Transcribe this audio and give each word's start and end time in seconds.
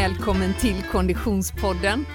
Välkommen 0.00 0.54
till 0.54 0.82
Konditionspodden. 0.92 2.06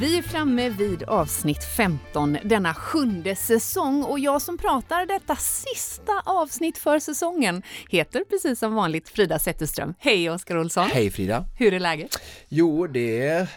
Vi 0.00 0.18
är 0.18 0.22
framme 0.22 0.68
vid 0.68 1.02
avsnitt 1.02 1.64
15 1.76 2.38
denna 2.44 2.74
sjunde 2.74 3.36
säsong 3.36 4.02
och 4.02 4.18
jag 4.18 4.42
som 4.42 4.58
pratar 4.58 5.06
detta 5.06 5.36
sista 5.36 6.12
avsnitt 6.24 6.78
för 6.78 6.98
säsongen 6.98 7.62
heter 7.90 8.24
precis 8.30 8.58
som 8.58 8.74
vanligt 8.74 9.08
Frida 9.08 9.38
Zetterström. 9.38 9.94
Hej 9.98 10.30
Oskar 10.30 10.58
Olsson! 10.58 10.86
Hej 10.92 11.10
Frida! 11.10 11.44
Hur 11.58 11.74
är 11.74 11.80
läget? 11.80 12.18
Jo, 12.48 12.86
det 12.86 13.28
är 13.28 13.48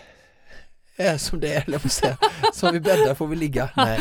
är 0.98 1.18
som 1.18 1.39
det 1.39 1.54
är, 1.54 1.64
eller 1.68 1.79
jag 1.84 1.91
säga. 1.91 2.18
Som 2.54 2.74
vi 2.74 2.79
bäddar 2.79 3.15
får 3.15 3.28
vi 3.28 3.36
ligga. 3.36 3.69
Nej. 3.75 4.00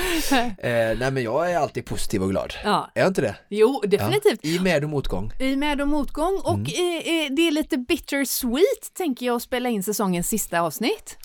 Eh, 0.58 0.98
nej 0.98 1.10
men 1.10 1.22
jag 1.22 1.50
är 1.52 1.58
alltid 1.58 1.84
positiv 1.86 2.22
och 2.22 2.30
glad. 2.30 2.54
Ja. 2.64 2.90
Är 2.94 3.00
jag 3.00 3.08
inte 3.10 3.20
det? 3.20 3.36
Jo, 3.48 3.82
definitivt. 3.86 4.38
Ja, 4.42 4.50
I 4.50 4.58
med 4.60 4.84
och 4.84 4.90
motgång. 4.90 5.32
I 5.40 5.56
med 5.56 5.80
och 5.80 5.88
motgång 5.88 6.40
och 6.44 6.54
Mm. 6.54 6.64
eh, 6.66 7.24
eh, 7.26 7.32
det 7.36 7.42
är 7.48 7.50
lite 7.50 7.76
bittersweet 7.78 8.94
tänker 8.94 9.26
jag 9.26 9.36
att 9.36 9.42
spela 9.42 9.68
in 9.68 9.82
säsongens 9.82 10.28
sista 10.28 10.60
avsnitt. 10.60 11.16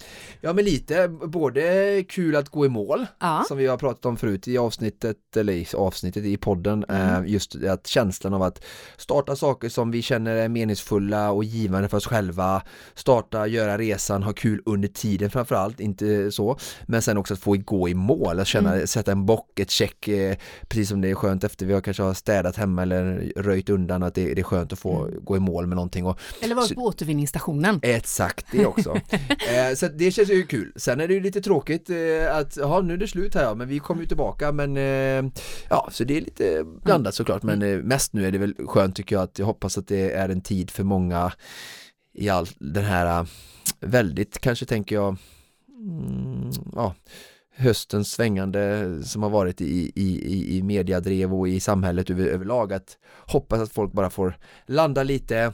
Ja 0.42 0.54
men 0.54 0.66
lite, 0.66 1.08
både 1.08 2.04
kul 2.10 2.36
att 2.36 2.50
gå 2.50 2.66
i 2.66 2.70
mål, 2.70 3.06
Ja. 3.20 3.44
som 3.48 3.58
vi 3.58 3.68
har 3.68 3.78
pratat 3.78 4.06
om 4.06 4.18
förut 4.18 4.48
i 4.48 4.58
avsnittet, 4.58 5.18
eller 5.38 5.54
i 5.54 5.68
avsnittet 5.74 6.26
i 6.26 6.38
podden, 6.38 6.86
Mm. 6.90 7.24
eh, 7.26 7.32
just 7.32 7.56
att 7.56 7.88
känslan 7.88 8.34
av 8.34 8.42
att 8.44 8.64
starta 8.98 9.36
saker 9.36 9.70
som 9.70 9.92
vi 9.92 10.02
känner 10.02 10.36
är 10.36 10.50
meningsfulla 10.50 11.32
och 11.32 11.44
givande 11.44 11.90
för 11.90 11.98
oss 11.98 12.06
själva, 12.08 12.62
starta, 12.96 13.48
göra 13.48 13.78
resan, 13.78 14.24
ha 14.24 14.34
kul 14.34 14.62
under 14.66 14.88
tiden 14.88 15.30
framförallt, 15.32 15.61
inte 15.78 16.32
så, 16.32 16.58
men 16.86 17.02
sen 17.02 17.18
också 17.18 17.34
att 17.34 17.40
få 17.40 17.52
gå 17.58 17.90
i 17.90 17.94
mål, 17.94 18.40
att 18.40 18.48
känna, 18.48 18.74
Mm. 18.76 18.88
sätta 18.88 19.12
en 19.12 19.26
bock, 19.26 19.60
ett 19.60 19.72
check, 19.72 20.08
eh, 20.08 20.36
precis 20.68 20.90
som 20.90 21.02
det 21.02 21.10
är 21.10 21.16
skönt 21.16 21.44
efter 21.44 21.66
vi 21.66 21.74
har 21.74 21.82
kanske 21.82 22.04
har 22.04 22.14
städat 22.14 22.56
hemma 22.56 22.82
eller 22.82 23.32
röjt 23.36 23.70
undan, 23.70 24.04
att 24.04 24.16
det, 24.16 24.34
det 24.34 24.42
är 24.42 24.44
skönt 24.44 24.74
att 24.74 24.80
få 24.80 25.06
Mm. 25.06 25.26
gå 25.26 25.38
i 25.38 25.40
mål 25.40 25.68
med 25.68 25.76
någonting 25.76 26.06
och 26.06 26.20
Eller 26.42 26.56
varit 26.56 26.68
Så- 26.70 26.76
på 26.76 26.82
återvinningsstationen. 26.82 27.80
Exakt, 27.84 28.46
det 28.52 28.66
också. 28.66 28.96
eh, 29.30 29.76
så 29.76 29.88
det 29.88 30.12
känns 30.12 30.30
ju 30.30 30.44
kul. 30.46 30.74
Sen 30.76 31.00
är 31.00 31.08
det 31.08 31.14
ju 31.14 31.20
lite 31.20 31.42
tråkigt 31.42 31.90
eh, 31.90 32.36
att, 32.36 32.58
ja 32.58 32.82
nu 32.82 32.94
är 32.94 32.98
det 32.98 33.08
slut 33.08 33.36
här 33.36 33.44
ja, 33.44 33.56
men 33.56 33.68
vi 33.68 33.80
kommer 33.80 34.02
ju 34.02 34.08
tillbaka 34.08 34.52
men 34.52 34.78
eh, 34.78 35.32
ja, 35.70 35.90
så 35.92 36.04
det 36.04 36.18
är 36.18 36.22
lite 36.22 36.64
blandat 36.84 37.16
såklart 37.16 37.44
men 37.44 37.62
eh, 37.62 37.78
mest 37.78 38.14
nu 38.14 38.26
är 38.28 38.32
det 38.32 38.38
väl 38.38 38.56
skönt 38.68 38.96
tycker 38.96 39.16
jag 39.16 39.24
att 39.24 39.40
jag 39.40 39.46
hoppas 39.46 39.78
att 39.78 39.88
det 39.88 40.12
är 40.12 40.30
en 40.30 40.42
tid 40.42 40.72
för 40.72 40.84
många 40.84 41.32
i 42.14 42.30
all 42.30 42.48
den 42.60 42.86
här 42.86 43.20
eh, 43.20 43.26
väldigt 43.80 44.40
kanske 44.42 44.66
tänker 44.66 44.96
jag 44.96 45.16
mm, 45.88 46.52
ja, 46.76 46.96
höstens 47.56 48.12
svängande 48.12 48.88
som 49.04 49.24
har 49.24 49.30
varit 49.30 49.62
i, 49.62 49.92
i, 49.96 50.58
i, 50.58 50.64
mediadrev 50.64 51.34
och 51.34 51.48
i 51.48 51.60
samhället 51.60 52.10
över, 52.10 52.26
överlag 52.26 52.74
att 52.74 52.98
hoppas 53.28 53.60
att 53.60 53.72
folk 53.72 53.92
bara 53.92 54.10
får 54.10 54.38
landa 54.66 55.04
lite 55.04 55.54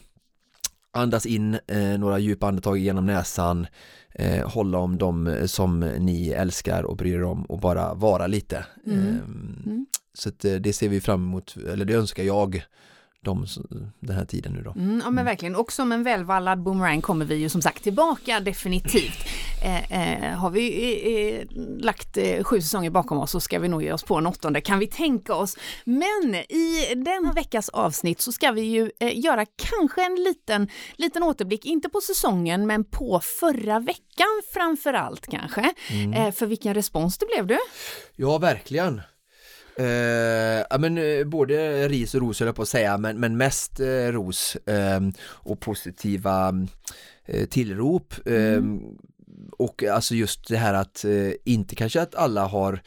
andas 0.91 1.25
in 1.25 1.59
eh, 1.67 1.99
några 1.99 2.19
djupa 2.19 2.47
andetag 2.47 2.77
genom 2.77 3.05
näsan 3.05 3.67
eh, 4.13 4.49
hålla 4.49 4.77
om 4.77 4.97
dem 4.97 5.27
eh, 5.27 5.45
som 5.45 5.79
ni 5.79 6.29
älskar 6.29 6.83
och 6.83 6.97
bryr 6.97 7.13
er 7.15 7.23
om 7.23 7.43
och 7.45 7.59
bara 7.59 7.93
vara 7.93 8.27
lite 8.27 8.65
Mm. 8.85 8.99
Ehm, 8.99 9.63
Mm. 9.65 9.85
så 10.13 10.29
att, 10.29 10.45
eh, 10.45 10.55
det 10.55 10.73
ser 10.73 10.89
vi 10.89 11.01
fram 11.01 11.23
emot, 11.23 11.57
eller 11.71 11.85
det 11.85 11.93
önskar 11.93 12.23
jag 12.23 12.65
dem 13.25 13.43
s- 13.43 13.57
den 13.99 14.15
här 14.15 14.25
tiden 14.25 14.53
nu 14.53 14.61
då 14.61 14.71
Mm, 14.71 15.01
ja 15.05 15.11
men 15.11 15.25
verkligen, 15.25 15.55
och 15.55 15.71
som 15.71 15.91
en 15.91 16.03
välvallad 16.03 16.63
boomerang 16.63 17.01
kommer 17.01 17.25
vi 17.25 17.35
ju 17.35 17.49
som 17.49 17.61
sagt 17.61 17.83
tillbaka 17.83 18.39
definitivt. 18.39 19.25
Eh, 19.63 19.91
eh, 20.31 20.37
har 20.37 20.49
vi 20.49 20.65
eh, 20.71 21.39
eh, 21.39 21.47
lagt 21.83 22.17
eh, 22.17 22.43
sju 22.43 22.61
säsonger 22.61 22.89
bakom 22.89 23.17
oss 23.17 23.31
så 23.31 23.39
ska 23.39 23.59
vi 23.59 23.67
nog 23.67 23.83
ge 23.83 23.91
oss 23.93 24.03
på 24.03 24.15
en 24.15 24.27
åttonde 24.27 24.61
kan 24.61 24.79
vi 24.79 24.87
tänka 24.87 25.35
oss. 25.35 25.57
Men 25.85 26.35
i 26.35 26.93
denna 26.95 27.33
veckas 27.33 27.69
avsnitt 27.69 28.21
så 28.21 28.31
ska 28.31 28.51
vi 28.51 28.61
ju 28.61 28.91
eh, 28.99 29.19
göra 29.19 29.45
kanske 29.45 30.05
en 30.05 30.15
liten, 30.15 30.67
liten 30.95 31.23
återblick, 31.23 31.65
inte 31.65 31.89
på 31.89 32.01
säsongen 32.01 32.67
men 32.67 32.83
på 32.83 33.19
förra 33.39 33.79
veckan 33.79 34.27
framför 34.53 34.93
allt 34.93 35.27
kanske. 35.27 35.73
Eh, 36.15 36.31
för 36.31 36.45
vilken 36.45 36.73
respons 36.73 37.17
det 37.17 37.25
blev 37.25 37.47
du? 37.47 37.57
Ja, 38.15 38.37
verkligen. 38.37 39.01
Eh, 39.79 40.65
ja, 40.69 40.77
men, 40.79 40.97
eh, 40.97 41.23
både 41.25 41.87
ris 41.87 42.15
och 42.15 42.21
ros 42.21 42.39
höll 42.39 42.45
jag 42.47 42.55
på 42.55 42.61
att 42.61 42.69
säga, 42.69 42.97
men, 42.97 43.19
men 43.19 43.37
mest 43.37 43.79
eh, 43.79 44.11
ros 44.11 44.55
eh, 44.55 45.01
och 45.25 45.59
positiva 45.59 46.53
eh, 47.25 47.45
tillrop. 47.45 48.13
Eh, 48.25 48.61
Och 49.59 49.83
alltså 49.83 50.15
just 50.15 50.47
det 50.47 50.57
här 50.57 50.73
att 50.73 51.05
eh, 51.05 51.31
inte 51.45 51.75
kanske 51.75 52.01
att 52.01 52.15
alla 52.15 52.45
har 52.45 52.81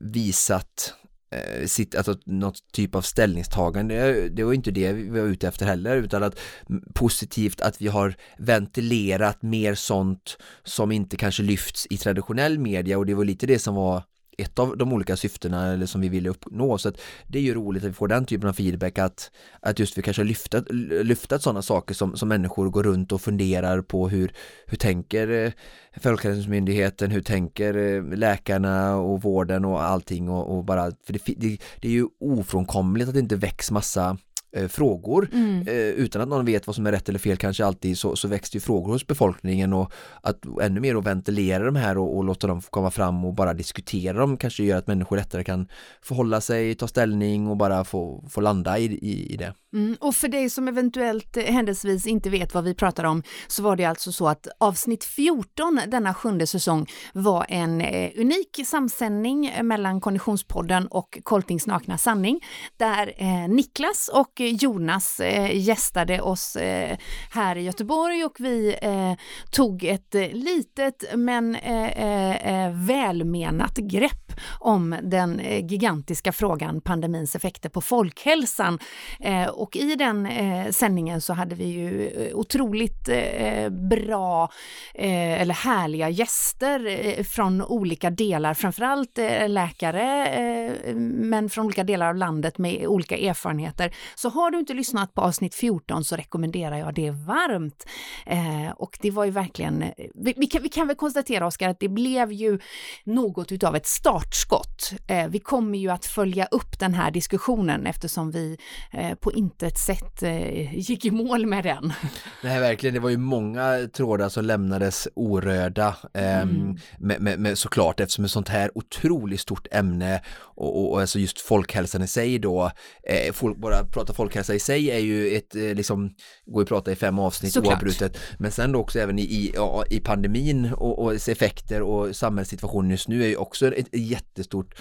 visat 0.00 0.94
eh, 1.30 1.66
sitt, 1.66 1.94
alltså 1.94 2.16
något 2.24 2.72
typ 2.72 2.94
av 2.94 3.02
ställningstagande, 3.02 4.28
det 4.28 4.44
var 4.44 4.52
inte 4.52 4.70
det 4.70 4.92
vi 4.92 5.08
var 5.08 5.28
ute 5.28 5.48
efter 5.48 5.66
heller 5.66 5.96
utan 5.96 6.22
att 6.22 6.38
mm, 6.70 6.84
positivt 6.94 7.60
att 7.60 7.80
vi 7.82 7.88
har 7.88 8.14
ventilerat 8.38 9.42
mer 9.42 9.74
sånt 9.74 10.38
som 10.64 10.92
inte 10.92 11.16
kanske 11.16 11.42
lyfts 11.42 11.86
i 11.90 11.96
traditionell 11.96 12.58
media 12.58 12.98
och 12.98 13.06
det 13.06 13.14
var 13.14 13.24
lite 13.24 13.46
det 13.46 13.58
som 13.58 13.74
var 13.74 14.02
ett 14.38 14.58
av 14.58 14.76
de 14.76 14.92
olika 14.92 15.16
syftena 15.16 15.72
eller 15.72 15.86
som 15.86 16.00
vi 16.00 16.08
ville 16.08 16.28
uppnå. 16.28 16.78
Så 16.78 16.88
att 16.88 17.00
det 17.26 17.38
är 17.38 17.42
ju 17.42 17.54
roligt 17.54 17.84
att 17.84 17.90
vi 17.90 17.94
får 17.94 18.08
den 18.08 18.26
typen 18.26 18.48
av 18.48 18.52
feedback 18.52 18.98
att, 18.98 19.30
att 19.60 19.78
just 19.78 19.98
vi 19.98 20.02
kanske 20.02 20.22
har 20.22 20.26
lyftat, 20.26 20.64
lyftat 21.04 21.42
sådana 21.42 21.62
saker 21.62 21.94
som, 21.94 22.16
som 22.16 22.28
människor 22.28 22.70
går 22.70 22.82
runt 22.82 23.12
och 23.12 23.20
funderar 23.20 23.82
på 23.82 24.08
hur, 24.08 24.32
hur 24.66 24.76
tänker 24.76 25.28
eh, 25.28 25.52
Folkhälsomyndigheten, 26.00 27.10
hur 27.10 27.22
tänker 27.22 27.76
eh, 27.76 28.16
läkarna 28.16 28.96
och 28.96 29.22
vården 29.22 29.64
och 29.64 29.82
allting 29.82 30.28
och, 30.28 30.56
och 30.56 30.64
bara, 30.64 30.92
för 31.06 31.12
det, 31.12 31.20
det, 31.36 31.58
det 31.80 31.88
är 31.88 31.92
ju 31.92 32.06
ofrånkomligt 32.20 33.08
att 33.08 33.14
det 33.14 33.20
inte 33.20 33.36
väcks 33.36 33.70
massa 33.70 34.16
eh, 34.54 34.68
frågor 34.68 35.28
Mm. 35.32 35.68
eh, 35.68 35.74
utan 35.74 36.22
att 36.22 36.28
någon 36.28 36.44
vet 36.44 36.66
vad 36.66 36.76
som 36.76 36.86
är 36.86 36.92
rätt 36.92 37.08
eller 37.08 37.18
fel 37.18 37.36
kanske 37.36 37.64
alltid 37.64 37.98
så, 37.98 38.16
så 38.16 38.28
det 38.28 38.54
ju 38.54 38.60
frågor 38.60 38.92
hos 38.92 39.06
befolkningen 39.06 39.72
och 39.72 39.92
att 40.20 40.44
ännu 40.62 40.80
mer 40.80 40.94
att 40.94 41.06
ventilera 41.06 41.64
de 41.64 41.76
här 41.76 41.98
och, 41.98 42.16
och 42.16 42.24
låta 42.24 42.46
dem 42.46 42.60
komma 42.60 42.90
fram 42.90 43.24
och 43.24 43.34
bara 43.34 43.54
diskutera 43.54 44.18
dem 44.18 44.36
kanske 44.36 44.64
gör 44.64 44.78
att 44.78 44.86
människor 44.86 45.16
lättare 45.16 45.44
kan 45.44 45.68
förhålla 46.02 46.40
sig, 46.40 46.74
ta 46.74 46.88
ställning 46.88 47.48
och 47.48 47.56
bara 47.56 47.84
få, 47.84 48.24
få 48.30 48.40
landa 48.40 48.78
i, 48.78 48.84
i, 48.84 49.32
i 49.32 49.36
det. 49.36 49.54
Mm, 49.74 49.96
och 50.00 50.14
för 50.14 50.28
dig 50.28 50.50
som 50.50 50.68
eventuellt 50.68 51.36
eh, 51.36 51.44
händelsevis 51.44 52.06
inte 52.06 52.30
vet 52.30 52.54
vad 52.54 52.64
vi 52.64 52.74
pratar 52.74 53.04
om 53.04 53.22
så 53.46 53.62
var 53.62 53.76
det 53.76 53.84
alltså 53.84 54.12
så 54.12 54.28
att 54.28 54.46
avsnitt 54.58 55.04
14 55.04 55.80
denna 55.88 56.14
sjunde 56.14 56.46
säsong 56.46 56.86
var 57.12 57.46
en 57.48 57.80
eh, 57.80 58.10
unik 58.16 58.60
samsändning 58.66 59.52
mellan 59.62 60.00
Konditionspodden 60.00 60.86
och 60.86 61.18
Koltings 61.22 61.66
nakna 61.66 61.98
sanning 61.98 62.40
där 62.76 63.12
eh, 63.16 63.48
Niklas 63.48 64.10
och 64.12 64.40
Jonas 64.50 65.20
eh, 65.20 65.56
gästade 65.56 66.20
oss 66.20 66.56
eh, 66.56 66.96
här 67.30 67.56
i 67.56 67.62
Göteborg 67.62 68.24
och 68.24 68.36
vi 68.38 68.76
eh, 68.82 69.12
tog 69.50 69.84
ett 69.84 70.14
eh, 70.14 70.28
litet 70.32 71.04
men 71.14 71.54
eh, 71.54 71.84
eh, 71.84 72.66
eh, 72.66 72.72
välmenat 72.74 73.76
grepp 73.76 74.32
om 74.60 74.96
den 75.02 75.40
eh, 75.40 75.66
gigantiska 75.66 76.32
frågan 76.32 76.80
pandemins 76.80 77.36
effekter 77.36 77.68
på 77.68 77.80
folkhälsan. 77.80 78.78
Eh, 79.20 79.46
och 79.46 79.76
i 79.76 79.94
den 79.94 80.26
eh, 80.26 80.70
sändningen 80.70 81.20
så 81.20 81.32
hade 81.32 81.54
vi 81.54 81.64
ju 81.64 82.08
eh, 82.08 82.36
otroligt 82.36 83.08
eh, 83.08 83.68
bra 83.70 84.50
eh, 84.94 85.40
eller 85.42 85.54
härliga 85.54 86.08
gäster 86.08 86.86
eh, 86.86 87.24
från 87.24 87.62
olika 87.62 88.10
delar, 88.10 88.54
framförallt 88.54 89.18
eh, 89.18 89.48
läkare, 89.48 90.26
eh, 90.26 90.94
men 90.94 91.50
från 91.50 91.66
olika 91.66 91.84
delar 91.84 92.08
av 92.08 92.16
landet 92.16 92.58
med 92.58 92.86
olika 92.86 93.16
erfarenheter. 93.16 93.94
Så 94.14 94.28
har 94.34 94.50
du 94.50 94.58
inte 94.58 94.74
lyssnat 94.74 95.14
på 95.14 95.20
avsnitt 95.20 95.54
14 95.54 96.04
så 96.04 96.16
rekommenderar 96.16 96.76
jag 96.76 96.94
det 96.94 97.10
varmt. 97.10 97.86
Eh, 98.26 98.70
och 98.76 98.98
det 99.02 99.10
var 99.10 99.24
ju 99.24 99.30
verkligen, 99.30 99.82
eh, 99.82 99.90
vi, 100.14 100.34
vi, 100.36 100.46
kan, 100.46 100.62
vi 100.62 100.68
kan 100.68 100.86
väl 100.86 100.96
konstatera 100.96 101.46
Oskar 101.46 101.68
att 101.68 101.80
det 101.80 101.88
blev 101.88 102.32
ju 102.32 102.58
något 103.04 103.52
utav 103.52 103.76
ett 103.76 103.86
startskott. 103.86 104.92
Eh, 105.06 105.28
vi 105.28 105.38
kommer 105.38 105.78
ju 105.78 105.90
att 105.90 106.06
följa 106.06 106.46
upp 106.50 106.78
den 106.78 106.94
här 106.94 107.10
diskussionen 107.10 107.86
eftersom 107.86 108.30
vi 108.30 108.56
eh, 108.92 109.14
på 109.14 109.32
intet 109.32 109.78
sätt 109.78 110.22
eh, 110.22 110.78
gick 110.78 111.04
i 111.04 111.10
mål 111.10 111.46
med 111.46 111.64
den. 111.64 111.92
Nej 112.42 112.60
verkligen, 112.60 112.94
det 112.94 113.00
var 113.00 113.10
ju 113.10 113.16
många 113.16 113.88
trådar 113.92 114.28
som 114.28 114.44
lämnades 114.44 115.08
orörda 115.14 115.96
ehm, 116.14 116.54
Mm. 116.54 116.76
med, 116.98 117.20
med, 117.20 117.38
med 117.38 117.58
såklart 117.58 118.00
eftersom 118.00 118.24
ett 118.24 118.30
sånt 118.30 118.48
här 118.48 118.70
otroligt 118.74 119.40
stort 119.40 119.66
ämne 119.70 120.20
och, 120.36 120.76
och, 120.78 120.92
och 120.92 121.00
alltså 121.00 121.18
just 121.18 121.40
folkhälsan 121.40 122.02
i 122.02 122.06
sig 122.06 122.38
då, 122.38 122.70
eh, 123.02 123.32
folk, 123.32 123.56
bara 123.56 123.84
prata 123.84 124.12
folkhälsa 124.24 124.54
i 124.54 124.58
sig 124.58 124.90
är 124.90 124.98
ju 124.98 125.36
ett, 125.36 125.54
eh, 125.54 125.62
liksom, 125.74 126.14
går 126.46 126.60
ju 126.60 126.62
att 126.62 126.68
prata 126.68 126.92
i 126.92 126.96
fem 126.96 127.18
avsnitt 127.18 127.52
Såklart. 127.52 127.72
oavbrutet, 127.72 128.18
men 128.38 128.52
sen 128.52 128.74
också 128.74 128.98
även 128.98 129.18
i, 129.18 129.22
i, 129.22 129.52
ja, 129.54 129.84
i 129.90 130.00
pandemin 130.00 130.72
och, 130.72 130.98
och 130.98 131.14
effekter 131.28 131.82
och 131.82 132.16
samhällssituationen 132.16 132.90
just 132.90 133.08
nu 133.08 133.22
är 133.24 133.28
ju 133.28 133.36
också 133.36 133.74
ett, 133.74 133.88
jättestort 133.92 134.74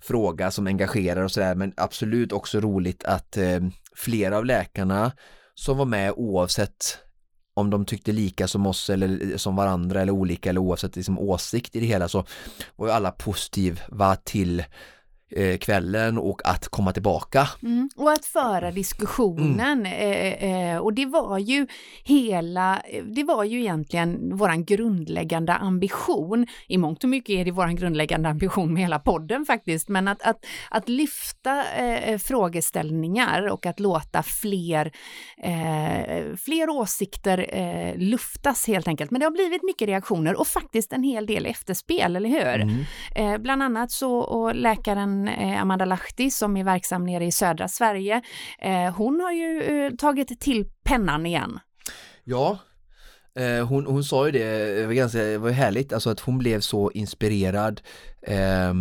fråga 0.00 0.50
som 0.50 0.66
engagerar 0.66 1.22
och 1.22 1.32
sådär, 1.32 1.54
men 1.54 1.72
absolut 1.76 2.32
också 2.32 2.60
roligt 2.60 3.04
att 3.04 3.36
eh, 3.36 3.60
flera 3.96 4.36
av 4.38 4.44
läkarna 4.44 5.12
som 5.54 5.78
var 5.78 5.84
med 5.84 6.12
oavsett 6.16 6.98
om 7.54 7.70
de 7.70 7.84
tyckte 7.84 8.12
lika 8.12 8.48
som 8.48 8.66
oss 8.66 8.90
eller 8.90 9.36
som 9.36 9.56
varandra 9.56 10.02
eller 10.02 10.12
olika 10.12 10.50
eller 10.50 10.60
oavsett 10.60 10.96
liksom 10.96 11.18
åsikt 11.18 11.76
i 11.76 11.80
det 11.80 11.86
hela 11.86 12.08
så 12.08 12.24
var 12.76 12.86
ju 12.86 12.92
alla 12.92 13.10
positiva 13.10 14.16
till 14.16 14.60
eh, 14.60 14.66
kvällen 15.60 16.18
och 16.18 16.40
att 16.44 16.68
komma 16.68 16.92
tillbaka. 16.92 17.48
Mm. 17.62 17.90
Och 17.96 18.12
att 18.12 18.24
föra 18.24 18.70
diskussionen. 18.70 19.86
Mm. 19.86 20.74
Eh, 20.74 20.78
och 20.78 20.94
det 20.94 21.06
var 21.06 21.38
ju 21.38 21.66
hela, 22.04 22.82
det 23.04 23.24
var 23.24 23.44
ju 23.44 23.60
egentligen 23.60 24.36
våran 24.36 24.64
grundläggande 24.64 25.54
ambition. 25.54 26.46
I 26.68 26.78
mångt 26.78 27.04
och 27.04 27.10
mycket 27.10 27.30
är 27.30 27.44
det 27.44 27.50
våran 27.50 27.76
grundläggande 27.76 28.28
ambition 28.28 28.72
med 28.72 28.82
hela 28.82 28.98
podden 28.98 29.44
faktiskt, 29.46 29.88
men 29.88 30.08
att, 30.08 30.22
att, 30.22 30.46
att 30.70 30.88
lyfta 30.88 31.64
eh, 31.74 32.18
frågeställningar 32.18 33.48
och 33.48 33.66
att 33.66 33.80
låta 33.80 34.22
fler, 34.22 34.92
eh, 35.42 36.36
fler 36.36 36.70
åsikter 36.70 37.46
eh, 37.48 37.96
luftas 37.96 38.66
helt 38.66 38.88
enkelt. 38.88 39.10
Men 39.10 39.20
det 39.20 39.26
har 39.26 39.30
blivit 39.30 39.62
mycket 39.62 39.88
reaktioner 39.88 40.40
och 40.40 40.46
faktiskt 40.46 40.92
en 40.92 41.02
hel 41.02 41.26
del 41.26 41.46
efterspel, 41.46 42.16
eller 42.16 42.28
hur? 42.28 42.62
Mm. 42.62 42.84
Eh, 43.14 43.38
bland 43.38 43.62
annat 43.62 43.90
så, 43.90 44.18
och 44.18 44.54
läkaren 44.54 45.17
eh, 45.26 45.62
Amanda 45.62 45.84
Lahti 45.84 46.30
som 46.30 46.56
är 46.56 46.64
verksam 46.64 47.04
nere 47.04 47.24
i 47.24 47.32
södra 47.32 47.68
Sverige, 47.68 48.22
eh, 48.58 48.94
hon 48.94 49.20
har 49.20 49.32
ju 49.32 49.62
eh, 49.62 49.92
tagit 49.94 50.40
till 50.40 50.66
pennan 50.84 51.26
igen. 51.26 51.60
Ja, 52.24 52.58
hon, 53.68 53.86
hon 53.86 54.04
sa 54.04 54.26
ju 54.26 54.32
det, 54.32 54.74
det 54.80 54.86
var, 54.86 54.92
ganska, 54.92 55.18
det 55.18 55.38
var 55.38 55.50
härligt, 55.50 55.92
alltså 55.92 56.10
att 56.10 56.20
hon 56.20 56.38
blev 56.38 56.60
så 56.60 56.90
inspirerad 56.90 57.80
eh, 58.22 58.74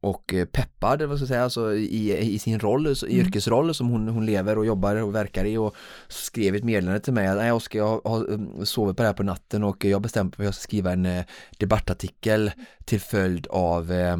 och 0.00 0.34
peppad, 0.52 1.02
vad 1.02 1.18
ska 1.18 1.22
jag 1.22 1.28
säga, 1.28 1.44
alltså 1.44 1.74
i, 1.74 2.34
i 2.34 2.38
sin 2.38 2.60
roll, 2.60 2.86
i 2.86 2.94
mm. 3.04 3.26
yrkesroll 3.26 3.74
som 3.74 3.88
hon, 3.88 4.08
hon 4.08 4.26
lever 4.26 4.58
och 4.58 4.66
jobbar 4.66 4.96
och 4.96 5.14
verkar 5.14 5.44
i 5.44 5.56
och 5.56 5.76
skrev 6.08 6.54
ett 6.54 6.64
meddelande 6.64 7.00
till 7.00 7.12
mig 7.12 7.26
att 7.26 7.46
jag 7.46 7.62
ska 7.62 7.78
jag 7.78 8.00
har 8.04 8.30
um, 8.30 8.66
sovit 8.66 8.96
på 8.96 9.02
det 9.02 9.08
här 9.08 9.14
på 9.14 9.22
natten 9.22 9.64
och 9.64 9.84
jag 9.84 10.02
bestämt 10.02 10.26
mig 10.26 10.36
för 10.36 10.42
att 10.42 10.46
jag 10.46 10.54
ska 10.54 10.62
skriva 10.62 10.92
en 10.92 11.24
debattartikel 11.58 12.50
till 12.84 13.00
följd 13.00 13.46
av 13.46 13.92
eh, 13.92 14.16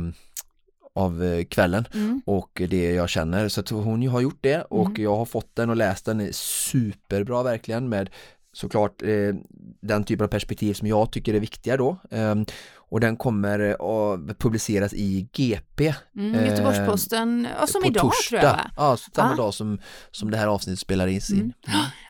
av 0.94 1.24
eh, 1.24 1.44
kvällen 1.44 1.84
mm. 1.94 2.22
och 2.26 2.62
det 2.68 2.92
jag 2.92 3.08
känner 3.08 3.48
så 3.48 3.60
att 3.60 3.68
hon 3.68 4.08
har 4.08 4.20
gjort 4.20 4.38
det 4.40 4.62
och 4.62 4.86
mm. 4.86 5.02
jag 5.02 5.16
har 5.16 5.24
fått 5.24 5.56
den 5.56 5.70
och 5.70 5.76
läst 5.76 6.04
den 6.04 6.32
superbra 6.32 7.42
verkligen 7.42 7.88
med 7.88 8.10
såklart 8.52 9.02
eh, 9.02 9.34
den 9.80 10.04
typen 10.04 10.24
av 10.24 10.28
perspektiv 10.28 10.74
som 10.74 10.88
jag 10.88 11.12
tycker 11.12 11.34
är 11.34 11.40
viktiga 11.40 11.76
då 11.76 11.96
eh, 12.10 12.34
och 12.94 13.00
den 13.00 13.16
kommer 13.16 13.58
att 13.70 14.38
publiceras 14.38 14.94
i 14.94 15.28
GP 15.32 15.73
mm, 16.16 16.46
Göteborgs-Posten, 16.46 17.48
ja, 17.60 17.66
som 17.66 17.84
idag 17.84 18.02
torsdag. 18.02 18.40
tror 18.40 18.50
jag 18.50 18.70
Ja, 18.76 18.96
samma 18.96 19.32
ah. 19.32 19.36
dag 19.36 19.54
som, 19.54 19.78
som 20.10 20.30
det 20.30 20.36
här 20.36 20.46
avsnittet 20.46 20.78
spelar 20.78 21.06
in. 21.06 21.20
Mm. 21.32 21.42
Mm. 21.42 21.52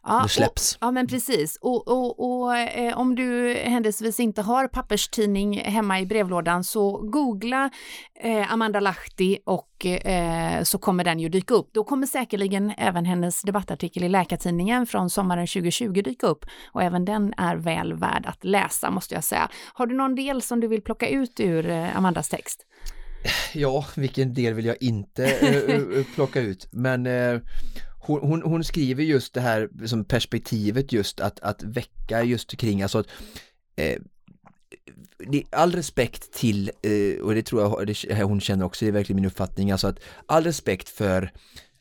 Ja, 0.03 0.21
det 0.23 0.29
släpps. 0.29 0.75
Och, 0.75 0.79
ja 0.81 0.91
men 0.91 1.07
precis 1.07 1.59
och, 1.61 1.89
och, 1.89 2.41
och 2.41 2.57
eh, 2.57 2.99
om 2.99 3.15
du 3.15 3.55
händelsevis 3.55 4.21
inte 4.21 4.43
har 4.43 4.69
papperstidning 4.69 5.61
hemma 5.61 6.01
i 6.01 6.07
brevlådan 6.07 6.65
så 6.65 6.99
googla 6.99 7.71
eh, 8.21 8.53
Amanda 8.53 8.81
Lahti 8.81 9.39
och 9.45 9.87
eh, 9.87 10.63
så 10.63 10.79
kommer 10.79 11.05
den 11.05 11.21
ju 11.21 11.29
dyka 11.29 11.55
upp. 11.55 11.71
Då 11.73 11.85
kommer 11.85 12.07
säkerligen 12.07 12.73
även 12.79 13.05
hennes 13.05 13.43
debattartikel 13.43 14.05
i 14.05 14.09
Läkartidningen 14.09 14.87
från 14.87 15.11
sommaren 15.11 15.47
2020 15.47 16.03
dyka 16.05 16.27
upp 16.27 16.47
och 16.73 16.83
även 16.83 17.05
den 17.05 17.35
är 17.37 17.57
väl 17.57 17.95
värd 17.95 18.27
att 18.27 18.45
läsa 18.45 18.91
måste 18.91 19.15
jag 19.15 19.25
säga. 19.25 19.49
Har 19.75 19.87
du 19.87 19.95
någon 19.95 20.15
del 20.15 20.43
som 20.43 20.61
du 20.61 20.69
vill 20.69 20.83
plocka 20.83 21.09
ut 21.09 21.41
ur 21.41 21.71
eh, 21.71 21.97
Amandas 21.97 22.29
text? 22.29 22.67
Ja, 23.53 23.87
vilken 23.97 24.35
del 24.35 24.55
vill 24.55 24.65
jag 24.65 24.77
inte 24.81 25.25
äh, 25.25 26.05
plocka 26.15 26.41
ut? 26.41 26.69
Men 26.71 27.07
äh, 27.07 27.41
hon, 27.99 28.21
hon, 28.21 28.43
hon, 28.43 28.65
skriver 28.65 29.03
just 29.03 29.35
det 29.35 29.41
här 29.41 29.69
som 29.87 30.05
perspektivet 30.05 30.93
just 30.93 31.21
att, 31.21 31.41
att 31.41 31.63
väcka 31.63 32.23
just 32.23 32.57
kring 32.57 32.83
alltså 32.83 32.99
att 32.99 33.07
äh, 33.77 33.99
all 35.51 35.73
respekt 35.73 36.33
till, 36.33 36.71
och 37.23 37.35
det 37.35 37.43
tror 37.43 37.63
jag 37.63 37.87
det, 37.87 38.23
hon 38.23 38.41
känner 38.41 38.65
också, 38.65 38.85
det 38.85 38.91
är 38.91 38.93
verkligen 38.93 39.17
min 39.17 39.25
uppfattning, 39.25 39.71
alltså 39.71 39.87
att 39.87 40.01
all 40.27 40.45
respekt 40.45 40.89
för 40.89 41.33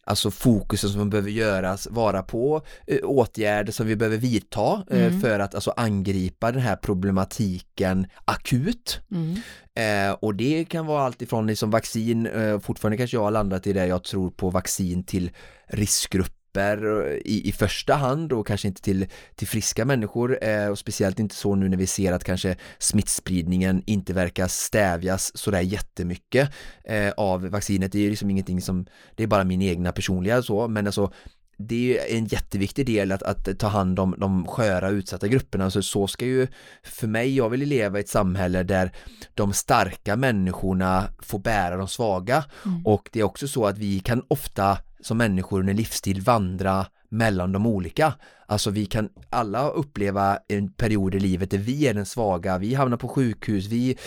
alltså 0.06 0.32
fokusen 0.32 0.90
som 0.90 1.10
behöver 1.10 1.30
göras 1.30 1.88
vara 1.92 2.24
på 2.24 2.62
eh, 2.88 3.00
åtgärder 3.04 3.72
som 3.72 3.88
vi 3.88 3.96
behöver 3.96 4.18
vidta 4.18 4.84
eh, 4.90 5.06
mm. 5.06 5.22
för 5.22 5.40
att 5.40 5.56
alltså 5.56 5.74
angripa 5.78 6.52
den 6.52 6.62
här 6.62 6.76
problematiken 6.76 8.08
akut. 8.26 9.00
Mm. 9.12 9.36
Eh, 9.76 10.14
och 10.14 10.36
det 10.36 10.66
kan 10.66 10.86
vara 10.86 11.04
allt 11.04 11.22
ifrån 11.22 11.48
liksom 11.48 11.72
vaccin, 11.72 12.26
eh, 12.26 12.60
fortfarande 12.60 12.98
kanske 12.98 13.18
jag 13.18 13.24
har 13.24 13.32
landat 13.32 13.68
i 13.68 13.74
det 13.74 13.88
jag 13.88 14.04
tror 14.04 14.32
på 14.32 14.50
vaccin 14.50 15.04
till 15.04 15.32
riskgrupper 15.68 16.43
grupper 16.54 17.20
i, 17.26 17.50
i 17.50 17.52
första 17.52 17.94
hand 17.94 18.34
och 18.34 18.48
kanske 18.48 18.68
inte 18.68 18.82
till, 18.82 19.06
till 19.36 19.48
friska 19.48 19.86
människor 19.86 20.44
eh, 20.44 20.68
och 20.68 20.80
speciellt 20.80 21.20
inte 21.20 21.36
så 21.36 21.56
nu 21.56 21.70
när 21.70 21.78
vi 21.78 21.88
ser 21.88 22.12
att 22.12 22.24
kanske 22.24 22.56
smittspridningen 22.80 23.84
inte 23.86 24.14
verkar 24.14 24.48
stävjas 24.48 25.38
sådär 25.38 25.62
jättemycket 25.62 26.50
eh, 26.86 27.12
av 27.18 27.48
vaccinet. 27.50 27.92
Det 27.92 28.06
är 28.06 28.10
liksom 28.10 28.30
ingenting 28.30 28.62
som, 28.62 28.86
det 29.16 29.24
är 29.24 29.28
bara 29.28 29.44
min 29.44 29.62
egna 29.62 29.92
personliga 29.92 30.42
så, 30.42 30.68
men 30.68 30.86
alltså 30.86 31.12
det 31.58 32.00
är 32.00 32.18
en 32.18 32.26
jätteviktig 32.26 32.86
del 32.86 33.12
att, 33.12 33.24
att 33.24 33.60
ta 33.60 33.68
hand 33.68 34.00
om 34.00 34.16
de 34.18 34.48
sköra 34.48 34.90
utsatta 34.90 35.28
grupperna, 35.28 35.66
alltså 35.66 35.82
så 35.82 36.08
ska 36.08 36.26
ju 36.26 36.48
för 36.84 37.08
mig, 37.08 37.36
jag 37.36 37.50
vill 37.50 37.60
leva 37.60 37.98
i 37.98 38.02
ett 38.02 38.10
samhälle 38.10 38.64
där 38.64 38.92
de 39.34 39.54
starka 39.54 40.16
människorna 40.16 41.04
får 41.20 41.40
bära 41.40 41.78
de 41.78 41.88
svaga 41.88 42.46
mm. 42.66 42.86
och 42.86 43.10
det 43.12 43.20
är 43.20 43.24
också 43.24 43.48
så 43.48 43.66
att 43.66 43.78
vi 43.78 44.00
kan 44.00 44.24
ofta 44.28 44.78
som 45.04 45.18
människor 45.18 45.60
under 45.60 45.74
livsstil 45.74 46.22
vandra 46.22 46.86
mellan 47.10 47.52
de 47.52 47.66
olika. 47.66 48.14
Alltså 48.46 48.70
vi 48.70 48.86
kan 48.86 49.10
alla 49.30 49.70
uppleva 49.70 50.40
en 50.48 50.74
period 50.74 51.16
i 51.16 51.20
livet 51.20 51.52
där 51.52 51.58
vi 51.58 51.88
är 51.88 51.94
den 51.94 52.06
svaga, 52.06 52.58
vi 52.58 52.74
hamnar 52.74 52.98
på 52.98 53.08
sjukhus, 53.08 53.68
vi 53.68 53.98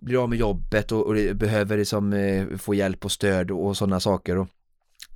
blir 0.00 0.22
av 0.22 0.28
med 0.28 0.38
jobbet 0.38 0.92
och, 0.92 1.06
och 1.06 1.36
behöver 1.36 1.78
liksom, 1.78 2.12
eh, 2.12 2.56
få 2.56 2.74
hjälp 2.74 3.04
och 3.04 3.12
stöd 3.12 3.50
och 3.50 3.76
sådana 3.76 4.00
saker. 4.00 4.38
Och 4.38 4.48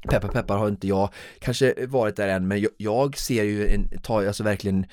peppar 0.08 0.28
peppar 0.28 0.58
har 0.58 0.68
inte 0.68 0.88
jag 0.88 1.08
kanske 1.38 1.86
varit 1.86 2.16
där 2.16 2.28
än 2.28 2.48
men 2.48 2.60
jag, 2.60 2.70
jag 2.76 3.18
ser 3.18 3.44
ju 3.44 3.66
en, 3.66 3.88
tar 4.02 4.26
alltså 4.26 4.44
verkligen 4.44 4.86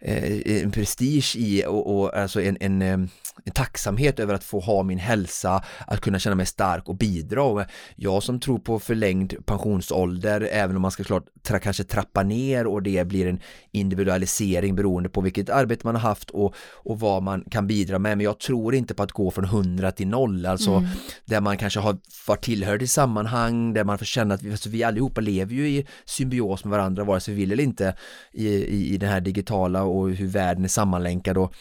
en 0.00 0.70
prestige 0.70 1.36
i 1.36 1.64
och, 1.66 2.00
och 2.00 2.16
alltså 2.16 2.42
en, 2.42 2.56
en, 2.60 2.82
eh, 2.82 2.92
en, 2.92 3.10
tacksamhet 3.54 4.20
över 4.20 4.34
att 4.34 4.44
få 4.44 4.60
ha 4.60 4.82
min 4.82 4.98
hälsa, 4.98 5.64
att 5.86 6.00
kunna 6.00 6.18
känna 6.18 6.36
mig 6.36 6.46
stark 6.46 6.88
och 6.88 6.96
bidra. 6.96 7.42
Och 7.42 7.62
jag 7.96 8.22
som 8.22 8.40
tror 8.40 8.58
på 8.58 8.78
förlängd 8.78 9.46
pensionsålder, 9.46 10.48
även 10.52 10.76
om 10.76 10.82
man 10.82 10.90
ska 10.90 11.04
klart 11.04 11.24
tra, 11.42 11.58
kanske 11.58 11.84
trappa 11.84 12.22
ner 12.22 12.66
och 12.66 12.82
det 12.82 13.06
blir 13.06 13.26
en 13.26 13.40
individualisering 13.72 14.74
beroende 14.74 15.08
på 15.08 15.20
vilket 15.20 15.50
arbete 15.50 15.86
man 15.86 15.94
har 15.94 16.02
haft 16.02 16.30
och, 16.30 16.54
och 16.72 17.00
vad 17.00 17.22
man 17.22 17.44
kan 17.50 17.66
bidra 17.66 17.98
med. 17.98 18.18
Men 18.18 18.24
jag 18.24 18.38
tror 18.38 18.74
inte 18.74 18.94
på 18.94 19.02
att 19.02 19.12
gå 19.12 19.30
från 19.30 19.44
100 19.44 19.92
till 19.92 20.08
0, 20.08 20.46
alltså 20.46 20.70
mm. 20.70 20.90
där 21.24 21.40
man 21.40 21.56
kanske 21.58 21.80
har 21.80 21.98
varit 22.26 22.44
tillhörd 22.44 22.82
i 22.82 22.86
sammanhang, 22.86 23.72
där 23.72 23.84
man 23.84 23.98
får 23.98 24.04
känna 24.04 24.34
att 24.34 24.42
vi, 24.42 24.50
alltså 24.50 24.68
vi 24.68 24.82
allihopa 24.82 25.20
lever 25.20 25.54
ju 25.54 25.68
i 25.68 25.86
symbios 26.04 26.64
med 26.64 26.70
varandra, 26.70 27.04
vare 27.04 27.20
sig 27.20 27.34
vi 27.34 27.40
vill 27.40 27.52
eller 27.52 27.64
inte, 27.64 27.94
i, 28.32 28.48
i, 28.48 28.94
i 28.94 28.96
den 28.96 29.10
här 29.10 29.20
digitala 29.20 29.89
och 29.98 30.10
hur 30.10 30.26
världen 30.26 30.64
är 30.64 30.68
sammanlänkad 30.68 31.38
och 31.38 31.54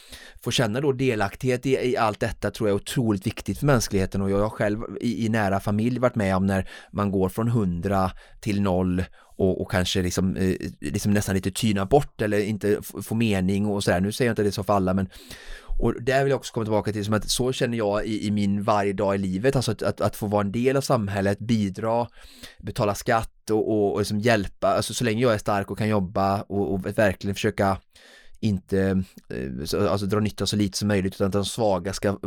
få 0.44 0.52
känna 0.52 0.82
då 0.82 0.92
delaktighet 0.92 1.66
i, 1.66 1.70
i 1.70 1.98
allt 1.98 2.20
detta 2.20 2.52
tror 2.52 2.70
jag 2.70 2.76
är 2.76 2.82
otroligt 2.82 3.28
viktigt 3.28 3.60
för 3.60 3.66
mänskligheten 3.66 4.22
och 4.22 4.32
jag 4.32 4.40
har 4.40 4.50
själv 4.50 4.80
i, 5.02 5.26
i 5.26 5.30
nära 5.30 5.60
familj 5.60 6.00
varit 6.00 6.16
med 6.16 6.36
om 6.36 6.46
när 6.46 6.70
man 6.92 7.12
går 7.12 7.30
från 7.30 7.48
100 7.48 8.12
till 8.40 8.62
0 8.62 9.04
och, 9.38 9.62
och, 9.62 9.72
kanske 9.72 10.02
liksom, 10.02 10.36
eh, 10.36 10.56
liksom 10.80 11.12
nästan 11.12 11.36
lite 11.36 11.52
tyna 11.52 11.86
bort 11.86 12.22
eller 12.22 12.40
inte 12.40 12.80
få 13.04 13.16
mening 13.16 13.66
och 13.66 13.84
sådär. 13.84 14.00
Nu 14.00 14.12
säger 14.12 14.30
jag 14.30 14.32
inte 14.32 14.44
det 14.44 14.52
så 14.52 14.64
för 14.64 14.74
alla 14.74 14.94
men 14.94 15.10
och 15.80 16.04
där 16.04 16.24
vill 16.24 16.30
jag 16.30 16.38
också 16.38 16.54
komma 16.54 16.66
tillbaka 16.66 16.92
till 16.92 17.06
som 17.06 17.14
att 17.14 17.30
så 17.30 17.52
känner 17.52 17.78
jag 17.78 18.06
i, 18.06 18.28
i 18.28 18.32
min 18.32 18.64
varje 18.64 18.94
dag 18.94 19.16
i 19.16 19.18
livet, 19.18 19.56
alltså 19.56 19.72
att, 19.72 19.82
att, 19.84 20.02
att, 20.02 20.16
få 20.16 20.28
vara 20.28 20.42
en 20.42 20.52
del 20.52 20.78
av 20.78 20.82
samhället, 20.82 21.40
bidra, 21.40 22.08
betala 22.58 22.96
skatt 22.96 23.50
och, 23.50 23.72
och, 23.72 23.94
och 23.94 24.00
liksom 24.00 24.20
hjälpa, 24.20 24.68
alltså 24.68 24.94
så 24.94 25.04
länge 25.04 25.22
jag 25.22 25.34
är 25.34 25.38
stark 25.38 25.72
och 25.72 25.78
kan 25.78 25.90
jobba 25.90 26.42
och, 26.42 26.74
och 26.74 26.98
verkligen 26.98 27.36
försöka 27.36 27.78
inte 28.40 29.04
eh, 29.30 29.92
alltså 29.92 30.06
dra 30.06 30.20
nytta 30.20 30.46
så 30.46 30.56
lite 30.56 30.78
som 30.78 30.88
möjligt 30.88 31.16
utan 31.16 31.28
att 31.28 31.34
de 31.34 31.46
svaga 31.46 31.94
ska 31.94 32.18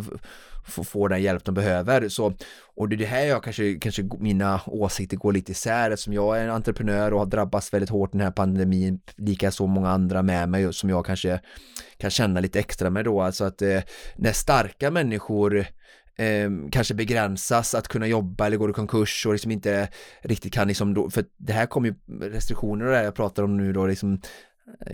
få 0.64 1.08
den 1.08 1.22
hjälp 1.22 1.44
de 1.44 1.54
behöver. 1.54 2.08
Så, 2.08 2.34
och 2.74 2.88
det 2.88 2.96
är 2.96 2.98
det 2.98 3.06
här 3.06 3.24
jag 3.24 3.44
kanske, 3.44 3.74
kanske 3.74 4.08
mina 4.18 4.60
åsikter 4.66 5.16
går 5.16 5.32
lite 5.32 5.52
isär 5.52 5.90
eftersom 5.90 6.12
jag 6.12 6.38
är 6.38 6.44
en 6.44 6.50
entreprenör 6.50 7.12
och 7.12 7.18
har 7.18 7.26
drabbats 7.26 7.74
väldigt 7.74 7.90
hårt 7.90 8.12
den 8.12 8.20
här 8.20 8.30
pandemin, 8.30 9.00
lika 9.16 9.50
så 9.50 9.66
många 9.66 9.90
andra 9.90 10.22
med 10.22 10.48
mig 10.48 10.72
som 10.72 10.90
jag 10.90 11.06
kanske 11.06 11.40
kan 11.96 12.10
känna 12.10 12.40
lite 12.40 12.60
extra 12.60 12.90
med 12.90 13.04
då, 13.04 13.20
alltså 13.20 13.44
att 13.44 13.62
eh, 13.62 13.80
när 14.16 14.32
starka 14.32 14.90
människor 14.90 15.66
eh, 16.16 16.50
kanske 16.70 16.94
begränsas 16.94 17.74
att 17.74 17.88
kunna 17.88 18.06
jobba 18.06 18.46
eller 18.46 18.56
går 18.56 18.70
i 18.70 18.72
konkurs 18.72 19.26
och 19.26 19.32
liksom 19.32 19.50
inte 19.50 19.88
riktigt 20.22 20.52
kan 20.52 20.68
liksom 20.68 20.94
då, 20.94 21.10
för 21.10 21.24
det 21.36 21.52
här 21.52 21.66
kommer 21.66 21.88
ju 21.88 21.94
restriktioner 22.30 22.84
och 22.84 22.90
det 22.90 22.96
här 22.96 23.04
jag 23.04 23.14
pratar 23.14 23.42
om 23.42 23.56
nu 23.56 23.72
då 23.72 23.86
liksom 23.86 24.20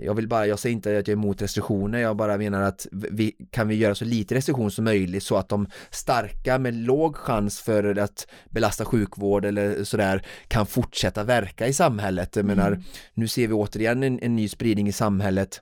jag 0.03 0.15
vill 0.15 0.29
bara, 0.29 0.47
jag 0.47 0.59
säger 0.59 0.77
inte 0.77 0.89
att 0.89 0.95
jag 0.95 1.09
är 1.09 1.13
emot 1.13 1.43
restriktioner, 1.43 1.99
jag 1.99 2.17
bara 2.17 2.39
menar 2.39 2.63
att 2.63 2.87
vi 2.91 3.37
kan 3.51 3.69
vi 3.69 3.75
göra 3.75 3.95
så 3.95 4.05
lite 4.05 4.35
restriktion 4.35 4.71
som 4.71 4.85
möjligt 4.85 5.23
så 5.23 5.37
att 5.37 5.49
de 5.49 5.67
starka 5.91 6.59
med 6.59 6.75
låg 6.75 7.17
chans 7.17 7.61
för 7.61 7.99
att 7.99 8.27
belasta 8.51 8.85
sjukvård 8.85 9.45
eller 9.45 9.85
sådär 9.85 10.27
kan 10.49 10.67
fortsätta 10.67 11.25
verka 11.25 11.67
i 11.67 11.73
samhället. 11.73 12.37
Jag 12.37 12.45
menar, 12.45 12.69
mm. 12.69 12.83
nu 13.15 13.29
ser 13.29 13.47
vi 13.47 13.55
återigen 13.55 14.03
en, 14.03 14.19
en 14.23 14.37
ny 14.37 14.49
spridning 14.49 14.89
i 14.89 14.93
samhället 14.93 15.61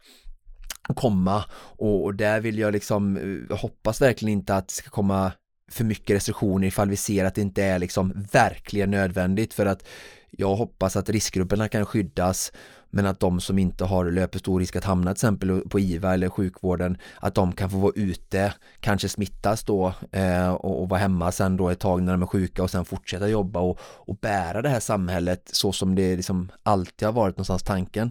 komma 0.94 1.44
och, 1.52 2.04
och 2.04 2.14
där 2.14 2.40
vill 2.40 2.58
jag 2.58 2.72
liksom 2.72 3.16
eh, 3.16 3.56
hoppas 3.56 4.02
verkligen 4.02 4.32
inte 4.32 4.56
att 4.56 4.68
det 4.68 4.74
ska 4.74 4.90
komma 4.90 5.32
för 5.70 5.84
mycket 5.84 6.16
restriktioner 6.16 6.66
ifall 6.68 6.90
vi 6.90 6.96
ser 6.96 7.24
att 7.24 7.34
det 7.34 7.40
inte 7.40 7.64
är 7.64 7.78
liksom 7.78 8.26
verkligen 8.32 8.90
nödvändigt 8.90 9.54
för 9.54 9.66
att 9.66 9.84
jag 10.30 10.56
hoppas 10.56 10.96
att 10.96 11.08
riskgrupperna 11.08 11.68
kan 11.68 11.86
skyddas 11.86 12.52
men 12.96 13.06
att 13.06 13.20
de 13.20 13.40
som 13.40 13.58
inte 13.58 13.84
har 13.84 14.10
löper 14.10 14.38
stor 14.38 14.60
risk 14.60 14.76
att 14.76 14.84
hamna 14.84 15.10
till 15.10 15.16
exempel 15.16 15.60
på 15.60 15.80
IVA 15.80 16.14
eller 16.14 16.28
sjukvården 16.28 16.98
att 17.20 17.34
de 17.34 17.52
kan 17.52 17.70
få 17.70 17.78
vara 17.78 17.92
ute, 17.94 18.52
kanske 18.80 19.08
smittas 19.08 19.64
då 19.64 19.92
eh, 20.12 20.48
och, 20.48 20.82
och 20.82 20.88
vara 20.88 21.00
hemma 21.00 21.32
sen 21.32 21.56
då 21.56 21.68
ett 21.68 21.78
tag 21.78 22.02
när 22.02 22.12
de 22.12 22.22
är 22.22 22.26
sjuka 22.26 22.62
och 22.62 22.70
sen 22.70 22.84
fortsätta 22.84 23.28
jobba 23.28 23.60
och, 23.60 23.78
och 23.80 24.16
bära 24.16 24.62
det 24.62 24.68
här 24.68 24.80
samhället 24.80 25.50
så 25.52 25.72
som 25.72 25.94
det 25.94 26.16
liksom 26.16 26.52
alltid 26.62 27.08
har 27.08 27.12
varit 27.12 27.36
någonstans 27.36 27.62
tanken. 27.62 28.10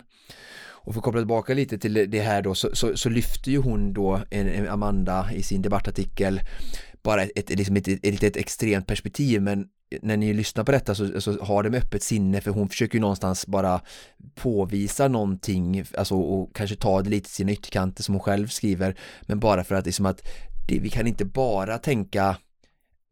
Och 0.86 0.94
för 0.94 1.00
att 1.00 1.04
koppla 1.04 1.22
tillbaka 1.22 1.54
lite 1.54 1.78
till 1.78 1.94
det 2.12 2.22
här 2.22 2.42
då 2.42 2.56
så, 2.56 2.70
så, 2.74 2.98
så 2.98 3.10
lyfter 3.10 3.52
ju 3.52 3.58
hon 3.58 3.94
då 3.94 4.22
en, 4.30 4.48
en 4.48 4.70
Amanda 4.70 5.30
i 5.34 5.44
sin 5.44 5.62
debattartikel 5.62 6.42
bara 7.06 7.24
ett, 7.24 7.32
ett, 7.36 7.50
liksom 7.50 7.76
ett, 7.76 7.88
ett, 7.88 8.00
ett, 8.04 8.24
ett 8.24 8.38
extremt 8.38 8.88
perspektiv 8.88 9.42
men 9.42 9.68
när 10.02 10.18
ni 10.18 10.34
lyssnar 10.34 10.64
på 10.64 10.72
detta 10.72 10.96
så, 10.96 11.22
så 11.22 11.44
har 11.44 11.64
de 11.64 11.78
öppet 11.78 12.04
sinne 12.04 12.42
för 12.42 12.52
hon 12.52 12.70
försöker 12.70 12.96
ju 12.96 13.02
någonstans 13.02 13.48
bara 13.48 13.82
påvisa 14.36 15.08
någonting, 15.08 15.84
alltså 15.98 16.16
och 16.16 16.56
kanske 16.56 16.76
ta 16.76 17.02
det 17.02 17.10
lite 17.10 17.26
till 17.26 17.36
sina 17.36 17.52
ytterkanter 17.52 18.04
som 18.04 18.16
hon 18.16 18.22
själv 18.22 18.48
skriver, 18.48 18.96
men 19.22 19.40
bara 19.40 19.64
för 19.64 19.76
att 19.76 19.86
liksom 19.86 20.06
att 20.06 20.22
det, 20.68 20.80
vi 20.80 20.90
kan 20.90 21.08
inte 21.08 21.26
bara 21.26 21.78
tänka 21.78 22.38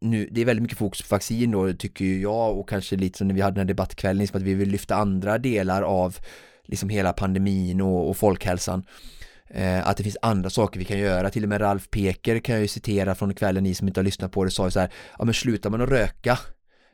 nu, 0.00 0.28
det 0.30 0.40
är 0.40 0.44
väldigt 0.44 0.62
mycket 0.62 0.78
fokus 0.78 1.02
på 1.02 1.14
vaccin 1.14 1.50
då 1.50 1.72
tycker 1.72 2.04
ju 2.04 2.20
jag 2.20 2.58
och 2.58 2.68
kanske 2.68 2.96
lite 2.96 3.18
som 3.18 3.28
när 3.28 3.34
vi 3.34 3.40
hade 3.40 3.54
den 3.54 3.66
här 3.66 3.74
debattkvällen, 3.74 4.18
liksom 4.18 4.38
att 4.38 4.46
vi 4.46 4.54
vill 4.54 4.68
lyfta 4.68 4.96
andra 4.96 5.38
delar 5.38 5.82
av 5.82 6.16
liksom 6.64 6.88
hela 6.88 7.12
pandemin 7.12 7.80
och, 7.80 8.08
och 8.08 8.16
folkhälsan. 8.16 8.78
eh, 8.78 8.84
att 9.84 9.96
det 9.96 10.02
finns 10.02 10.16
andra 10.22 10.50
saker 10.50 10.78
vi 10.78 10.84
kan 10.84 10.98
göra, 10.98 11.30
till 11.30 11.42
och 11.42 11.48
med 11.48 11.60
Ralf 11.60 11.90
Peker 11.90 12.38
kan 12.38 12.54
jag 12.54 12.62
ju 12.62 12.68
citera 12.68 13.14
från 13.14 13.34
kvällen, 13.34 13.64
ni 13.64 13.74
som 13.74 13.88
inte 13.88 14.00
har 14.00 14.04
lyssnat 14.04 14.32
på 14.32 14.44
det, 14.44 14.50
sa 14.50 14.64
ju 14.64 14.70
så 14.70 14.80
här, 14.80 14.90
ja 15.18 15.24
men 15.24 15.34
slutar 15.34 15.70
man 15.70 15.80
att 15.80 15.88
röka 15.88 16.38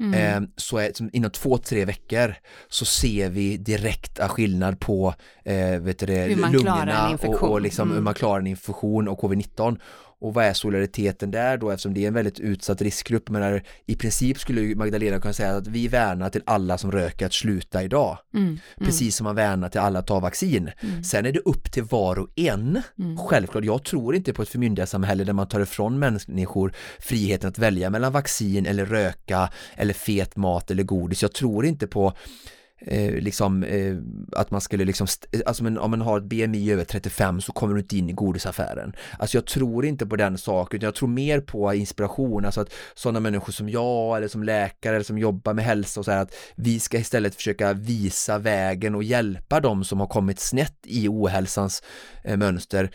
Mm. 0.01 0.45
Eh, 0.45 0.49
så 0.57 0.79
är, 0.79 0.93
inom 1.13 1.31
två, 1.31 1.59
tre 1.59 1.85
veckor 1.85 2.35
så 2.69 2.85
ser 2.85 3.31
vi 3.31 3.57
direkta 3.57 4.29
skillnad 4.29 4.81
på 4.81 5.15
eh, 5.45 5.81
vet 5.81 5.99
du 5.99 6.07
det, 6.07 6.37
lungorna 6.37 7.19
och, 7.23 7.43
och 7.43 7.61
liksom 7.61 7.89
mm. 7.89 7.97
hur 7.97 8.03
man 8.03 8.15
klarar 8.15 8.41
en 8.41 8.47
infektion 8.47 9.09
och 9.09 9.21
covid-19 9.21 9.79
och 10.21 10.35
vad 10.35 10.45
är 10.45 10.53
solidariteten 10.53 11.31
där 11.31 11.57
då 11.57 11.71
eftersom 11.71 11.95
det 11.95 12.05
är 12.05 12.09
en 12.09 12.15
väldigt 12.15 12.41
utsatt 12.41 12.83
riskgrupp 12.83 13.29
men 13.29 13.61
i 13.87 13.97
princip 13.97 14.39
skulle 14.39 14.75
Magdalena 14.75 15.21
kunna 15.21 15.35
säga 15.35 15.57
att 15.57 15.67
vi 15.67 15.89
värnar 15.89 16.31
till 16.31 16.43
alla 16.47 16.79
som 16.79 16.93
röker 16.93 17.27
att 17.27 17.33
sluta 17.33 17.83
idag 17.83 18.19
mm, 18.35 18.47
mm. 18.47 18.61
precis 18.79 19.17
som 19.17 19.25
man 19.25 19.37
värnar 19.37 19.69
till 19.69 19.81
alla 19.81 19.99
att 19.99 20.07
ta 20.07 20.21
vaccin 20.21 20.71
mm. 20.81 21.05
sen 21.05 21.27
är 21.27 21.33
det 21.33 21.41
upp 21.41 21.73
till 21.73 21.83
var 21.83 22.19
och 22.19 22.29
en 22.37 22.83
mm. 22.99 23.17
självklart, 23.19 23.65
jag 23.65 23.85
tror 23.85 24.15
inte 24.15 24.33
på 24.33 24.43
ett 24.43 24.49
förmyndarsamhälle 24.49 25.25
där 25.25 25.33
man 25.33 25.49
tar 25.49 25.61
ifrån 25.61 25.99
människor 25.99 26.73
friheten 26.99 27.49
att 27.49 27.59
välja 27.59 27.91
mellan 27.91 28.13
vaccin 28.13 28.67
eller 28.67 28.87
röka 28.87 29.51
eller 29.77 29.95
fet 29.95 30.37
mat 30.37 30.71
eller 30.71 30.83
godis, 30.83 31.23
jag 31.23 31.33
tror 31.33 31.67
inte 31.67 31.87
på 31.87 32.13
eh, 32.81 33.13
liksom 33.13 33.63
eh, 33.63 33.97
att 34.33 34.51
man 34.51 34.61
skulle 34.61 34.85
liksom, 34.85 35.07
alltså 35.47 35.65
men, 35.65 35.79
om 35.79 35.91
man 35.91 36.01
har 36.01 36.19
ett 36.19 36.25
BMI 36.25 36.73
över 36.73 36.85
35 36.85 37.41
så 37.41 37.53
kommer 37.53 37.75
du 37.75 37.81
inte 37.81 37.97
in 37.97 38.11
i 38.11 38.13
godisaffären. 38.13 38.93
Alltså 39.19 39.37
jag 39.37 39.47
tror 39.47 39.85
inte 39.85 40.07
på 40.07 40.17
den 40.17 40.39
saken, 40.39 40.77
utan 40.77 40.87
jag 40.87 40.95
tror 40.95 41.09
mer 41.09 41.41
på 41.41 41.75
inspiration, 41.75 42.45
alltså 42.45 42.61
att 42.61 42.73
sådana 42.95 43.21
människor 43.21 43.53
som 43.53 43.69
jag 43.69 44.17
eller 44.17 44.29
som 44.29 44.43
läkare 44.43 44.95
eller 44.95 45.05
som 45.05 45.19
jobbar 45.19 45.55
med 45.55 45.65
hälsa 45.65 46.01
och 46.01 46.05
så 46.05 46.11
här 46.11 46.23
att 46.23 46.35
vi 46.55 46.81
ska 46.81 46.99
istället 46.99 47.35
försöka 47.35 47.73
visa 47.73 48.39
vägen 48.39 48.95
och 48.95 49.03
hjälpa 49.03 49.61
dem 49.61 49.85
som 49.85 50.01
har 50.01 50.07
kommit 50.07 50.41
snett 50.41 50.79
i 50.85 51.09
ohälsans 51.09 51.83
eh, 52.25 52.37
mönster 52.37 52.91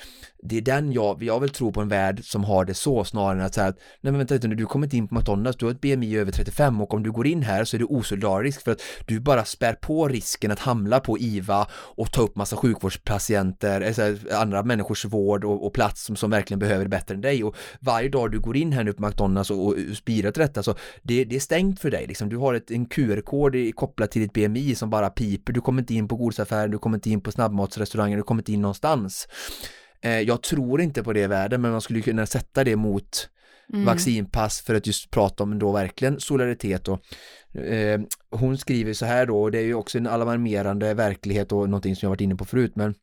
det 0.45 0.57
är 0.57 0.61
den 0.61 0.91
jag, 0.91 1.23
jag 1.23 1.39
vill 1.39 1.49
tro 1.49 1.71
på 1.71 1.81
en 1.81 1.87
värld 1.87 2.23
som 2.23 2.43
har 2.43 2.65
det 2.65 2.73
så 2.73 3.03
snarare 3.03 3.39
än 3.39 3.45
att 3.45 3.53
säga 3.53 3.67
att 3.67 3.79
nej 4.01 4.11
men 4.11 4.17
vänta 4.17 4.33
lite 4.33 4.47
nu, 4.47 4.55
du 4.55 4.65
kommer 4.65 4.85
inte 4.85 4.97
in 4.97 5.07
på 5.07 5.15
McDonalds, 5.15 5.57
du 5.57 5.65
har 5.65 5.71
ett 5.71 5.81
BMI 5.81 6.17
över 6.17 6.31
35 6.31 6.81
och 6.81 6.93
om 6.93 7.03
du 7.03 7.11
går 7.11 7.27
in 7.27 7.43
här 7.43 7.65
så 7.65 7.77
är 7.77 7.79
du 7.79 7.85
osolidarisk 7.85 8.63
för 8.63 8.71
att 8.71 8.81
du 9.05 9.19
bara 9.19 9.45
spär 9.45 9.73
på 9.73 10.07
risken 10.07 10.51
att 10.51 10.59
hamna 10.59 10.99
på 10.99 11.17
IVA 11.17 11.67
och 11.71 12.11
ta 12.11 12.21
upp 12.21 12.35
massa 12.35 12.55
sjukvårdspatienter, 12.55 13.81
alltså 13.81 14.35
andra 14.35 14.63
människors 14.63 15.05
vård 15.05 15.43
och, 15.43 15.65
och 15.65 15.73
plats 15.73 16.03
som, 16.03 16.15
som 16.15 16.29
verkligen 16.29 16.59
behöver 16.59 16.83
det 16.83 16.89
bättre 16.89 17.15
än 17.15 17.21
dig. 17.21 17.43
Och 17.43 17.55
varje 17.79 18.09
dag 18.09 18.31
du 18.31 18.39
går 18.39 18.57
in 18.57 18.71
här 18.71 18.83
nu 18.83 18.93
på 18.93 19.05
McDonalds 19.05 19.51
och, 19.51 19.67
och 19.67 19.75
spirar 19.95 20.31
till 20.31 20.41
detta 20.41 20.63
så 20.63 20.75
det, 21.03 21.23
det 21.23 21.35
är 21.35 21.39
stängt 21.39 21.79
för 21.79 21.91
dig 21.91 22.07
liksom, 22.07 22.29
du 22.29 22.37
har 22.37 22.53
ett, 22.53 22.71
en 22.71 22.85
QR-kod 22.85 23.75
kopplat 23.75 24.11
till 24.11 24.21
ditt 24.21 24.33
BMI 24.33 24.75
som 24.75 24.89
bara 24.89 25.09
piper, 25.09 25.53
du 25.53 25.61
kommer 25.61 25.81
inte 25.81 25.93
in 25.93 26.07
på 26.07 26.15
godisaffären, 26.15 26.71
du 26.71 26.77
kommer 26.77 26.97
inte 26.97 27.09
in 27.09 27.21
på 27.21 27.31
snabbmatsrestauranger, 27.31 28.17
du 28.17 28.23
kommer 28.23 28.41
inte 28.41 28.53
in 28.53 28.61
någonstans. 28.61 29.27
Eh, 30.05 30.21
jag 30.21 30.41
tror 30.41 30.81
inte 30.81 31.03
på 31.03 31.13
det 31.13 31.19
i 31.19 31.27
världen 31.27 31.61
men 31.61 31.71
man 31.71 31.81
skulle 31.81 32.01
kunna 32.01 32.25
sätta 32.25 32.63
det 32.63 32.75
mot 32.75 33.29
mm. 33.73 33.85
vaccinpass 33.85 34.61
för 34.61 34.75
att 34.75 34.87
just 34.87 35.11
prata 35.11 35.43
om 35.43 35.59
då 35.59 35.71
verkligen 35.71 36.19
solidaritet 36.19 36.87
och 36.87 37.01
eh, 37.57 38.01
hon 38.29 38.57
skriver 38.57 38.93
så 38.93 39.05
här 39.05 39.25
då 39.25 39.41
och 39.41 39.51
det 39.51 39.57
är 39.57 39.63
ju 39.63 39.73
också 39.73 39.97
en 39.97 40.07
alarmerande 40.07 40.93
verklighet 40.93 41.51
och 41.51 41.69
någonting 41.69 41.95
som 41.95 42.05
jag 42.05 42.09
varit 42.09 42.21
inne 42.21 42.35
på 42.35 42.45
förut 42.45 42.71
men 42.75 42.95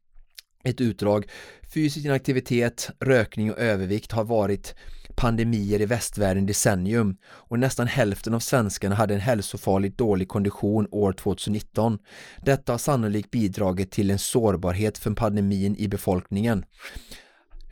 ett 0.64 0.80
utdrag 0.80 1.26
fysisk 1.74 2.06
inaktivitet, 2.06 2.90
rökning 3.00 3.52
och 3.52 3.58
övervikt 3.58 4.12
har 4.12 4.24
varit 4.24 4.74
pandemier 5.16 5.80
i 5.80 5.86
västvärlden 5.86 6.46
decennium 6.46 7.16
och 7.24 7.58
nästan 7.58 7.86
hälften 7.86 8.34
av 8.34 8.40
svenskarna 8.40 8.94
hade 8.94 9.14
en 9.14 9.20
hälsofarligt 9.20 9.98
dålig 9.98 10.28
kondition 10.28 10.88
år 10.90 11.12
2019. 11.12 11.98
Detta 12.44 12.72
har 12.72 12.78
sannolikt 12.78 13.30
bidragit 13.30 13.90
till 13.90 14.10
en 14.10 14.18
sårbarhet 14.18 14.98
för 14.98 15.10
pandemin 15.10 15.76
i 15.76 15.88
befolkningen. 15.88 16.64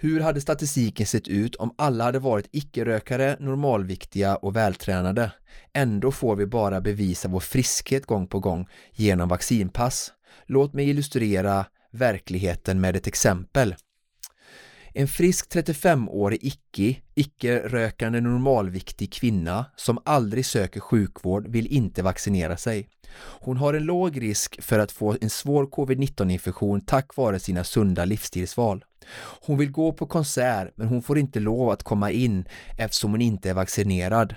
Hur 0.03 0.21
hade 0.21 0.41
statistiken 0.41 1.07
sett 1.07 1.29
ut 1.29 1.57
om 1.57 1.75
alla 1.79 2.05
hade 2.05 2.19
varit 2.19 2.49
icke-rökare, 2.53 3.37
normalviktiga 3.41 4.37
och 4.37 4.57
vältränade? 4.57 5.33
Ändå 5.73 6.13
får 6.13 6.37
vi 6.37 6.47
bara 6.47 6.81
bevisa 6.81 7.29
vår 7.29 7.41
friskhet 7.41 8.07
gång 8.07 8.27
på 8.27 8.41
gång 8.41 8.69
genom 8.93 9.29
vaccinpass. 9.29 10.13
Låt 10.47 10.75
mig 10.75 10.91
illustrera 10.91 11.67
verkligheten 11.93 12.81
med 12.81 12.97
ett 12.97 13.07
exempel. 13.07 13.75
En 14.93 15.09
frisk 15.09 15.55
35-årig 15.55 16.39
icke, 16.43 16.97
icke-rökande 17.15 18.21
normalviktig 18.21 19.13
kvinna 19.13 19.65
som 19.77 19.99
aldrig 20.05 20.47
söker 20.47 20.81
sjukvård 20.81 21.49
vill 21.49 21.67
inte 21.67 22.03
vaccinera 22.03 22.57
sig. 22.57 22.89
Hon 23.41 23.57
har 23.57 23.75
en 23.75 23.85
låg 23.85 24.23
risk 24.23 24.63
för 24.63 24.79
att 24.79 24.93
få 24.93 25.17
en 25.21 25.31
svår 25.31 25.67
covid-19 25.67 26.31
infektion 26.33 26.81
tack 26.81 27.17
vare 27.17 27.39
sina 27.39 27.65
sunda 27.65 28.05
livsstilsval. 28.05 28.85
Hon 29.47 29.59
vill 29.59 29.71
gå 29.71 29.93
på 29.93 30.07
konsert 30.07 30.73
men 30.77 30.89
hon 30.89 31.03
får 31.03 31.19
inte 31.19 31.41
lov 31.41 31.71
att 31.71 31.83
komma 31.83 32.11
in 32.11 32.45
eftersom 32.79 33.11
hon 33.11 33.21
inte 33.21 33.51
är 33.51 33.55
vaccinerad. 33.55 34.35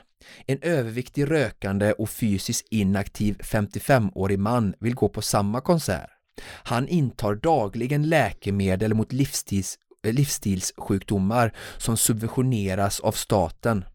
En 0.47 0.59
överviktig 0.61 1.31
rökande 1.31 1.91
och 1.91 2.09
fysiskt 2.09 2.67
inaktiv 2.71 3.37
55-årig 3.39 4.39
man 4.39 4.73
vill 4.79 4.95
gå 4.95 5.09
på 5.09 5.21
samma 5.21 5.61
konsert. 5.61 6.09
Han 6.41 6.87
intar 6.87 7.35
dagligen 7.35 8.09
läkemedel 8.09 8.93
mot 8.93 9.13
livstids 9.13 9.77
livsstilssjukdomar 10.11 11.53
som 11.77 11.97
subventioneras 11.97 12.99
av 12.99 13.11
staten. 13.11 13.85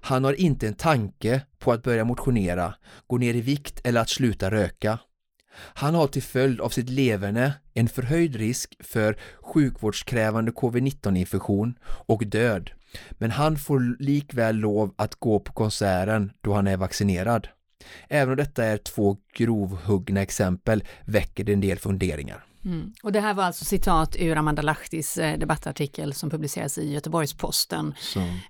Han 0.00 0.24
har 0.24 0.32
inte 0.32 0.68
en 0.68 0.74
tanke 0.74 1.42
på 1.58 1.72
att 1.72 1.82
börja 1.82 2.04
motionera, 2.04 2.74
gå 3.06 3.18
ner 3.18 3.34
i 3.34 3.40
vikt 3.40 3.80
eller 3.84 4.00
att 4.00 4.08
sluta 4.08 4.50
röka. 4.50 4.98
Han 5.56 5.94
har 5.94 6.06
till 6.06 6.22
följd 6.22 6.60
av 6.60 6.68
sitt 6.68 6.88
leverne 6.88 7.52
en 7.74 7.88
förhöjd 7.88 8.36
risk 8.36 8.76
för 8.80 9.18
sjukvårdskrävande 9.40 10.52
covid-19 10.52 11.16
infektion 11.16 11.78
och 11.84 12.26
död, 12.26 12.70
men 13.10 13.30
han 13.30 13.56
får 13.56 14.02
likväl 14.02 14.56
lov 14.56 14.94
att 14.96 15.14
gå 15.14 15.40
på 15.40 15.52
konserten 15.52 16.32
då 16.40 16.54
han 16.54 16.66
är 16.66 16.76
vaccinerad. 16.76 17.48
Även 18.08 18.30
om 18.30 18.36
detta 18.36 18.64
är 18.64 18.76
två 18.76 19.16
grovhuggna 19.34 20.22
exempel 20.22 20.84
väcker 21.04 21.44
det 21.44 21.52
en 21.52 21.60
del 21.60 21.78
funderingar. 21.78 22.45
Mm. 22.66 22.92
Och 23.02 23.12
det 23.12 23.20
här 23.20 23.34
var 23.34 23.44
alltså 23.44 23.64
citat 23.64 24.16
ur 24.18 24.36
Amanda 24.36 24.62
Lahtis 24.62 25.18
eh, 25.18 25.38
debattartikel 25.38 26.12
som 26.14 26.30
publiceras 26.30 26.78
i 26.78 26.92
Göteborgs-Posten. 26.92 27.94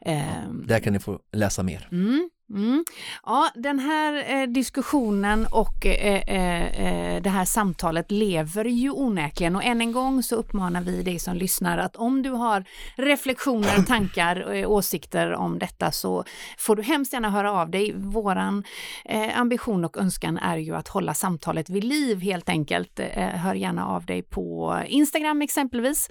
Eh, 0.00 0.22
där 0.66 0.80
kan 0.80 0.92
ni 0.92 0.98
få 0.98 1.20
läsa 1.32 1.62
mer. 1.62 1.88
Mm. 1.92 2.30
Mm. 2.50 2.84
Ja, 3.24 3.50
den 3.54 3.78
här 3.78 4.34
eh, 4.34 4.46
diskussionen 4.46 5.46
och 5.50 5.86
eh, 5.86 6.22
eh, 6.28 6.80
eh, 6.80 7.22
det 7.22 7.30
här 7.30 7.44
samtalet 7.44 8.10
lever 8.10 8.64
ju 8.64 8.90
onekligen 8.90 9.56
och 9.56 9.64
än 9.64 9.80
en 9.80 9.92
gång 9.92 10.22
så 10.22 10.36
uppmanar 10.36 10.80
vi 10.80 11.02
dig 11.02 11.18
som 11.18 11.36
lyssnar 11.36 11.78
att 11.78 11.96
om 11.96 12.22
du 12.22 12.30
har 12.30 12.64
reflektioner, 12.96 13.82
tankar 13.86 14.40
och 14.40 14.56
eh, 14.56 14.70
åsikter 14.70 15.32
om 15.32 15.58
detta 15.58 15.92
så 15.92 16.24
får 16.58 16.76
du 16.76 16.82
hemskt 16.82 17.12
gärna 17.12 17.30
höra 17.30 17.52
av 17.52 17.70
dig. 17.70 17.92
Våran 17.96 18.64
eh, 19.04 19.40
ambition 19.40 19.84
och 19.84 19.96
önskan 19.96 20.38
är 20.38 20.56
ju 20.56 20.76
att 20.76 20.88
hålla 20.88 21.14
samtalet 21.14 21.70
vid 21.70 21.84
liv 21.84 22.20
helt 22.20 22.48
enkelt. 22.48 23.00
hör 23.16 23.54
gärna 23.54 23.86
av 23.86 24.06
dig 24.06 24.22
på 24.22 24.76
Instagram 24.86 25.42
exempelvis. 25.42 26.08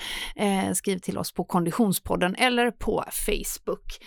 skriv 0.74 0.98
till 1.00 1.18
oss 1.18 1.32
på 1.32 1.44
Konditionspodden 1.44 2.36
eller 2.36 2.72
på 2.72 3.04
Facebook. 3.12 4.00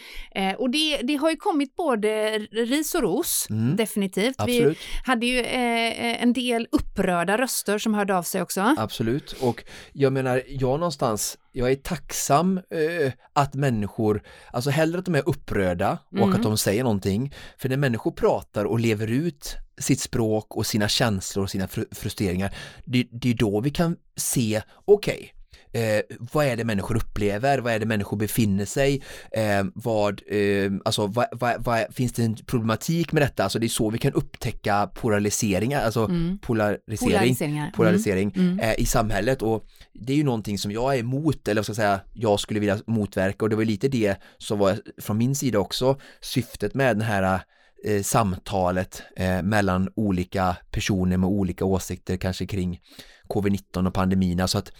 och 0.59 0.71
det, 0.71 0.97
det 1.03 1.17
har 1.17 1.31
ju 1.31 1.37
kommit 1.37 1.77
både 1.77 2.18
eh, 2.25 2.41
ris 2.67 2.95
och 2.95 3.03
ros, 3.03 3.47
Mm. 3.51 3.77
definitivt. 3.77 4.35
Absolut. 4.39 4.79
Vi 4.79 4.85
hade 5.05 5.27
ju 5.27 5.39
eh, 5.41 6.23
en 6.23 6.33
del 6.33 6.67
upprörda 6.73 7.39
röster 7.39 7.79
som 7.79 7.95
hörde 7.95 8.17
av 8.17 8.23
sig 8.23 8.43
också. 8.43 8.75
Absolut, 8.79 9.33
och 9.41 9.65
jag 9.93 10.13
menar, 10.13 10.43
jag 10.49 10.81
någonstans, 10.81 11.39
jag 11.53 11.71
är 11.71 11.75
tacksam 11.77 12.59
eh, 12.59 13.13
att 13.33 13.55
människor, 13.55 14.23
alltså 14.53 14.71
hellre 14.71 14.99
att 14.99 15.05
de 15.05 15.15
är 15.15 15.29
upprörda 15.29 15.99
och 16.11 16.17
Mm. 16.19 16.33
att 16.35 16.43
de 16.43 16.59
säger 16.59 16.83
någonting, 16.83 17.35
för 17.59 17.69
när 17.69 17.77
människor 17.77 18.11
pratar 18.11 18.65
och 18.65 18.81
lever 18.81 19.07
ut 19.07 19.57
sitt 19.81 20.01
språk 20.01 20.57
och 20.57 20.67
sina 20.67 20.89
känslor 20.89 21.43
och 21.43 21.51
sina 21.51 21.67
fr- 21.67 21.95
frustreringar, 21.95 22.55
det, 22.85 23.09
det 23.13 23.31
är 23.31 23.35
då 23.35 23.61
vi 23.61 23.71
kan 23.71 23.97
se, 24.17 24.63
okej, 24.85 25.35
Eh, 25.73 26.01
vad 26.19 26.47
är 26.47 26.57
det 26.57 26.65
människor 26.65 26.97
upplever? 26.97 27.59
Vad 27.59 27.73
är 27.73 27.79
det 27.79 27.87
människor 27.87 28.17
befinner 28.17 28.65
sig? 28.65 29.03
Eh, 29.33 29.65
vad, 29.75 30.23
eh, 30.27 30.73
alltså, 30.85 31.07
vad, 31.07 31.27
vad, 31.33 31.65
vad, 31.65 31.85
finns 31.95 32.13
det 32.13 32.23
en 32.25 32.37
problematik 32.37 33.13
med 33.13 33.23
detta? 33.23 33.43
Alltså 33.45 33.59
det 33.59 33.67
är 33.67 33.69
så 33.69 33.91
vi 33.91 33.99
kan 33.99 34.13
upptäcka 34.13 34.91
polariseringar, 34.95 35.83
alltså 35.85 36.05
Mm. 36.05 36.39
polarisering 36.39 37.37
polarisering 37.77 38.33
Mm. 38.37 38.59
eh, 38.59 38.75
i 38.81 38.87
samhället 38.87 39.43
och 39.43 39.65
det 39.93 40.13
är 40.13 40.17
ju 40.17 40.25
någonting 40.25 40.59
som 40.59 40.73
jag 40.73 40.95
är 40.95 40.99
emot 40.99 41.49
eller 41.49 41.59
vad 41.59 41.65
ska 41.65 41.71
jag 41.71 41.77
säga, 41.77 42.01
jag 42.13 42.41
skulle 42.41 42.61
vilja 42.61 42.79
motverka 42.87 43.45
och 43.45 43.51
det 43.51 43.57
var 43.57 43.65
lite 43.65 43.89
det 43.89 44.17
som 44.39 44.59
var 44.59 44.79
från 45.01 45.19
min 45.19 45.35
sida 45.35 45.59
också 45.59 45.99
syftet 46.21 46.75
med 46.75 46.97
den 46.97 47.07
här 47.07 47.41
eh, 47.85 48.03
samtalet 48.03 49.03
eh, 49.17 49.43
mellan 49.43 49.89
olika 49.97 50.57
personer 50.71 51.17
med 51.17 51.29
olika 51.29 51.65
åsikter 51.65 52.17
kanske 52.17 52.47
kring 52.47 52.81
covid-19 53.29 53.87
och 53.87 53.95
pandemin, 53.95 54.41
alltså 54.41 54.59
att 54.59 54.73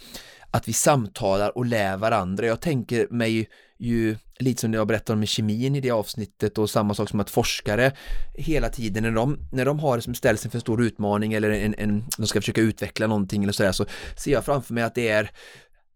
att 0.51 0.67
vi 0.67 0.73
samtalar 0.73 1.57
och 1.57 1.65
lär 1.65 1.97
varandra. 1.97 2.45
Jag 2.45 2.61
tänker 2.61 3.07
mig 3.09 3.49
ju 3.77 4.15
lite 4.39 4.61
som 4.61 4.73
jag 4.73 4.87
berättade 4.87 5.13
om 5.13 5.19
med 5.19 5.29
kemin 5.29 5.75
i 5.75 5.81
det 5.81 5.91
avsnittet 5.91 6.57
och 6.57 6.69
samma 6.69 6.93
sak 6.93 7.09
som 7.09 7.19
att 7.19 7.29
forskare 7.29 7.91
hela 8.33 8.69
tiden 8.69 9.03
när 9.03 9.11
de, 9.11 9.37
när 9.51 9.65
de 9.65 9.79
har 9.79 9.99
som 9.99 10.15
ställs 10.15 10.45
inför 10.45 10.57
en 10.57 10.61
stor 10.61 10.83
utmaning 10.83 11.33
eller 11.33 11.51
en, 11.51 11.75
en, 11.77 12.03
de 12.17 12.27
ska 12.27 12.41
försöka 12.41 12.61
utveckla 12.61 13.07
någonting 13.07 13.43
eller 13.43 13.53
sådär 13.53 13.71
så 13.71 13.85
ser 14.15 14.31
jag 14.31 14.45
framför 14.45 14.73
mig 14.73 14.83
att 14.83 14.95
det 14.95 15.09
är 15.09 15.31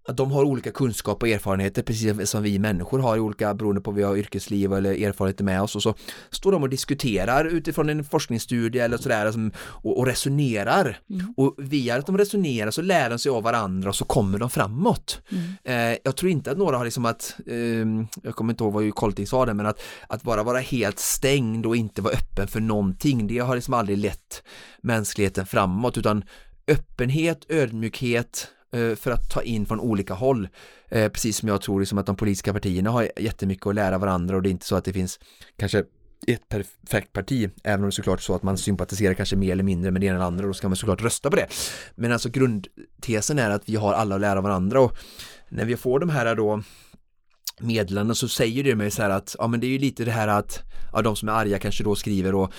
att 0.05 0.17
de 0.17 0.31
har 0.31 0.43
olika 0.43 0.71
kunskap 0.71 1.23
och 1.23 1.29
erfarenheter 1.29 1.81
precis 1.81 2.29
som 2.29 2.43
vi 2.43 2.59
människor 2.59 2.99
har 2.99 3.19
olika 3.19 3.53
beroende 3.53 3.81
på 3.81 3.89
om 3.89 3.95
vi 3.95 4.03
har 4.03 4.17
yrkesliv 4.17 4.73
eller 4.73 4.91
erfarenheter 5.07 5.43
med 5.43 5.61
oss 5.61 5.75
och 5.75 5.83
så 5.83 5.95
står 6.29 6.51
de 6.51 6.63
och 6.63 6.69
diskuterar 6.69 7.45
utifrån 7.45 7.89
en 7.89 8.03
forskningsstudie 8.03 8.79
eller 8.79 8.97
sådär 8.97 9.51
och, 9.65 9.99
och 9.99 10.05
resonerar 10.05 10.99
Mm. 11.09 11.33
och 11.37 11.55
via 11.57 11.95
att 11.95 12.05
de 12.05 12.17
resonerar 12.17 12.71
så 12.71 12.81
lär 12.81 13.09
de 13.09 13.19
sig 13.19 13.29
av 13.29 13.43
varandra 13.43 13.89
och 13.89 13.95
så 13.95 14.05
kommer 14.05 14.39
de 14.39 14.49
framåt. 14.49 15.21
Mm. 15.31 15.91
Eh, 15.93 15.97
jag 16.03 16.15
tror 16.15 16.31
inte 16.31 16.51
att 16.51 16.57
några 16.57 16.77
har 16.77 16.85
liksom 16.85 17.05
att, 17.05 17.35
ehm, 17.47 18.07
jag 18.23 18.35
kommer 18.35 18.53
inte 18.53 18.63
ihåg 18.63 18.73
vad 18.73 18.95
Colting 18.95 19.27
sa 19.27 19.45
det, 19.45 19.53
men 19.53 19.65
att, 19.65 19.81
att 20.07 20.23
bara 20.23 20.43
vara 20.43 20.59
helt 20.59 20.99
stängd 20.99 21.65
och 21.65 21.75
inte 21.75 22.01
vara 22.01 22.13
öppen 22.13 22.47
för 22.47 22.59
någonting, 22.59 23.27
det 23.27 23.39
har 23.39 23.55
liksom 23.55 23.73
aldrig 23.73 23.97
lett 23.97 24.43
mänskligheten 24.81 25.45
framåt, 25.45 25.97
utan 25.97 26.23
öppenhet, 26.67 27.45
ödmjukhet 27.49 28.47
eh, 28.47 28.62
Eh, 28.73 28.95
för 28.95 29.11
att 29.11 29.29
ta 29.29 29.41
in 29.41 29.65
från 29.65 29.79
olika 29.79 30.13
håll. 30.13 30.47
Eh, 30.89 31.09
precis 31.09 31.37
som 31.37 31.49
jag 31.49 31.61
tror 31.61 31.79
liksom 31.79 31.97
att 31.97 32.05
de 32.05 32.15
politiska 32.15 32.53
partierna 32.53 32.89
har 32.89 33.09
jättemycket 33.17 33.67
att 33.67 33.75
lära 33.75 33.97
varandra 33.97 34.35
och 34.35 34.41
det 34.41 34.49
är 34.49 34.51
inte 34.51 34.65
så 34.65 34.75
att 34.75 34.85
det 34.85 34.93
finns 34.93 35.19
kanske 35.57 35.83
ett 36.27 36.49
perfekt 36.49 37.13
parti, 37.13 37.49
även 37.63 37.79
om 37.79 37.85
det 37.85 37.89
är 37.89 37.91
såklart 37.91 38.21
så 38.21 38.35
att 38.35 38.43
man 38.43 38.57
sympatiserar 38.57 39.13
kanske 39.13 39.35
mer 39.35 39.51
eller 39.51 39.63
mindre 39.63 39.91
med 39.91 40.01
det 40.01 40.07
ena 40.07 40.15
eller 40.15 40.25
andra, 40.25 40.43
och 40.43 40.49
då 40.49 40.53
ska 40.53 40.69
man 40.69 40.75
såklart 40.75 41.01
rösta 41.01 41.29
på 41.29 41.35
det. 41.35 41.47
Men 41.95 42.11
alltså 42.11 42.29
grundtesen 42.29 43.39
är 43.39 43.49
att 43.49 43.69
vi 43.69 43.75
har 43.75 43.93
alla 43.93 44.15
att 44.15 44.21
lära 44.21 44.41
varandra 44.41 44.79
och 44.79 44.97
när 45.49 45.65
vi 45.65 45.77
får 45.77 45.99
de 45.99 46.09
här 46.09 46.35
då 46.35 46.63
meddelanden 47.59 48.15
så 48.15 48.27
säger 48.27 48.63
det 48.63 48.75
mig 48.75 48.91
så 48.91 49.01
här 49.01 49.09
att 49.09 49.35
ja 49.39 49.47
men 49.47 49.59
det 49.59 49.67
är 49.67 49.71
ju 49.71 49.79
lite 49.79 50.05
det 50.05 50.11
här 50.11 50.27
att 50.27 50.59
ja, 50.93 51.01
de 51.01 51.15
som 51.15 51.29
är 51.29 51.33
arga 51.33 51.59
kanske 51.59 51.83
då 51.83 51.95
skriver 51.95 52.35
och 52.35 52.53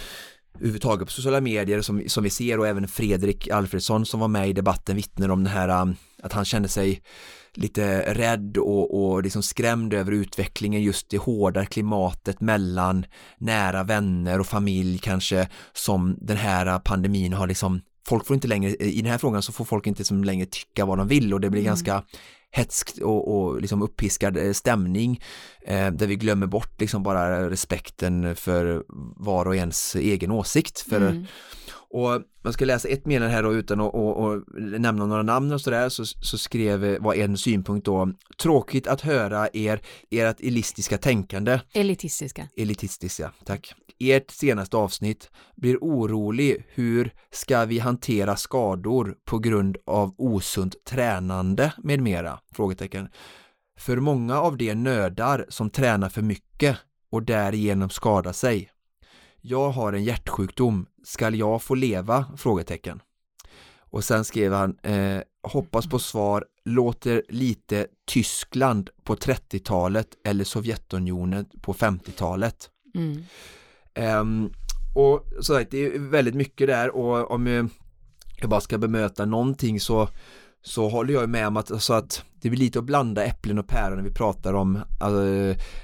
överhuvudtaget 0.54 1.06
på 1.06 1.12
sociala 1.12 1.40
medier 1.40 1.80
som, 1.80 2.02
som 2.08 2.24
vi 2.24 2.30
ser 2.30 2.58
och 2.58 2.68
även 2.68 2.88
Fredrik 2.88 3.48
Alfredsson 3.48 4.06
som 4.06 4.20
var 4.20 4.28
med 4.28 4.48
i 4.48 4.52
debatten 4.52 4.96
vittnar 4.96 5.28
om 5.28 5.44
det 5.44 5.50
här 5.50 5.82
um, 5.82 5.96
att 6.22 6.32
han 6.32 6.44
kände 6.44 6.68
sig 6.68 7.02
lite 7.54 8.14
rädd 8.14 8.56
och, 8.56 9.04
och 9.04 9.22
liksom 9.22 9.42
skrämd 9.42 9.94
över 9.94 10.12
utvecklingen 10.12 10.82
just 10.82 11.08
det 11.08 11.18
hårda 11.18 11.66
klimatet 11.66 12.40
mellan 12.40 13.06
nära 13.38 13.82
vänner 13.82 14.40
och 14.40 14.46
familj 14.46 14.98
kanske 14.98 15.48
som 15.72 16.16
den 16.20 16.36
här 16.36 16.78
pandemin 16.78 17.32
har 17.32 17.46
liksom 17.46 17.80
folk 18.06 18.26
får 18.26 18.34
inte 18.34 18.48
längre, 18.48 18.70
i 18.70 19.02
den 19.02 19.10
här 19.10 19.18
frågan 19.18 19.42
så 19.42 19.52
får 19.52 19.64
folk 19.64 19.86
inte 19.86 20.04
som 20.04 20.24
längre 20.24 20.46
tycka 20.46 20.84
vad 20.84 20.98
de 20.98 21.08
vill 21.08 21.34
och 21.34 21.40
det 21.40 21.50
blir 21.50 21.60
Mm. 21.60 21.70
ganska 21.70 22.02
hetskt 22.56 22.98
och, 22.98 23.36
och 23.36 23.60
liksom 23.60 23.82
uppiskad 23.82 24.36
eh, 24.36 24.52
stämning 24.52 25.20
eh, 25.66 25.90
där 25.90 26.06
vi 26.06 26.16
glömmer 26.16 26.46
bort 26.46 26.80
liksom 26.80 27.02
bara 27.02 27.50
respekten 27.50 28.36
för 28.36 28.84
var 29.16 29.46
och 29.46 29.56
ens 29.56 29.96
egen 29.96 30.30
åsikt. 30.30 30.80
För, 30.80 30.96
Mm. 30.96 31.26
Och 31.96 32.22
man 32.42 32.52
ska 32.52 32.64
läsa 32.64 32.88
ett 32.88 33.06
meddelande 33.06 33.34
här 33.34 33.42
då 33.42 33.54
utan 33.54 33.80
att 33.80 33.94
och, 33.94 34.16
och 34.16 34.42
nämna 34.58 35.06
några 35.06 35.22
namn 35.22 35.52
och 35.52 35.60
sådär 35.60 35.88
så, 35.88 36.04
så 36.06 36.38
skrev, 36.38 36.98
var 37.00 37.14
en 37.14 37.36
synpunkt 37.38 37.86
då, 37.86 38.12
tråkigt 38.42 38.86
att 38.86 39.00
höra 39.00 39.48
er, 39.52 39.80
ert 40.10 40.40
elistiska 40.40 40.98
tänkande 40.98 41.60
Elitistiska. 41.72 42.48
elitistiska, 42.56 43.30
tack. 43.44 43.74
Ert 43.98 44.30
senaste 44.30 44.76
avsnitt 44.76 45.30
blir 45.56 45.78
orolig 45.80 46.66
hur 46.68 47.14
ska 47.30 47.64
vi 47.64 47.78
hantera 47.78 48.36
skador 48.36 49.16
på 49.24 49.38
grund 49.38 49.76
av 49.86 50.14
osunt 50.18 50.84
tränande 50.84 51.72
med 51.78 52.00
mera? 52.00 52.40
Frågetecken. 52.52 53.08
För 53.78 53.96
många 53.96 54.40
av 54.40 54.56
de 54.56 54.74
nödar 54.74 55.46
som 55.48 55.70
tränar 55.70 56.08
för 56.08 56.22
mycket 56.22 56.78
och 57.10 57.22
därigenom 57.22 57.90
skadar 57.90 58.32
sig. 58.32 58.70
Jag 59.40 59.70
har 59.70 59.92
en 59.92 60.04
hjärtsjukdom, 60.04 60.86
skall 61.04 61.34
jag 61.34 61.62
få 61.62 61.74
leva? 61.74 62.26
Frågetecken. 62.36 63.02
Och 63.76 64.04
sen 64.04 64.24
skrev 64.24 64.52
han, 64.52 64.78
eh, 64.82 65.22
hoppas 65.42 65.86
på 65.86 65.98
svar, 65.98 66.44
låter 66.64 67.22
lite 67.28 67.86
Tyskland 68.06 68.90
på 69.02 69.16
30-talet 69.16 70.08
eller 70.24 70.44
Sovjetunionen 70.44 71.46
på 71.60 71.74
50-talet. 71.74 72.70
Mm. 72.94 73.24
Ehm, 73.94 74.50
och 74.94 75.26
så 75.40 75.54
sagt, 75.54 75.70
det 75.70 75.86
är 75.86 75.98
väldigt 75.98 76.34
mycket 76.34 76.66
där 76.66 76.96
och 76.96 77.30
om 77.30 77.46
jag, 78.40 78.50
bara 78.50 78.60
ska 78.60 78.78
bemöta 78.78 79.24
någonting 79.24 79.80
så 79.80 80.08
så 80.62 80.88
håller 80.88 81.14
jag 81.14 81.28
med 81.28 81.46
om 81.46 81.56
att, 81.56 81.70
alltså 81.70 81.92
att 81.92 82.24
det 82.40 82.50
blir 82.50 82.60
lite 82.60 82.78
att 82.78 82.84
blanda 82.84 83.24
äpplen 83.24 83.58
och 83.58 83.66
päron 83.66 83.96
när 83.96 84.04
vi 84.04 84.10
pratar 84.10 84.54
om 84.54 84.78
alltså, 85.00 85.20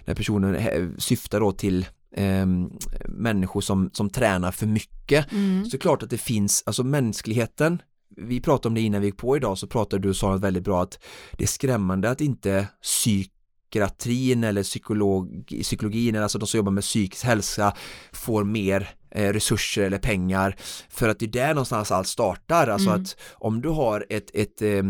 när 0.04 0.14
personen 0.14 0.94
syftar 0.98 1.40
då 1.40 1.52
till 1.52 1.86
ehm, 2.16 2.70
människor 3.08 3.60
som, 3.60 3.90
som 3.92 4.10
tränar 4.10 4.50
för 4.50 4.66
mycket 4.66 5.00
Mm. 5.32 5.64
så 5.64 5.78
klart 5.78 6.02
att 6.02 6.10
det 6.10 6.18
finns, 6.18 6.62
alltså 6.66 6.84
mänskligheten 6.84 7.82
vi 8.16 8.40
pratade 8.40 8.68
om 8.68 8.74
det 8.74 8.80
innan 8.80 9.00
vi 9.00 9.06
gick 9.06 9.16
på 9.16 9.36
idag 9.36 9.58
så 9.58 9.66
pratade 9.66 10.02
du 10.02 10.08
och 10.08 10.16
sa 10.16 10.30
något 10.30 10.40
väldigt 10.40 10.64
bra 10.64 10.82
att 10.82 10.98
det 11.32 11.44
är 11.44 11.48
skrämmande 11.48 12.10
att 12.10 12.20
inte 12.20 12.66
psykiatrin 13.70 14.44
eller 14.44 14.62
psykolog, 14.62 15.46
psykologin 15.62 16.14
eller 16.14 16.22
alltså 16.22 16.38
de 16.38 16.46
som 16.46 16.58
jobbar 16.58 16.72
med 16.72 16.82
psykisk 16.84 17.24
hälsa 17.24 17.74
får 18.12 18.44
mer 18.44 18.88
eh, 19.10 19.32
resurser 19.32 19.82
eller 19.82 19.98
pengar 19.98 20.56
för 20.88 21.08
att 21.08 21.18
det 21.18 21.24
är 21.26 21.30
där 21.30 21.54
någonstans 21.54 21.90
allt 21.90 22.08
startar 22.08 22.66
alltså 22.66 22.88
Mm. 22.90 23.02
att 23.02 23.16
om 23.32 23.60
du 23.60 23.68
har 23.68 24.06
ett, 24.10 24.30
ett 24.34 24.62
eh, 24.62 24.82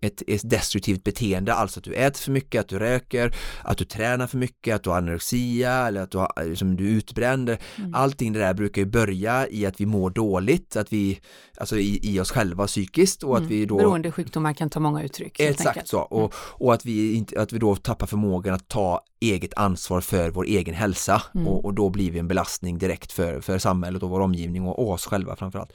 ett, 0.00 0.22
ett 0.26 0.50
destruktivt 0.50 1.04
beteende, 1.04 1.54
alltså 1.54 1.80
att 1.80 1.84
du 1.84 1.94
äter 1.94 2.20
för 2.20 2.30
mycket, 2.32 2.60
att 2.60 2.68
du 2.68 2.78
röker, 2.78 3.34
att 3.64 3.78
du 3.78 3.84
tränar 3.84 4.26
för 4.26 4.38
mycket, 4.38 4.74
att 4.74 4.82
du 4.82 4.90
har 4.90 4.96
anorexia 4.96 5.72
eller 5.72 6.00
att 6.00 6.10
du, 6.10 6.18
har, 6.18 6.44
liksom, 6.44 6.76
du 6.76 6.86
är 6.86 6.90
utbränd. 6.92 7.48
Mm. 7.48 7.94
Allting 7.94 8.32
det 8.32 8.38
där 8.38 8.54
brukar 8.54 8.82
ju 8.82 8.86
börja 8.86 9.48
i 9.48 9.66
att 9.66 9.80
vi 9.80 9.86
mår 9.86 10.10
dåligt, 10.10 10.76
att 10.76 10.92
vi, 10.92 11.20
alltså 11.56 11.78
i, 11.78 12.00
i 12.02 12.20
oss 12.20 12.30
själva 12.30 12.66
psykiskt 12.66 13.22
och 13.22 13.34
att 13.36 13.38
Mm. 13.38 13.50
vi 13.50 13.66
då 13.66 13.76
Beroendesjukdomar 13.76 14.52
kan 14.52 14.70
ta 14.70 14.80
många 14.80 15.02
uttryck. 15.02 15.40
Exakt 15.40 15.88
så, 15.88 15.98
och, 15.98 16.34
och 16.36 16.74
att, 16.74 16.84
vi 16.84 17.14
inte, 17.14 17.40
att 17.40 17.52
vi 17.52 17.58
då 17.58 17.76
tappar 17.76 18.06
förmågan 18.06 18.54
att 18.54 18.68
ta 18.68 19.00
eget 19.20 19.54
ansvar 19.56 20.00
för 20.00 20.30
vår 20.30 20.44
egen 20.44 20.74
hälsa 20.74 21.22
Mm. 21.34 21.48
och, 21.48 21.64
och 21.64 21.74
då 21.74 21.90
blir 21.90 22.10
vi 22.10 22.18
en 22.18 22.28
belastning 22.28 22.78
direkt 22.78 23.12
för, 23.12 23.40
för 23.40 23.58
samhället 23.58 24.02
och 24.02 24.10
vår 24.10 24.20
omgivning 24.20 24.66
och 24.66 24.90
oss 24.90 25.06
själva 25.06 25.36
framförallt. 25.36 25.72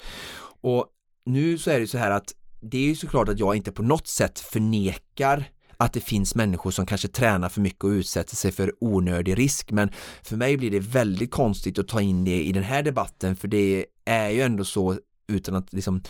Och 0.62 0.86
nu 1.26 1.58
så 1.58 1.72
är 1.72 1.80
det 1.80 1.88
så 1.88 1.98
här 1.98 2.12
att 2.12 2.34
det 2.64 2.78
är 2.78 2.86
ju 2.86 2.96
såklart 2.96 3.30
att 3.30 3.40
jag 3.40 3.56
inte 3.56 3.72
på 3.72 3.84
något 3.84 4.08
sätt 4.08 4.40
förnekar 4.40 5.46
att 5.78 5.94
det 5.94 6.00
finns 6.00 6.36
människor 6.36 6.72
som 6.72 6.86
kanske 6.86 7.08
tränar 7.08 7.50
för 7.50 7.62
mycket 7.62 7.84
och 7.84 7.90
utsätter 7.90 8.36
sig 8.36 8.52
för 8.52 8.74
onödig 8.80 9.38
risk 9.38 9.72
men 9.72 9.90
för 10.24 10.36
mig 10.38 10.58
blir 10.58 10.72
det 10.72 10.80
väldigt 10.80 11.32
konstigt 11.32 11.80
att 11.80 11.88
ta 11.88 12.02
in 12.02 12.24
det 12.26 12.44
i 12.44 12.52
den 12.52 12.64
här 12.64 12.84
debatten 12.84 13.36
för 13.36 13.48
det 13.48 13.86
är 14.06 14.30
ju 14.30 14.42
ändå 14.42 14.66
så 14.66 14.98
utan 15.28 15.56
att 15.56 15.74
liksom 15.74 16.02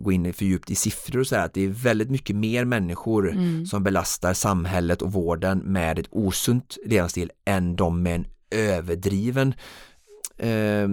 gå 0.00 0.12
in 0.12 0.32
för 0.32 0.44
djupt 0.44 0.70
i 0.70 0.74
siffror 0.74 1.20
och 1.20 1.26
så 1.26 1.36
här 1.36 1.44
att 1.44 1.54
det 1.54 1.60
är 1.64 1.68
väldigt 1.68 2.10
mycket 2.10 2.36
mer 2.36 2.64
människor 2.64 3.30
Mm. 3.32 3.66
som 3.66 3.82
belastar 3.82 4.34
samhället 4.34 5.02
och 5.02 5.12
vården 5.12 5.58
med 5.58 5.98
ett 5.98 6.06
osunt 6.10 6.78
levnadsstil 6.86 7.30
än 7.44 7.76
de 7.76 8.02
med 8.02 8.14
en 8.14 8.26
överdriven 8.50 9.54
eh, 10.38 10.88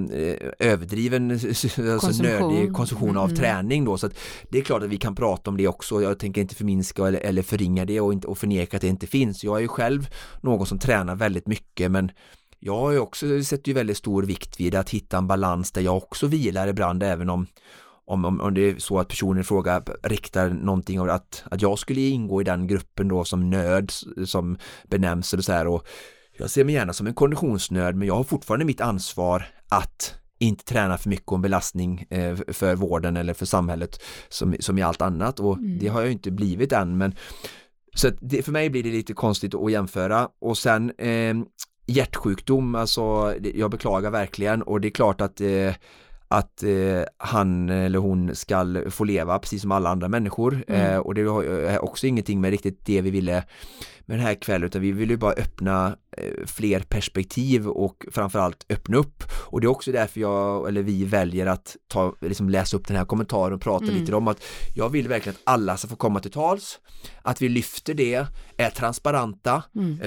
överdriven 0.60 1.32
alltså 1.32 2.00
Konsumtion. 2.00 2.54
nödig 2.54 2.74
konsumtion 2.74 3.18
av 3.18 3.26
Mm. 3.26 3.38
träning 3.38 3.86
då 3.86 3.98
så 3.98 4.08
att 4.08 4.20
det 4.50 4.58
är 4.58 4.62
klart 4.62 4.84
att 4.84 4.90
vi 4.90 4.98
kan 4.98 5.16
prata 5.16 5.50
om 5.50 5.58
det 5.58 5.68
också 5.68 6.02
jag 6.02 6.20
tänker 6.20 6.42
inte 6.42 6.56
förminska 6.56 7.08
eller, 7.08 7.20
eller 7.20 7.42
förringa 7.42 7.86
det 7.86 8.02
och, 8.02 8.14
inte, 8.14 8.28
och 8.28 8.38
förneka 8.38 8.78
att 8.78 8.82
det 8.82 8.88
inte 8.88 9.08
finns 9.08 9.44
jag 9.44 9.58
är 9.58 9.62
ju 9.62 9.68
själv 9.68 10.08
någon 10.42 10.66
som 10.66 10.80
tränar 10.80 11.16
väldigt 11.16 11.48
mycket 11.48 11.92
men 11.92 12.12
jag 12.60 12.78
har 12.78 12.92
ju 12.92 13.00
också 13.00 13.44
sett 13.44 13.68
ju 13.68 13.74
väldigt 13.74 13.98
stor 13.98 14.24
vikt 14.24 14.60
vid 14.60 14.76
att 14.76 14.90
hitta 14.90 15.18
en 15.18 15.28
balans 15.28 15.72
där 15.72 15.82
jag 15.82 15.98
också 15.98 16.28
vilar 16.28 16.68
ibland 16.68 17.04
även 17.04 17.30
om 17.30 17.48
om, 18.06 18.26
om, 18.26 18.42
om 18.42 18.54
det 18.54 18.62
är 18.62 18.76
så 18.78 19.00
att 19.00 19.08
personen 19.08 19.42
i 19.42 19.44
fråga 19.44 19.84
riktar 20.04 20.50
någonting 20.50 21.00
av 21.00 21.10
att, 21.10 21.44
att 21.52 21.62
jag 21.62 21.80
skulle 21.80 22.02
ingå 22.02 22.42
i 22.42 22.44
den 22.44 22.68
gruppen 22.68 23.08
då 23.08 23.24
som 23.24 23.50
nöd 23.50 23.92
som 24.26 24.58
benämns 24.90 25.34
eller 25.34 25.44
så 25.44 25.52
här 25.52 25.68
och 25.68 25.88
jag 26.38 26.50
ser 26.50 26.64
mig 26.64 26.76
gärna 26.76 26.94
som 26.94 27.08
en 27.08 27.14
konditionsnörd 27.14 27.96
men 27.96 28.08
jag 28.08 28.16
har 28.16 28.24
fortfarande 28.24 28.66
mitt 28.66 28.82
ansvar 28.82 29.46
att 29.70 30.16
inte 30.40 30.64
träna 30.64 30.98
för 30.98 31.10
mycket 31.10 31.28
och 31.28 31.36
en 31.36 31.42
belastning 31.42 32.06
eh, 32.10 32.36
för 32.48 32.76
vården 32.76 33.18
eller 33.18 33.34
för 33.34 33.46
samhället 33.46 34.02
som, 34.30 34.56
som 34.60 34.78
i 34.78 34.82
allt 34.82 35.02
annat. 35.02 35.40
Och 35.40 35.58
mm. 35.58 35.80
det 35.80 35.88
har 35.88 36.02
jag 36.02 36.12
inte 36.12 36.32
blivit 36.32 36.72
än 36.72 36.98
men 36.98 37.16
så 37.96 38.10
det, 38.20 38.44
för 38.44 38.52
mig 38.52 38.70
blir 38.70 38.84
det 38.84 38.92
lite 38.92 39.14
konstigt 39.14 39.56
att 39.56 39.72
jämföra. 39.72 40.30
Och 40.42 40.58
sen 40.58 40.92
eh, 40.98 41.36
hjärtsjukdom, 41.86 42.76
alltså 42.76 43.36
jag 43.54 43.72
beklagar 43.72 44.12
verkligen. 44.12 44.62
Och 44.62 44.82
det 44.82 44.88
är 44.88 44.92
klart 44.92 45.22
att 45.22 45.42
eh, 45.42 45.74
att 46.32 46.64
eh, 46.64 47.04
han 47.18 47.70
eller 47.70 48.00
hon 48.00 48.36
ska 48.36 48.84
få 48.90 49.04
leva 49.04 49.40
precis 49.40 49.62
som 49.62 49.72
alla 49.72 49.90
andra 49.90 50.08
människor 50.08 50.64
mm. 50.68 50.94
eh, 50.94 50.98
och 50.98 51.16
det 51.16 51.22
är 51.22 51.84
också 51.84 52.08
ingenting 52.08 52.42
med 52.42 52.52
riktigt 52.52 52.86
det 52.86 53.02
vi 53.02 53.10
ville 53.10 53.44
med 54.06 54.18
den 54.18 54.26
här 54.26 54.34
kvällen 54.34 54.66
utan 54.66 54.82
vi 54.82 54.92
vill 54.92 55.10
ju 55.10 55.18
bara 55.18 55.34
öppna 55.34 55.98
eh, 56.18 56.46
fler 56.46 56.80
perspektiv 56.80 57.68
och 57.68 58.06
framförallt 58.12 58.66
öppna 58.70 58.98
upp 58.98 59.24
och 59.34 59.62
det 59.62 59.66
är 59.66 59.70
också 59.70 59.92
därför 59.92 60.20
jag 60.22 60.68
eller 60.68 60.84
vi 60.84 61.06
väljer 61.06 61.46
att 61.46 61.76
ta, 61.88 62.16
liksom 62.22 62.50
läsa 62.50 62.78
upp 62.78 62.88
den 62.88 62.98
här 62.98 63.06
kommentaren 63.06 63.54
och 63.54 63.62
prata 63.62 63.86
mm. 63.86 63.98
lite 63.98 64.16
om 64.16 64.28
att 64.28 64.44
jag 64.76 64.90
vill 64.90 65.08
verkligen 65.08 65.36
att 65.36 65.54
alla 65.54 65.78
ska 65.78 65.88
få 65.88 65.96
komma 65.96 66.20
till 66.20 66.32
tals 66.32 66.80
att 67.22 67.42
vi 67.42 67.50
lyfter 67.50 67.94
det, 67.94 68.26
är 68.58 68.70
transparenta 68.70 69.64
mm. 69.76 70.00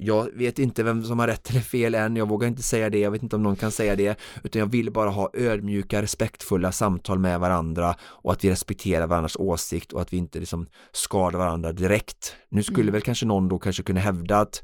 Jag 0.00 0.28
vet 0.34 0.58
inte 0.58 0.82
vem 0.82 1.04
som 1.04 1.18
har 1.18 1.26
rätt 1.26 1.50
eller 1.50 1.60
fel 1.60 1.94
än, 1.94 2.16
jag 2.16 2.28
vågar 2.28 2.48
inte 2.48 2.62
säga 2.62 2.90
det, 2.90 2.98
jag 2.98 3.10
vet 3.10 3.22
inte 3.22 3.36
om 3.36 3.42
någon 3.42 3.56
kan 3.56 3.70
säga 3.70 3.96
det, 3.96 4.18
utan 4.42 4.60
jag 4.60 4.66
vill 4.66 4.92
bara 4.92 5.10
ha 5.10 5.30
ödmjuka, 5.34 6.02
respektfulla 6.02 6.72
samtal 6.72 7.18
med 7.18 7.40
varandra 7.40 7.94
och 8.02 8.32
att 8.32 8.44
vi 8.44 8.50
respekterar 8.50 9.06
varandras 9.06 9.36
åsikt 9.36 9.92
och 9.92 10.00
att 10.00 10.12
vi 10.12 10.16
inte 10.16 10.38
liksom 10.38 10.66
skadar 10.92 11.38
varandra 11.38 11.72
direkt. 11.72 12.34
Nu 12.48 12.62
skulle 12.62 12.82
mm. 12.82 12.92
väl 12.92 13.02
kanske 13.02 13.26
någon 13.26 13.48
då 13.48 13.58
kanske 13.58 13.82
kunna 13.82 14.00
hävda 14.00 14.38
att 14.38 14.62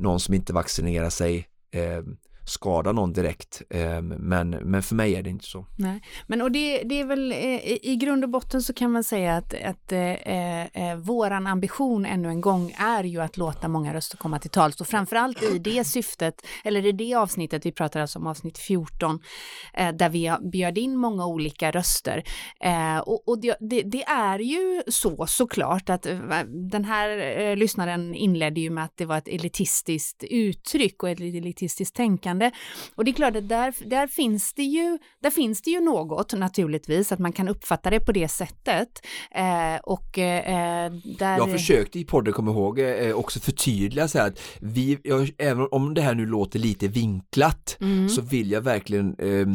någon 0.00 0.20
som 0.20 0.34
inte 0.34 0.52
vaccinerar 0.52 1.10
sig 1.10 1.48
eh, 1.70 2.02
skada 2.46 2.92
någon 2.92 3.12
direkt. 3.12 3.62
Ehm, 3.70 4.08
men, 4.08 4.50
men 4.50 4.82
för 4.82 4.94
mig 4.94 5.14
är 5.14 5.22
det 5.22 5.30
inte 5.30 5.44
så. 5.44 5.66
Nej. 5.76 6.00
Men 6.26 6.42
och 6.42 6.52
det, 6.52 6.82
det 6.82 7.00
är 7.00 7.04
väl 7.04 7.32
eh, 7.32 7.38
i 7.82 7.96
grund 8.00 8.24
och 8.24 8.30
botten 8.30 8.62
så 8.62 8.72
kan 8.72 8.92
man 8.92 9.04
säga 9.04 9.36
att, 9.36 9.54
att 9.54 9.92
eh, 9.92 10.00
eh, 10.00 10.66
eh, 10.72 10.96
våran 10.96 11.46
ambition 11.46 12.06
ännu 12.06 12.28
en 12.28 12.40
gång 12.40 12.74
är 12.78 13.04
ju 13.04 13.20
att 13.20 13.36
låta 13.36 13.68
många 13.68 13.94
röster 13.94 14.16
komma 14.16 14.38
till 14.38 14.50
tals 14.50 14.80
och 14.80 14.86
framförallt 14.86 15.42
i 15.42 15.58
det 15.58 15.84
syftet, 15.84 16.46
eller 16.64 16.86
i 16.86 16.92
det 16.92 17.14
avsnittet, 17.14 17.66
vi 17.66 17.72
pratar 17.72 18.00
alltså 18.00 18.18
om 18.18 18.26
avsnitt 18.26 18.58
14, 18.58 19.20
eh, 19.74 19.92
där 19.92 20.08
vi 20.08 20.32
bjöd 20.52 20.78
in 20.78 20.96
många 20.96 21.26
olika 21.26 21.70
röster. 21.70 22.24
Eh, 22.60 22.98
och, 22.98 23.28
och 23.28 23.40
det, 23.40 23.56
det, 23.60 23.82
det, 23.82 24.04
är 24.04 24.38
ju 24.38 24.82
så 24.86 25.26
såklart 25.26 25.90
att 25.90 26.02
den 26.70 26.84
här 26.84 27.56
lyssnaren 27.56 28.14
inledde 28.14 28.60
ju 28.60 28.70
med 28.70 28.84
att 28.84 28.96
det 28.96 29.04
var 29.04 29.18
ett 29.18 29.28
elitistiskt 29.28 30.24
uttryck 30.30 31.02
och 31.02 31.10
ett 31.10 31.20
elitistiskt 31.20 31.96
tänkande 31.96 32.33
tänkande. 32.38 32.50
Och 32.94 33.04
det 33.04 33.10
är 33.10 33.12
klart 33.12 33.36
att 33.36 33.48
där, 33.48 33.74
där, 33.86 34.06
finns 34.06 34.52
det 34.54 34.62
ju, 34.62 34.98
där 35.22 35.30
finns 35.30 35.62
det 35.62 35.70
ju 35.70 35.80
något 35.80 36.32
naturligtvis, 36.32 37.12
att 37.12 37.18
man 37.18 37.32
kan 37.32 37.48
uppfatta 37.48 37.90
det 37.90 38.00
på 38.00 38.12
det 38.12 38.28
sättet. 38.28 38.88
Eh, 39.30 39.76
och 39.82 40.18
eh, 40.18 40.92
där... 41.18 41.38
Jag 41.38 41.50
försökte 41.50 41.98
i 41.98 42.04
podden, 42.04 42.32
kommer 42.32 42.52
ihåg, 42.52 42.78
eh, 42.78 43.14
också 43.14 43.40
förtydliga 43.40 44.08
så 44.08 44.18
här 44.18 44.26
att 44.26 44.40
vi, 44.60 44.98
jag, 45.02 45.30
även 45.38 45.68
om 45.70 45.94
det 45.94 46.02
här 46.02 46.14
nu 46.14 46.26
låter 46.26 46.58
lite 46.58 46.88
vinklat, 46.88 47.76
mm. 47.80 48.08
så 48.08 48.22
vill 48.22 48.50
jag 48.50 48.60
verkligen 48.60 49.16
eh, 49.18 49.46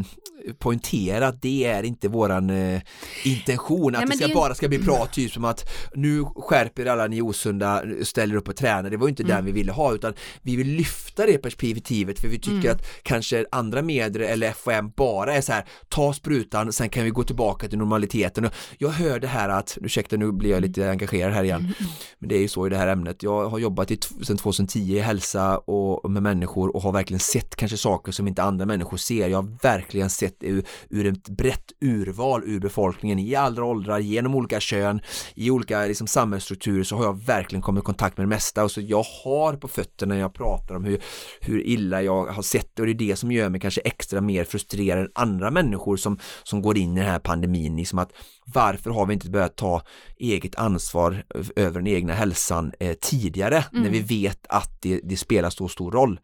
poängtera 0.59 1.27
att 1.27 1.41
det 1.41 1.65
är 1.65 1.83
inte 1.83 2.07
våran 2.07 2.49
eh, 2.49 2.81
intention, 3.23 3.95
att 3.95 4.01
Nej, 4.01 4.09
det, 4.09 4.17
ska, 4.17 4.27
det 4.27 4.33
bara 4.33 4.55
ska 4.55 4.67
bli 4.67 4.79
bra, 4.79 5.05
typ 5.05 5.31
som 5.31 5.45
att 5.45 5.69
nu 5.93 6.23
skärper 6.35 6.85
alla 6.85 7.07
ni 7.07 7.21
osunda, 7.21 7.83
ställer 8.03 8.35
upp 8.35 8.47
och 8.47 8.55
tränar, 8.55 8.89
det 8.89 8.97
var 8.97 9.09
inte 9.09 9.23
mm. 9.23 9.35
den 9.35 9.45
vi 9.45 9.51
ville 9.51 9.71
ha 9.71 9.93
utan 9.93 10.13
vi 10.41 10.55
vill 10.55 10.67
lyfta 10.67 11.25
det 11.25 11.37
perspektivet 11.37 12.19
för 12.19 12.27
vi 12.27 12.39
tycker 12.39 12.69
mm. 12.69 12.71
att 12.71 13.03
kanske 13.03 13.45
andra 13.51 13.81
medier 13.81 14.23
eller 14.23 14.51
FOM 14.51 14.91
bara 14.95 15.33
är 15.33 15.41
så 15.41 15.51
här, 15.51 15.65
ta 15.89 16.13
sprutan, 16.13 16.73
sen 16.73 16.89
kan 16.89 17.03
vi 17.03 17.09
gå 17.09 17.23
tillbaka 17.23 17.67
till 17.67 17.77
normaliteten. 17.77 18.45
Och 18.45 18.53
jag 18.77 18.89
hör 18.89 19.19
det 19.19 19.27
här 19.27 19.49
att, 19.49 19.77
ursäkta 19.81 20.17
nu 20.17 20.31
blir 20.31 20.49
jag 20.49 20.61
lite 20.61 20.89
engagerad 20.89 21.33
här 21.33 21.43
igen, 21.43 21.59
mm. 21.59 21.73
men 22.19 22.29
det 22.29 22.35
är 22.35 22.41
ju 22.41 22.47
så 22.47 22.67
i 22.67 22.69
det 22.69 22.77
här 22.77 22.87
ämnet. 22.87 23.23
Jag 23.23 23.49
har 23.49 23.59
jobbat 23.59 23.91
i, 23.91 23.99
sedan 24.23 24.37
2010 24.37 24.79
i 24.79 24.99
hälsa 24.99 25.57
och 25.57 26.11
med 26.11 26.23
människor 26.23 26.75
och 26.75 26.81
har 26.81 26.91
verkligen 26.91 27.19
sett 27.19 27.55
kanske 27.55 27.77
saker 27.77 28.11
som 28.11 28.27
inte 28.27 28.43
andra 28.43 28.65
människor 28.65 28.97
ser. 28.97 29.27
Jag 29.27 29.41
har 29.41 29.57
verkligen 29.61 30.09
sett 30.09 30.28
ur, 30.39 30.63
ur 30.89 31.05
ett 31.05 31.29
brett 31.29 31.71
urval 31.81 32.43
ur 32.45 32.59
befolkningen 32.59 33.19
i 33.19 33.35
alla 33.35 33.63
åldrar, 33.63 33.99
genom 33.99 34.35
olika 34.35 34.59
kön, 34.59 35.01
i 35.35 35.51
olika 35.51 35.85
liksom, 35.85 36.07
samhällsstrukturer 36.07 36.83
så 36.83 36.95
har 36.95 37.03
jag 37.03 37.25
verkligen 37.25 37.61
kommit 37.61 37.83
i 37.83 37.85
kontakt 37.85 38.17
med 38.17 38.23
det 38.25 38.29
mesta 38.29 38.63
och 38.63 38.71
så 38.71 38.81
jag 38.81 39.05
har 39.23 39.53
på 39.53 39.67
fötterna 39.67 40.13
när 40.13 40.21
jag 40.21 40.33
pratar 40.33 40.75
om 40.75 40.85
hur, 40.85 41.01
hur 41.39 41.67
illa 41.67 42.01
jag 42.01 42.25
har 42.25 42.41
sett 42.41 42.75
det 42.75 42.81
och 42.81 42.85
det 42.85 42.91
är 42.91 43.07
det 43.07 43.15
som 43.15 43.31
gör 43.31 43.49
mig 43.49 43.61
kanske 43.61 43.81
extra 43.81 44.21
mer 44.21 44.43
frustrerad 44.43 45.03
än 45.03 45.11
andra 45.15 45.51
människor 45.51 45.97
som, 45.97 46.19
som 46.43 46.61
går 46.61 46.77
in 46.77 46.97
i 46.97 46.99
den 46.99 47.09
här 47.09 47.19
pandemin, 47.19 47.75
liksom 47.75 47.99
att 47.99 48.11
varför 48.45 48.89
har 48.89 49.05
vi 49.05 49.13
inte 49.13 49.29
börjat 49.29 49.55
ta 49.55 49.81
eget 50.17 50.55
ansvar 50.55 51.23
över 51.55 51.79
den 51.79 51.87
egna 51.87 52.13
hälsan 52.13 52.71
eh, 52.79 52.93
tidigare 53.01 53.65
mm. 53.71 53.83
när 53.83 53.89
vi 53.89 53.99
vet 53.99 54.45
att 54.49 54.81
det, 54.81 55.01
det 55.03 55.17
spelar 55.17 55.49
så 55.49 55.67
stor 55.67 55.91
roll. 55.91 56.19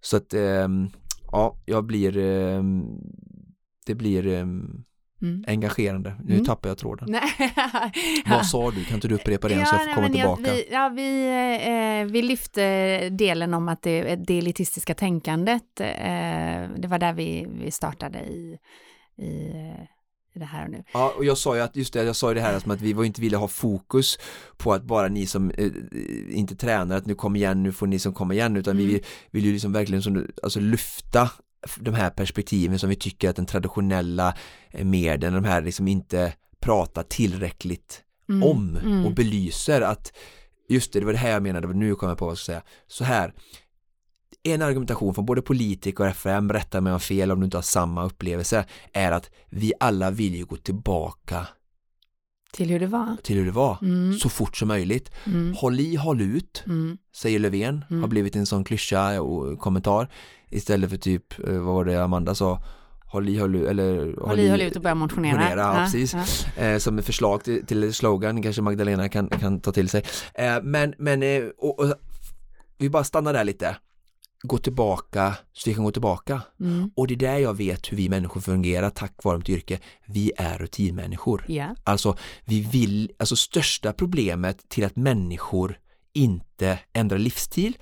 Så 0.00 0.16
att 0.16 0.34
eh, 0.34 0.68
ja, 1.32 1.56
jag 1.64 1.84
blir 1.84 2.18
eh, 2.18 2.62
det 3.86 3.94
blir 3.94 4.26
um, 4.26 4.84
mm. 5.22 5.44
engagerande. 5.46 6.14
Nu 6.24 6.34
mm. 6.34 6.44
tappar 6.44 6.68
jag 6.68 6.78
tråden. 6.78 7.08
Vad 8.26 8.46
sa 8.46 8.70
du? 8.70 8.84
Kan 8.84 8.94
inte 8.94 9.08
du 9.08 9.14
upprepa 9.14 9.48
det 9.48 9.54
ja, 9.54 9.64
så 9.64 9.74
jag 9.74 9.84
får 9.84 9.94
komma 9.94 10.08
tillbaka? 10.08 10.42
Jag, 10.46 10.54
vi, 10.54 10.66
ja, 10.70 10.88
vi, 10.88 12.00
eh, 12.00 12.12
vi 12.12 12.22
lyfte 12.22 13.08
delen 13.08 13.54
om 13.54 13.68
att 13.68 13.82
det, 13.82 14.16
det 14.16 14.38
elitistiska 14.38 14.94
tänkandet, 14.94 15.80
eh, 15.80 16.70
det 16.76 16.88
var 16.88 16.98
där 16.98 17.12
vi, 17.12 17.46
vi 17.50 17.70
startade 17.70 18.18
i, 18.18 18.58
i 20.36 20.38
det 20.38 20.44
här 20.44 20.64
och 20.64 20.70
nu. 20.70 20.84
Ja, 20.92 21.14
och 21.16 21.24
jag 21.24 21.38
sa 21.38 21.56
ju 21.56 21.62
att, 21.62 21.76
just 21.76 21.92
det, 21.92 22.04
jag 22.04 22.16
sa 22.16 22.28
ju 22.28 22.34
det 22.34 22.40
här 22.40 22.58
som 22.58 22.70
att 22.70 22.80
vi 22.80 22.92
var 22.92 23.04
inte 23.04 23.20
ville 23.20 23.36
ha 23.36 23.48
fokus 23.48 24.18
på 24.56 24.72
att 24.72 24.82
bara 24.82 25.08
ni 25.08 25.26
som 25.26 25.50
eh, 25.50 25.70
inte 26.30 26.56
tränar, 26.56 26.96
att 26.96 27.06
nu 27.06 27.14
kom 27.14 27.36
igen, 27.36 27.62
nu 27.62 27.72
får 27.72 27.86
ni 27.86 27.98
som 27.98 28.14
komma 28.14 28.34
igen, 28.34 28.56
utan 28.56 28.70
mm. 28.70 28.86
vi 28.86 28.92
vill, 28.92 29.02
vill 29.30 29.44
ju 29.44 29.52
liksom 29.52 29.72
verkligen 29.72 30.02
som, 30.02 30.26
alltså 30.42 30.60
lyfta 30.60 31.30
de 31.80 31.94
här 31.94 32.10
perspektiven 32.10 32.78
som 32.78 32.88
vi 32.88 32.96
tycker 32.96 33.30
att 33.30 33.36
den 33.36 33.46
traditionella 33.46 34.36
eh, 34.70 34.84
medien, 34.84 35.32
de 35.32 35.44
här 35.44 35.62
liksom 35.62 35.88
inte 35.88 36.32
pratar 36.60 37.02
tillräckligt 37.02 38.02
mm. 38.28 38.42
om 38.42 38.76
mm. 38.76 39.06
och 39.06 39.14
belyser 39.14 39.80
att 39.80 40.12
just 40.68 40.92
det, 40.92 41.00
det 41.00 41.06
var 41.06 41.12
det 41.12 41.18
här 41.18 41.30
jag 41.30 41.42
menade, 41.42 41.68
nu 41.68 41.94
kommer 41.94 42.10
jag 42.10 42.18
på 42.18 42.24
vad 42.24 42.32
jag 42.32 42.38
ska 42.38 42.52
säga, 42.52 42.62
så 42.86 43.04
här 43.04 43.34
en 44.42 44.62
argumentation 44.62 45.14
från 45.14 45.26
både 45.26 45.42
politiker 45.42 46.04
och 46.04 46.10
FM, 46.10 46.52
rätta 46.52 46.80
mig 46.80 46.92
om 46.92 47.00
fel 47.00 47.32
om 47.32 47.40
du 47.40 47.44
inte 47.44 47.56
har 47.56 47.62
samma 47.62 48.04
upplevelse, 48.04 48.64
är 48.92 49.12
att 49.12 49.30
vi 49.50 49.72
alla 49.80 50.10
vill 50.10 50.34
ju 50.34 50.44
gå 50.44 50.56
tillbaka 50.56 51.46
till 52.52 52.70
hur 52.70 52.80
det 52.80 52.86
var. 52.86 53.16
Till 53.22 53.36
hur 53.36 53.46
det 53.46 53.52
var, 53.52 53.78
mm. 53.82 54.18
så 54.18 54.28
fort 54.28 54.56
som 54.56 54.68
möjligt. 54.68 55.10
Mm. 55.24 55.54
Håll 55.54 55.80
i, 55.80 55.96
håll 55.96 56.20
ut, 56.20 56.62
mm. 56.66 56.98
säger 57.14 57.38
Löfven, 57.38 57.84
har 57.88 57.96
mm. 57.96 58.10
blivit 58.10 58.36
en 58.36 58.46
sån 58.46 58.64
klyscha 58.64 59.20
och 59.20 59.58
kommentar. 59.58 60.08
Istället 60.50 60.90
för 60.90 60.96
typ, 60.96 61.48
eh, 61.48 61.54
vad 61.54 61.74
var 61.74 61.84
det 61.84 62.04
Amanda 62.04 62.34
sa, 62.34 62.62
håll 63.06 63.28
i, 63.28 63.38
håll 63.38 63.54
ut, 63.56 63.68
eller 63.68 64.20
håll 64.20 64.40
i, 64.40 64.48
håll 64.48 64.60
ut 64.60 64.76
och 64.76 64.82
börja 64.82 64.94
motionera. 64.94 65.36
motionera 65.36 65.60
ja, 65.60 65.84
precis. 65.84 66.14
Ja. 66.56 66.62
Eh, 66.62 66.78
som 66.78 66.98
ett 66.98 67.06
förslag 67.06 67.44
till, 67.44 67.66
till 67.66 67.94
slogan, 67.94 68.42
kanske 68.42 68.62
Magdalena 68.62 69.08
kan, 69.08 69.28
kan 69.28 69.60
ta 69.60 69.72
till 69.72 69.88
sig. 69.88 70.04
Eh, 70.34 70.62
men, 70.62 70.94
men 70.98 71.22
eh, 71.22 71.44
och, 71.58 71.80
och, 71.80 71.94
vi 72.78 72.90
bara 72.90 73.04
stannar 73.04 73.32
där 73.32 73.44
lite 73.44 73.76
gå 74.42 74.58
tillbaka 74.58 75.34
så 75.52 75.70
vi 75.70 75.74
kan 75.74 75.84
gå 75.84 75.90
tillbaka. 75.90 76.42
Mm. 76.60 76.90
Och 76.96 77.06
det 77.06 77.14
är 77.14 77.18
där 77.18 77.38
jag 77.38 77.56
vet 77.56 77.92
hur 77.92 77.96
vi 77.96 78.08
människor 78.08 78.40
fungerar 78.40 78.90
tack 78.90 79.24
vare 79.24 79.38
mitt 79.38 79.48
yrke. 79.48 79.78
Vi 80.06 80.32
är 80.36 80.58
rutinmänniskor. 80.58 81.44
Yeah. 81.48 81.70
Alltså, 81.84 82.16
vi 82.44 82.60
vill, 82.60 83.12
alltså 83.18 83.36
största 83.36 83.92
problemet 83.92 84.68
till 84.68 84.84
att 84.84 84.96
människor 84.96 85.78
inte 86.12 86.78
ändrar 86.92 87.18
livsstil 87.18 87.76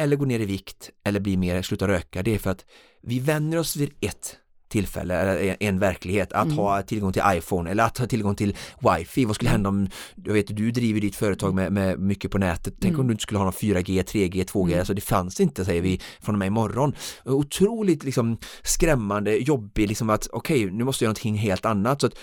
eller 0.00 0.16
går 0.16 0.26
ner 0.26 0.40
i 0.40 0.44
vikt 0.44 0.90
eller 1.04 1.20
blir 1.20 1.36
mer, 1.36 1.62
slutar 1.62 1.88
röka, 1.88 2.22
det 2.22 2.34
är 2.34 2.38
för 2.38 2.50
att 2.50 2.64
vi 3.02 3.18
vänjer 3.18 3.58
oss 3.58 3.76
vid 3.76 3.90
ett 4.00 4.36
tillfälle, 4.68 5.14
eller 5.14 5.56
en 5.60 5.78
verklighet, 5.78 6.32
att 6.32 6.44
mm. 6.44 6.58
ha 6.58 6.82
tillgång 6.82 7.12
till 7.12 7.22
iPhone 7.26 7.70
eller 7.70 7.84
att 7.84 7.98
ha 7.98 8.06
tillgång 8.06 8.34
till 8.34 8.56
wifi. 8.80 9.24
Vad 9.24 9.34
skulle 9.34 9.50
hända 9.50 9.68
om, 9.68 9.88
jag 10.24 10.32
vet 10.32 10.56
du 10.56 10.70
driver 10.70 11.00
ditt 11.00 11.16
företag 11.16 11.54
med, 11.54 11.72
med 11.72 12.00
mycket 12.00 12.30
på 12.30 12.38
nätet, 12.38 12.74
tänk 12.80 12.92
mm. 12.92 13.00
om 13.00 13.06
du 13.06 13.12
inte 13.12 13.22
skulle 13.22 13.38
ha 13.38 13.44
någon 13.44 13.52
4G, 13.52 14.02
3G, 14.02 14.44
2G, 14.44 14.66
mm. 14.66 14.78
alltså 14.78 14.94
det 14.94 15.00
fanns 15.00 15.40
inte 15.40 15.64
säger 15.64 15.82
vi 15.82 16.00
från 16.20 16.34
och 16.34 16.38
med 16.38 16.46
imorgon. 16.46 16.94
Otroligt 17.24 18.04
liksom 18.04 18.38
skrämmande, 18.62 19.36
jobbig, 19.36 19.88
liksom 19.88 20.10
att 20.10 20.28
okej, 20.32 20.64
okay, 20.64 20.76
nu 20.76 20.84
måste 20.84 21.04
jag 21.04 21.06
göra 21.06 21.10
någonting 21.10 21.38
helt 21.38 21.64
annat. 21.64 22.00
Så 22.00 22.06
att 22.06 22.14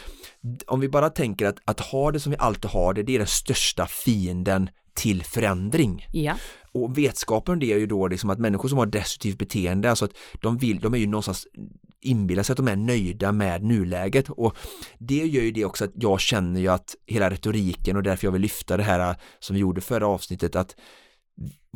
om 0.67 0.79
vi 0.79 0.89
bara 0.89 1.09
tänker 1.09 1.45
att, 1.45 1.57
att 1.65 1.79
ha 1.79 2.11
det 2.11 2.19
som 2.19 2.31
vi 2.31 2.37
alltid 2.37 2.71
har 2.71 2.93
det, 2.93 3.03
det 3.03 3.15
är 3.15 3.19
den 3.19 3.27
största 3.27 3.87
fienden 3.87 4.69
till 4.97 5.23
förändring. 5.23 6.07
Ja. 6.11 6.35
Och 6.71 6.97
vetskapen 6.97 7.53
om 7.53 7.59
det 7.59 7.73
är 7.73 7.77
ju 7.77 7.85
då 7.85 8.07
liksom 8.07 8.29
att 8.29 8.39
människor 8.39 8.69
som 8.69 8.77
har 8.77 8.85
destruktivt 8.85 9.37
beteende, 9.37 9.89
alltså 9.89 10.05
att 10.05 10.13
de 10.41 10.57
vill, 10.57 10.79
de 10.79 10.93
är 10.93 10.97
ju 10.97 11.07
någonstans 11.07 11.47
inbillar 12.01 12.43
sig 12.43 12.53
att 12.53 12.57
de 12.57 12.67
är 12.67 12.75
nöjda 12.75 13.31
med 13.31 13.63
nuläget 13.63 14.29
och 14.29 14.57
det 14.97 15.25
gör 15.25 15.43
ju 15.43 15.51
det 15.51 15.65
också 15.65 15.85
att 15.85 15.91
jag 15.95 16.19
känner 16.19 16.61
ju 16.61 16.67
att 16.67 16.95
hela 17.05 17.29
retoriken 17.29 17.97
och 17.97 18.03
därför 18.03 18.27
jag 18.27 18.31
vill 18.31 18.41
lyfta 18.41 18.77
det 18.77 18.83
här 18.83 19.15
som 19.39 19.53
vi 19.53 19.59
gjorde 19.59 19.81
förra 19.81 20.07
avsnittet 20.07 20.55
att 20.55 20.75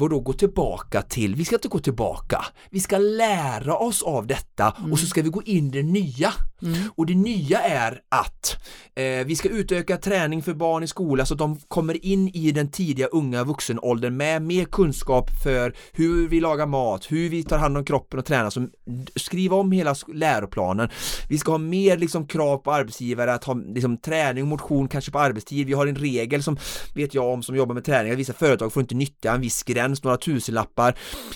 Vadå 0.02 0.20
gå 0.20 0.34
tillbaka 0.34 1.02
till? 1.02 1.36
Vi 1.36 1.46
ska 1.46 1.56
inte 1.56 1.68
gå 1.68 1.80
tillbaka. 1.80 2.46
Vi 2.70 2.80
ska 2.80 2.98
lära 2.98 3.78
oss 3.78 4.04
av 4.04 4.28
detta 4.28 4.76
mm. 4.80 4.92
och 4.92 5.00
så 5.00 5.06
ska 5.06 5.22
vi 5.22 5.30
gå 5.30 5.44
in 5.44 5.68
i 5.68 5.70
det 5.70 5.84
nya. 5.84 6.34
Mm. 6.62 6.78
Och 6.96 7.06
det 7.06 7.16
nya 7.16 7.62
är 7.62 8.02
att 8.10 8.58
eh, 8.96 9.26
vi 9.26 9.36
ska 9.36 9.50
utöka 9.50 9.98
träning 9.98 10.44
för 10.44 10.54
barn 10.54 10.84
i 10.84 10.88
skola 10.88 11.26
så 11.26 11.34
att 11.34 11.38
de 11.38 11.60
kommer 11.68 12.06
in 12.06 12.28
i 12.28 12.52
den 12.52 12.72
tidiga 12.72 13.08
unga 13.08 13.44
vuxenåldern 13.44 14.18
med 14.18 14.42
mer 14.42 14.66
kunskap 14.66 15.30
för 15.44 15.76
hur 15.92 16.28
vi 16.28 16.40
lagar 16.40 16.66
mat, 16.66 17.12
hur 17.12 17.30
vi 17.30 17.44
tar 17.44 17.58
hand 17.58 17.78
om 17.78 17.86
kroppen 17.86 18.20
och 18.20 18.26
tränar. 18.26 18.50
Så 18.50 18.68
skriv 19.16 19.54
om 19.54 19.72
hela 19.72 19.96
läroplanen. 20.14 20.90
Vi 21.30 21.38
ska 21.38 21.52
ha 21.52 21.58
mer 21.58 21.98
liksom, 21.98 22.28
krav 22.28 22.58
på 22.58 22.72
arbetsgivare 22.72 23.34
att 23.34 23.44
ha 23.44 23.54
liksom, 23.54 23.98
träning 23.98 24.44
och 24.44 24.50
motion 24.50 24.88
kanske 24.88 25.12
på 25.12 25.20
arbetstid. 25.20 25.68
Vi 25.68 25.74
har 25.74 25.88
en 25.88 25.96
regel 25.96 26.44
som 26.44 26.58
vet 26.96 27.14
jag 27.14 27.34
om 27.34 27.44
som 27.44 27.56
jobbar 27.56 27.76
med 27.76 27.86
träning 27.86 28.12
att 28.12 28.20
vissa 28.20 28.34
företag 28.34 28.74
får 28.74 28.82
inte 28.82 28.96
nyttja 28.96 29.34
en 29.34 29.42
viss 29.42 29.64
gräns 29.64 29.91
gräns, 29.92 30.04
några 30.04 30.18
tusenlappar 30.18 30.96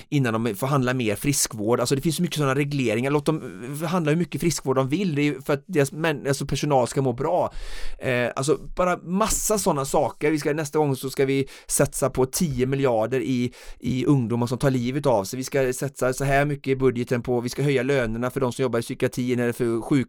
innan 0.09 0.43
de 0.43 0.55
får 0.55 0.67
handla 0.67 0.93
mer 0.93 1.15
friskvård. 1.15 1.79
Alltså 1.79 1.95
det 1.95 2.01
finns 2.01 2.15
så 2.15 2.21
mycket 2.21 2.37
sådana 2.37 2.55
regleringar, 2.55 3.11
låt 3.11 3.25
dem 3.25 3.41
eh, 3.81 3.87
handla 3.87 4.11
hur 4.11 4.17
mycket 4.17 4.41
friskvård 4.41 4.75
de 4.75 4.89
vill, 4.89 5.15
det 5.15 5.27
är 5.27 5.41
för 5.41 5.53
att 5.53 5.63
deras 5.67 5.91
män, 5.91 6.27
alltså 6.27 6.45
personal 6.45 6.87
ska 6.87 7.01
må 7.01 7.13
bra. 7.13 7.53
Eh, 7.99 8.29
alltså 8.35 8.57
bara 8.75 8.97
massa 8.97 9.57
sådana 9.57 9.85
saker. 9.85 10.31
Vi 10.31 10.39
ska, 10.39 10.53
nästa 10.53 10.79
gång 10.79 10.95
så 10.95 11.09
ska 11.09 11.25
vi 11.25 11.47
satsa 11.67 12.09
på 12.09 12.25
10 12.25 12.65
miljarder 12.65 13.19
i, 13.19 13.53
i 13.79 14.05
ungdomar 14.05 14.47
som 14.47 14.57
tar 14.57 14.71
livet 14.71 15.05
av 15.05 15.23
sig. 15.23 15.37
Vi 15.37 15.43
ska 15.43 15.73
satsa 15.73 16.13
så 16.13 16.23
här 16.23 16.45
mycket 16.45 16.67
i 16.67 16.75
budgeten 16.75 17.21
på, 17.21 17.41
vi 17.41 17.49
ska 17.49 17.63
höja 17.63 17.83
lönerna 17.83 18.29
för 18.29 18.39
de 18.39 18.51
som 18.51 18.63
jobbar 18.63 18.79
i 18.79 18.81
psykiatrin 18.81 19.39
eller 19.39 19.53
för 19.53 19.81
sjuk, 19.81 20.07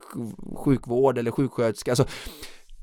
sjukvård 0.57 1.19
eller 1.19 1.31
sjuksköterska. 1.31 1.91
Alltså, 1.91 2.07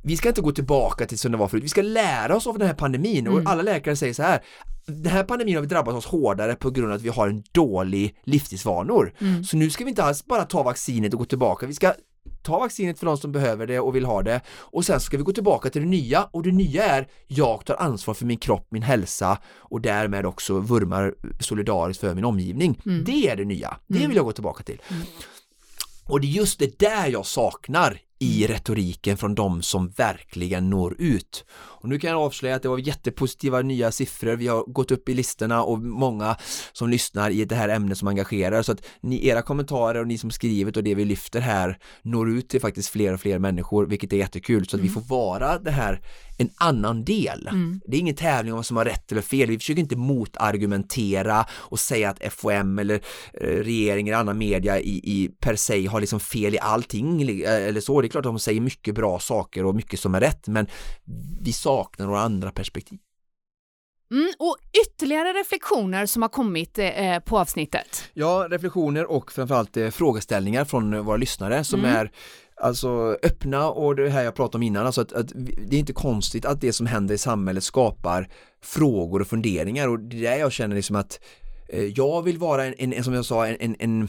vi 0.04 0.18
ska 0.18 0.30
inte 0.30 0.42
gå 0.42 0.52
tillbaka 0.52 1.06
till 1.06 1.20
som 1.20 1.32
det 1.32 1.38
var 1.38 1.48
förut, 1.48 1.64
vi 1.64 1.70
ska 1.70 1.82
lära 1.82 2.36
oss 2.36 2.48
av 2.48 2.58
den 2.58 2.68
här 2.68 2.76
pandemin 2.76 3.28
och 3.28 3.34
mm. 3.34 3.48
alla 3.48 3.62
läkare 3.62 3.96
säger 3.96 4.14
så 4.14 4.24
här 4.24 4.44
den 4.86 5.12
här 5.12 5.24
pandemin 5.24 5.56
har 5.56 5.62
vi 5.62 5.68
drabbat 5.68 5.96
oss 5.96 6.06
hårdare 6.06 6.56
på 6.56 6.72
grund 6.72 6.92
av 6.92 6.96
att 6.96 7.02
vi 7.02 7.10
har 7.10 7.28
en 7.28 7.44
dålig 7.52 8.16
livsstilsvanor. 8.24 9.14
Mm. 9.20 9.44
Så 9.44 9.58
nu 9.58 9.70
ska 9.70 9.84
vi 9.84 9.90
inte 9.90 10.04
alls 10.04 10.26
bara 10.26 10.46
ta 10.46 10.64
vaccinet 10.64 11.14
och 11.14 11.20
gå 11.20 11.26
tillbaka, 11.26 11.66
vi 11.66 11.74
ska 11.74 11.94
ta 12.42 12.60
vaccinet 12.60 13.00
för 13.00 13.06
de 13.06 13.18
som 13.18 13.32
behöver 13.32 13.68
det 13.68 13.80
och 13.80 13.96
vill 13.96 14.06
ha 14.06 14.24
det 14.24 14.42
och 14.48 14.86
sen 14.86 15.00
ska 15.00 15.18
vi 15.18 15.24
gå 15.24 15.32
tillbaka 15.32 15.70
till 15.70 15.82
det 15.82 15.88
nya 15.88 16.24
och 16.24 16.44
det 16.44 16.52
nya 16.52 16.84
är 16.84 17.08
jag 17.28 17.66
tar 17.66 17.76
ansvar 17.76 18.14
för 18.14 18.26
min 18.26 18.38
kropp, 18.38 18.68
min 18.70 18.84
hälsa 18.84 19.38
och 19.58 19.82
därmed 19.82 20.26
också 20.26 20.60
vurmar 20.60 21.14
solidariskt 21.40 22.02
för 22.02 22.16
min 22.16 22.26
omgivning. 22.26 22.82
Mm. 22.86 23.04
Det 23.04 23.30
är 23.30 23.36
det 23.36 23.46
nya, 23.46 23.78
det 23.88 23.98
mm. 23.98 24.10
vill 24.10 24.16
jag 24.16 24.26
gå 24.26 24.32
tillbaka 24.32 24.64
till. 24.64 24.82
Mm. 24.90 25.04
Och 26.06 26.22
det 26.22 26.28
är 26.28 26.30
just 26.30 26.60
det 26.60 26.80
där 26.80 27.08
jag 27.08 27.26
saknar 27.26 28.00
i 28.24 28.48
retoriken 28.48 29.18
från 29.18 29.36
de 29.36 29.62
som 29.62 29.90
verkligen 29.90 30.70
når 30.70 30.96
ut. 31.00 31.46
Och 31.52 31.90
nu 31.90 32.00
kan 32.00 32.10
jag 32.10 32.20
avslöja 32.20 32.56
att 32.56 32.62
det 32.62 32.70
var 32.70 32.78
jättepositiva 32.78 33.62
nya 33.62 33.92
siffror, 33.92 34.36
vi 34.36 34.48
har 34.48 34.64
gått 34.64 34.92
upp 34.92 35.10
i 35.10 35.14
listorna 35.14 35.64
och 35.64 35.80
många 35.80 36.36
som 36.74 36.90
lyssnar 36.90 37.30
i 37.30 37.46
det 37.46 37.56
här 37.56 37.70
ämnet 37.70 37.98
som 37.98 38.08
engagerar 38.08 38.62
så 38.62 38.72
att 38.72 38.86
ni, 39.02 39.28
era 39.28 39.42
kommentarer 39.42 40.00
och 40.00 40.08
ni 40.08 40.18
som 40.18 40.32
skrivit 40.32 40.78
och 40.78 40.84
det 40.84 40.96
vi 40.96 41.06
lyfter 41.06 41.40
här 41.40 41.78
når 42.02 42.30
ut 42.30 42.50
till 42.50 42.62
faktiskt 42.62 42.90
fler 42.90 43.14
och 43.14 43.20
fler 43.20 43.40
människor 43.40 43.86
vilket 43.86 44.14
är 44.14 44.18
jättekul 44.18 44.66
så 44.66 44.76
att 44.76 44.82
mm. 44.82 44.88
vi 44.88 44.94
får 44.94 45.02
vara 45.02 45.60
det 45.60 45.72
här 45.72 46.02
en 46.38 46.50
annan 46.56 47.06
del. 47.06 47.48
Mm. 47.48 47.82
Det 47.86 47.98
är 47.98 48.00
ingen 48.00 48.16
tävling 48.16 48.54
om 48.54 48.58
vad 48.58 48.66
som 48.66 48.78
har 48.78 48.86
rätt 48.86 49.12
eller 49.12 49.22
fel, 49.22 49.50
vi 49.50 49.60
försöker 49.60 49.82
inte 49.82 49.96
motargumentera 49.96 51.46
och 51.52 51.80
säga 51.80 52.10
att 52.10 52.34
FOM 52.34 52.80
eller 52.80 53.02
eh, 53.34 53.48
regering 53.48 54.08
eller 54.08 54.18
annan 54.18 54.38
media 54.38 54.80
i, 54.80 54.92
i 55.04 55.30
per 55.40 55.56
se 55.56 55.88
har 55.88 56.00
liksom 56.00 56.20
fel 56.20 56.56
i 56.56 56.60
allting 56.60 57.22
eller 57.22 57.82
så, 57.82 58.02
det 58.02 58.08
är 58.08 58.10
klart 58.10 58.26
att 58.26 58.32
de 58.32 58.40
säger 58.40 58.62
mycket 58.62 58.96
bra 58.96 59.20
saker 59.20 59.66
och 59.66 59.76
mycket 59.76 60.00
som 60.00 60.16
är 60.16 60.20
rätt 60.20 60.48
men 60.48 60.68
vi 61.42 61.54
saknar 61.54 62.06
några 62.06 62.22
andra 62.22 62.52
perspektiv. 62.52 63.00
Mm, 64.12 64.32
och 64.40 64.58
ytterligare 64.86 65.34
reflektioner 65.34 66.06
som 66.06 66.22
har 66.22 66.30
kommit 66.30 66.80
eh, 66.80 67.20
på 67.20 67.40
avsnittet? 67.40 68.04
Ja, 68.14 68.48
reflektioner 68.50 69.12
och 69.12 69.32
framförallt 69.32 69.78
eh, 69.78 69.90
frågeställningar 69.90 70.66
från 70.66 71.06
våra 71.06 71.18
lyssnare 71.18 71.64
som 71.64 71.80
mm. 71.80 71.96
är 71.96 72.12
alltså 72.56 73.18
öppna 73.24 73.70
och 73.70 73.96
det 73.96 74.10
här 74.10 74.24
jag 74.24 74.36
pratade 74.36 74.58
om 74.58 74.64
innan, 74.64 74.86
alltså 74.86 75.02
att, 75.02 75.14
att, 75.14 75.32
det 75.68 75.76
är 75.76 75.80
inte 75.80 75.94
konstigt 75.94 76.46
att 76.46 76.62
det 76.62 76.74
som 76.74 76.86
händer 76.86 77.16
i 77.16 77.18
samhället 77.18 77.64
skapar 77.64 78.30
frågor 78.62 79.22
och 79.22 79.28
funderingar 79.28 79.88
och 79.88 80.00
det 80.00 80.18
är 80.18 80.32
där 80.32 80.38
jag 80.38 80.52
känner 80.52 80.76
liksom 80.76 80.96
att 80.96 81.20
eh, 81.70 81.84
jag 81.84 82.22
vill 82.22 82.38
vara 82.38 82.66
en, 82.66 82.94
en, 82.94 83.04
som 83.04 83.14
jag 83.14 83.26
sa, 83.26 83.48
en, 83.48 83.58
en, 83.60 83.76
en 83.80 84.08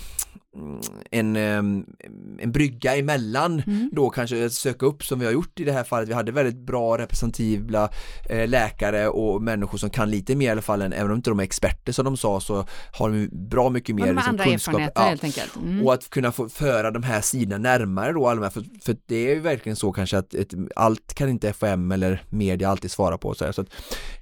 en, 1.11 1.37
en 1.37 2.53
brygga 2.53 2.97
emellan 2.97 3.63
mm. 3.67 3.91
då 3.93 4.11
kanske 4.11 4.51
söka 4.51 4.87
upp 4.87 5.05
som 5.05 5.19
vi 5.19 5.25
har 5.25 5.33
gjort 5.33 5.61
i 5.61 5.65
det 5.65 5.73
här 5.73 5.85
fallet. 5.85 6.09
Vi 6.09 6.13
hade 6.13 6.33
väldigt 6.33 6.59
bra 6.59 6.99
representativa 6.99 7.89
eh, 8.29 8.49
läkare 8.49 9.09
och 9.09 9.43
människor 9.43 9.79
som 9.79 9.91
kan 9.91 10.11
lite 10.11 10.37
mer 10.37 10.47
i 10.47 10.51
alla 10.51 10.63
fall 10.63 10.83
än, 10.83 10.93
även 10.93 11.11
om 11.11 11.17
inte 11.17 11.31
de 11.31 11.41
är 11.41 11.45
experter 11.45 11.93
som 11.93 12.05
de 12.05 12.17
sa 12.17 12.41
så 12.41 12.67
har 12.93 13.11
de 13.11 13.29
bra 13.33 13.71
mycket 13.71 13.95
mer 13.95 14.15
liksom, 14.15 14.39
kunskap. 14.39 14.81
Ja. 14.95 15.03
helt 15.03 15.25
enkelt. 15.25 15.57
Mm. 15.57 15.87
Och 15.87 15.95
att 15.95 16.11
kunna 16.11 16.33
få 16.33 16.49
föra 16.49 16.91
de 16.91 17.03
här 17.03 17.21
sidorna 17.21 17.59
närmare 17.59 18.13
då 18.13 18.29
alla 18.29 18.51
för, 18.51 18.65
för 18.83 18.97
det 19.07 19.17
är 19.17 19.35
ju 19.35 19.41
verkligen 19.41 19.77
så 19.77 19.93
kanske 19.93 20.19
att 20.19 20.35
ett, 20.35 20.55
allt 20.77 21.15
kan 21.15 21.29
inte 21.29 21.53
FHM 21.53 21.93
eller 21.93 22.23
media 22.31 22.69
alltid 22.69 22.91
svara 22.91 23.19
på. 23.19 23.35
Så, 23.35 23.53
så 23.53 23.61
att, 23.61 23.69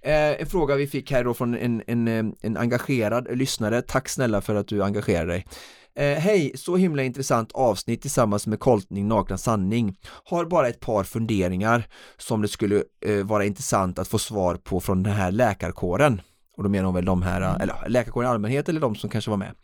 eh, 0.03 0.41
en 0.41 0.47
fråga 0.47 0.77
vi 0.77 0.87
fick 0.87 1.11
här 1.11 1.25
då 1.25 1.35
från 1.35 1.55
en, 1.55 1.83
en, 1.87 2.35
en 2.41 2.57
engagerad 2.57 3.37
lyssnare. 3.39 3.83
Tack 3.83 4.09
snälla 4.09 4.41
för 4.41 4.55
att 4.55 4.69
du 4.69 4.83
engagerar 4.83 5.27
dig. 5.27 5.47
Eh, 5.95 6.19
Hej, 6.19 6.53
så 6.55 6.77
himla 6.77 7.03
intressant 7.03 7.53
avsnitt 7.53 8.03
tillsammans 8.03 8.47
med 8.47 8.61
Koltning 8.61 9.09
Nakna 9.09 9.39
Sanning. 9.39 9.99
Har 10.25 10.45
bara 10.45 10.69
ett 10.69 10.81
par 10.81 11.05
funderingar 11.05 11.87
som 12.17 12.43
det 12.43 12.49
skulle 12.49 12.83
eh, 13.07 13.25
vara 13.25 13.45
intressant 13.45 13.99
att 13.99 14.09
få 14.09 14.19
svar 14.19 14.55
på 14.55 14.81
från 14.81 15.03
den 15.03 15.13
här 15.13 15.31
läkarkåren. 15.31 16.21
Och 16.57 16.63
då 16.63 16.69
menar 16.69 16.85
hon 16.85 16.95
väl 16.95 17.05
de 17.05 17.23
här, 17.23 17.41
mm. 17.41 17.61
eller 17.61 17.89
läkarkåren 17.89 18.29
i 18.29 18.31
allmänhet 18.31 18.69
eller 18.69 18.81
de 18.81 18.95
som 18.95 19.11
kanske 19.11 19.31
var 19.31 19.39
med. 19.39 19.55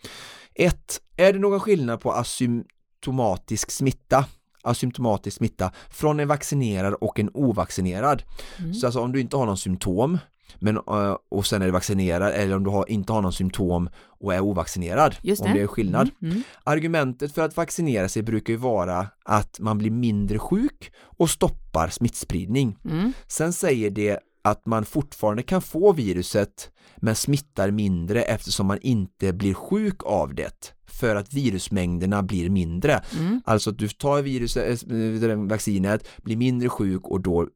1. 0.55 1.01
Är 1.17 1.33
det 1.33 1.39
någon 1.39 1.61
skillnad 1.61 2.01
på 2.01 2.13
asymptomatisk 2.13 3.71
smitta 3.71 4.25
asymptomatisk 4.63 5.37
smitta 5.37 5.73
från 5.91 6.21
en 6.21 6.29
vaccinerad 6.29 6.95
och 6.95 7.19
en 7.19 7.31
ovaccinerad. 7.35 8.23
Mm. 8.59 8.75
Så 8.75 8.87
alltså 8.87 9.01
om 9.01 9.13
du 9.13 9.21
inte 9.21 9.37
har 9.37 9.47
någon 9.47 9.59
symptom 9.59 10.19
men, 10.59 10.77
eh, 10.77 11.17
och 11.31 11.47
sen 11.47 11.63
är 11.63 11.67
du 11.67 11.73
vaccinerad 11.73 12.33
eller 12.33 12.57
om 12.57 12.65
du 12.65 12.71
har, 12.71 12.91
inte 12.91 13.13
har 13.13 13.23
någon 13.23 13.33
symptom 13.33 13.91
och 14.21 14.35
är 14.35 14.41
ovaccinerad. 14.41 15.17
Just 15.23 15.43
det. 15.43 15.49
Om 15.49 15.55
det 15.55 15.63
är 15.63 15.67
skillnad. 15.67 16.11
Mm, 16.23 16.33
mm. 16.33 16.43
Argumentet 16.65 17.33
för 17.33 17.43
att 17.43 17.57
vaccinera 17.57 18.09
sig 18.09 18.23
brukar 18.23 18.53
ju 18.53 18.57
vara 18.57 19.07
att 19.25 19.61
man 19.61 19.79
blir 19.79 19.91
mindre 19.91 20.39
sjuk 20.39 20.93
och 21.01 21.31
stoppar 21.31 21.89
smittspridning. 21.89 22.79
Mm. 22.85 23.13
Sen 23.27 23.53
säger 23.53 23.91
det 23.91 24.19
att 24.43 24.67
man 24.67 24.85
fortfarande 24.85 25.43
kan 25.43 25.63
få 25.63 25.93
viruset 25.93 26.71
men 26.97 27.15
smittar 27.15 27.71
mindre 27.71 28.23
eftersom 28.23 28.67
man 28.67 28.79
inte 28.83 29.33
blir 29.33 29.55
sjuk 29.55 30.03
av 30.05 30.35
det 30.35 30.75
för 30.87 31.17
att 31.17 31.33
virusmängderna 31.33 32.23
blir 32.23 32.51
mindre. 32.51 33.03
Mm. 33.19 33.41
Alltså 33.45 33.71
att 33.71 33.79
du 33.79 33.89
tar 33.89 34.23
viruset, 34.23 34.83
äh, 35.23 35.37
vaccinet, 35.37 36.09
blir 36.23 36.37
mindre 36.37 36.69
sjuk 36.69 37.07
och 37.07 37.21
då 37.21 37.49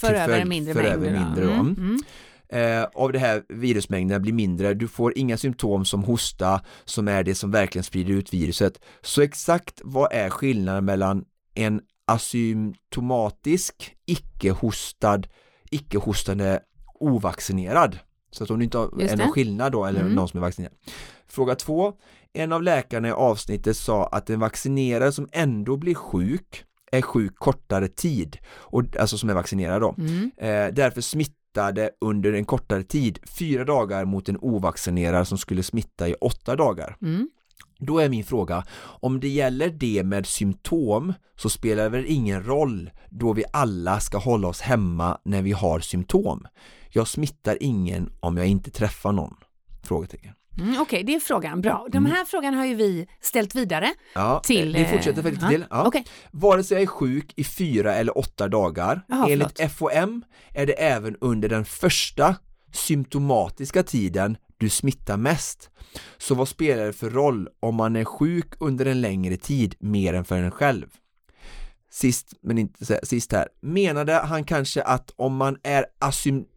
för 0.00 0.14
över 0.14 0.44
mindre 0.44 0.74
för 0.74 0.82
mängder. 0.82 0.96
Över 0.96 1.18
mindre 1.18 1.44
mm, 1.44 1.76
mm. 1.78 1.98
Eh, 2.52 2.84
av 2.94 3.12
det 3.12 3.18
här 3.18 3.42
virusmängderna 3.48 4.20
blir 4.20 4.32
mindre, 4.32 4.74
du 4.74 4.88
får 4.88 5.18
inga 5.18 5.36
symptom 5.36 5.84
som 5.84 6.04
hosta 6.04 6.60
som 6.84 7.08
är 7.08 7.22
det 7.24 7.34
som 7.34 7.50
verkligen 7.50 7.84
sprider 7.84 8.14
ut 8.14 8.34
viruset. 8.34 8.80
Så 9.00 9.22
exakt 9.22 9.80
vad 9.84 10.12
är 10.12 10.30
skillnaden 10.30 10.84
mellan 10.84 11.24
en 11.54 11.80
asymptomatisk, 12.04 13.96
icke-hostad, 14.06 15.26
icke-hostande 15.70 16.60
ovaccinerad? 17.00 17.98
Så 18.30 18.44
att 18.44 18.50
om 18.50 18.58
du 18.58 18.64
inte 18.64 18.78
har 18.78 19.02
är 19.02 19.16
någon 19.16 19.32
skillnad 19.32 19.72
då 19.72 19.84
eller 19.84 20.00
mm. 20.00 20.14
någon 20.14 20.28
som 20.28 20.38
är 20.38 20.40
vaccinerad. 20.40 20.74
Fråga 21.28 21.54
två, 21.54 21.92
en 22.32 22.52
av 22.52 22.62
läkarna 22.62 23.08
i 23.08 23.12
avsnittet 23.12 23.76
sa 23.76 24.06
att 24.06 24.30
en 24.30 24.40
vaccinerad 24.40 25.14
som 25.14 25.28
ändå 25.32 25.76
blir 25.76 25.94
sjuk 25.94 26.64
är 26.92 27.02
sjuk 27.02 27.34
kortare 27.36 27.88
tid, 27.88 28.38
och, 28.48 28.96
alltså 28.96 29.18
som 29.18 29.30
är 29.30 29.34
vaccinerad 29.34 29.80
då. 29.80 29.94
Mm. 29.98 30.30
Eh, 30.36 30.74
därför 30.74 31.00
smittade 31.00 31.90
under 32.00 32.32
en 32.32 32.44
kortare 32.44 32.82
tid, 32.82 33.18
fyra 33.38 33.64
dagar 33.64 34.04
mot 34.04 34.28
en 34.28 34.38
ovaccinerad 34.40 35.28
som 35.28 35.38
skulle 35.38 35.62
smitta 35.62 36.08
i 36.08 36.14
åtta 36.14 36.56
dagar. 36.56 36.96
Mm. 37.02 37.28
Då 37.78 37.98
är 37.98 38.08
min 38.08 38.24
fråga, 38.24 38.64
om 38.78 39.20
det 39.20 39.28
gäller 39.28 39.68
det 39.68 40.02
med 40.04 40.26
symptom 40.26 41.12
så 41.36 41.50
spelar 41.50 41.82
det 41.82 41.88
väl 41.88 42.04
ingen 42.08 42.44
roll 42.44 42.90
då 43.10 43.32
vi 43.32 43.44
alla 43.52 44.00
ska 44.00 44.18
hålla 44.18 44.48
oss 44.48 44.60
hemma 44.60 45.18
när 45.24 45.42
vi 45.42 45.52
har 45.52 45.80
symptom. 45.80 46.46
Jag 46.88 47.08
smittar 47.08 47.58
ingen 47.60 48.12
om 48.20 48.36
jag 48.36 48.46
inte 48.46 48.70
träffar 48.70 49.12
någon? 49.12 49.36
Frågetecken. 49.82 50.32
Mm, 50.58 50.70
Okej, 50.70 50.80
okay, 50.80 51.02
det 51.02 51.14
är 51.14 51.20
frågan. 51.20 51.60
Bra. 51.60 51.86
De 51.92 51.98
mm. 51.98 52.10
här 52.10 52.18
mm. 52.18 52.26
frågan 52.26 52.54
har 52.54 52.64
ju 52.64 52.74
vi 52.74 53.06
ställt 53.20 53.54
vidare 53.54 53.94
ja, 54.14 54.40
till... 54.44 54.76
Vi 54.76 54.84
fortsätter 54.84 55.22
för 55.22 55.30
lite 55.30 55.48
till. 55.48 55.64
Ja. 55.70 55.86
Okay. 55.86 56.04
Vare 56.30 56.64
sig 56.64 56.74
jag 56.74 56.82
är 56.82 56.86
sjuk 56.86 57.32
i 57.36 57.44
fyra 57.44 57.94
eller 57.94 58.18
åtta 58.18 58.48
dagar, 58.48 59.02
Aha, 59.12 59.28
enligt 59.28 59.52
förlåt. 59.56 59.72
FOM 59.72 60.24
är 60.54 60.66
det 60.66 60.72
även 60.72 61.16
under 61.20 61.48
den 61.48 61.64
första 61.64 62.36
symptomatiska 62.72 63.82
tiden 63.82 64.36
du 64.58 64.68
smittar 64.68 65.16
mest. 65.16 65.70
Så 66.18 66.34
vad 66.34 66.48
spelar 66.48 66.84
det 66.84 66.92
för 66.92 67.10
roll 67.10 67.48
om 67.60 67.74
man 67.74 67.96
är 67.96 68.04
sjuk 68.04 68.52
under 68.60 68.86
en 68.86 69.00
längre 69.00 69.36
tid 69.36 69.74
mer 69.78 70.14
än 70.14 70.24
för 70.24 70.36
en 70.36 70.50
själv? 70.50 70.86
Sist 71.90 72.32
men 72.42 72.58
inte 72.58 73.00
sist 73.02 73.32
här, 73.32 73.48
menade 73.60 74.12
han 74.12 74.44
kanske 74.44 74.82
att 74.82 75.10
om 75.16 75.36
man 75.36 75.58
är 75.62 75.86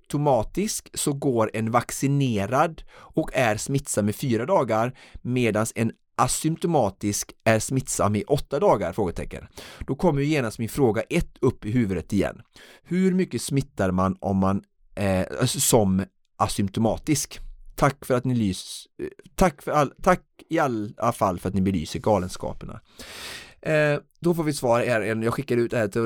symptomatisk 0.06 0.89
så 0.94 1.13
går 1.13 1.52
en 1.54 1.72
vaccinerad 1.72 2.84
och 2.94 3.30
är 3.34 3.58
smittsam 3.58 4.10
i 4.10 4.13
fyra 4.13 4.46
dagar 4.46 4.94
medan 5.22 5.65
en 5.76 5.91
asymptomatisk 6.15 7.32
är 7.44 7.60
smittsam 7.60 8.15
i 8.15 8.24
åtta 8.24 8.60
dagar? 8.60 8.94
Frågetecken. 8.94 9.48
Då 9.88 9.96
kommer 9.96 10.22
ju 10.22 10.28
genast 10.28 10.60
min 10.60 10.70
fråga 10.70 11.02
ett 11.02 11.38
upp 11.41 11.65
i 11.65 11.72
huvudet 11.72 12.13
igen. 12.13 12.41
Hur 12.84 13.13
mycket 13.13 13.41
smittar 13.41 13.91
man 13.91 14.18
om 14.22 14.38
man 14.38 14.63
eh, 14.96 15.26
alltså 15.39 15.60
som 15.60 16.06
asymptomatisk? 16.38 17.39
Tack 17.76 18.06
för 18.06 18.13
att 18.13 18.26
ni 18.26 18.36
lys, 18.36 18.88
eh, 19.02 19.08
tack, 19.36 19.62
för 19.62 19.72
all, 19.72 19.94
tack 20.02 20.22
i 20.50 20.60
alla 20.60 21.12
fall 21.13 21.39
för 21.39 21.50
att 21.50 21.56
ni 21.56 21.62
belyser 21.62 22.00
galenskaperna. 22.00 22.82
Eh, 23.65 23.99
då 24.19 24.34
får 24.34 24.43
vi 24.43 24.54
svar, 24.54 24.80
är, 24.80 25.23
jag 25.23 25.34
skickar 25.34 25.58
ut 25.58 25.71
det 25.71 25.78
här 25.78 25.88
till 25.88 26.01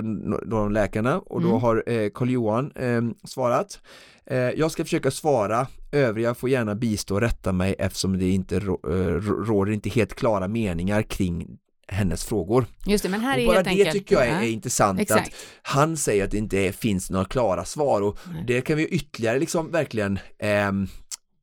de 0.46 0.72
läkarna 0.72 1.20
och 1.20 1.42
då 1.42 1.50
mm. 1.50 1.62
har 1.62 1.84
eh, 1.88 2.10
Carl-Johan 2.10 2.72
eh, 2.76 3.02
svarat. 3.24 3.82
Eh, 4.26 4.38
jag 4.38 4.72
ska 4.72 4.84
försöka 4.84 5.12
svara, 5.12 5.68
övriga 5.92 6.34
får 6.34 6.50
gärna 6.50 6.76
bistå 6.76 7.16
och 7.16 7.22
rätta 7.22 7.52
mig 7.52 7.76
eftersom 7.80 8.20
det 8.20 8.30
inte 8.30 8.60
råder 8.60 9.72
inte 9.72 9.90
helt 9.90 10.16
klara 10.16 10.48
meningar 10.48 11.02
kring 11.02 11.58
hennes 11.88 12.26
frågor. 12.26 12.66
Just 12.86 13.04
det, 13.04 13.10
men 13.10 13.20
här 13.20 13.38
och 13.38 13.42
är 13.42 13.48
bara 13.48 13.64
det 13.64 13.70
enkelt, 13.70 13.92
tycker 13.92 14.16
jag 14.16 14.28
är, 14.28 14.42
är 14.42 14.48
intressant 14.48 15.00
Exakt. 15.00 15.28
att 15.28 15.34
han 15.62 15.98
säger 15.98 16.24
att 16.24 16.32
det 16.32 16.38
inte 16.38 16.72
finns 16.72 17.10
några 17.10 17.26
klara 17.26 17.66
svar 17.66 18.02
och 18.02 18.20
Nej. 18.34 18.44
det 18.48 18.62
kan 18.62 18.78
vi 18.78 18.88
ytterligare 18.88 19.40
liksom 19.40 19.72
verkligen 19.72 20.20
ehm, 20.40 20.88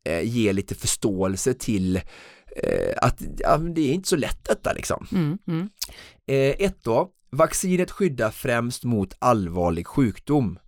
eh, 0.05 0.21
ge 0.21 0.53
lite 0.53 0.75
förståelse 0.75 1.55
till 1.55 1.97
eh, 1.97 2.03
att 2.97 3.23
ja, 3.39 3.57
det 3.59 3.81
är 3.81 3.93
inte 3.93 4.09
så 4.09 4.17
lätt 4.17 4.45
detta 4.45 4.73
liksom. 4.73 5.07
Mm, 5.13 5.39
mm. 5.47 5.69
Eh, 6.27 6.67
ett 6.67 6.85
då, 6.85 7.11
vaccinet 7.31 7.91
skyddar 7.91 8.31
främst 8.31 8.85
mot 8.85 9.15
allvarlig 9.19 9.87
sjukdom. 9.87 10.59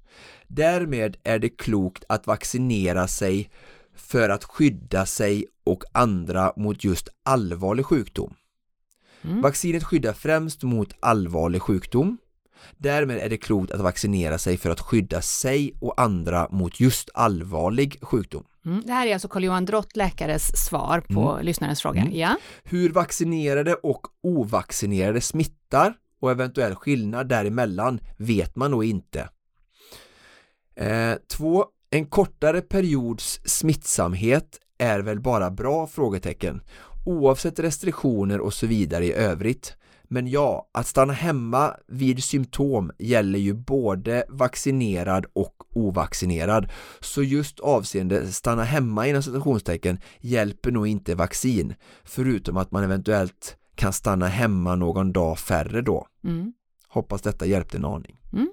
Därmed 0.46 1.16
är 1.24 1.38
det 1.38 1.48
klokt 1.48 2.04
att 2.08 2.26
vaccinera 2.26 3.08
sig 3.08 3.50
för 3.94 4.28
att 4.28 4.44
skydda 4.44 5.06
sig 5.06 5.46
och 5.64 5.84
andra 5.92 6.52
mot 6.56 6.84
just 6.84 7.08
allvarlig 7.22 7.86
sjukdom. 7.86 8.34
Mm. 9.22 9.40
Vaccinet 9.40 9.84
skyddar 9.84 10.12
främst 10.12 10.62
mot 10.62 10.92
allvarlig 11.00 11.62
sjukdom. 11.62 12.18
Därmed 12.76 13.18
är 13.18 13.28
det 13.28 13.36
klokt 13.36 13.72
att 13.72 13.80
vaccinera 13.80 14.38
sig 14.38 14.56
för 14.56 14.70
att 14.70 14.80
skydda 14.80 15.22
sig 15.22 15.72
och 15.80 16.00
andra 16.00 16.48
mot 16.50 16.80
just 16.80 17.10
allvarlig 17.14 17.98
sjukdom. 18.02 18.44
Mm. 18.66 18.82
Det 18.86 18.92
här 18.92 19.06
är 19.06 19.12
alltså 19.12 19.28
Carl-Johan 19.28 19.64
Drott, 19.64 19.96
läkares 19.96 20.66
svar 20.66 21.00
på 21.00 21.32
mm. 21.32 21.44
lyssnarens 21.44 21.82
fråga. 21.82 22.00
Mm. 22.00 22.16
Ja. 22.16 22.36
Hur 22.64 22.90
vaccinerade 22.90 23.74
och 23.74 24.06
ovaccinerade 24.22 25.20
smittar 25.20 25.94
och 26.20 26.30
eventuell 26.30 26.74
skillnad 26.74 27.28
däremellan 27.28 28.00
vet 28.16 28.56
man 28.56 28.70
nog 28.70 28.84
inte. 28.84 29.28
Eh, 30.76 31.14
två, 31.36 31.66
en 31.90 32.06
kortare 32.06 32.60
periods 32.60 33.40
smittsamhet 33.44 34.58
är 34.78 35.00
väl 35.00 35.20
bara 35.20 35.50
bra? 35.50 35.86
frågetecken 35.86 36.60
oavsett 37.04 37.58
restriktioner 37.58 38.40
och 38.40 38.54
så 38.54 38.66
vidare 38.66 39.04
i 39.06 39.12
övrigt. 39.12 39.76
Men 40.10 40.26
ja, 40.26 40.68
att 40.72 40.86
stanna 40.86 41.12
hemma 41.12 41.74
vid 41.86 42.24
symptom 42.24 42.90
gäller 42.98 43.38
ju 43.38 43.54
både 43.54 44.24
vaccinerad 44.28 45.26
och 45.32 45.54
ovaccinerad. 45.74 46.70
Så 47.00 47.22
just 47.22 47.60
avseende 47.60 48.32
stanna 48.32 48.64
hemma 48.64 49.06
inom 49.06 49.22
citationstecken 49.22 49.98
hjälper 50.20 50.70
nog 50.70 50.86
inte 50.86 51.14
vaccin, 51.14 51.74
förutom 52.04 52.56
att 52.56 52.70
man 52.70 52.84
eventuellt 52.84 53.56
kan 53.74 53.92
stanna 53.92 54.26
hemma 54.26 54.76
någon 54.76 55.12
dag 55.12 55.38
färre 55.38 55.82
då. 55.82 56.06
Mm. 56.24 56.52
Hoppas 56.88 57.22
detta 57.22 57.46
hjälpte 57.46 57.76
en 57.76 57.84
aning. 57.84 58.17
Mm. 58.32 58.48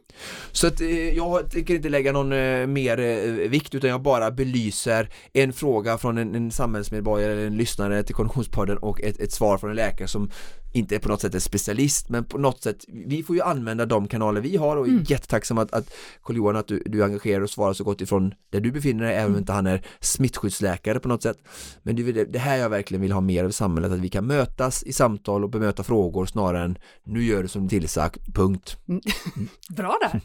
Så 0.51 0.67
att 0.67 0.81
eh, 0.81 1.09
jag 1.17 1.51
tänker 1.51 1.75
inte 1.75 1.89
lägga 1.89 2.11
någon 2.11 2.33
eh, 2.33 2.67
mer 2.67 2.99
eh, 2.99 3.49
vikt 3.49 3.75
utan 3.75 3.89
jag 3.89 4.01
bara 4.01 4.31
belyser 4.31 5.09
en 5.33 5.53
fråga 5.53 5.97
från 5.97 6.17
en, 6.17 6.35
en 6.35 6.51
samhällsmedborgare 6.51 7.31
eller 7.31 7.47
en 7.47 7.57
lyssnare 7.57 8.03
till 8.03 8.15
Konditionspodden 8.15 8.77
och 8.77 9.01
ett, 9.01 9.19
ett 9.19 9.31
svar 9.31 9.57
från 9.57 9.69
en 9.69 9.75
läkare 9.75 10.07
som 10.07 10.31
inte 10.75 10.95
är 10.95 10.99
på 10.99 11.09
något 11.09 11.21
sätt 11.21 11.35
en 11.35 11.41
specialist 11.41 12.09
men 12.09 12.25
på 12.25 12.37
något 12.37 12.63
sätt, 12.63 12.85
vi 12.87 13.23
får 13.23 13.35
ju 13.35 13.41
använda 13.41 13.85
de 13.85 14.07
kanaler 14.07 14.41
vi 14.41 14.57
har 14.57 14.77
och 14.77 14.87
mm. 14.87 15.03
jättetacksam 15.07 15.57
att, 15.57 15.73
att 15.73 15.93
Carl-Johan 16.23 16.55
att 16.55 16.67
du, 16.67 16.83
du 16.85 17.03
engagerar 17.03 17.41
och 17.41 17.49
svarar 17.49 17.73
så 17.73 17.83
gott 17.83 18.01
ifrån 18.01 18.33
där 18.49 18.59
du 18.59 18.71
befinner 18.71 19.03
dig 19.03 19.13
även 19.13 19.25
om 19.25 19.31
mm. 19.31 19.39
inte 19.39 19.53
han 19.53 19.67
är 19.67 19.85
smittskyddsläkare 19.99 20.99
på 20.99 21.07
något 21.07 21.23
sätt. 21.23 21.37
Men 21.83 21.95
det, 21.95 22.25
det 22.25 22.39
här 22.39 22.57
jag 22.57 22.69
verkligen 22.69 23.01
vill 23.01 23.11
ha 23.11 23.21
mer 23.21 23.43
av 23.43 23.49
i 23.49 23.53
samhället, 23.53 23.91
att 23.91 23.99
vi 23.99 24.09
kan 24.09 24.27
mötas 24.27 24.83
i 24.83 24.93
samtal 24.93 25.43
och 25.43 25.49
bemöta 25.49 25.83
frågor 25.83 26.25
snarare 26.25 26.65
än 26.65 26.77
nu 27.03 27.23
gör 27.23 27.41
du 27.41 27.47
som 27.47 27.69
tillsagt, 27.69 28.33
punkt. 28.33 28.77
Mm. 28.87 29.01
Bra 29.69 29.97
där! 30.01 30.21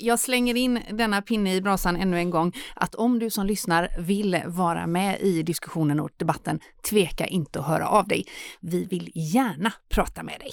Jag 0.00 0.20
slänger 0.20 0.56
in 0.56 0.80
denna 0.90 1.22
pinne 1.22 1.54
i 1.54 1.60
brasan 1.60 1.96
ännu 1.96 2.18
en 2.18 2.30
gång, 2.30 2.52
att 2.74 2.94
om 2.94 3.18
du 3.18 3.30
som 3.30 3.46
lyssnar 3.46 3.88
vill 3.98 4.42
vara 4.46 4.86
med 4.86 5.20
i 5.20 5.42
diskussionen 5.42 6.00
och 6.00 6.10
debatten, 6.16 6.60
tveka 6.90 7.26
inte 7.26 7.60
att 7.60 7.66
höra 7.66 7.88
av 7.88 8.08
dig. 8.08 8.24
Vi 8.60 8.84
vill 8.84 9.10
gärna 9.14 9.72
prata 9.88 10.22
med 10.22 10.40
dig. 10.40 10.52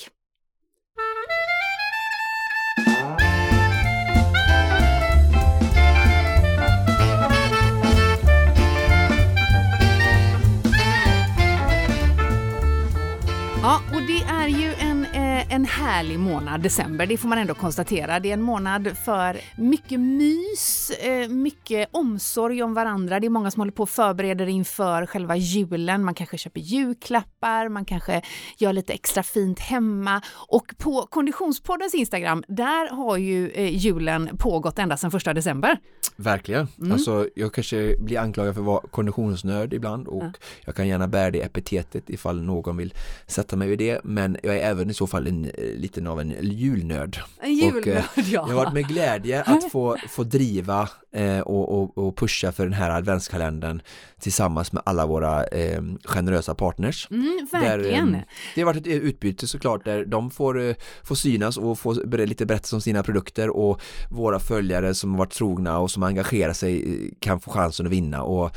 En 15.57 15.65
härlig 15.65 16.19
månad, 16.19 16.61
december, 16.61 17.05
det 17.05 17.17
får 17.17 17.29
man 17.29 17.37
ändå 17.37 17.53
konstatera. 17.53 18.19
Det 18.19 18.29
är 18.29 18.33
en 18.33 18.41
månad 18.41 18.97
för 19.05 19.37
mycket 19.57 19.99
mys, 19.99 20.89
eh, 20.89 21.29
mycket 21.29 21.89
omsorg 21.91 22.63
om 22.63 22.73
varandra. 22.73 23.19
Det 23.19 23.27
är 23.27 23.29
många 23.29 23.51
som 23.51 23.61
håller 23.61 23.71
på 23.71 23.83
och 23.83 23.89
förbereder 23.89 24.47
inför 24.47 25.05
själva 25.05 25.35
julen. 25.35 26.03
Man 26.03 26.13
kanske 26.13 26.37
köper 26.37 26.59
julklappar, 26.59 27.69
man 27.69 27.85
kanske 27.85 28.21
gör 28.57 28.73
lite 28.73 28.93
extra 28.93 29.23
fint 29.23 29.59
hemma. 29.59 30.21
Och 30.47 30.73
på 30.77 31.07
Konditionspoddens 31.09 31.93
Instagram, 31.93 32.43
där 32.47 32.95
har 32.95 33.17
ju 33.17 33.49
eh, 33.49 33.77
julen 33.77 34.37
pågått 34.37 34.79
ända 34.79 34.97
sedan 34.97 35.11
första 35.11 35.33
december. 35.33 35.79
Verkligen. 36.15 36.67
Mm. 36.79 36.91
Alltså, 36.91 37.29
jag 37.35 37.53
kanske 37.53 37.95
blir 37.99 38.19
anklagad 38.19 38.53
för 38.53 38.61
att 38.61 38.65
vara 38.65 38.87
konditionsnörd 38.91 39.73
ibland 39.73 40.07
och 40.07 40.23
ja. 40.23 40.31
jag 40.65 40.75
kan 40.75 40.87
gärna 40.87 41.07
bära 41.07 41.31
det 41.31 41.41
epitetet 41.41 42.09
ifall 42.09 42.41
någon 42.41 42.77
vill 42.77 42.93
sätta 43.27 43.55
mig 43.55 43.67
vid 43.67 43.79
det 43.79 44.03
men 44.03 44.37
jag 44.43 44.55
är 44.55 44.59
även 44.59 44.89
i 44.89 44.93
så 44.93 45.07
fall 45.07 45.27
en 45.27 45.46
eh, 45.57 45.79
liten 45.79 46.07
av 46.07 46.21
en 46.21 46.35
julnörd. 46.41 47.19
En 47.39 47.53
julnörd, 47.53 47.87
och, 47.87 47.87
eh, 47.87 48.03
ja. 48.15 48.23
Jag 48.31 48.41
har 48.41 48.53
varit 48.53 48.73
med 48.73 48.87
glädje 48.87 49.43
att 49.43 49.71
få, 49.71 49.97
få 50.09 50.23
driva 50.23 50.89
eh, 51.11 51.39
och, 51.39 51.81
och, 51.81 51.97
och, 51.97 52.17
pusha 52.17 52.51
för 52.51 52.63
den 52.63 52.73
här 52.73 52.89
adventskalendern 52.89 53.81
tillsammans 54.19 54.71
med 54.71 54.83
alla 54.85 55.05
våra 55.05 55.45
eh, 55.45 55.81
generösa 56.03 56.55
partners. 56.55 57.07
Mm, 57.11 57.47
verkligen. 57.51 58.11
Där, 58.11 58.17
eh, 58.17 58.23
det 58.55 58.61
har 58.61 58.65
varit 58.65 58.87
ett 58.87 58.87
utbyte 58.87 59.47
såklart 59.47 59.85
där 59.85 60.05
de 60.05 60.31
får, 60.31 60.61
eh, 60.61 60.75
får 61.03 61.15
synas 61.15 61.57
och 61.57 61.79
få 61.79 61.93
lite 61.93 62.45
berätta 62.45 62.75
om 62.75 62.81
sina 62.81 63.03
produkter 63.03 63.49
och 63.49 63.81
våra 64.11 64.39
följare 64.39 64.93
som 64.93 65.11
har 65.11 65.17
varit 65.17 65.33
trogna 65.33 65.79
och 65.79 65.91
som 65.91 66.03
engagerar 66.03 66.53
sig 66.53 67.13
kan 67.19 67.39
få 67.39 67.51
chansen 67.51 67.85
att 67.85 67.91
vinna 67.91 68.23
och 68.23 68.55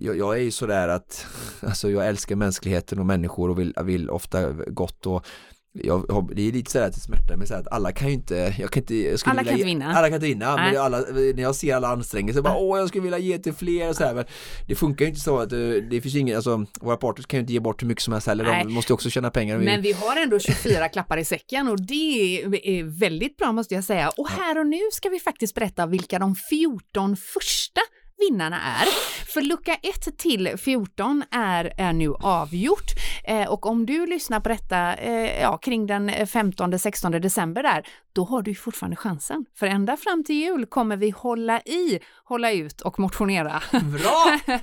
jag, 0.00 0.18
jag, 0.18 0.36
är 0.36 0.42
ju 0.42 0.50
sådär 0.50 0.88
att 0.88 1.26
alltså 1.60 1.90
jag 1.90 2.06
älskar 2.06 2.36
mänskligheten 2.36 2.98
och 2.98 3.06
människor 3.06 3.50
och 3.50 3.58
vill, 3.58 3.74
vill 3.84 4.10
ofta 4.10 4.52
gott 4.52 5.06
och 5.06 5.26
jag, 5.72 6.30
det 6.36 6.48
är 6.48 6.52
lite 6.52 6.70
sådär 6.70 6.86
att 6.86 6.94
det 6.94 7.00
smärtar 7.00 7.36
mig 7.36 7.52
att 7.52 7.68
alla 7.72 7.92
kan 7.92 8.08
ju 8.08 8.14
inte, 8.14 8.54
jag 8.58 8.70
kan 8.70 8.82
inte 8.82 8.94
jag 8.94 9.20
Alla 9.24 9.44
kan 9.44 9.52
inte 9.52 9.64
vinna 9.64 9.94
Alla 9.94 10.06
kan 10.06 10.14
inte 10.14 10.26
vinna, 10.26 10.56
Nej. 10.56 10.72
men 10.72 10.82
alla, 10.82 10.98
när 10.98 11.42
jag 11.42 11.54
ser 11.54 11.74
alla 11.74 11.88
anstränga 11.88 12.32
sig 12.32 12.42
bara 12.42 12.56
åh 12.56 12.78
jag 12.78 12.88
skulle 12.88 13.02
vilja 13.02 13.18
ge 13.18 13.38
till 13.38 13.52
fler 13.52 13.88
och 13.88 13.96
sådär 13.96 14.14
men 14.14 14.24
det 14.66 14.74
funkar 14.74 15.04
ju 15.04 15.08
inte 15.08 15.20
så 15.20 15.38
att 15.38 15.50
det, 15.50 15.80
det 15.80 16.00
finns 16.00 16.14
ingen, 16.14 16.36
alltså 16.36 16.66
våra 16.80 16.96
partners 16.96 17.26
kan 17.26 17.38
ju 17.38 17.40
inte 17.40 17.52
ge 17.52 17.60
bort 17.60 17.82
hur 17.82 17.86
mycket 17.86 18.02
som 18.02 18.12
helst 18.12 18.26
heller, 18.28 18.44
Nej. 18.44 18.64
de 18.64 18.72
måste 18.72 18.92
ju 18.92 18.94
också 18.94 19.10
tjäna 19.10 19.30
pengar 19.30 19.58
Men 19.58 19.82
vi 19.82 19.92
har 19.92 20.16
ändå 20.16 20.38
24 20.38 20.88
klappar 20.92 21.16
i 21.16 21.24
säcken 21.24 21.68
och 21.68 21.86
det 21.86 22.42
är 22.42 22.98
väldigt 22.98 23.36
bra 23.36 23.52
måste 23.52 23.74
jag 23.74 23.84
säga 23.84 24.08
och 24.16 24.28
här 24.28 24.58
och 24.58 24.66
nu 24.66 24.80
ska 24.92 25.08
vi 25.08 25.20
faktiskt 25.20 25.54
berätta 25.54 25.86
vilka 25.86 26.18
de 26.18 26.34
14 26.34 27.16
första 27.16 27.80
vinnarna 28.18 28.60
är. 28.62 28.86
För 29.32 29.40
lucka 29.40 29.74
1 29.74 30.18
till 30.18 30.54
14 30.58 31.24
är, 31.30 31.72
är 31.78 31.92
nu 31.92 32.14
avgjort. 32.20 32.92
Eh, 33.24 33.48
och 33.48 33.66
om 33.66 33.86
du 33.86 34.06
lyssnar 34.06 34.40
på 34.40 34.48
detta 34.48 34.94
eh, 34.94 35.40
ja, 35.40 35.56
kring 35.56 35.86
den 35.86 36.10
15-16 36.10 37.18
december 37.18 37.62
där, 37.62 37.86
då 38.12 38.24
har 38.24 38.42
du 38.42 38.54
fortfarande 38.54 38.96
chansen. 38.96 39.44
För 39.58 39.66
ända 39.66 39.96
fram 39.96 40.24
till 40.24 40.34
jul 40.34 40.66
kommer 40.66 40.96
vi 40.96 41.10
hålla 41.10 41.60
i, 41.60 42.00
hålla 42.24 42.52
ut 42.52 42.80
och 42.80 42.98
motionera. 42.98 43.62
Bra! 43.70 44.38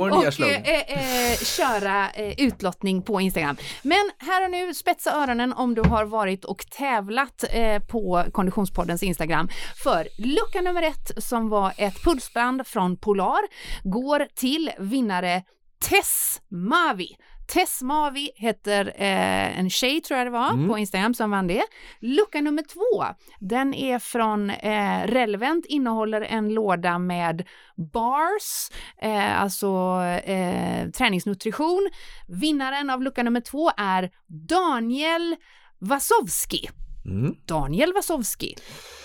och 0.00 0.40
eh, 0.40 1.32
eh, 1.32 1.38
köra 1.38 2.10
eh, 2.10 2.34
utlottning 2.38 3.02
på 3.02 3.20
Instagram. 3.20 3.56
Men 3.82 4.10
här 4.18 4.44
och 4.44 4.50
nu, 4.50 4.74
spetsa 4.74 5.12
öronen 5.12 5.52
om 5.52 5.74
du 5.74 5.82
har 5.82 6.04
varit 6.04 6.44
och 6.44 6.66
tävlat 6.70 7.44
eh, 7.50 7.82
på 7.82 8.24
Konditionspoddens 8.32 9.02
Instagram. 9.02 9.48
För 9.82 10.08
lucka 10.18 10.60
nummer 10.60 10.82
ett 10.82 11.24
som 11.24 11.48
var 11.48 11.72
ett 11.76 12.04
pulsband 12.04 12.66
från 12.66 12.91
Polar 12.96 13.42
går 13.82 14.26
till 14.34 14.70
vinnare 14.78 15.42
Tess 15.90 16.42
Mavi. 16.50 17.16
Tess 17.52 17.82
Mavi 17.82 18.30
heter 18.36 18.86
eh, 18.96 19.58
en 19.58 19.70
tjej 19.70 20.00
tror 20.00 20.18
jag 20.18 20.26
det 20.26 20.30
var 20.30 20.50
mm. 20.50 20.68
på 20.68 20.78
Instagram 20.78 21.14
som 21.14 21.30
vann 21.30 21.46
det. 21.46 21.62
Lucka 22.00 22.40
nummer 22.40 22.62
två, 22.62 23.04
den 23.40 23.74
är 23.74 23.98
från 23.98 24.50
eh, 24.50 25.06
Relevant, 25.06 25.66
innehåller 25.66 26.20
en 26.20 26.54
låda 26.54 26.98
med 26.98 27.48
bars, 27.92 28.70
eh, 29.02 29.42
alltså 29.42 30.00
eh, 30.24 30.90
träningsnutrition. 30.90 31.90
Vinnaren 32.28 32.90
av 32.90 33.02
lucka 33.02 33.22
nummer 33.22 33.40
två 33.40 33.70
är 33.76 34.10
Daniel 34.48 35.36
Wasowski. 35.78 36.68
Mm. 37.04 37.34
Daniel 37.46 37.92
Wasowski. 37.92 38.54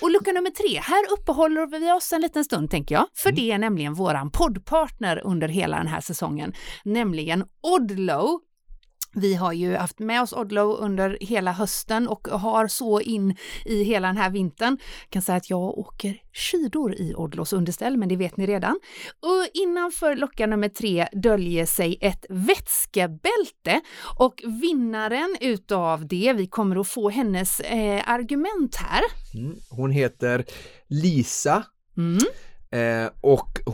Och 0.02 0.12
lucka 0.12 0.32
nummer 0.32 0.50
tre, 0.50 0.80
här 0.80 1.04
uppehåller 1.14 1.80
vi 1.80 1.92
oss 1.92 2.14
en 2.14 2.22
liten 2.22 2.46
stund 2.46 2.72
tänker 2.72 2.96
jag, 2.96 3.06
för 3.16 3.30
mm. 3.30 3.36
det 3.36 3.52
är 3.52 3.58
nämligen 3.58 3.94
våran 3.94 4.32
poddpartner 4.32 5.22
under 5.26 5.48
hela 5.48 5.78
den 5.78 5.88
här 5.88 6.02
säsongen, 6.02 6.54
nämligen 6.84 7.44
Odlo 7.62 8.40
vi 9.18 9.36
har 9.36 9.54
ju 9.54 9.76
haft 9.76 10.00
med 10.00 10.22
oss 10.22 10.34
Odlo 10.34 10.78
under 10.78 11.18
hela 11.22 11.52
hösten 11.52 12.08
och 12.08 12.28
har 12.28 12.68
så 12.68 13.02
in 13.02 13.36
i 13.66 13.84
hela 13.84 14.08
den 14.08 14.18
här 14.18 14.30
vintern. 14.30 14.78
Jag 15.04 15.10
kan 15.10 15.22
säga 15.22 15.36
att 15.36 15.50
jag 15.50 15.78
åker 15.78 16.22
skidor 16.34 16.94
i 16.96 17.14
Odlos 17.16 17.54
underställ, 17.54 17.98
men 17.98 18.10
det 18.10 18.16
vet 18.16 18.38
ni 18.38 18.46
redan. 18.46 18.80
Och 19.20 19.48
innanför 19.54 20.16
lucka 20.16 20.48
nummer 20.48 20.70
tre 20.70 21.08
döljer 21.14 21.66
sig 21.66 21.98
ett 22.02 22.26
vätskebälte 22.30 23.82
och 24.20 24.44
vinnaren 24.62 25.38
utav 25.42 26.08
det, 26.08 26.34
vi 26.34 26.48
kommer 26.48 26.76
att 26.76 26.88
få 26.88 27.10
hennes 27.10 27.60
eh, 27.60 28.10
argument 28.10 28.76
här. 28.76 29.02
Mm. 29.34 29.58
Hon 29.70 29.92
heter 29.92 30.46
Lisa. 30.88 31.64
Mm. 31.98 32.20
Eh, 32.72 33.12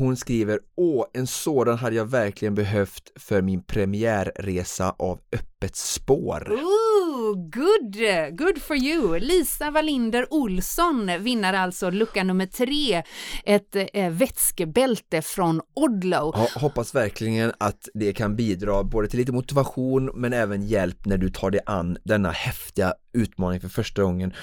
hon 0.04 0.18
skriver 0.18 0.60
Åh, 0.78 1.06
en 1.14 1.28
sådan 1.28 1.78
hade 1.78 1.95
jag 1.95 2.06
verkligen 2.06 2.56
behövt 2.56 3.12
för 3.16 3.41
min 3.41 3.64
premiärresa 3.64 4.95
av 4.99 5.20
Öppet 5.32 5.76
spår. 5.76 6.51
Ooh, 6.51 7.36
good, 7.36 7.95
good 8.38 8.62
for 8.62 8.76
you! 8.76 9.20
Lisa 9.20 9.72
Wallinder 9.72 10.34
Olsson 10.34 11.12
vinner 11.20 11.54
alltså 11.54 11.89
lucka 11.89 12.24
nummer 12.24 12.45
tre, 12.45 13.04
ett 13.45 13.76
eh, 13.93 14.10
vätskebälte 14.10 15.22
från 15.22 15.62
Odlo. 15.74 16.32
Ja, 16.36 16.47
hoppas 16.56 16.95
verkligen 16.95 17.54
att 17.58 17.89
det 17.93 18.14
kan 18.14 18.36
bidra 18.36 18.84
både 18.84 19.08
till 19.08 19.20
lite 19.20 19.32
motivation 19.32 20.12
men 20.16 20.34
även 20.34 20.68
hjälp 20.68 21.06
när 21.06 21.18
du 21.18 21.30
tar 21.30 21.51
dig 21.51 21.62
an 21.66 21.97
denna 22.04 22.32
häftiga 22.32 22.93
utmaning 23.14 23.60
för 23.60 23.70
första 23.70 24.04
gången 24.04 24.34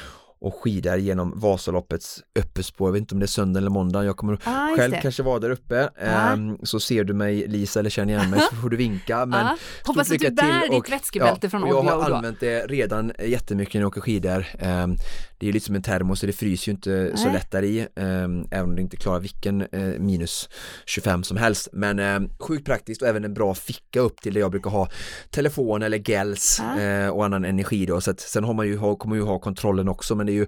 och 0.41 0.55
skidar 0.55 0.97
genom 0.97 1.41
Vasaloppets 1.41 2.22
öppespår, 2.38 2.88
jag 2.88 2.93
vet 2.93 3.01
inte 3.01 3.14
om 3.14 3.20
det 3.20 3.24
är 3.24 3.28
söndag 3.28 3.59
eller 3.59 3.70
måndag, 3.70 4.05
jag 4.05 4.16
kommer 4.16 4.38
ah, 4.45 4.76
själv 4.76 4.93
det. 4.93 5.01
kanske 5.01 5.22
vara 5.22 5.38
där 5.38 5.51
uppe 5.51 5.91
ah. 6.03 6.32
um, 6.32 6.59
så 6.62 6.80
ser 6.80 7.05
du 7.05 7.14
mig 7.14 7.49
Lisa 7.49 7.80
eller 7.80 7.91
känner 7.91 8.14
igen 8.14 8.30
mig 8.30 8.41
så 8.51 8.57
får 8.57 8.70
du 8.70 8.76
vinka 8.76 9.26
men 9.26 9.47
ah. 9.47 9.57
Hoppas 9.84 10.11
att 10.11 10.18
du 10.18 10.30
bär 10.30 10.70
ditt 10.70 10.93
vätskebälte 10.93 11.47
ja, 11.47 11.51
från 11.51 11.64
Odlo 11.64 11.84
Jag 11.84 12.01
har 12.01 12.11
använt 12.11 12.41
det 12.41 12.66
redan 12.66 13.12
jättemycket 13.18 13.74
när 13.74 13.80
jag 13.80 13.88
åker 13.88 14.01
skidor 14.01 14.47
um, 14.62 14.97
det 15.38 15.49
är 15.49 15.53
lite 15.53 15.66
som 15.66 15.74
en 15.74 15.82
termos 15.82 16.20
så 16.20 16.26
det 16.26 16.32
fryser 16.32 16.68
ju 16.68 16.74
inte 16.74 16.91
Nej. 16.91 17.16
så 17.16 17.32
lätt 17.32 17.51
där 17.51 17.62
i 17.62 17.80
um, 17.80 18.49
även 18.51 18.64
om 18.64 18.76
det 18.76 18.82
inte 18.82 18.97
klarar 18.97 19.20
vilken 19.20 19.62
uh, 19.62 19.99
minus 19.99 20.49
25 20.86 21.22
som 21.22 21.36
helst 21.36 21.68
men 21.72 22.30
sjukt 22.38 22.66
praktiskt 22.66 23.03
och 23.03 23.09
även 23.09 23.24
en 23.24 23.34
bra 23.34 23.55
ficka 23.55 24.01
upp 24.01 24.20
till 24.20 24.34
där 24.34 24.41
jag 24.41 24.51
brukar 24.51 24.70
ha 24.70 24.88
telefon 25.30 25.82
eller 25.82 25.99
gels 25.99 26.61
uh, 26.61 27.09
och 27.09 27.24
annan 27.24 27.45
energi 27.45 27.86
då 27.86 28.01
så 28.01 28.11
att 28.11 28.20
sen 28.20 28.45
har 28.45 28.55
man 28.55 28.66
ju, 28.66 28.78
kommer 28.78 29.07
man 29.07 29.18
ju 29.18 29.24
ha 29.24 29.38
kontrollen 29.38 29.88
också 29.88 30.14
men 30.14 30.28
det 30.31 30.37
ju 30.37 30.47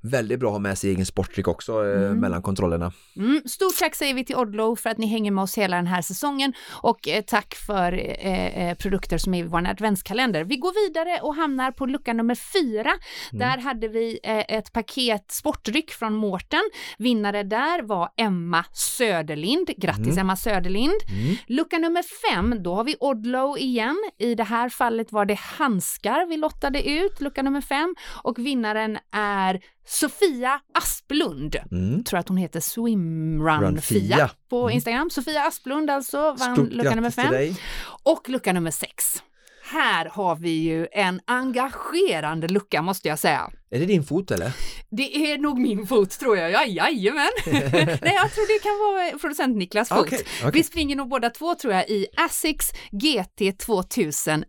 väldigt 0.00 0.40
bra 0.40 0.48
att 0.48 0.54
ha 0.54 0.58
med 0.58 0.78
sig 0.78 0.90
egen 0.90 1.06
sportdryck 1.06 1.48
också 1.48 1.86
eh, 1.86 2.02
mm. 2.02 2.20
mellan 2.20 2.42
kontrollerna. 2.42 2.92
Mm. 3.16 3.42
Stort 3.46 3.78
tack 3.78 3.94
säger 3.94 4.14
vi 4.14 4.24
till 4.24 4.36
Odlo 4.36 4.76
för 4.76 4.90
att 4.90 4.98
ni 4.98 5.06
hänger 5.06 5.30
med 5.30 5.42
oss 5.42 5.58
hela 5.58 5.76
den 5.76 5.86
här 5.86 6.02
säsongen 6.02 6.52
och 6.70 7.08
eh, 7.08 7.22
tack 7.22 7.54
för 7.54 7.92
eh, 7.92 8.68
eh 8.68 8.74
produkter 8.76 9.18
som 9.18 9.34
är 9.34 9.38
i 9.38 9.42
vår 9.42 9.66
adventskalender. 9.66 10.44
Vi 10.44 10.56
går 10.56 10.86
vidare 10.86 11.20
och 11.22 11.34
hamnar 11.34 11.72
på 11.72 11.86
lucka 11.86 12.12
nummer 12.12 12.34
fyra. 12.34 12.90
Mm. 12.90 13.38
Där 13.38 13.58
hade 13.58 13.88
vi 13.88 14.18
eh, 14.22 14.44
ett 14.48 14.72
paket 14.72 15.30
sportdryck 15.30 15.90
från 15.90 16.14
Mårten. 16.14 16.62
Vinnare 16.98 17.42
där 17.42 17.82
var 17.82 18.08
Emma 18.16 18.64
Söderlind. 18.72 19.70
Grattis 19.76 20.06
mm. 20.06 20.18
Emma 20.18 20.36
Söderlind. 20.36 21.00
Mm. 21.08 21.36
Lucka 21.46 21.78
nummer 21.78 22.02
fem, 22.02 22.62
då 22.62 22.74
har 22.74 22.84
vi 22.84 22.96
Odlo 23.00 23.56
igen. 23.58 23.96
I 24.18 24.34
det 24.34 24.44
här 24.44 24.68
fallet 24.68 25.12
var 25.12 25.24
det 25.24 25.38
handskar 25.38 26.26
vi 26.28 26.36
lottade 26.36 26.88
ut, 26.90 27.20
lucka 27.20 27.42
nummer 27.42 27.60
fem 27.60 27.94
och 28.22 28.38
vinnaren 28.38 28.98
är 29.12 29.60
Sofia 29.88 30.60
Asplund, 30.74 31.56
mm. 31.70 32.04
tror 32.04 32.20
att 32.20 32.28
hon 32.28 32.36
heter 32.36 32.60
Swimrun-Fia 32.60 34.30
på 34.50 34.62
mm. 34.62 34.74
Instagram. 34.74 35.10
Sofia 35.10 35.46
Asplund 35.46 35.90
alltså 35.90 36.32
vann 36.38 36.68
lucka 36.70 36.94
nummer 36.94 37.10
fem. 37.10 37.54
Och 38.02 38.28
lucka 38.28 38.52
nummer 38.52 38.70
sex 38.70 39.22
här 39.68 40.04
har 40.04 40.36
vi 40.36 40.50
ju 40.50 40.86
en 40.92 41.20
engagerande 41.26 42.48
lucka 42.48 42.82
måste 42.82 43.08
jag 43.08 43.18
säga. 43.18 43.50
Är 43.70 43.78
det 43.80 43.86
din 43.86 44.02
fot 44.02 44.30
eller? 44.30 44.52
Det 44.90 45.32
är 45.32 45.38
nog 45.38 45.58
min 45.58 45.86
fot 45.86 46.10
tror 46.10 46.36
jag, 46.36 46.50
ja, 46.50 46.64
jajamän. 46.64 47.28
Nej, 47.46 48.14
jag 48.14 48.32
tror 48.32 48.56
det 48.56 48.62
kan 48.62 48.78
vara 48.78 49.18
producent 49.18 49.56
Niklas 49.56 49.88
fot. 49.88 49.98
Okay, 49.98 50.18
okay. 50.38 50.50
Vi 50.50 50.62
springer 50.62 50.96
nog 50.96 51.08
båda 51.08 51.30
två 51.30 51.54
tror 51.54 51.74
jag 51.74 51.88
i 51.88 52.06
Asics 52.16 52.72
GT 52.90 53.58
2009. 53.58 54.46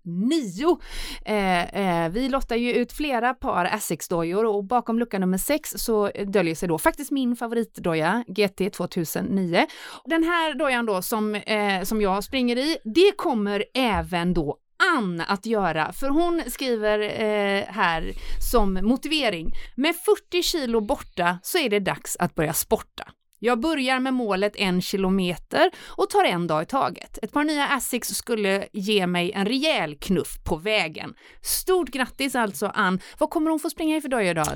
Eh, 1.26 2.04
eh, 2.04 2.10
vi 2.10 2.30
lottar 2.30 2.56
ju 2.56 2.74
ut 2.74 2.92
flera 2.92 3.34
par 3.34 3.66
Asics-dojor 3.66 4.46
och 4.46 4.64
bakom 4.64 5.00
lucka 5.00 5.20
nummer 5.20 5.38
sex 5.38 5.70
så 5.78 6.12
döljer 6.26 6.56
sig 6.56 6.68
då 6.68 6.78
faktiskt 6.78 7.12
min 7.12 7.36
favoritdoja 7.36 8.24
GT 8.28 8.74
2009. 8.74 9.66
Den 10.06 10.24
här 10.24 10.54
dojan 10.54 10.86
då 10.86 11.02
som, 11.02 11.36
eh, 11.36 11.84
som 11.84 12.02
jag 12.02 12.24
springer 12.24 12.58
i, 12.58 12.78
det 12.84 13.12
kommer 13.18 13.64
även 13.74 14.34
då 14.34 14.58
Ann 14.96 15.24
att 15.28 15.46
göra, 15.46 15.94
för 15.94 16.10
hon 16.10 16.44
skriver 16.48 17.00
eh, 17.00 17.64
här 17.68 18.14
som 18.52 18.74
motivering. 18.74 19.54
Med 19.76 19.96
40 19.96 20.44
kilo 20.44 20.82
borta 20.82 21.40
så 21.44 21.58
är 21.58 21.70
det 21.70 21.80
dags 21.80 22.18
att 22.20 22.36
börja 22.36 22.54
sporta. 22.54 23.04
Jag 23.42 23.60
börjar 23.60 24.00
med 24.00 24.14
målet 24.14 24.54
en 24.56 24.82
kilometer 24.82 25.72
och 25.86 26.10
tar 26.10 26.24
en 26.24 26.48
dag 26.48 26.64
i 26.64 26.66
taget. 26.66 27.20
Ett 27.22 27.32
par 27.32 27.44
nya 27.44 27.68
Asics 27.68 28.08
skulle 28.10 28.68
ge 28.72 29.08
mig 29.08 29.32
en 29.32 29.46
rejäl 29.46 29.96
knuff 29.96 30.44
på 30.44 30.56
vägen. 30.56 31.14
Stort 31.42 31.90
grattis 31.90 32.36
alltså 32.36 32.72
Ann! 32.74 33.00
Vad 33.18 33.30
kommer 33.30 33.50
hon 33.50 33.60
få 33.60 33.70
springa 33.70 33.98
i 33.98 34.02
för 34.02 34.10
dag 34.10 34.28
idag? 34.28 34.48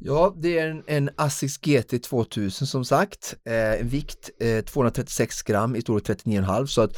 Ja, 0.00 0.34
det 0.36 0.58
är 0.58 0.68
en, 0.68 0.82
en 0.86 1.10
Asics 1.16 1.58
GT 1.58 2.02
2000 2.02 2.66
som 2.66 2.84
sagt, 2.84 3.34
eh, 3.44 3.86
vikt 3.86 4.30
eh, 4.40 4.64
236 4.64 5.42
gram 5.42 5.76
i 5.76 5.82
storlek 5.82 6.04
39,5 6.04 6.66
så 6.66 6.80
att 6.82 6.96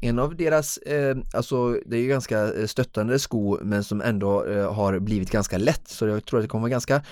en 0.00 0.18
av 0.18 0.36
deras, 0.36 0.76
eh, 0.76 1.16
alltså 1.34 1.80
det 1.86 1.96
är 1.96 2.00
ju 2.00 2.08
ganska 2.08 2.54
eh, 2.54 2.66
stöttande 2.66 3.18
sko 3.18 3.58
men 3.62 3.84
som 3.84 4.00
ändå 4.00 4.44
eh, 4.44 4.74
har 4.74 4.98
blivit 4.98 5.30
ganska 5.30 5.58
lätt 5.58 5.88
så 5.88 6.06
jag 6.06 6.24
tror 6.24 6.38
att 6.38 6.44
det 6.44 6.48
kommer 6.48 6.68
ganska 6.68 7.02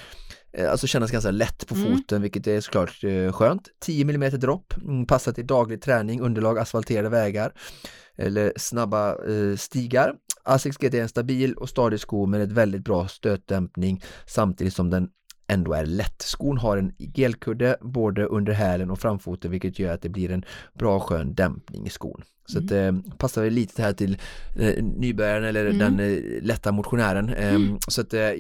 eh, 0.53 0.71
Alltså 0.71 0.87
kännas 0.87 1.11
ganska 1.11 1.31
lätt 1.31 1.67
på 1.67 1.75
mm. 1.75 1.97
foten 1.97 2.23
vilket 2.23 2.47
är 2.47 2.61
såklart 2.61 3.05
eh, 3.05 3.33
skönt. 3.33 3.69
10 3.81 4.03
mm 4.03 4.41
dropp, 4.41 4.75
mm, 4.83 5.07
passar 5.07 5.33
till 5.33 5.47
daglig 5.47 5.83
träning, 5.83 6.21
underlag 6.21 6.59
asfalterade 6.59 7.09
vägar 7.09 7.53
eller 8.17 8.53
snabba 8.57 9.11
eh, 9.11 9.57
stigar. 9.57 10.15
Asics 10.45 10.77
GT 10.77 10.95
är 10.95 11.03
en 11.03 11.09
stabil 11.09 11.55
och 11.55 11.69
stadig 11.69 12.01
sko 12.01 12.27
med 12.27 12.43
ett 12.43 12.53
väldigt 12.53 12.85
bra 12.85 13.09
stötdämpning 13.09 14.03
samtidigt 14.27 14.75
som 14.75 14.91
den 14.91 15.09
ändå 15.49 15.73
är 15.73 15.87
lätt. 15.87 16.23
Skon 16.23 16.59
har 16.59 16.77
en 16.77 16.93
gelkudde 16.99 17.77
både 17.81 18.25
under 18.25 18.53
hälen 18.53 18.91
och 18.91 18.99
framfoten 18.99 19.51
vilket 19.51 19.79
gör 19.79 19.95
att 19.95 20.03
det 20.03 20.09
blir 20.09 20.31
en 20.31 20.45
bra 20.79 21.01
skön 21.01 21.35
dämpning 21.35 21.87
i 21.87 21.91
skon. 21.91 22.23
Så 22.53 22.59
att, 22.59 22.71
mm. 22.71 23.03
eh, 23.07 23.15
passar 23.17 23.43
väl 23.43 23.53
lite 23.53 23.83
här 23.83 23.93
till 23.93 24.19
eh, 24.57 24.85
nybörjaren 24.85 25.45
eller 25.45 25.67
mm. 25.67 25.79
den 25.79 26.01
eh, 26.01 26.43
lätta 26.43 26.73
motionären. 26.73 27.29
Eh, 27.29 27.55
mm. 27.55 27.79
Så 27.89 28.01
att, 28.01 28.15
eh, 28.15 28.31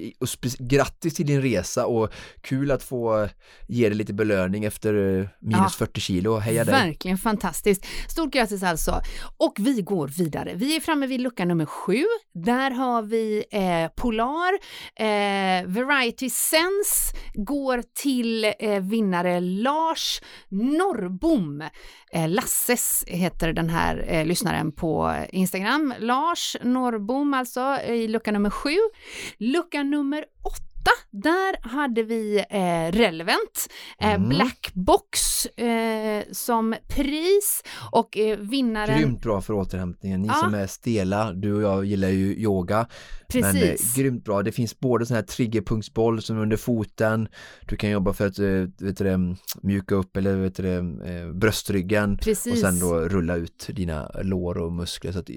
grattis 0.59 1.14
till 1.14 1.26
din 1.26 1.42
resa 1.42 1.86
och 1.86 2.12
kul 2.40 2.70
att 2.70 2.82
få 2.82 3.28
ge 3.66 3.88
dig 3.88 3.98
lite 3.98 4.12
belöning 4.12 4.64
efter 4.64 4.92
minus 5.40 5.61
ja, 5.61 5.86
40 5.86 6.00
kilo. 6.00 6.36
Heja 6.36 6.64
dig! 6.64 6.74
Verkligen 6.74 7.18
fantastiskt! 7.18 7.86
Stort 8.09 8.32
grattis 8.32 8.62
alltså! 8.62 9.00
Och 9.36 9.54
vi 9.59 9.82
går 9.82 10.09
vidare. 10.09 10.52
Vi 10.54 10.76
är 10.76 10.80
framme 10.80 11.06
vid 11.06 11.20
lucka 11.20 11.44
nummer 11.44 11.66
sju. 11.66 12.04
Där 12.34 12.70
har 12.70 13.02
vi 13.02 13.44
Polar, 13.96 14.59
Variety 15.66 16.30
Sense 16.30 17.16
går 17.34 17.82
till 18.02 18.52
vinnare 18.80 19.40
Lars 19.40 20.20
Norrbom. 20.48 21.64
Lasses 22.28 23.04
heter 23.06 23.52
den 23.52 23.70
här 23.70 23.97
här 24.07 24.20
eh, 24.20 24.26
lyssnaren 24.26 24.72
på 24.72 25.14
Instagram. 25.32 25.94
Lars 25.99 26.57
Norrbom 26.62 27.34
alltså 27.34 27.76
i 27.86 28.09
lucka 28.09 28.32
nummer 28.32 28.51
sju. 28.51 28.76
Lucka 29.38 29.82
nummer 29.82 30.24
åtta 30.42 30.67
där 31.11 31.68
hade 31.68 32.03
vi 32.03 32.45
eh, 32.51 32.97
Relevant, 32.99 33.68
eh, 34.01 34.14
Mm. 34.14 34.29
Blackbox 34.29 35.47
eh, 35.47 36.22
som 36.33 36.74
pris 36.89 37.62
och 37.93 38.18
eh, 38.18 38.39
vinnaren... 38.39 38.99
Grymt 38.99 39.22
bra 39.22 39.41
för 39.41 39.53
återhämtningen, 39.55 40.22
ni 40.22 40.29
Ja. 40.29 40.35
som 40.35 40.55
är 40.55 40.66
stela, 40.66 41.33
du 41.33 41.55
och 41.55 41.62
jag 41.62 41.85
gillar 41.85 42.09
ju 42.09 42.37
yoga. 42.37 42.87
Men 43.35 43.45
eh, 43.45 43.53
Precis. 43.53 43.95
grymt 43.95 44.24
bra, 44.24 44.43
det 44.43 44.53
finns 44.53 44.81
både 44.81 45.07
sån 45.07 45.14
här 45.14 45.22
triggerpunktsboll 45.22 46.22
som 46.22 46.37
är 46.39 46.43
under 46.43 46.57
foten. 46.57 47.29
Du 47.66 47.76
kan 47.76 47.91
jobba 47.91 48.12
för 48.12 48.26
att 48.26 48.39
eh, 48.39 48.87
vet 48.87 48.99
du, 48.99 49.37
mjuka 49.62 49.95
upp 49.95 50.16
eller 50.16 50.37
vet 50.37 50.57
du, 50.57 50.76
eh, 50.79 51.33
bröstryggen. 51.35 52.18
Precis. 52.18 52.53
och 52.53 52.59
sen 52.59 52.79
då 52.81 52.95
rulla 53.01 53.37
ut 53.37 53.66
dina 53.72 54.11
lår 54.22 54.59
och 54.59 54.72
muskler. 54.72 55.12
Så 55.12 55.18
att 55.18 55.31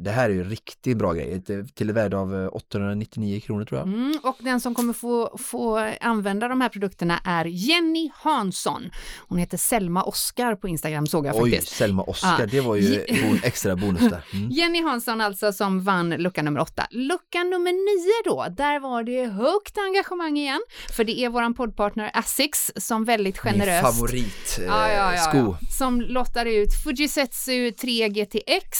det 0.00 0.10
här 0.10 0.30
är 0.30 0.34
ju 0.34 0.44
riktigt 0.44 0.96
bra 0.96 1.12
grej 1.12 1.42
till 1.74 1.90
ett 1.90 1.96
värde 1.96 2.16
av 2.18 2.34
eh, 2.42 2.48
899 2.52 3.40
kronor 3.40 3.64
tror 3.64 3.80
jag. 3.80 3.88
Mm, 3.88 4.18
och 4.22 4.36
den 4.40 4.60
som 4.60 4.74
kommer 4.74 4.92
få, 4.96 5.38
få 5.38 5.92
använda 6.00 6.48
de 6.48 6.60
här 6.60 6.68
produkterna 6.68 7.20
är 7.24 7.44
Jenny 7.44 8.10
Hansson. 8.14 8.90
Hon 9.28 9.38
heter 9.38 9.56
Selma 9.56 10.02
Oskar 10.02 10.54
på 10.54 10.68
Instagram 10.68 11.06
såg 11.06 11.26
jag 11.26 11.36
Oj, 11.36 11.50
faktiskt. 11.50 11.76
Selma 11.76 12.02
Oskar, 12.02 12.36
Ja. 12.40 12.46
det 12.46 12.60
var 12.60 12.76
ju 12.76 13.04
bon, 13.22 13.40
extra 13.42 13.76
bonus 13.76 14.00
där 14.00 14.22
mm. 14.32 14.50
Jenny 14.50 14.82
Hansson 14.82 15.20
alltså 15.20 15.52
som 15.52 15.80
vann 15.84 16.10
lucka 16.10 16.42
nummer 16.42 16.60
åtta. 16.60 16.86
Lucka 16.90 17.42
nummer 17.42 17.72
nio 17.72 18.30
då, 18.34 18.46
där 18.56 18.80
var 18.80 19.02
det 19.02 19.24
högt 19.26 19.78
engagemang 19.78 20.36
igen. 20.38 20.60
För 20.96 21.04
det 21.04 21.18
är 21.20 21.28
våran 21.28 21.54
poddpartner 21.54 22.10
Asics 22.14 22.72
som 22.76 23.04
väldigt 23.04 23.44
Min 23.44 23.52
generöst 23.52 23.82
favorit 23.82 24.58
eh, 24.58 24.64
Ja, 24.64 24.90
ja, 24.92 25.16
sko. 25.18 25.56
Som 25.78 26.00
lottar 26.00 26.46
ut 26.46 26.68
Fujisetsu 26.84 27.70
3 27.70 28.08
GTX, 28.08 28.78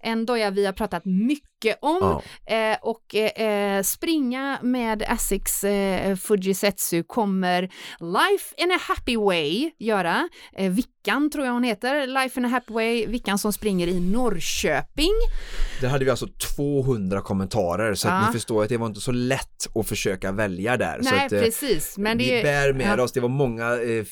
en 0.00 0.26
doja 0.26 0.50
vi 0.50 0.66
har 0.66 0.72
pratat 0.72 1.04
mycket 1.04 1.51
om. 1.80 2.20
Ja. 2.46 2.54
Eh, 2.56 2.78
och 2.82 3.14
eh, 3.14 3.82
springa 3.82 4.58
med 4.62 5.02
Asics 5.08 5.64
eh, 5.64 6.16
Fujisetsu 6.16 7.02
kommer 7.02 7.62
Life 8.00 8.54
in 8.56 8.72
a 8.72 8.78
Happy 8.80 9.16
Way 9.16 9.70
göra. 9.78 10.28
Eh, 10.52 10.70
Vickan 11.04 11.30
tror 11.30 11.44
jag 11.46 11.52
hon 11.52 11.62
heter, 11.64 12.06
Life 12.06 12.40
in 12.40 12.44
a 12.46 12.48
Happy 12.48 12.72
Way, 12.74 13.06
Vickan 13.06 13.38
som 13.38 13.52
springer 13.52 13.86
i 13.86 14.00
Norrköping. 14.00 15.10
Där 15.80 15.88
hade 15.88 16.04
vi 16.04 16.10
alltså 16.10 16.26
200 16.56 17.20
kommentarer 17.20 17.94
så 17.94 18.08
att 18.08 18.14
Ja. 18.22 18.26
ni 18.26 18.32
förstår 18.32 18.62
att 18.62 18.68
det 18.68 18.76
var 18.76 18.86
inte 18.86 19.00
så 19.00 19.12
lätt 19.12 19.68
att 19.74 19.88
försöka 19.88 20.32
välja 20.32 20.76
där. 20.76 21.02
så 21.02 21.10
Nej, 21.10 21.26
att, 21.26 21.32
eh, 21.32 21.40
precis. 21.40 21.98
Men 21.98 22.18
det 22.18 22.24
vi 22.24 22.30
är 22.30 22.42
bär 22.42 22.72
med 22.72 22.98
ja. 22.98 23.02
oss, 23.02 23.12
det 23.12 23.20
var 23.20 23.28
många 23.28 23.64
eh, 23.64 24.04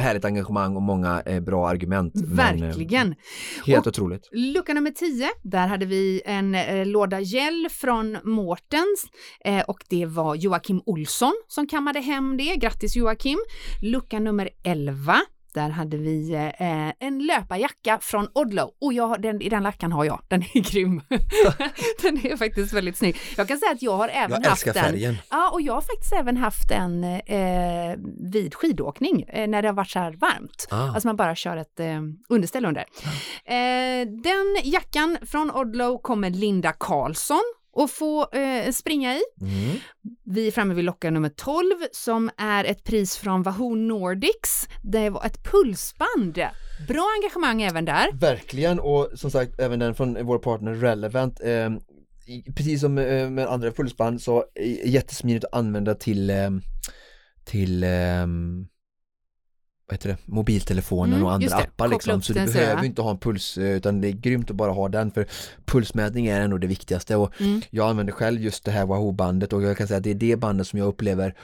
härligt 0.00 0.24
engagemang 0.24 0.76
och 0.76 0.82
många 0.82 1.22
eh, 1.26 1.40
bra 1.40 1.68
argument. 1.68 2.12
Men, 2.14 2.56
eh, 2.62 2.66
verkligen. 2.66 3.14
helt 3.66 3.80
Och- 3.86 3.90
otroligt. 3.90 4.28
Lucka 4.32 4.74
nummer 4.74 4.90
10, 4.90 5.28
där 5.42 5.66
hade 5.66 5.86
vi 5.86 6.22
en 6.24 6.54
eh, 6.54 6.86
låda 6.86 7.20
gel 7.20 7.68
från 7.70 8.18
Mårtens 8.24 9.04
eh, 9.44 9.60
och 9.64 9.78
det 9.88 10.06
var 10.06 10.34
Joakim 10.34 10.80
Olsson 10.86 11.34
som 11.48 11.66
kammade 11.66 12.00
hem 12.00 12.36
det. 12.36 12.56
Grattis 12.56 12.96
Joakim! 12.96 13.38
Lucka 13.82 14.18
nummer 14.18 14.48
11, 14.64 15.20
där 15.56 15.68
hade 15.70 15.96
vi 15.96 16.34
eh, 16.34 17.06
en 17.06 17.18
löparjacka 17.26 17.98
från 18.02 18.28
Odlo 18.34 18.70
och 18.80 18.92
jag, 18.92 19.22
den, 19.22 19.42
i 19.42 19.48
den 19.48 19.62
jackan 19.62 19.92
har 19.92 20.04
jag, 20.04 20.22
den 20.28 20.42
är 20.42 20.60
grym. 20.72 21.00
den 22.02 22.26
är 22.26 22.36
faktiskt 22.36 22.72
väldigt 22.72 22.96
snygg. 22.96 23.16
Jag 23.36 23.48
kan 23.48 23.58
säga 23.58 23.72
att 23.72 23.82
jag 23.82 23.96
har 23.96 24.08
även 24.08 24.42
Jag 24.42 24.50
haft 24.50 24.64
den. 24.64 24.74
färgen. 24.74 25.16
Ja, 25.30 25.50
och 25.52 25.60
jag 25.62 25.74
har 25.74 25.80
faktiskt 25.80 26.12
även 26.12 26.36
haft 26.36 26.68
den 26.68 27.04
eh, 27.04 27.96
vid 28.32 28.54
skidåkning 28.54 29.22
eh, 29.28 29.48
när 29.48 29.62
det 29.62 29.68
har 29.68 29.74
varit 29.74 29.90
så 29.90 29.98
här 29.98 30.12
varmt. 30.12 30.66
Ah. 30.70 30.76
Alltså 30.88 31.08
man 31.08 31.16
bara 31.16 31.34
kör 31.34 31.56
ett 31.56 31.80
eh, 31.80 32.00
underställ 32.28 32.64
under. 32.64 32.84
Eh, 33.44 34.06
den 34.08 34.56
jackan 34.64 35.18
från 35.22 35.50
Odlo 35.50 35.98
kommer 35.98 36.30
Linda 36.30 36.72
Karlsson 36.72 37.42
att 37.76 37.90
få 37.90 38.28
eh, 38.32 38.72
springa 38.72 39.14
i. 39.14 39.22
Mm. 39.40 39.76
Vi 40.24 40.46
är 40.46 40.50
framme 40.50 40.74
vid 40.74 40.84
locka 40.84 41.10
nummer 41.10 41.28
12 41.28 41.64
som 41.92 42.30
är 42.36 42.64
ett 42.64 42.84
pris 42.84 43.16
från 43.16 43.42
Wahoo 43.42 43.74
Nordics. 43.74 44.68
Det 44.82 45.10
var 45.10 45.24
ett 45.24 45.44
pulsband. 45.44 46.34
Bra 46.88 47.06
engagemang 47.16 47.62
även 47.62 47.84
där. 47.84 48.12
Verkligen 48.12 48.80
och 48.80 49.10
som 49.14 49.30
sagt 49.30 49.60
även 49.60 49.78
den 49.78 49.94
från 49.94 50.26
vår 50.26 50.38
partner 50.38 50.74
Relevant 50.74 51.40
eh, 51.40 51.70
Precis 52.56 52.80
som 52.80 52.98
eh, 52.98 53.30
med 53.30 53.46
andra 53.46 53.70
pulsband 53.70 54.22
så 54.22 54.44
jättesmidigt 54.84 55.44
att 55.44 55.54
använda 55.54 55.94
till 55.94 56.30
eh, 56.30 56.50
till 57.44 57.84
eh, 57.84 58.26
vad 59.88 59.94
heter 59.94 60.08
det, 60.08 60.16
mobiltelefonen 60.24 61.12
Mm, 61.14 61.26
och 61.26 61.32
andra 61.32 61.56
appar 61.56 61.88
liksom 61.88 62.22
så 62.22 62.32
du 62.32 62.46
behöver 62.46 62.76
ja. 62.76 62.84
inte 62.84 63.02
ha 63.02 63.10
en 63.10 63.18
puls 63.18 63.58
eh, 63.58 63.76
utan 63.76 64.00
det 64.00 64.08
är 64.08 64.12
grymt 64.12 64.50
att 64.50 64.56
bara 64.56 64.72
ha 64.72 64.88
den 64.88 65.10
för 65.10 65.26
pulsmätning 65.64 66.26
är 66.26 66.40
ändå 66.40 66.58
det 66.58 66.66
viktigaste 66.66 67.16
och 67.16 67.40
Mm. 67.40 67.60
jag 67.70 67.88
använder 67.90 68.12
själv 68.12 68.40
just 68.40 68.64
det 68.64 68.70
här 68.70 68.86
Wahoo-bandet 68.86 69.52
och 69.52 69.62
jag 69.62 69.76
kan 69.76 69.88
säga 69.88 69.98
att 69.98 70.04
det 70.04 70.10
är 70.10 70.14
det 70.14 70.36
bandet 70.36 70.66
som 70.66 70.78
jag 70.78 70.88
upplever 70.88 71.34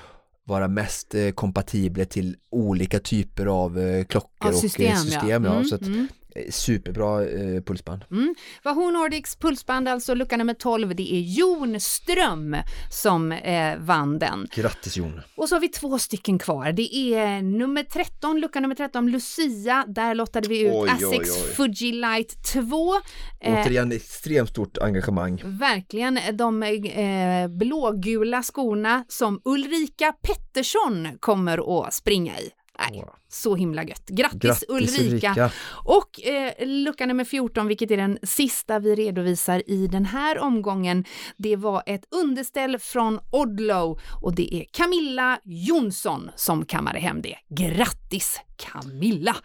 vara 0.44 0.68
mest 0.68 1.14
eh, 1.14 1.30
kompatibelt 1.30 2.10
till 2.10 2.36
olika 2.50 2.98
typer 2.98 3.46
av 3.46 3.78
eh, 3.78 4.04
klockor 4.04 4.48
Av 4.48 4.54
och 4.54 4.60
system, 4.60 4.92
eh, 4.92 4.96
system 4.96 5.44
ja. 5.44 5.52
Mm, 5.52 5.64
så 5.64 5.74
att, 5.74 5.82
mm. 5.82 6.08
Superbra 6.50 7.24
eh, 7.24 7.62
pulsband. 7.62 8.04
Mm. 8.10 8.34
Wahoo 8.64 8.90
Nordics 8.90 9.36
pulsband, 9.36 9.88
alltså 9.88 10.14
lucka 10.14 10.36
nummer 10.36 10.54
12, 10.54 10.94
det 10.94 11.14
är 11.14 11.20
Jon 11.20 11.80
Ström 11.80 12.56
som 12.90 13.32
eh, 13.32 13.78
vann 13.78 14.18
den. 14.18 14.48
Grattis 14.54 14.96
Jon! 14.96 15.20
Och 15.36 15.48
så 15.48 15.54
har 15.54 15.60
vi 15.60 15.68
två 15.68 15.98
stycken 15.98 16.38
kvar. 16.38 16.72
Det 16.72 16.94
är 17.14 17.42
nummer 17.42 17.82
13, 17.82 18.40
lucka 18.40 18.60
nummer 18.60 18.74
13, 18.74 19.10
Lucia. 19.10 19.84
Där 19.88 20.14
lottade 20.14 20.48
vi 20.48 20.60
ut 20.60 20.72
Oj, 20.74 20.90
Asics 20.90 21.44
oj. 21.44 21.54
Fuji 21.54 21.92
Light 21.92 22.44
2. 22.44 22.94
Eh, 23.40 23.62
Återigen 23.62 23.92
extremt 23.92 24.48
stort 24.48 24.78
engagemang. 24.78 25.42
Verkligen 25.44 26.18
de 26.32 26.62
eh, 26.62 27.48
blågula 27.48 28.42
skorna 28.42 29.04
som 29.08 29.40
Ulrika 29.44 30.12
Pettersson 30.22 31.08
kommer 31.20 31.86
att 31.86 31.94
springa 31.94 32.38
i. 32.38 32.50
Nej, 32.90 33.04
så 33.28 33.56
himla 33.56 33.84
gött. 33.84 34.08
Grattis, 34.08 34.40
Grattis 34.40 34.64
Ulrika. 34.68 35.02
Ulrika! 35.02 35.50
Och 35.84 36.26
eh, 36.26 36.66
lucka 36.66 37.06
nummer 37.06 37.24
14, 37.24 37.66
vilket 37.66 37.90
är 37.90 37.96
den 37.96 38.18
sista 38.22 38.78
vi 38.78 38.94
redovisar 38.94 39.62
i 39.70 39.86
den 39.86 40.04
här 40.04 40.38
omgången, 40.38 41.04
det 41.36 41.56
var 41.56 41.82
ett 41.86 42.04
underställ 42.10 42.78
från 42.78 43.20
Odlo 43.32 43.98
och 44.22 44.34
det 44.34 44.54
är 44.54 44.64
Camilla 44.72 45.38
Jonsson 45.44 46.30
som 46.36 46.64
kammade 46.64 46.98
hem 46.98 47.22
det. 47.22 47.36
Grattis 47.48 48.40
Camilla! 48.56 49.36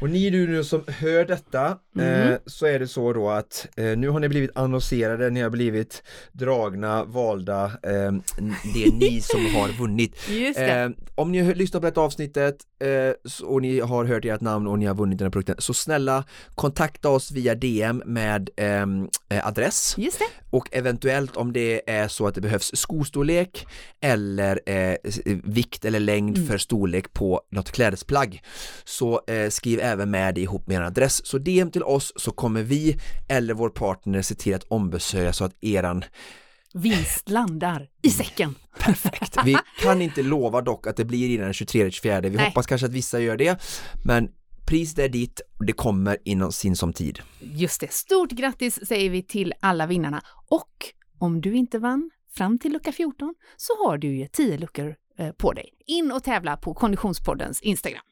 Och 0.00 0.10
ni 0.10 0.30
du 0.30 0.46
nu 0.46 0.64
som 0.64 0.84
hör 0.88 1.24
detta 1.24 1.78
Mm. 1.98 2.32
eh, 2.32 2.38
så 2.46 2.66
är 2.66 2.78
det 2.78 2.88
så 2.88 3.12
då 3.12 3.30
att 3.30 3.66
eh, 3.76 3.84
nu 3.98 4.08
har 4.08 4.20
ni 4.20 4.28
blivit 4.28 4.50
annonserade, 4.54 5.30
ni 5.30 5.40
har 5.40 5.50
blivit 5.50 6.02
dragna, 6.32 7.04
valda, 7.04 7.64
eh, 7.64 8.12
det 8.74 8.84
är 8.84 8.92
ni 8.92 9.20
som 9.20 9.46
har 9.54 9.78
vunnit. 9.80 10.16
Eh, 10.56 10.90
om 11.14 11.32
ni 11.32 11.38
har 11.40 11.54
lyssnat 11.54 11.82
på 11.82 11.86
detta 11.88 12.00
avsnittet 12.00 12.56
eh, 12.80 13.44
och 13.46 13.62
ni 13.62 13.80
har 13.80 14.04
hört 14.04 14.24
ert 14.24 14.40
namn 14.40 14.66
och 14.66 14.78
ni 14.78 14.86
har 14.86 14.94
vunnit 14.94 15.18
den 15.18 15.26
här 15.26 15.30
produkten 15.30 15.56
så 15.58 15.74
snälla 15.74 16.24
kontakta 16.54 17.08
oss 17.08 17.30
via 17.30 17.54
DM 17.54 18.02
med 18.06 18.50
eh, 18.56 19.46
adress 19.48 19.94
Just 19.98 20.18
det. 20.18 20.24
Och 20.50 20.68
eventuellt 20.72 21.36
om 21.36 21.52
det 21.52 21.90
är 21.90 22.08
så 22.08 22.26
att 22.26 22.34
det 22.34 22.40
behövs 22.40 22.70
skostorlek 22.74 23.66
eller 24.00 24.60
eh, 24.66 24.94
vikt 25.44 25.84
eller 25.84 26.00
längd 26.00 26.36
Mm. 26.36 26.48
för 26.48 26.58
storlek 26.58 27.12
på 27.12 27.40
något 27.50 27.70
klädesplagg 27.70 28.42
så 28.84 29.20
eh, 29.26 29.48
skriv 29.50 29.80
även 29.80 30.10
med 30.10 30.34
det 30.34 30.40
ihop 30.40 30.66
med 30.66 30.76
er 30.76 30.80
adress. 30.80 31.26
Så 31.26 31.38
DM 31.38 31.70
till 31.70 31.82
oss 31.82 32.12
så 32.16 32.30
kommer 32.30 32.62
vi 32.62 32.96
eller 33.28 33.54
vår 33.54 33.70
partner 33.70 34.22
se 34.22 34.34
till 34.34 34.54
att 34.54 34.64
ombesörja 34.64 35.32
så 35.32 35.44
att 35.44 35.64
eran 35.64 36.04
Vinst 36.74 37.28
landar 37.30 37.88
i 38.02 38.10
säcken. 38.10 38.54
Perfekt. 38.78 39.36
Vi 39.44 39.56
kan 39.82 40.02
inte 40.02 40.22
lova 40.22 40.60
dock 40.60 40.86
att 40.86 40.96
det 40.96 41.04
blir 41.04 41.28
innan 41.28 41.44
den 41.44 41.52
23-24. 41.52 42.20
Vi 42.22 42.30
Nej. 42.30 42.46
hoppas 42.46 42.66
kanske 42.66 42.86
att 42.86 42.92
vissa 42.92 43.20
gör 43.20 43.36
det, 43.36 43.60
men 44.04 44.28
priset 44.68 44.98
är 44.98 45.08
ditt 45.08 45.40
och 45.58 45.64
det 45.66 45.72
kommer 45.72 46.18
inom 46.24 46.52
sin 46.52 46.76
som 46.76 46.92
tid. 46.92 47.18
Just 47.40 47.80
det. 47.80 47.92
Stort 47.92 48.30
grattis 48.30 48.86
säger 48.86 49.10
vi 49.10 49.22
till 49.22 49.54
alla 49.60 49.86
vinnarna. 49.86 50.22
Och 50.48 50.72
om 51.18 51.40
du 51.40 51.56
inte 51.56 51.78
vann 51.78 52.10
fram 52.36 52.58
till 52.58 52.72
lucka 52.72 52.92
14 52.92 53.34
så 53.56 53.72
har 53.84 53.98
du 53.98 54.16
ju 54.16 54.26
10 54.26 54.58
luckor 54.58 54.96
eh, 55.18 55.32
på 55.32 55.52
dig. 55.52 55.68
In 55.86 56.12
och 56.12 56.24
tävla 56.24 56.56
på 56.56 56.74
Konditionspoddens 56.74 57.60
Instagram. 57.60 58.02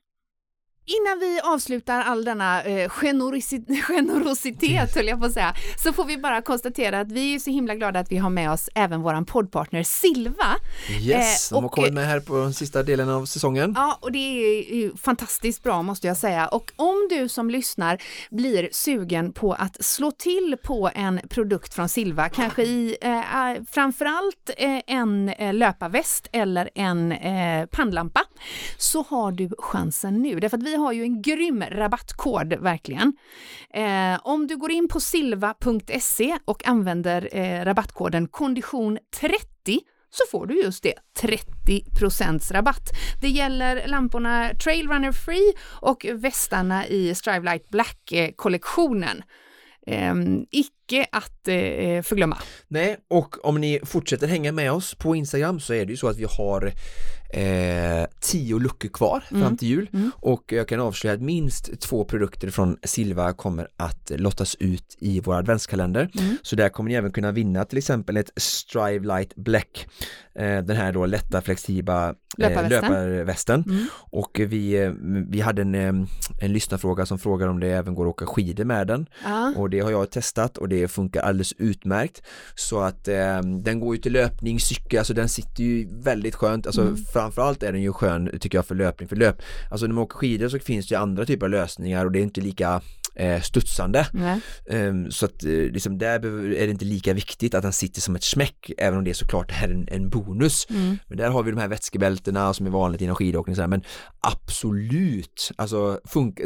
Innan 0.89 1.19
vi 1.19 1.41
avslutar 1.45 2.01
all 2.01 2.25
denna 2.25 2.63
eh, 2.63 2.89
generositet, 2.89 3.85
generositet 3.89 4.95
höll 4.95 5.07
jag 5.07 5.21
på 5.21 5.27
att 5.27 5.33
säga, 5.33 5.55
så 5.83 5.93
får 5.93 6.05
vi 6.05 6.19
bara 6.19 6.43
konstatera 6.43 7.01
att 7.01 7.13
vi 7.13 7.35
är 7.35 7.39
så 7.39 7.51
himla 7.51 7.75
glada 7.75 8.01
att 8.01 8.13
vi 8.13 8.17
har 8.17 8.31
med 8.31 8.51
oss 8.51 8.69
även 8.75 9.03
våran 9.03 9.25
poddpartner 9.25 9.83
Silva. 9.83 10.57
Yes, 11.01 11.53
Eh, 11.53 11.57
de 11.57 11.65
har 11.65 11.69
kommit 11.69 11.93
med 11.93 12.07
här 12.07 12.21
på 12.21 12.37
den 12.37 12.55
sista 12.55 12.83
delen 12.83 13.09
av 13.09 13.27
säsongen. 13.27 13.73
Ja, 13.77 13.99
och 14.01 14.13
det 14.13 14.19
är 14.19 14.97
fantastiskt 14.97 15.63
bra 15.63 15.83
måste 15.83 16.07
jag 16.07 16.17
säga. 16.17 16.49
Och 16.49 16.73
om 16.77 17.09
du 17.11 17.29
som 17.29 17.51
lyssnar 17.51 18.03
blir 18.31 18.69
sugen 18.73 19.33
på 19.33 19.53
att 19.53 19.85
slå 19.85 20.11
till 20.11 20.57
på 20.63 20.91
en 20.95 21.21
produkt 21.29 21.75
från 21.75 21.89
Silva, 21.89 22.29
kanske 22.29 22.63
i 22.63 22.97
eh, 23.01 23.51
eh, 23.51 23.63
framförallt 23.71 24.51
eh, 24.57 24.81
en 24.87 25.29
eh, 25.29 25.55
löparväst 25.55 26.29
eller 26.33 26.71
en 26.75 27.13
eh, 27.13 27.67
pannlampa, 27.67 28.21
så 28.77 29.03
har 29.03 29.33
du 29.33 29.51
chansen 29.59 30.23
nu. 30.23 30.41
Därför 30.41 30.57
att 30.57 30.63
vi 30.63 30.77
har 30.77 30.93
ju 30.93 31.03
en 31.03 31.23
grym 31.23 31.65
rabattkod 31.71 32.55
verkligen. 32.55 33.13
Eh, 33.75 34.21
om 34.23 34.47
du 34.47 34.57
går 34.57 34.71
in 34.71 34.89
på 34.89 35.01
silva.se 35.01 36.39
och 36.45 36.69
använder 36.69 37.29
eh, 37.33 37.65
rabattkoden 37.65 38.29
kondition 38.29 38.99
30 39.21 39.81
så 40.11 40.25
får 40.31 40.47
du 40.47 40.63
just 40.63 40.83
det, 40.83 40.95
30% 41.21 42.53
rabatt. 42.53 42.91
Det 43.21 43.29
gäller 43.29 43.87
lamporna 43.87 44.51
Trailrunner 44.65 45.13
Free 45.13 45.53
och 45.81 46.07
västarna 46.13 46.87
i 46.87 47.15
Strivelight 47.15 47.69
Black-kollektionen. 47.69 49.23
Eh, 49.87 50.15
icke 50.51 51.07
att 51.13 51.49
eh, 51.49 51.55
eh, 51.55 52.03
förglömma. 52.03 52.39
Nej, 52.69 52.97
och 53.09 53.47
om 53.47 53.61
ni 53.61 53.81
fortsätter 53.85 54.27
hänga 54.27 54.53
med 54.53 54.73
oss 54.73 54.95
på 54.95 55.17
Instagram 55.17 55.61
så 55.61 55.75
är 55.75 55.85
det 55.85 55.91
ju 55.91 55.97
så 55.97 56.09
att 56.09 56.17
vi 56.17 56.27
har 56.39 56.73
eh, 57.31 58.07
tio 58.21 58.59
luckor 58.59 58.89
kvar 58.89 59.25
mm. 59.31 59.43
fram 59.43 59.57
till 59.57 59.69
jul 59.69 59.91
mm. 59.93 60.11
och 60.17 60.53
jag 60.53 60.69
kan 60.69 60.81
avslöja 60.81 61.15
att 61.15 61.23
minst 61.23 61.81
två 61.81 62.05
produkter 62.05 62.51
från 62.51 62.77
Silva 62.83 63.33
kommer 63.33 63.69
att 63.77 64.13
lottas 64.17 64.57
ut 64.61 64.97
i 64.99 65.21
vår 65.21 65.35
adventskalender. 65.35 66.11
Mm. 66.19 66.37
Så 66.43 66.57
där 66.57 66.69
kommer 66.69 66.91
ni 66.91 66.97
även 66.97 67.13
kunna 67.13 67.33
vinna 67.33 67.65
till 67.65 67.79
exempel 67.79 68.17
ett 68.17 68.31
Strive 68.37 69.07
Light 69.07 69.35
Black 69.37 69.87
eh, 70.35 70.59
den 70.63 70.77
här 70.77 70.93
då 70.93 71.07
lätta 71.07 71.43
flexibla 71.43 72.15
löparvästen, 72.37 72.91
löparvästen. 72.91 73.65
Mm. 73.67 73.87
och 73.95 74.41
vi, 74.41 74.83
eh, 74.83 74.93
vi 75.29 75.41
hade 75.41 75.63
en, 75.63 75.75
eh, 75.75 76.09
en 76.41 76.53
lyssnarfråga 76.53 77.07
som 77.07 77.19
frågar 77.19 77.49
om 77.49 77.61
det 77.61 77.69
även 77.69 77.95
går 77.95 78.07
att 78.07 78.11
åka 78.11 78.27
skidor 78.27 78.65
med 78.65 78.87
den 78.87 79.07
ah. 79.25 79.53
och 79.57 79.71
det 79.71 79.81
har 79.81 79.91
jag 79.91 80.11
testat 80.11 80.59
och 80.59 80.69
det 80.69 80.89
funkar 80.89 81.23
alldeles 81.23 81.53
utmärkt 81.53 82.23
så 82.55 82.81
att 82.81 83.09
eh, 83.09 83.41
den 83.41 83.81
går 83.81 83.97
ju 83.97 84.03
till 84.03 84.13
löpning, 84.13 84.61
cykel, 84.61 84.99
alltså 84.99 85.15
den 85.15 85.29
sitter 85.29 85.63
ju 85.65 85.89
väldigt 86.03 86.35
skönt, 86.35 86.67
alltså 86.67 86.83
mm 86.83 86.97
framförallt 87.27 87.63
är 87.63 87.73
den 87.73 87.83
ju 87.83 87.93
skön 87.93 88.31
tycker 88.41 88.59
jag 88.59 88.67
för 88.67 88.75
löpning, 88.75 89.09
för 89.09 89.17
löp, 89.17 89.43
alltså 89.71 89.87
när 89.87 89.95
man 89.95 90.05
åker 90.05 90.17
skidor 90.17 90.49
så 90.49 90.59
finns 90.59 90.89
det 90.89 90.95
ju 90.95 91.01
andra 91.01 91.25
typer 91.25 91.47
av 91.47 91.51
lösningar 91.51 92.05
och 92.05 92.13
det 92.13 92.19
är 92.19 92.23
inte 92.23 92.41
lika 92.41 92.81
eh, 93.17 93.41
studsande. 93.41 94.07
Um, 94.71 95.11
så 95.11 95.27
att 95.27 95.45
eh, 95.45 95.51
liksom 95.51 95.99
där 95.99 96.15
är 96.55 96.67
det 96.67 96.71
inte 96.71 96.85
lika 96.85 97.13
viktigt 97.13 97.55
att 97.55 97.63
den 97.63 97.73
sitter 97.73 98.01
som 98.01 98.17
ett 98.17 98.25
smäck 98.25 98.71
även 98.79 98.99
om 98.99 99.05
det 99.05 99.15
såklart 99.15 99.63
är 99.63 99.69
en, 99.69 99.89
en 99.89 100.09
bonus. 100.09 100.67
Mm. 100.71 100.99
Men 101.09 101.19
där 101.19 101.29
har 101.29 101.43
vi 101.43 101.51
de 101.51 101.61
här 101.61 101.69
vätskebältena 101.69 102.55
som 102.55 102.67
är 102.67 102.71
vanligt 102.71 103.01
inom 103.01 103.17
skidåkning 103.17 103.57
men 103.69 103.83
absolut, 104.21 105.51
alltså 105.57 106.01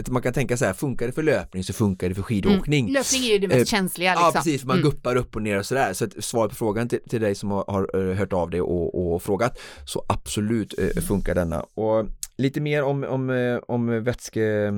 man 0.09 0.23
kan 0.23 0.33
tänka 0.33 0.57
så 0.57 0.65
här, 0.65 0.73
funkar 0.73 1.07
det 1.07 1.13
för 1.13 1.23
löpning 1.23 1.65
så 1.65 1.73
funkar 1.73 2.09
det 2.09 2.15
för 2.15 2.23
skidåkning. 2.23 2.85
Mm. 2.85 2.93
Löpning 2.93 3.25
är 3.25 3.33
ju 3.33 3.39
det 3.39 3.49
mest 3.49 3.61
uh, 3.61 3.65
känsliga 3.65 4.11
liksom. 4.11 4.27
Ja 4.27 4.33
precis, 4.33 4.65
man 4.65 4.79
mm. 4.79 4.91
guppar 4.91 5.17
upp 5.17 5.37
och 5.37 5.43
ner 5.43 5.59
och 5.59 5.67
sådär 5.67 5.93
så 5.93 6.05
att 6.05 6.25
svaret 6.25 6.51
på 6.51 6.57
frågan 6.57 6.89
till, 6.89 7.01
till 7.09 7.21
dig 7.21 7.35
som 7.35 7.51
har, 7.51 7.65
har, 7.69 8.15
hört 8.15 8.33
av 8.33 8.51
dig 8.51 8.61
och, 8.61 9.15
och 9.15 9.23
frågat 9.23 9.59
så 9.85 10.05
absolut 10.09 10.75
uh, 10.79 11.03
funkar 11.03 11.35
denna 11.35 11.61
och 11.61 12.07
lite 12.39 12.61
mer 12.61 12.83
om, 12.83 13.05
om, 13.05 13.61
om 13.69 14.05
vätske 14.05 14.73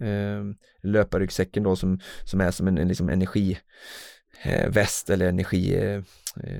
eh, 0.00 0.44
löparryggsäcken 0.82 1.62
då 1.62 1.76
som, 1.76 2.00
som 2.24 2.40
är 2.40 2.50
som 2.50 2.68
en, 2.68 2.78
en 2.78 2.88
liksom 2.88 3.08
energiväst 3.08 3.60
eh, 5.10 5.14
eller 5.14 5.28
energi 5.28 5.74
Eh, 5.74 6.02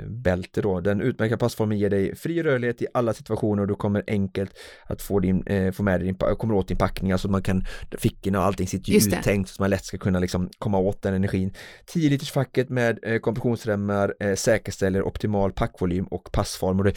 bälte 0.07 0.63
då. 0.63 0.81
Den 0.81 1.01
utmärkta 1.01 1.37
passformen 1.37 1.79
ger 1.79 1.91
dig 1.91 2.17
fri 2.17 2.43
rörlighet 2.43 2.83
i 2.83 2.87
alla 2.95 3.15
situationer 3.15 3.63
och 3.63 3.69
du 3.69 3.75
kommer 3.75 4.05
enkelt 4.07 4.51
att 4.87 5.03
få, 5.03 5.21
din, 5.21 5.47
eh, 5.47 5.73
få 5.73 5.83
med 5.83 6.01
dig 6.01 6.07
din, 6.07 6.15
kommer 6.15 6.55
åt 6.55 6.69
din 6.69 6.77
packning, 6.77 7.13
alltså 7.13 7.29
man 7.29 7.43
kan, 7.43 7.65
fickorna 7.99 8.39
och 8.39 8.45
allting 8.45 8.69
sitter 8.69 8.93
ju 8.93 8.99
uttänkt 8.99 9.51
så 9.51 9.63
man 9.63 9.71
lätt 9.71 9.85
ska 9.85 9.99
kunna 9.99 10.19
liksom 10.19 10.51
komma 10.59 10.79
åt 10.79 11.03
den 11.03 11.15
energin. 11.15 11.55
10 11.87 12.11
liters 12.11 12.31
facket 12.31 12.69
med 12.69 12.99
eh, 13.03 13.19
kompressionsremmar 13.19 14.15
eh, 14.21 14.35
säkerställer 14.35 15.03
optimal 15.03 15.53
packvolym 15.53 16.05
och 16.05 16.33
passform 16.33 16.79
och 16.79 16.85
det, 16.85 16.93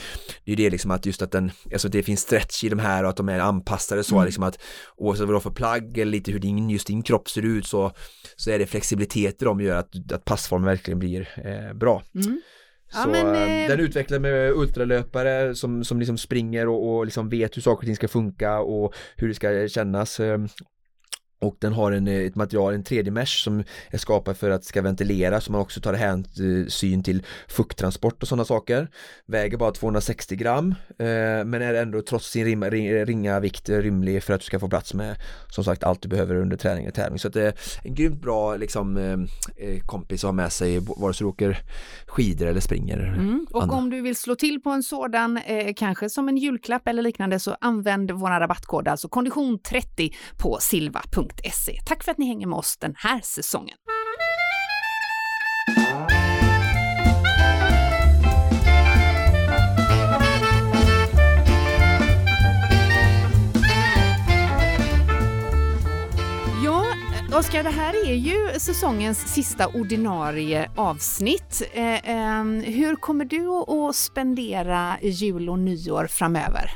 det 0.46 0.52
är 0.52 0.56
det 0.56 0.70
liksom 0.70 0.92
att 0.92 1.06
just 1.06 1.22
att 1.22 1.32
den, 1.32 1.52
alltså 1.74 1.90
det 1.90 2.04
finns 2.04 2.22
stretch 2.22 2.64
i 2.64 2.70
de 2.70 2.80
här 2.80 3.04
och 3.04 3.10
att 3.10 3.18
de 3.18 3.30
är 3.30 3.40
anpassade 3.40 4.04
så 4.04 4.16
mm. 4.16 4.26
liksom 4.26 4.44
att 4.44 4.60
oavsett 4.98 5.26
vad 5.26 5.30
du 5.30 5.36
har 5.36 5.42
för 5.42 5.50
plagg 5.50 5.98
eller 5.98 6.12
lite 6.12 6.32
hur 6.32 6.40
din, 6.40 6.70
just 6.70 6.88
din 6.88 7.04
kropp 7.04 7.30
ser 7.30 7.46
ut 7.46 7.66
så, 7.66 7.92
så 8.36 8.52
är 8.52 8.60
det 8.60 8.66
flexibilitet 8.66 9.42
i 9.42 9.46
dem 9.46 9.62
gör 9.62 9.76
att, 9.76 10.12
att 10.14 10.26
passformen 10.26 10.66
verkligen 10.66 11.00
blir 11.00 11.30
eh, 11.46 11.74
bra. 11.74 12.04
Mm. 12.16 12.42
Ja, 12.94 13.04
så 13.04 13.10
men, 13.10 13.28
eh, 13.28 13.68
den 13.70 13.80
utvecklar 13.80 14.20
med 14.20 14.52
ultralöpare 14.52 15.56
som, 15.56 15.84
som 15.84 16.00
liksom 16.00 16.18
springer 16.18 16.68
och, 16.68 16.96
och 16.96 17.06
liksom 17.06 17.30
vet 17.30 17.58
hur 17.58 17.62
saker 17.62 17.78
och 17.78 17.86
ting 17.86 17.96
ska 17.96 18.08
funka 18.08 18.60
och 18.60 18.96
hur 19.16 19.28
det 19.28 19.34
ska 19.34 19.68
kännas 19.68 20.20
ehm, 20.20 20.48
och 21.40 21.56
den 21.60 21.74
har 21.74 21.92
en, 21.92 22.08
ett 22.08 22.36
material, 22.36 22.74
en 22.74 22.84
3D-mesh 22.84 23.44
som 23.44 23.64
är 23.90 23.98
skapad 23.98 24.38
för 24.38 24.50
att 24.50 24.66
ska 24.66 24.82
ventilera 24.82 25.42
så 25.42 25.52
man 25.52 25.62
också 25.62 25.82
tar 25.82 25.94
hänsyn 25.94 27.04
till 27.04 27.24
fukttransport 27.48 28.22
och 28.22 28.28
sådana 28.28 28.46
saker. 28.46 28.88
Väger 29.26 29.58
bara 29.58 29.72
260 29.72 30.36
gram 30.36 30.76
eh, 30.90 31.06
men 31.46 31.54
är 31.54 31.74
ändå 31.74 32.02
trots 32.02 32.30
sin 32.30 32.46
rim, 32.46 32.64
ringa 33.06 33.40
vikt 33.40 33.70
rymlig 33.70 34.24
för 34.24 34.34
att 34.34 34.40
du 34.40 34.46
ska 34.46 34.60
få 34.60 34.70
plats 34.70 34.94
med 34.94 35.16
som 35.50 35.64
sagt 35.64 35.84
allt 35.84 36.02
du 36.02 36.10
behöver 36.10 36.36
under 36.36 36.58
träning 36.58 36.88
och 36.88 36.94
tävling. 36.94 37.20
Så 37.20 37.28
att 37.28 37.34
det 37.34 37.44
är 37.44 37.54
en 37.84 37.96
grymt 37.96 38.22
bra 38.22 38.56
liksom, 38.56 38.98
eh, 38.98 39.14
eh 39.68 39.80
kompis 39.86 40.24
att 40.24 40.28
ha 40.28 40.32
med 40.32 40.52
sig 40.52 40.80
vare 40.80 41.14
sig 41.14 41.26
du 41.26 41.30
åker 41.30 41.58
skidor 42.08 42.48
eller 42.48 42.62
springer. 42.62 42.98
Mm. 42.98 43.48
Och 43.52 43.64
andra. 43.64 43.76
om 43.76 43.90
du 43.90 44.02
vill 44.02 44.16
slå 44.16 44.36
till 44.36 44.62
på 44.62 44.70
en 44.70 44.84
sådan, 44.84 45.38
eh, 45.38 45.74
kanske 45.76 46.10
som 46.10 46.30
en 46.30 46.38
julklapp 46.38 46.88
eller 46.88 47.02
liknande, 47.02 47.40
så 47.40 47.56
använd 47.62 48.12
vår 48.12 48.30
rabattkod, 48.30 48.88
alltså 48.88 49.08
kondition 49.08 49.60
30 49.60 50.16
på 50.38 50.58
silva.se 50.62 51.29
www.svenskapodden.se. 51.30 51.80
Tack 51.86 52.04
för 52.04 52.12
att 52.12 52.18
ni 52.18 52.28
hänger 52.28 52.48
med 52.48 52.58
oss 52.58 52.78
den 52.78 52.94
här 52.98 53.22
säsongen. 53.24 53.78
Oskar, 67.34 67.64
det 67.64 67.70
här 67.70 68.08
är 68.08 68.14
ju 68.14 68.60
säsongens 68.60 69.34
sista 69.34 69.68
ordinarie 69.68 70.72
avsnitt. 70.76 71.62
Eh, 71.74 72.10
eh, 72.10 72.44
hur 72.46 72.96
kommer 72.96 73.26
du 73.26 73.48
att 73.48 73.96
spendera 73.96 74.98
jul 75.02 75.50
och 75.50 75.60
nyår 75.60 76.08
framöver? 76.08 76.72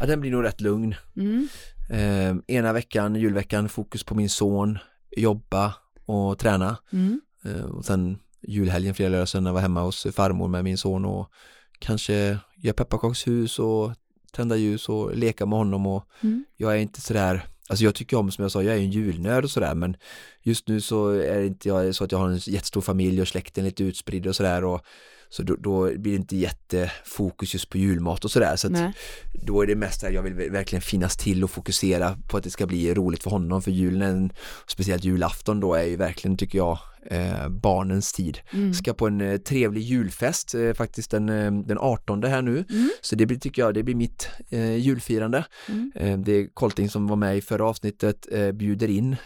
Ja, 0.00 0.06
den 0.06 0.20
blir 0.20 0.30
nog 0.30 0.44
rätt 0.44 0.60
lugn. 0.60 0.94
Mm. 1.16 1.48
Eh, 1.88 2.36
ena 2.46 2.72
veckan, 2.72 3.14
julveckan, 3.14 3.68
fokus 3.68 4.04
på 4.04 4.14
min 4.14 4.28
son, 4.28 4.78
jobba 5.16 5.74
och 6.04 6.38
träna. 6.38 6.76
Mm. 6.92 7.20
Eh, 7.44 7.64
och 7.64 7.84
sen 7.84 8.18
julhelgen, 8.42 8.94
fredag, 8.94 9.10
lördag, 9.10 9.28
söndag 9.28 9.52
var 9.52 9.60
hemma 9.60 9.82
hos 9.82 10.06
farmor 10.12 10.48
med 10.48 10.64
min 10.64 10.78
son 10.78 11.04
och 11.04 11.30
kanske 11.78 12.38
göra 12.56 12.74
pepparkakshus 12.74 13.58
och 13.58 13.92
tända 14.32 14.56
ljus 14.56 14.88
och 14.88 15.16
leka 15.16 15.46
med 15.46 15.58
honom 15.58 15.86
och 15.86 16.04
mm. 16.20 16.44
jag 16.56 16.72
är 16.72 16.76
inte 16.76 17.00
sådär 17.00 17.46
Alltså 17.70 17.84
jag 17.84 17.94
tycker 17.94 18.16
om, 18.16 18.30
som 18.30 18.42
jag 18.42 18.52
sa, 18.52 18.62
jag 18.62 18.74
är 18.74 18.78
en 18.78 18.90
julnörd 18.90 19.44
och 19.44 19.50
sådär 19.50 19.74
men 19.74 19.96
just 20.42 20.68
nu 20.68 20.80
så 20.80 21.08
är 21.08 21.38
det 21.38 21.46
inte 21.46 21.68
jag 21.68 21.94
så 21.94 22.04
att 22.04 22.12
jag 22.12 22.18
har 22.18 22.28
en 22.28 22.36
jättestor 22.38 22.80
familj 22.80 23.20
och 23.20 23.28
släkten 23.28 23.64
lite 23.64 23.84
utspridd 23.84 24.26
och 24.26 24.36
sådär 24.36 24.64
och 24.64 24.84
så 25.30 25.42
då, 25.42 25.56
då, 25.56 25.84
blir 25.84 26.12
det 26.12 26.16
inte 26.16 26.36
jättefokus 26.36 27.54
just 27.54 27.70
på 27.70 27.78
julmat 27.78 28.24
och 28.24 28.30
sådär. 28.30 28.56
Så 28.56 28.66
att 28.66 28.94
då 29.32 29.62
är 29.62 29.66
det 29.66 29.76
mest 29.76 30.04
att 30.04 30.14
jag 30.14 30.22
vill 30.22 30.50
verkligen 30.50 30.82
finnas 30.82 31.16
till 31.16 31.44
och 31.44 31.50
fokusera 31.50 32.18
på 32.28 32.36
att 32.36 32.44
det 32.44 32.50
ska 32.50 32.66
bli 32.66 32.94
roligt 32.94 33.22
för 33.22 33.30
honom. 33.30 33.62
För 33.62 33.70
julen, 33.70 34.32
speciellt 34.66 35.04
julafton 35.04 35.60
då 35.60 35.74
är 35.74 35.84
ju 35.84 35.96
verkligen 35.96 36.36
tycker 36.36 36.58
jag 36.58 36.78
eh, 37.06 37.48
barnens 37.48 38.12
tid. 38.12 38.38
Mm. 38.52 38.74
Ska 38.74 38.94
på 38.94 39.06
en 39.06 39.20
eh, 39.20 39.36
trevlig 39.36 39.82
julfest 39.82 40.54
eh, 40.54 40.72
faktiskt 40.72 41.10
den, 41.10 41.28
eh, 41.28 41.52
den 41.52 41.78
18 41.78 42.24
här 42.24 42.42
nu. 42.42 42.64
Mm. 42.70 42.88
Så 43.00 43.16
det 43.16 43.26
blir, 43.26 43.38
tycker 43.38 43.62
jag, 43.62 43.74
det 43.74 43.82
blir 43.82 43.94
mitt 43.94 44.28
eh, 44.50 44.76
julfirande. 44.76 45.44
Mm. 45.68 45.92
Eh, 45.94 46.18
det 46.18 46.32
är 46.32 46.54
Kolting 46.54 46.88
som 46.88 47.06
var 47.06 47.16
med 47.16 47.36
i 47.36 47.40
förra 47.40 47.64
avsnittet 47.66 48.26
bjuder 48.54 48.90
in 48.90 49.16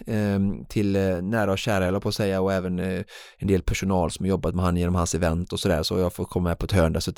till 0.68 0.92
nära 1.22 1.52
och 1.52 1.58
kära 1.58 1.86
eller 1.86 2.00
på 2.00 2.08
att 2.08 2.14
säga 2.14 2.40
och 2.40 2.52
även 2.52 2.78
en 2.78 3.46
del 3.48 3.62
personal 3.62 4.10
som 4.10 4.26
jobbat 4.26 4.54
med 4.54 4.64
han 4.64 4.76
genom 4.76 4.94
hans 4.94 5.14
event 5.14 5.52
och 5.52 5.60
sådär 5.60 5.82
så 5.82 5.98
jag 5.98 6.12
får 6.12 6.24
komma 6.24 6.48
med 6.48 6.58
på 6.58 6.64
ett 6.64 6.72
hörn 6.72 6.92
där 6.92 7.00
så 7.00 7.12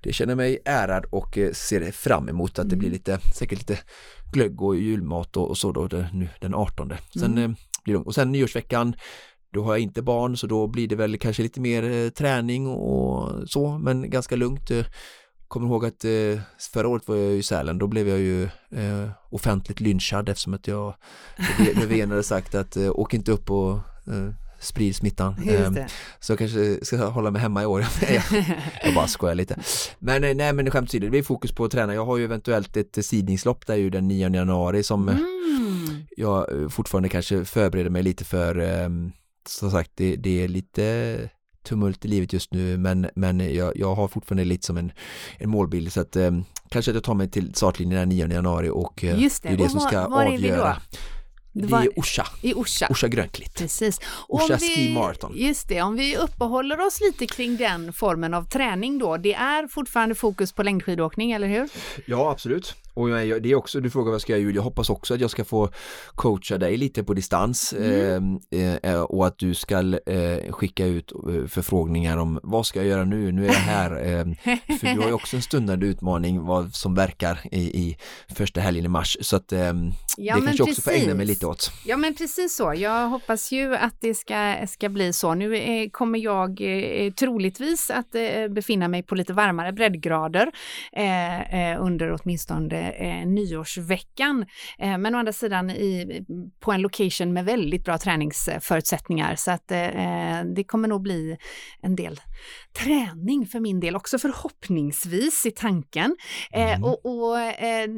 det 0.00 0.12
känner 0.12 0.34
mig 0.34 0.58
ärad 0.64 1.04
och 1.04 1.38
ser 1.52 1.92
fram 1.92 2.28
emot 2.28 2.58
att 2.58 2.70
det 2.70 2.76
blir 2.76 2.88
mm. 2.88 2.92
lite, 2.92 3.18
säkert 3.34 3.58
lite 3.58 3.78
glögg 4.32 4.62
och 4.62 4.76
julmat 4.76 5.36
och, 5.36 5.48
och 5.48 5.58
så 5.58 5.72
då 5.72 5.86
det, 5.86 6.08
nu 6.12 6.28
den 6.40 6.54
18. 6.54 6.92
Sen 7.12 7.38
mm. 7.38 7.56
blir 7.84 7.94
det, 7.94 8.00
och 8.00 8.14
sen 8.14 8.32
nyårsveckan 8.32 8.94
då 9.50 9.62
har 9.64 9.72
jag 9.72 9.80
inte 9.80 10.02
barn 10.02 10.36
så 10.36 10.46
då 10.46 10.66
blir 10.66 10.88
det 10.88 10.96
väl 10.96 11.18
kanske 11.18 11.42
lite 11.42 11.60
mer 11.60 11.82
eh, 11.82 12.08
träning 12.08 12.66
och 12.66 13.48
så 13.48 13.78
men 13.78 14.10
ganska 14.10 14.36
lugnt. 14.36 14.70
Eh, 14.70 14.84
kommer 15.48 15.66
ihåg 15.66 15.84
att 15.84 16.04
eh, 16.04 16.40
förra 16.72 16.88
året 16.88 17.08
var 17.08 17.16
jag 17.16 17.32
i 17.32 17.42
Sälen, 17.42 17.78
då 17.78 17.86
blev 17.86 18.08
jag 18.08 18.18
ju 18.18 18.48
offentligt 19.30 19.80
lynchad 19.80 20.28
eftersom 20.28 20.54
att 20.54 20.66
jag 20.66 20.94
Löfven 21.58 22.10
hade 22.10 22.22
sagt 22.22 22.54
att 22.54 22.76
åk 22.76 23.14
inte 23.14 23.32
upp 23.32 23.50
och 23.50 23.78
sprid 24.60 24.96
smittan. 24.96 25.34
Eh, 25.48 25.72
så 26.20 26.32
jag 26.32 26.38
kanske 26.38 26.84
ska 26.84 27.04
hålla 27.04 27.30
mig 27.30 27.42
hemma 27.42 27.62
i 27.62 27.66
år. 27.66 27.86
jag 28.84 28.94
bara 28.94 29.06
skojar 29.06 29.34
lite. 29.34 29.56
Men 29.98 30.36
nej 30.36 30.52
men 30.52 30.70
skämt 30.70 30.88
åsido, 30.88 31.06
det 31.06 31.10
blir 31.10 31.22
fokus 31.22 31.52
på 31.52 31.64
att 31.64 31.70
träna. 31.70 31.94
Jag 31.94 32.06
har 32.06 32.16
ju 32.16 32.24
eventuellt 32.24 32.76
ett 32.76 33.04
sidningslopp 33.06 33.66
där 33.66 33.76
ju 33.76 33.90
den 33.90 34.08
9 34.08 34.28
januari 34.34 34.82
som 34.82 35.08
mm. 35.08 35.24
jag 36.16 36.46
fortfarande 36.72 37.08
kanske 37.08 37.44
förbereder 37.44 37.90
mig 37.90 38.02
lite 38.02 38.24
för 38.24 38.58
um, 38.58 39.12
som 39.48 39.70
sagt 39.70 39.90
det, 39.94 40.16
det, 40.16 40.44
är 40.44 40.48
lite 40.48 41.28
tumult 41.62 42.04
i 42.04 42.08
livet 42.08 42.32
just 42.32 42.52
nu 42.52 42.76
men, 42.78 43.10
men 43.14 43.54
jag, 43.54 43.76
jag 43.76 43.94
har 43.94 44.08
fortfarande 44.08 44.44
lite 44.44 44.66
som 44.66 44.76
en, 44.76 44.92
en 45.38 45.50
målbild 45.50 45.92
så 45.92 46.00
att 46.00 46.16
eh, 46.16 46.30
kanske 46.68 46.90
att 46.90 46.94
jag 46.94 47.04
tar 47.04 47.14
mig 47.14 47.30
till 47.30 47.54
startlinjen 47.54 47.98
den 48.00 48.08
9 48.08 48.28
januari 48.32 48.68
och 48.68 49.04
eh, 49.04 49.22
Just 49.22 49.42
det, 49.42 49.48
det 49.48 49.54
är 49.54 49.58
det 49.58 49.64
och 49.64 49.70
som 49.70 49.80
ska 49.80 50.00
var, 50.02 50.08
var 50.08 50.24
är 50.24 50.38
vi 50.38 50.50
avgöra. 50.50 50.76
då? 50.90 50.96
Det 51.52 51.66
var- 51.66 51.82
är 51.82 51.88
Orsa, 51.96 52.26
I 52.42 52.54
Orsa. 52.54 52.86
Orsa 52.90 53.08
Grönklitt. 53.08 53.54
Precis. 53.58 54.00
Och 54.28 54.34
Orsa 54.44 54.54
om 54.54 54.58
vi- 54.60 54.74
Ski 54.74 54.94
Marathon. 54.94 55.32
Just 55.36 55.68
det, 55.68 55.82
om 55.82 55.96
vi 55.96 56.16
uppehåller 56.16 56.86
oss 56.86 57.00
lite 57.00 57.26
kring 57.26 57.56
den 57.56 57.92
formen 57.92 58.34
av 58.34 58.44
träning 58.44 58.98
då. 58.98 59.16
Det 59.16 59.34
är 59.34 59.66
fortfarande 59.68 60.14
fokus 60.14 60.52
på 60.52 60.62
längdskidåkning, 60.62 61.32
eller 61.32 61.48
hur? 61.48 61.68
Ja 62.06 62.30
absolut. 62.30 62.74
Och 63.00 63.10
jag, 63.10 63.42
det 63.42 63.50
är 63.50 63.54
också, 63.54 63.80
du 63.80 63.90
frågar 63.90 64.04
vad 64.06 64.14
jag 64.14 64.20
ska 64.20 64.32
göra 64.32 64.40
Julia, 64.40 64.56
jag 64.56 64.62
hoppas 64.62 64.90
också 64.90 65.14
att 65.14 65.20
jag 65.20 65.30
ska 65.30 65.44
få 65.44 65.70
coacha 66.14 66.58
dig 66.58 66.76
lite 66.76 67.04
på 67.04 67.14
distans 67.14 67.72
Mm. 67.72 68.40
eh, 68.50 68.74
eh, 68.92 69.00
och 69.00 69.26
att 69.26 69.38
du 69.38 69.54
ska 69.54 69.78
eh, 70.06 70.52
skicka 70.52 70.86
ut 70.86 71.12
eh, 71.12 71.46
förfrågningar 71.48 72.16
om 72.16 72.40
vad 72.42 72.66
ska 72.66 72.78
jag 72.78 72.88
göra 72.88 73.04
nu, 73.04 73.32
nu 73.32 73.42
är 73.42 73.46
jag 73.46 73.54
här. 73.54 73.90
Eh, 73.90 74.24
för 74.78 74.94
du 74.94 75.00
har 75.00 75.06
ju 75.06 75.12
också 75.12 75.36
en 75.36 75.42
stundande 75.42 75.86
utmaning 75.86 76.44
vad 76.44 76.74
som 76.74 76.94
verkar 76.94 77.40
i, 77.52 77.60
i 77.60 77.96
första 78.34 78.60
helgen 78.60 78.84
i 78.84 78.88
mars 78.88 79.16
så 79.20 79.36
att 79.36 79.52
eh, 79.52 79.60
Ja, 80.16 80.34
det 80.34 80.40
kanske 80.40 80.62
jag 80.62 80.68
också 80.68 80.82
får 80.82 80.90
ägna 80.90 81.14
mig 81.14 81.26
lite 81.26 81.46
åt. 81.46 81.70
Ja 81.86 81.96
men 81.96 82.14
precis 82.14 82.56
så. 82.56 82.74
Jag 82.76 83.08
hoppas 83.08 83.52
ju 83.52 83.76
att 83.76 83.94
det 84.00 84.14
ska, 84.14 84.56
ska 84.68 84.88
bli 84.88 85.12
så. 85.12 85.34
Nu 85.34 85.56
eh, 85.56 85.90
kommer 85.90 86.18
jag 86.18 86.60
eh, 86.60 87.12
troligtvis 87.12 87.90
att 87.90 88.10
befinna 88.50 88.88
mig 88.88 89.02
på 89.02 89.14
lite 89.14 89.32
varmare 89.32 89.72
breddgrader 89.72 90.50
under 91.78 92.16
åtminstone 92.22 92.89
eh, 92.90 93.26
nyårsveckan. 93.26 94.46
Eh, 94.78 94.98
men 94.98 95.14
å 95.14 95.18
andra 95.18 95.32
sidan 95.32 95.70
i, 95.70 96.24
på 96.60 96.72
en 96.72 96.82
location 96.82 97.32
med 97.32 97.44
väldigt 97.44 97.84
bra 97.84 97.98
träningsförutsättningar 97.98 99.34
så 99.36 99.50
att 99.50 99.70
eh, 99.70 99.80
eh 99.80 100.44
det 100.44 100.64
kommer 100.64 100.88
nog 100.88 101.02
bli 101.02 101.36
en 101.82 101.96
del 101.96 102.20
träning 102.84 103.46
för 103.46 103.60
min 103.60 103.80
del 103.80 103.96
också 103.96 104.18
förhoppningsvis 104.18 105.46
i 105.46 105.50
tanken. 105.50 106.16
Eh, 106.52 106.70
Mm. 106.70 106.84
och, 106.84 107.06
och 107.06 107.40
eh, 107.40 107.88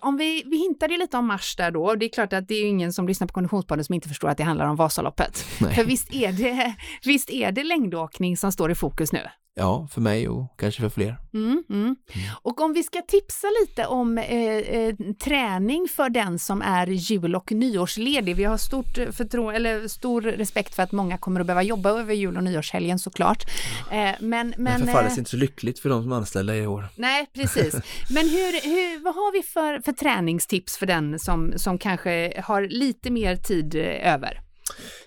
om 0.00 0.16
vi, 0.16 0.42
vi 0.46 0.56
hintade 0.58 0.96
lite 0.96 1.16
om 1.16 1.26
mars 1.26 1.56
där 1.56 1.70
då, 1.70 1.94
det 1.94 2.06
är 2.06 2.08
klart 2.12 2.32
att 2.32 2.48
det 2.48 2.54
är 2.54 2.64
ingen 2.68 2.92
som 2.92 3.08
lyssnar 3.08 3.26
på 3.26 3.32
Konditionspodden 3.34 3.84
som 3.84 3.94
inte 3.94 4.08
förstår 4.08 4.28
att 4.28 4.36
det 4.36 4.44
handlar 4.44 4.66
om 4.66 4.76
Vasaloppet. 4.76 5.44
Nej. 5.60 5.74
För 5.74 5.84
visst 5.84 6.14
är, 6.14 6.32
det, 6.32 6.74
visst 7.04 7.30
är 7.30 7.52
det 7.52 7.64
längdåkning 7.64 8.36
som 8.36 8.52
står 8.52 8.70
i 8.70 8.74
fokus 8.74 9.12
nu? 9.12 9.20
Ja, 9.60 9.88
för 9.90 10.00
mig 10.00 10.28
och 10.28 10.54
kanske 10.58 10.80
för 10.80 10.88
fler. 10.88 11.16
Mm, 11.34 11.64
mm. 11.70 11.96
Och 12.42 12.60
om 12.60 12.72
vi 12.72 12.82
ska 12.82 13.02
tipsa 13.02 13.46
lite 13.60 13.86
om 13.86 14.18
eh, 14.18 14.40
eh, 14.56 14.94
träning 15.24 15.88
för 15.96 16.10
den 16.10 16.38
som 16.38 16.62
är 16.62 16.86
jul 16.86 17.34
och 17.36 17.52
nyårsledig. 17.52 18.36
Vi 18.36 18.44
har 18.44 18.56
stort 18.56 18.98
förtro- 18.98 19.52
eller 19.54 19.88
stor 19.88 20.22
respekt 20.22 20.74
för 20.74 20.82
att 20.82 20.92
många 20.92 21.18
kommer 21.18 21.40
att 21.40 21.46
behöva 21.46 21.62
jobba 21.62 21.90
över 21.90 22.14
jul 22.14 22.36
och 22.36 22.44
nyårshelgen 22.44 22.98
såklart. 22.98 23.42
Eh, 23.90 23.96
men, 23.96 24.20
Men, 24.20 24.54
men, 24.58 24.78
förfallet 24.78 25.10
eh, 25.10 25.14
är 25.14 25.18
inte 25.18 25.30
så 25.30 25.36
lyckligt 25.36 25.78
för 25.78 25.88
de 25.88 26.02
som 26.02 26.12
är 26.12 26.16
anställda 26.16 26.56
i 26.56 26.66
år. 26.66 26.88
Nej, 26.96 27.26
precis. 27.34 27.74
Men 28.10 28.28
hur, 28.28 28.62
hur, 28.62 29.04
vad 29.04 29.14
har 29.14 29.32
vi 29.32 29.42
för, 29.42 29.80
för 29.80 29.92
träningstips 29.92 30.76
för 30.76 30.86
den 30.86 31.18
som, 31.18 31.52
som 31.56 31.78
kanske 31.78 32.40
har 32.44 32.62
lite 32.62 33.10
mer 33.10 33.36
tid 33.36 33.74
eh, 33.74 34.14
över? 34.14 34.40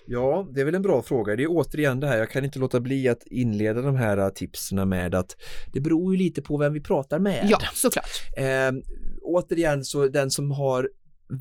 Ja, 0.06 0.48
det 0.54 0.60
är 0.60 0.64
väl 0.64 0.74
en 0.74 0.82
bra 0.82 1.02
fråga. 1.02 1.36
Det 1.36 1.42
är 1.42 1.50
återigen 1.50 2.00
det 2.00 2.06
här, 2.06 2.18
jag 2.18 2.30
kan 2.30 2.44
inte 2.44 2.58
låta 2.58 2.80
bli 2.80 3.08
att 3.08 3.26
inleda 3.26 3.82
de 3.82 3.96
här 3.96 4.30
tipsen 4.30 4.88
med 4.88 5.14
att 5.14 5.36
det 5.72 5.80
beror 5.80 6.14
ju 6.14 6.18
lite 6.18 6.42
på 6.42 6.56
vem 6.56 6.72
vi 6.72 6.80
pratar 6.80 7.18
med. 7.18 7.46
Ja, 7.50 7.58
såklart. 7.74 8.10
Eh, 8.36 8.72
återigen 9.22 9.84
så 9.84 10.08
den 10.08 10.30
som 10.30 10.50
har 10.50 10.88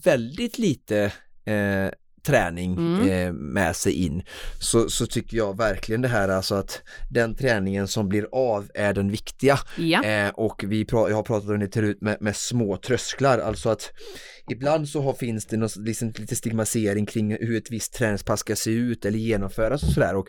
väldigt 0.03 0.57
lite 0.57 1.11
eh, 1.45 1.88
träning 2.24 2.78
Mm. 2.78 3.09
eh, 3.09 3.34
med 3.34 3.76
sig 3.76 3.93
in 4.05 4.24
så, 4.59 4.89
så 4.89 5.05
tycker 5.05 5.38
jag 5.38 5.57
verkligen 5.57 6.01
det 6.01 6.07
här 6.07 6.30
alltså 6.30 6.55
att 6.55 6.82
den 7.09 7.36
träningen 7.36 7.88
som 7.88 8.09
blir 8.09 8.28
av 8.32 8.69
är 8.74 8.93
den 8.93 9.11
viktiga 9.11 9.59
Ja. 9.78 10.03
eh, 10.03 10.30
och 10.30 10.63
vi 10.67 10.84
pra- 10.84 11.09
jag 11.09 11.15
har 11.15 11.24
pratat 11.24 11.49
om 11.49 11.59
det 11.59 11.74
förut 11.74 11.97
med, 12.01 12.17
med 12.22 12.36
små 12.36 12.78
trösklar 12.78 13.39
alltså 13.39 13.69
att 13.69 13.91
ibland 14.51 14.89
så 14.89 15.01
har, 15.01 15.13
finns 15.13 15.45
det 15.45 15.57
något, 15.57 15.76
liksom, 15.76 16.13
lite 16.17 16.36
stigmatisering 16.36 17.05
kring 17.05 17.32
hur 17.32 17.57
ett 17.57 17.72
visst 17.72 17.93
träningspass 17.93 18.39
ska 18.39 18.55
se 18.55 18.72
ut 18.72 19.05
eller 19.05 19.19
genomföras 19.19 19.84
och 19.84 19.89
sådär 19.89 20.15
och 20.15 20.28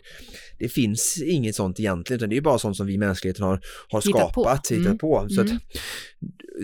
det 0.59 0.69
finns 0.69 1.21
inget 1.25 1.55
sånt 1.55 1.79
egentligen 1.79 2.17
utan 2.19 2.29
det 2.29 2.37
är 2.37 2.41
bara 2.41 2.59
sånt 2.59 2.77
som 2.77 2.87
vi 2.87 2.97
mänskligheten 2.97 3.43
har, 3.45 3.61
har 3.89 4.01
Hittat 4.01 4.33
på. 4.33 4.41
skapat, 4.43 4.67
hittat 4.71 4.85
Mm. 4.85 4.97
på 4.97 5.27
så 5.29 5.41
Mm. 5.41 5.55
att 5.55 5.61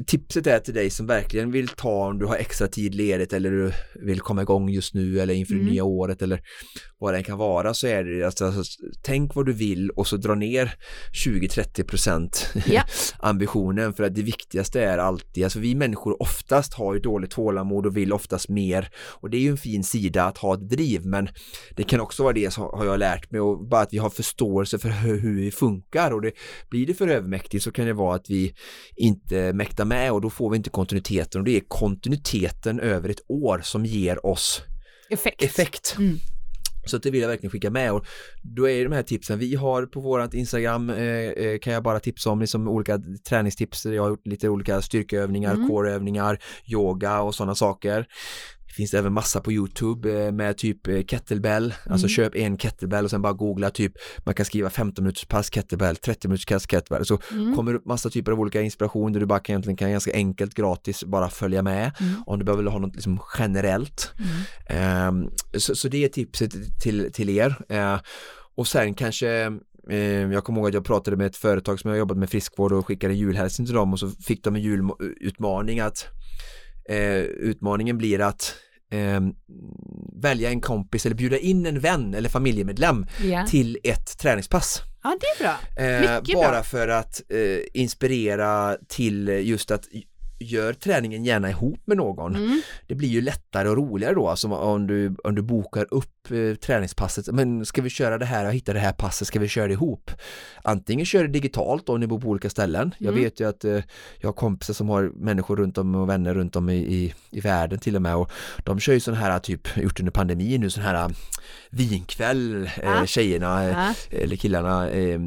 tipset 0.07 0.47
är 0.47 0.59
till 0.59 0.73
dig 0.73 0.89
som 0.89 1.05
verkligen 1.07 1.51
vill 1.51 1.67
ta 1.67 2.07
om 2.07 2.19
du 2.19 2.25
har 2.25 2.35
extra 2.35 2.67
tid 2.67 2.95
ledigt 2.95 3.33
eller 3.33 3.51
du 3.51 3.71
vill 4.05 4.19
komma 4.19 4.41
igång 4.41 4.69
just 4.69 4.93
nu 4.93 5.19
eller 5.19 5.33
inför 5.33 5.53
Mm. 5.53 5.65
det 5.65 5.71
nya 5.71 5.83
året 5.83 6.21
eller 6.21 6.41
vad 6.99 7.13
det 7.13 7.23
kan 7.23 7.37
vara 7.37 7.73
så 7.73 7.87
är 7.87 8.03
det 8.03 8.25
alltså, 8.25 8.45
alltså, 8.45 8.83
tänk 9.01 9.35
vad 9.35 9.45
du 9.45 9.53
vill 9.53 9.89
och 9.89 10.07
så 10.07 10.17
dra 10.17 10.35
ner 10.35 10.75
20-30 11.25 11.83
procent 11.83 12.53
Ja. 12.67 12.83
ambitionen 13.19 13.93
för 13.93 14.03
att 14.03 14.15
det 14.15 14.21
viktigaste 14.21 14.81
är 14.81 14.97
alltid, 14.97 15.43
alltså 15.43 15.59
vi 15.59 15.75
människor 15.75 16.21
oftast 16.21 16.73
har 16.73 16.93
ju 16.93 16.99
dåligt 16.99 17.31
tålamod 17.31 17.85
och 17.85 17.97
vill 17.97 18.13
oftast 18.13 18.49
mer 18.49 18.89
och 18.95 19.29
det 19.29 19.37
är 19.37 19.41
ju 19.41 19.49
en 19.49 19.57
fin 19.57 19.83
sida 19.83 20.23
att 20.23 20.37
ha 20.37 20.53
ett 20.53 20.69
driv 20.69 21.05
men 21.05 21.29
det 21.75 21.83
kan 21.83 21.99
också 21.99 22.23
vara 22.23 22.33
det 22.33 22.53
som 22.53 22.63
har 22.63 22.85
jag 22.85 22.99
lärt 22.99 23.31
mig 23.31 23.41
och 23.41 23.67
bara 23.67 23.81
att 23.81 23.93
vi 23.93 23.97
har 23.97 24.09
förståelse 24.09 24.79
för 24.79 24.89
hur, 24.89 25.19
hur 25.19 25.35
vi 25.35 25.51
funkar 25.51 26.11
och 26.11 26.21
det 26.21 26.31
blir 26.69 26.87
det 26.87 26.93
för 26.93 27.07
övermäktigt 27.07 27.63
så 27.63 27.71
kan 27.71 27.85
det 27.85 27.93
vara 27.93 28.15
att 28.15 28.29
vi 28.29 28.53
inte 28.95 29.53
mäktar 29.53 29.85
med 29.85 30.11
och 30.11 30.21
då 30.21 30.29
får 30.29 30.49
vi 30.49 30.57
inte 30.57 30.69
kontinuiteten 30.69 31.41
och 31.41 31.45
det 31.45 31.55
är 31.55 31.61
kontinuiteten 31.67 32.79
över 32.79 33.09
ett 33.09 33.21
år 33.27 33.61
som 33.63 33.85
ger 33.85 34.25
oss 34.25 34.61
Effekt. 35.09 35.43
effekt. 35.43 35.95
Mm. 35.97 36.19
Så 36.89 36.97
det 36.97 37.11
vill 37.11 37.21
jag 37.21 37.27
verkligen 37.27 37.51
skicka 37.51 37.69
med 37.69 37.91
och 37.93 38.05
då 38.41 38.69
är 38.69 38.83
de 38.83 38.91
här 38.93 39.03
tipsen 39.03 39.39
vi 39.39 39.55
har 39.55 39.85
på 39.85 39.99
vårat 39.99 40.33
Instagram 40.33 40.89
eh, 40.89 40.97
eh, 41.05 41.59
kan 41.59 41.73
jag 41.73 41.83
bara 41.83 41.99
tipsa 41.99 42.29
om 42.29 42.39
liksom 42.39 42.67
olika 42.67 43.01
träningstips. 43.29 43.85
Jag 43.85 44.03
har 44.03 44.09
gjort 44.09 44.27
lite 44.27 44.49
olika 44.49 44.81
styrkeövningar, 44.81 45.53
Mm. 45.53 45.67
coreövningar, 45.69 46.39
yoga 46.65 47.21
och 47.21 47.35
sådana 47.35 47.55
saker. 47.55 48.05
Det 48.69 48.73
finns 48.75 48.93
även 48.93 49.13
massa 49.13 49.39
på 49.41 49.51
Youtube 49.51 50.25
eh, 50.25 50.31
med 50.31 50.57
typ 50.57 50.87
eh, 50.87 51.03
kettlebell, 51.03 51.73
alltså 51.85 52.05
Mm. 52.05 52.09
köp 52.09 52.35
en 52.35 52.57
kettlebell 52.57 53.03
och 53.05 53.09
sen 53.11 53.21
bara 53.21 53.33
googla 53.33 53.69
typ, 53.69 53.93
man 54.25 54.35
kan 54.35 54.45
skriva 54.45 54.69
15 54.69 55.03
minuters 55.03 55.25
pass 55.25 55.49
kettlebell, 55.49 55.95
30 55.95 56.27
minuters 56.27 56.45
pass 56.45 56.67
kettlebell, 56.67 57.05
så 57.05 57.19
Mm. 57.31 57.55
kommer 57.55 57.71
det 57.71 57.77
upp 57.79 57.85
massa 57.85 58.09
typer 58.09 58.31
av 58.31 58.39
olika 58.39 58.61
inspiration 58.61 59.13
där 59.13 59.19
du 59.19 59.25
bara 59.25 59.39
kan 59.39 59.53
egentligen 59.53 59.77
kan 59.77 59.91
ganska 59.91 60.13
enkelt 60.13 60.53
gratis 60.53 61.03
bara 61.03 61.29
följa 61.29 61.61
med 61.61 61.91
Mm. 61.99 62.13
om 62.25 62.39
du 62.39 62.45
behöver 62.45 62.63
ha 62.63 62.79
något 62.79 62.95
liksom 62.95 63.19
generellt. 63.39 64.11
Ehm, 64.69 65.29
så, 65.57 65.75
så 65.75 65.87
det 65.87 66.03
är 66.03 66.07
tipset 66.09 66.51
till, 66.81 67.13
till 67.13 67.29
er. 67.29 67.55
Eh, 67.69 67.99
och 68.55 68.67
sen 68.67 68.93
kanske 68.93 69.27
jag 70.31 70.43
kommer 70.43 70.59
ihåg 70.59 70.67
att 70.67 70.73
jag 70.73 70.85
pratade 70.85 71.17
med 71.17 71.25
ett 71.27 71.35
företag 71.37 71.79
som 71.79 71.89
jag 71.89 71.97
jobbat 71.99 72.17
med 72.17 72.29
friskvård 72.29 72.71
och 72.71 72.87
skickade 72.87 73.13
julhälsning 73.13 73.65
till 73.67 73.75
dem 73.75 73.93
och 73.93 73.99
så 73.99 74.09
fick 74.09 74.43
de 74.43 74.55
en 74.55 74.61
julutmaning 74.61 75.79
att 75.79 76.05
eh, 76.89 77.17
utmaningen 77.21 77.97
blir 77.97 78.21
att 78.21 78.55
eh, 78.91 79.21
välja 80.21 80.49
en 80.49 80.61
kompis 80.61 81.05
eller 81.05 81.15
bjuda 81.15 81.37
in 81.37 81.65
en 81.65 81.79
vän 81.79 82.13
eller 82.13 82.29
familjemedlem 82.29 83.05
Ja. 83.23 83.45
till 83.47 83.77
ett 83.83 84.17
träningspass. 84.19 84.81
ja, 85.03 85.17
det 85.21 85.43
är 85.43 85.43
bra. 85.43 85.83
Eh, 85.85 86.19
Mycket 86.21 86.35
bara 86.35 86.51
bra. 86.51 86.63
för 86.63 86.87
att 86.87 87.21
eh, 87.29 87.59
inspirera 87.81 88.77
till 88.87 89.27
just 89.27 89.71
att 89.71 89.83
gör 90.41 90.73
träningen 90.73 91.25
gärna 91.25 91.49
ihop 91.49 91.79
med 91.85 91.97
någon. 91.97 92.35
Mm. 92.35 92.61
Det 92.87 92.95
blir 92.95 93.09
ju 93.09 93.21
lättare 93.21 93.69
och 93.69 93.77
roligare 93.77 94.13
då, 94.13 94.27
alltså 94.27 94.47
om 94.47 94.87
du, 94.87 95.15
om 95.23 95.35
du 95.35 95.41
bokar 95.41 95.87
upp 95.93 96.18
träningspasset, 96.61 97.27
men 97.27 97.65
ska 97.65 97.81
vi 97.81 97.89
köra 97.89 98.17
det 98.17 98.25
här 98.25 98.45
och 98.45 98.53
hitta 98.53 98.73
det 98.73 98.79
här 98.79 98.91
passet, 98.93 99.27
ska 99.27 99.39
vi 99.39 99.47
köra 99.47 99.67
det 99.67 99.73
ihop? 99.73 100.11
Antingen 100.63 101.05
kör 101.05 101.21
det 101.23 101.29
digitalt 101.29 101.89
om 101.89 101.99
ni 101.99 102.07
bor 102.07 102.19
på 102.19 102.27
olika 102.27 102.49
ställen. 102.49 102.95
Jag 102.97 103.11
Mm. 103.11 103.23
vet 103.23 103.39
ju 103.39 103.49
att 103.49 103.63
eh, 103.65 103.79
jag 104.19 104.27
har 104.27 104.33
kompisar 104.33 104.73
som 104.73 104.89
har 104.89 105.11
människor 105.15 105.55
runt 105.55 105.77
om 105.77 105.95
och 105.95 106.09
vänner 106.09 106.33
runt 106.33 106.55
om 106.55 106.69
i, 106.69 106.75
i, 106.75 107.13
i 107.31 107.39
världen 107.39 107.79
till 107.79 107.95
och 107.95 108.01
med 108.01 108.15
och 108.15 108.31
de 108.65 108.79
kör 108.79 108.93
ju 108.93 108.99
sån 108.99 109.13
här 109.13 109.39
typ, 109.39 109.77
gjort 109.77 109.99
under 109.99 110.11
pandemin 110.11 110.61
nu, 110.61 110.69
sån 110.69 110.83
här 110.83 110.95
eh, 110.95 111.07
vinkväll, 111.69 112.69
eh, 112.83 113.05
tjejerna 113.05 113.63
eh, 113.63 113.69
Ja. 113.69 113.93
eller 114.17 114.35
killarna 114.35 114.89
eh, 114.89 115.19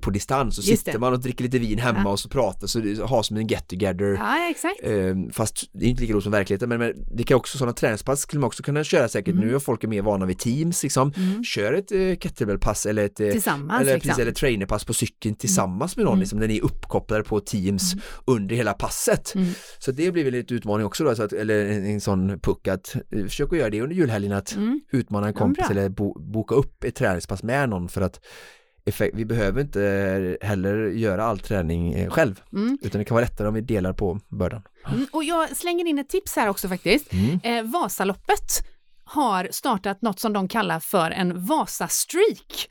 på 0.00 0.10
distans 0.10 0.58
och 0.58 0.64
Just 0.64 0.78
sitter 0.78 0.92
det. 0.92 0.98
man 0.98 1.12
och 1.12 1.20
dricker 1.20 1.44
lite 1.44 1.58
vin 1.58 1.78
hemma 1.78 2.00
Ja. 2.04 2.10
och 2.10 2.20
så 2.20 2.28
pratar 2.28 2.66
så 2.66 2.80
har 3.06 3.22
som 3.22 3.36
en 3.36 3.46
get 3.46 3.68
together 3.68 4.06
ja, 4.06 4.50
exakt. 4.50 4.80
Eh, 4.82 5.14
fast 5.32 5.64
det 5.72 5.84
är 5.84 5.88
inte 5.88 6.00
lika 6.02 6.12
roligt 6.12 6.22
som 6.22 6.32
verkligheten 6.32 6.68
men, 6.68 6.78
men 6.78 6.92
det 7.16 7.22
kan 7.24 7.36
också 7.36 7.58
sådana 7.58 7.72
träningspass 7.72 8.20
skulle 8.20 8.40
man 8.40 8.46
också 8.46 8.62
kunna 8.62 8.84
köra 8.84 9.08
säkert 9.08 9.26
Mm. 9.36 9.48
nu 9.48 9.54
och 9.56 9.62
folk 9.62 9.84
är 9.84 9.88
mer 9.88 10.02
vana 10.02 10.26
vid 10.26 10.35
teams 10.38 10.82
liksom. 10.82 11.12
Mm. 11.16 11.44
Kör 11.44 11.72
ett 11.72 11.92
eh, 11.92 12.16
kettlebellpass 12.16 12.86
eller 12.86 13.04
ett 13.04 13.20
eh, 13.20 13.30
Tillsammans 13.30 13.80
eller, 13.82 13.94
liksom. 13.94 14.08
precis, 14.08 14.22
eller 14.22 14.32
trainerpass 14.32 14.84
på 14.84 14.94
cykeln 14.94 15.34
tillsammans 15.34 15.96
med 15.96 16.04
någon 16.04 16.12
Mm. 16.12 16.20
liksom, 16.20 16.38
när 16.38 16.48
ni 16.48 16.56
är 16.56 16.62
uppkopplade 16.64 17.22
på 17.24 17.40
teams 17.40 17.94
under 18.24 18.56
hela 18.56 18.72
passet. 18.72 19.34
Mm. 19.34 19.48
Så 19.78 19.92
det 19.92 20.10
blir 20.12 20.24
väl 20.24 20.32
lite 20.32 20.54
utmaning 20.54 20.86
också 20.86 21.04
då, 21.04 21.14
så 21.14 21.22
att, 21.22 21.32
eller 21.32 21.66
en, 21.66 21.84
en 21.86 22.00
sån 22.00 22.40
puck 22.40 22.68
att 22.68 22.94
eh, 23.12 23.22
försök 23.24 23.52
att 23.52 23.58
göra 23.58 23.70
det 23.70 23.80
under 23.82 23.96
julhelgen 23.96 24.32
att 24.32 24.56
Mm. 24.56 24.80
utmana 24.92 25.26
en 25.26 25.32
Ja, 25.32 25.38
kompis 25.38 25.68
bra. 25.68 25.70
eller 25.70 25.88
bo, 25.88 26.18
boka 26.32 26.54
upp 26.54 26.84
ett 26.84 26.94
träningspass 26.94 27.42
med 27.42 27.68
någon 27.68 27.88
för 27.88 28.00
att 28.00 28.20
effekt, 28.88 29.14
vi 29.16 29.24
behöver 29.24 29.60
inte 29.60 30.38
heller 30.40 30.86
göra 30.86 31.24
all 31.24 31.38
träning 31.38 31.94
eh, 31.94 32.10
själv 32.10 32.40
Mm. 32.52 32.78
utan 32.82 32.98
det 32.98 33.04
kan 33.04 33.14
vara 33.14 33.24
lättare 33.24 33.48
om 33.48 33.54
vi 33.54 33.60
delar 33.60 33.92
på 33.92 34.20
bördan. 34.28 34.62
Mm. 34.92 35.06
Och 35.12 35.24
jag 35.24 35.56
slänger 35.56 35.84
in 35.86 35.98
ett 35.98 36.08
tips 36.08 36.36
här 36.36 36.48
också 36.48 36.68
faktiskt. 36.68 37.12
Mm. 37.12 37.40
Eh, 37.66 37.72
Vasaloppet 37.72 38.66
har 39.06 39.48
startat 39.50 40.02
något 40.02 40.20
som 40.20 40.32
de 40.32 40.48
kallar 40.48 40.80
för 40.80 41.10
en 41.10 41.46
Vasastreak 41.46 42.68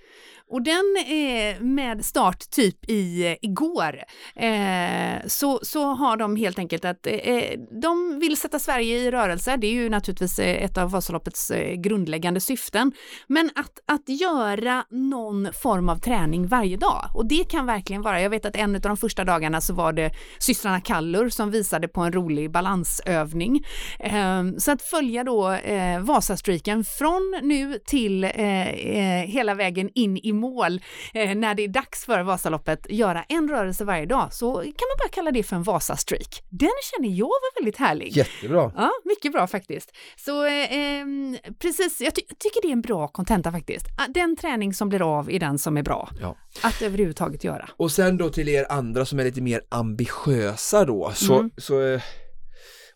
och 0.49 0.61
den 0.61 0.97
är 1.07 1.59
med 1.59 2.05
start 2.05 2.49
typ 2.49 2.89
i 2.89 3.27
eh, 3.27 3.35
igår. 3.41 4.03
Eh, 4.35 5.27
så, 5.27 5.59
så 5.63 5.85
har 5.85 6.17
de 6.17 6.35
helt 6.35 6.59
enkelt 6.59 6.85
att 6.85 7.07
eh, 7.07 7.13
eh, 7.13 7.59
de 7.81 8.19
vill 8.19 8.37
sätta 8.37 8.59
Sverige 8.59 8.97
i 8.97 9.11
rörelse. 9.11 9.57
Det 9.57 9.67
är 9.67 9.71
ju 9.71 9.89
naturligtvis 9.89 10.39
ett 10.39 10.77
av 10.77 10.91
Vasaloppets 10.91 11.51
grundläggande 11.77 12.39
syften. 12.39 12.91
Men 13.27 13.49
att, 13.55 13.79
att 13.85 14.09
göra 14.09 14.85
någon 14.89 15.53
form 15.53 15.89
av 15.89 15.97
träning 15.97 16.47
varje 16.47 16.77
dag 16.77 17.09
och 17.13 17.25
det 17.25 17.49
kan 17.49 17.65
verkligen 17.65 18.01
vara, 18.01 18.21
jag 18.21 18.29
vet 18.29 18.45
att 18.45 18.55
en 18.55 18.75
av 18.75 18.81
de 18.81 18.97
första 18.97 19.23
dagarna 19.23 19.61
så 19.61 19.73
var 19.73 19.93
det 19.93 20.11
systrarna 20.39 20.81
Kallur 20.81 21.29
som 21.29 21.51
visade 21.51 21.87
på 21.87 22.01
en 22.01 22.11
rolig 22.11 22.51
balansövning. 22.51 23.65
Eh, 23.99 24.43
så 24.57 24.71
att 24.71 24.81
följa 24.81 25.23
då 25.23 25.51
eh, 25.51 25.99
Vasastreaken 25.99 26.83
från 26.83 27.39
nu 27.41 27.79
till 27.85 28.23
eh, 28.23 28.69
eh, 28.69 29.25
hela 29.25 29.55
vägen 29.55 29.89
in 29.93 30.17
i 30.17 30.34
mål 30.35 30.81
eh, 31.13 31.35
när 31.35 31.55
det 31.55 31.63
är 31.63 31.67
dags 31.67 32.05
för 32.05 32.23
Vasaloppet, 32.23 32.85
göra 32.89 33.23
en 33.23 33.49
rörelse 33.49 33.85
varje 33.85 34.05
dag, 34.05 34.33
så 34.33 34.53
kan 34.53 34.63
man 34.63 34.97
bara 34.99 35.09
kalla 35.11 35.31
det 35.31 35.43
för 35.43 35.55
en 35.55 35.63
Vasastreak. 35.63 36.41
Den 36.49 36.69
känner 36.91 37.09
jag 37.09 37.25
var 37.25 37.61
väldigt 37.61 37.77
härlig. 37.77 38.17
Jättebra! 38.17 38.71
Ja, 38.75 38.91
mycket 39.03 39.31
bra 39.31 39.47
faktiskt. 39.47 39.91
Så 40.15 40.45
eh, 40.45 40.73
ehm, 40.73 41.37
precis, 41.59 42.01
jag 42.01 42.15
ty 42.15 42.21
tycker 42.21 42.61
det 42.61 42.67
är 42.67 42.71
en 42.71 42.81
bra 42.81 43.07
kontenta 43.07 43.51
faktiskt. 43.51 43.85
Ah, 43.97 44.07
den 44.07 44.35
träning 44.35 44.73
som 44.73 44.89
blir 44.89 45.17
av 45.17 45.31
är 45.31 45.39
den 45.39 45.59
som 45.59 45.77
är 45.77 45.83
bra. 45.83 46.09
Ja. 46.21 46.35
Att 46.61 46.81
överhuvudtaget 46.81 47.43
göra. 47.43 47.69
Och 47.77 47.91
sen 47.91 48.17
då 48.17 48.29
till 48.29 48.49
er 48.49 48.65
andra 48.71 49.05
som 49.05 49.19
är 49.19 49.23
lite 49.23 49.41
mer 49.41 49.61
ambitiösa 49.69 50.85
då, 50.85 51.11
så, 51.15 51.39
mm. 51.39 51.51
så 51.57 51.81
eh, 51.81 52.01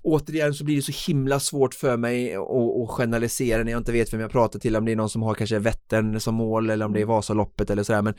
återigen 0.03 0.53
så 0.53 0.63
blir 0.63 0.75
det 0.75 0.81
så 0.81 1.11
himla 1.11 1.39
svårt 1.39 1.73
för 1.73 1.97
mig 1.97 2.35
att 2.35 2.89
generalisera 2.89 3.63
när 3.63 3.71
jag 3.71 3.79
inte 3.79 3.91
vet 3.91 4.13
vem 4.13 4.19
jag 4.19 4.31
pratar 4.31 4.59
till, 4.59 4.75
om 4.75 4.85
det 4.85 4.91
är 4.91 4.95
någon 4.95 5.09
som 5.09 5.21
har 5.21 5.33
kanske 5.33 5.59
Vättern 5.59 6.19
som 6.19 6.35
mål 6.35 6.69
eller 6.69 6.85
om 6.85 6.93
det 6.93 7.01
är 7.01 7.05
Vasaloppet 7.05 7.69
eller 7.69 7.83
sådär 7.83 8.01
men 8.01 8.13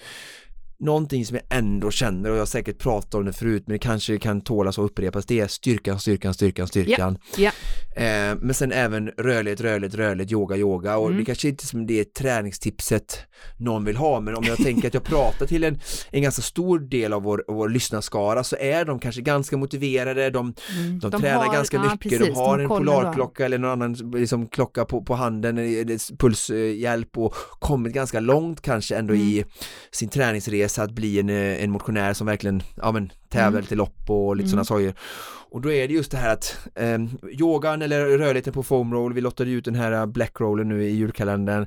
någonting 0.80 1.26
som 1.26 1.36
jag 1.36 1.58
ändå 1.58 1.90
känner 1.90 2.30
och 2.30 2.36
jag 2.36 2.40
har 2.40 2.46
säkert 2.46 2.78
pratat 2.78 3.14
om 3.14 3.24
det 3.24 3.32
förut 3.32 3.62
men 3.66 3.72
det 3.72 3.78
kanske 3.78 4.18
kan 4.18 4.40
tålas 4.40 4.78
och 4.78 4.84
upprepas 4.84 5.26
det 5.26 5.40
är 5.40 5.46
styrkan, 5.46 6.00
styrkan, 6.00 6.34
styrkan, 6.34 6.66
styrkan. 6.66 7.18
Yeah. 7.38 7.54
Yeah. 7.96 8.30
Eh, 8.30 8.38
men 8.40 8.54
sen 8.54 8.72
även 8.72 9.08
rörlighet, 9.08 9.60
rörlighet, 9.60 9.94
rörlighet, 9.94 10.32
yoga, 10.32 10.56
yoga 10.56 10.96
och 10.96 11.06
mm. 11.06 11.18
det 11.18 11.24
kanske 11.24 11.48
inte 11.48 11.66
som 11.66 11.86
det 11.86 12.14
träningstipset 12.14 13.18
någon 13.56 13.84
vill 13.84 13.96
ha 13.96 14.20
men 14.20 14.36
om 14.36 14.44
jag 14.44 14.56
tänker 14.56 14.88
att 14.88 14.94
jag 14.94 15.04
pratar 15.04 15.46
till 15.46 15.64
en, 15.64 15.80
en 16.10 16.22
ganska 16.22 16.42
stor 16.42 16.78
del 16.78 17.12
av 17.12 17.22
vår, 17.22 17.44
vår 17.48 17.68
lyssnarskara 17.68 18.44
så 18.44 18.56
är 18.56 18.84
de 18.84 18.98
kanske 18.98 19.22
ganska 19.22 19.56
motiverade, 19.56 20.30
de, 20.30 20.54
mm. 20.76 20.98
de, 20.98 21.10
de 21.10 21.20
tränar 21.20 21.44
har, 21.44 21.54
ganska 21.54 21.76
ja, 21.76 21.82
mycket, 21.82 22.00
precis, 22.00 22.26
de 22.26 22.34
har 22.34 22.58
de 22.58 22.62
en 22.62 22.68
polarklocka 22.68 23.44
eller 23.44 23.58
någon 23.58 23.70
annan 23.70 23.92
liksom, 24.14 24.48
klocka 24.48 24.84
på, 24.84 25.02
på 25.02 25.14
handen, 25.14 25.56
pulshjälp 26.18 27.18
och 27.18 27.34
kommit 27.58 27.92
ganska 27.92 28.20
långt 28.20 28.60
kanske 28.60 28.96
ändå 28.96 29.14
mm. 29.14 29.26
i 29.26 29.44
sin 29.90 30.08
träningsresa 30.08 30.69
resa 30.70 30.82
att 30.82 30.90
bli 30.90 31.20
en, 31.20 31.28
eh, 31.28 31.64
en 31.64 31.70
motionär 31.70 32.14
som 32.14 32.26
verkligen 32.26 32.62
ja, 32.76 32.92
men, 32.92 33.12
tävlar 33.28 33.48
mm. 33.48 33.60
lite 33.60 33.74
lopp 33.74 34.10
och 34.10 34.36
lite 34.36 34.44
mm. 34.44 34.64
sådana 34.64 34.64
saker. 34.64 35.00
Och 35.52 35.60
då 35.60 35.72
är 35.72 35.88
det 35.88 35.94
just 35.94 36.10
det 36.10 36.16
här 36.16 36.32
att 36.32 36.58
eh, 36.74 36.98
yogan 37.40 37.82
eller 37.82 38.18
rörligheten 38.18 38.52
på 38.52 38.62
foam 38.62 38.94
roll, 38.94 39.12
vi 39.12 39.20
lottade 39.20 39.50
ut 39.50 39.64
den 39.64 39.74
här 39.74 39.92
eh, 39.92 40.06
black 40.06 40.40
rollen 40.40 40.68
nu 40.68 40.84
i 40.84 40.90
julkalendern 40.90 41.66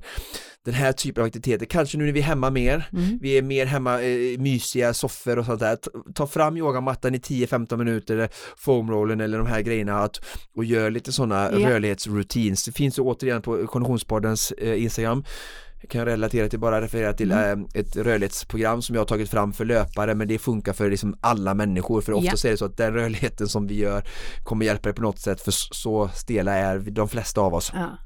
den 0.66 0.74
här 0.74 0.92
typen 0.92 1.22
av 1.22 1.28
aktiviteter, 1.28 1.66
kanske 1.66 1.98
nu 1.98 2.06
när 2.06 2.12
vi 2.12 2.20
är 2.20 2.24
hemma 2.24 2.50
mer, 2.50 2.90
mm. 2.94 3.20
vi 3.22 3.38
är 3.38 3.42
mer 3.42 3.66
hemma, 3.66 4.02
eh, 4.02 4.40
mysiga 4.40 4.94
soffor 4.94 5.40
och 5.40 5.46
sånt 5.46 5.60
där, 5.60 5.78
ta 6.14 6.28
fram 6.28 6.58
yogamattan 6.58 7.16
i 7.16 7.18
10-15 7.18 7.78
minuter, 7.78 8.30
foamrollen 8.58 9.22
eller 9.22 9.38
de 9.38 9.48
här 9.48 9.62
grejerna 9.62 10.00
att, 10.00 10.26
och 10.56 10.66
gör 10.66 10.92
lite 10.92 11.12
sådana 11.12 11.52
yeah. 11.52 11.72
rörlighetsroutines. 11.72 12.66
Det 12.66 12.72
finns 12.72 13.00
ju 13.00 13.04
återigen 13.04 13.42
på 13.42 13.68
Konditionspoddens 13.68 14.52
eh, 14.52 14.84
Instagram 14.84 15.24
kan 15.90 16.06
relatera 16.06 16.50
till, 16.50 16.60
bara 16.60 16.82
referera 16.82 17.14
till 17.14 17.32
mm. 17.32 17.62
äh, 17.62 17.82
ett 17.82 17.96
rörlighetsprogram 17.96 18.82
som 18.82 18.96
jag 18.96 19.02
har 19.02 19.06
tagit 19.06 19.30
fram 19.30 19.54
för 19.54 19.66
löpare 19.66 20.16
men 20.16 20.28
det 20.28 20.40
funkar 20.40 20.74
för 20.74 20.90
liksom 20.90 21.18
alla 21.22 21.54
människor 21.54 22.02
för 22.02 22.14
ofta 22.14 22.26
yeah. 22.26 22.46
är 22.46 22.50
det 22.50 22.58
så 22.58 22.66
att 22.66 22.78
den 22.78 22.94
rörligheten 22.94 23.48
som 23.48 23.68
vi 23.68 23.76
gör 23.76 24.04
kommer 24.44 24.66
hjälpa 24.66 24.90
dig 24.90 24.96
på 24.96 25.02
något 25.02 25.20
sätt 25.20 25.42
för 25.42 25.52
så 25.52 26.10
stela 26.14 26.54
är 26.54 26.80
de 26.80 27.10
flesta 27.10 27.42
av 27.42 27.54
oss. 27.54 27.72
Ja. 27.76 27.98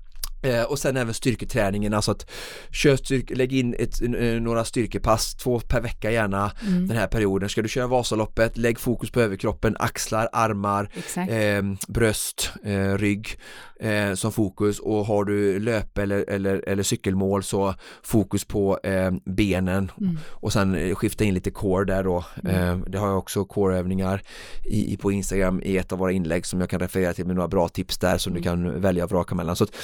Eh, 0.42 0.64
och 0.64 0.80
sen 0.80 0.98
även 0.98 1.14
styrketräningen, 1.14 1.94
alltså 1.94 2.12
att 2.12 2.30
kör 2.72 2.96
styrke, 2.96 3.36
lägg 3.36 3.54
in 3.54 3.76
ett, 3.80 4.02
några 4.42 4.66
styrkepass, 4.66 5.36
två 5.36 5.60
per 5.60 5.82
vecka 5.82 6.12
gärna 6.12 6.52
mm. 6.68 6.88
den 6.88 6.98
här 6.98 7.08
perioden. 7.08 7.50
Ska 7.50 7.62
du 7.62 7.70
köra 7.70 7.88
Vasaloppet, 7.88 8.58
lägg 8.58 8.80
fokus 8.80 9.12
på 9.12 9.22
överkroppen, 9.22 9.76
axlar, 9.80 10.30
armar, 10.32 10.90
eh, 11.30 11.64
bröst, 11.88 12.52
eh, 12.64 12.98
rygg 12.98 13.40
eh, 13.80 14.14
som 14.14 14.32
fokus 14.32 14.80
och 14.80 15.06
har 15.06 15.26
du 15.26 15.60
löp 15.60 15.98
eller, 15.98 16.30
eller, 16.30 16.64
eller 16.70 16.84
cykelmål 16.84 17.44
så 17.44 17.74
fokus 18.04 18.46
på 18.46 18.80
eh, 18.84 19.12
benen 19.26 19.92
mm. 20.02 20.18
och 20.30 20.54
sen 20.54 20.96
skifta 20.96 21.24
in 21.24 21.34
lite 21.34 21.52
core 21.52 21.86
där 21.86 22.04
då. 22.04 22.26
Mm. 22.44 22.56
Eh, 22.56 22.88
det 22.88 22.98
har 22.98 23.08
jag 23.08 23.18
också 23.18 23.46
coreövningar 23.46 24.22
i, 24.66 24.94
i, 24.94 24.98
på 24.98 25.12
Instagram 25.12 25.62
i 25.64 25.78
ett 25.78 25.92
av 25.92 26.00
våra 26.00 26.12
inlägg 26.12 26.46
som 26.46 26.60
jag 26.60 26.70
kan 26.70 26.80
referera 26.80 27.14
till 27.14 27.26
med 27.26 27.36
några 27.36 27.48
bra 27.48 27.68
tips 27.68 27.98
där 27.98 28.18
som 28.18 28.34
du 28.34 28.40
mm. 28.40 28.44
kan 28.44 28.82
välja 28.82 29.04
och 29.04 29.12
vraka 29.12 29.36
mellan. 29.36 29.56
Så 29.56 29.64
att 29.64 29.76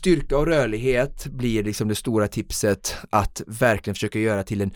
styrka 0.00 0.38
och 0.38 0.46
rörlighet 0.46 1.26
blir 1.26 1.64
liksom 1.64 1.88
det 1.88 1.94
stora 1.94 2.28
tipset 2.28 2.96
att 3.10 3.42
verkligen 3.46 3.94
försöka 3.94 4.18
göra 4.18 4.42
till 4.42 4.60
en 4.60 4.70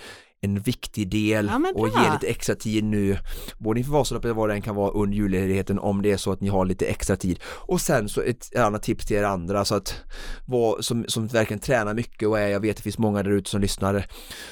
en 0.45 0.61
viktig 0.61 1.09
del 1.09 1.47
ja, 1.47 1.73
och 1.75 1.89
ge 1.89 2.13
lite 2.13 2.27
extra 2.27 2.55
tid 2.55 2.85
nu 2.85 3.19
både 3.59 3.81
inför 3.81 3.93
Vasaloppet 3.93 4.31
och 4.31 4.37
vad 4.37 4.49
det 4.49 4.55
än 4.55 4.63
kan 4.63 4.75
vara 4.75 4.91
under 4.91 5.17
julledigheten 5.17 5.79
om 5.79 6.03
det 6.03 6.13
är 6.13 6.17
så 6.17 6.33
att 6.33 6.41
ni 6.41 6.49
har 6.49 6.65
lite 6.65 6.87
extra 6.87 7.17
tid. 7.17 7.41
Och 7.45 7.81
sen 7.81 8.09
så 8.09 8.21
ett 8.21 8.57
annat 8.57 8.83
tips 8.83 9.07
till 9.07 9.17
er 9.17 9.23
andra 9.23 9.65
så 9.65 9.75
att 9.75 9.95
vad, 10.47 10.85
som, 10.85 11.05
som 11.09 11.27
verkligen 11.27 11.61
tränar 11.61 11.95
mycket 11.95 12.29
och 12.29 12.39
är, 12.39 12.49
jag 12.49 12.61
vet 12.61 12.71
att 12.71 12.77
det 12.77 12.83
finns 12.83 12.99
många 12.99 13.23
där 13.23 13.31
ute 13.31 13.51
som 13.51 13.61
lyssnar 13.61 14.07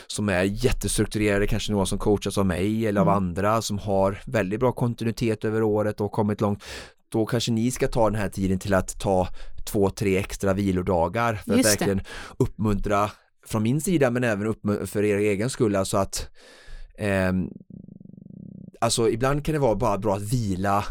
som 0.07 0.29
är 0.29 0.43
jättestrukturerade, 0.43 1.47
kanske 1.47 1.73
någon 1.73 1.87
som 1.87 1.99
coachas 1.99 2.39
av 2.39 2.47
mig 2.47 2.87
eller 2.87 3.01
av 3.01 3.09
mm. 3.09 3.17
andra 3.17 3.63
som 3.63 3.79
har 3.79 4.21
väldigt 4.27 4.61
bra 4.61 4.73
kontinuitet 4.73 5.45
över 5.45 5.63
året 5.63 6.01
och 6.01 6.13
kommit 6.13 6.41
långt 6.41 6.65
då 7.13 7.27
kanske 7.27 7.53
ni 7.53 7.71
ska 7.71 7.89
ta 7.89 8.11
den 8.11 8.21
här 8.21 8.29
tiden 8.29 8.59
till 8.59 8.75
att 8.75 8.99
ta 8.99 9.29
två, 9.65 9.91
tre 9.91 10.17
extra 10.19 10.53
vilodagar 10.55 11.35
för 11.35 11.57
Just 11.57 11.67
att 11.67 11.73
verkligen 11.73 11.99
det. 11.99 12.05
uppmuntra 12.37 13.11
från 13.47 13.63
min 13.63 13.81
sida 13.81 14.11
men 14.11 14.25
även 14.25 14.55
för 14.87 15.05
er 15.05 15.19
egen 15.19 15.51
skull 15.51 15.77
alltså 15.77 15.97
att 15.97 16.29
eh, 16.99 17.33
alltså 18.81 19.11
ibland 19.11 19.45
kan 19.45 19.53
det 19.53 19.59
vara 19.59 19.75
bara 19.75 19.99
bra 19.99 20.17
att 20.17 20.33
vila 20.33 20.85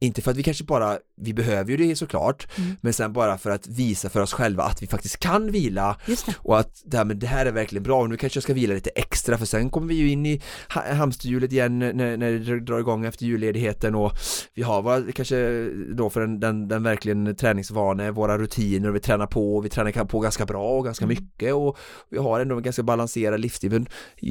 inte 0.00 0.22
för 0.22 0.30
att 0.30 0.36
vi 0.36 0.42
kanske 0.42 0.64
bara, 0.64 0.98
vi 1.16 1.34
behöver 1.34 1.70
ju 1.70 1.76
det 1.76 1.96
såklart, 1.96 2.58
mm. 2.58 2.76
men 2.80 2.92
sen 2.92 3.12
bara 3.12 3.38
för 3.38 3.50
att 3.50 3.66
visa 3.66 4.08
för 4.08 4.20
oss 4.20 4.32
själva 4.32 4.62
att 4.62 4.82
vi 4.82 4.86
faktiskt 4.86 5.18
kan 5.18 5.52
vila 5.52 5.96
och 6.36 6.58
att 6.58 6.82
det 6.84 6.96
här, 6.96 7.04
men 7.04 7.18
det 7.18 7.26
här 7.26 7.46
är 7.46 7.52
verkligen 7.52 7.82
bra. 7.82 8.00
Och 8.00 8.08
nu 8.08 8.16
kanske 8.16 8.36
jag 8.36 8.42
ska 8.42 8.54
vila 8.54 8.74
lite 8.74 8.90
extra 8.90 9.38
för 9.38 9.46
sen 9.46 9.70
kommer 9.70 9.88
vi 9.88 9.94
ju 9.94 10.10
in 10.10 10.26
i 10.26 10.42
hamsterhjulet 10.72 11.52
igen 11.52 11.78
när, 11.78 12.16
när 12.16 12.32
det 12.32 12.60
drar 12.60 12.78
igång 12.78 13.04
efter 13.04 13.24
julledigheten 13.24 13.94
och 13.94 14.12
vi 14.54 14.62
har 14.62 14.82
våra, 14.82 15.12
kanske 15.12 15.68
då 15.94 16.10
för 16.10 16.20
den, 16.20 16.40
den, 16.40 16.68
den 16.68 16.82
verkligen 16.82 17.36
träningsvane, 17.36 18.10
våra 18.10 18.38
rutiner 18.38 18.88
och 18.88 18.94
vi 18.94 19.00
tränar 19.00 19.26
på 19.26 19.56
och 19.56 19.64
vi 19.64 19.68
tränar 19.68 20.04
på 20.04 20.20
ganska 20.20 20.46
bra 20.46 20.70
och 20.70 20.84
ganska 20.84 21.04
mm. 21.04 21.16
mycket 21.16 21.54
och 21.54 21.78
vi 22.10 22.18
har 22.18 22.40
ändå 22.40 22.56
en 22.56 22.62
ganska 22.62 22.82
balanserad 22.82 23.40
livsstil. 23.40 23.70
Men 23.70 23.86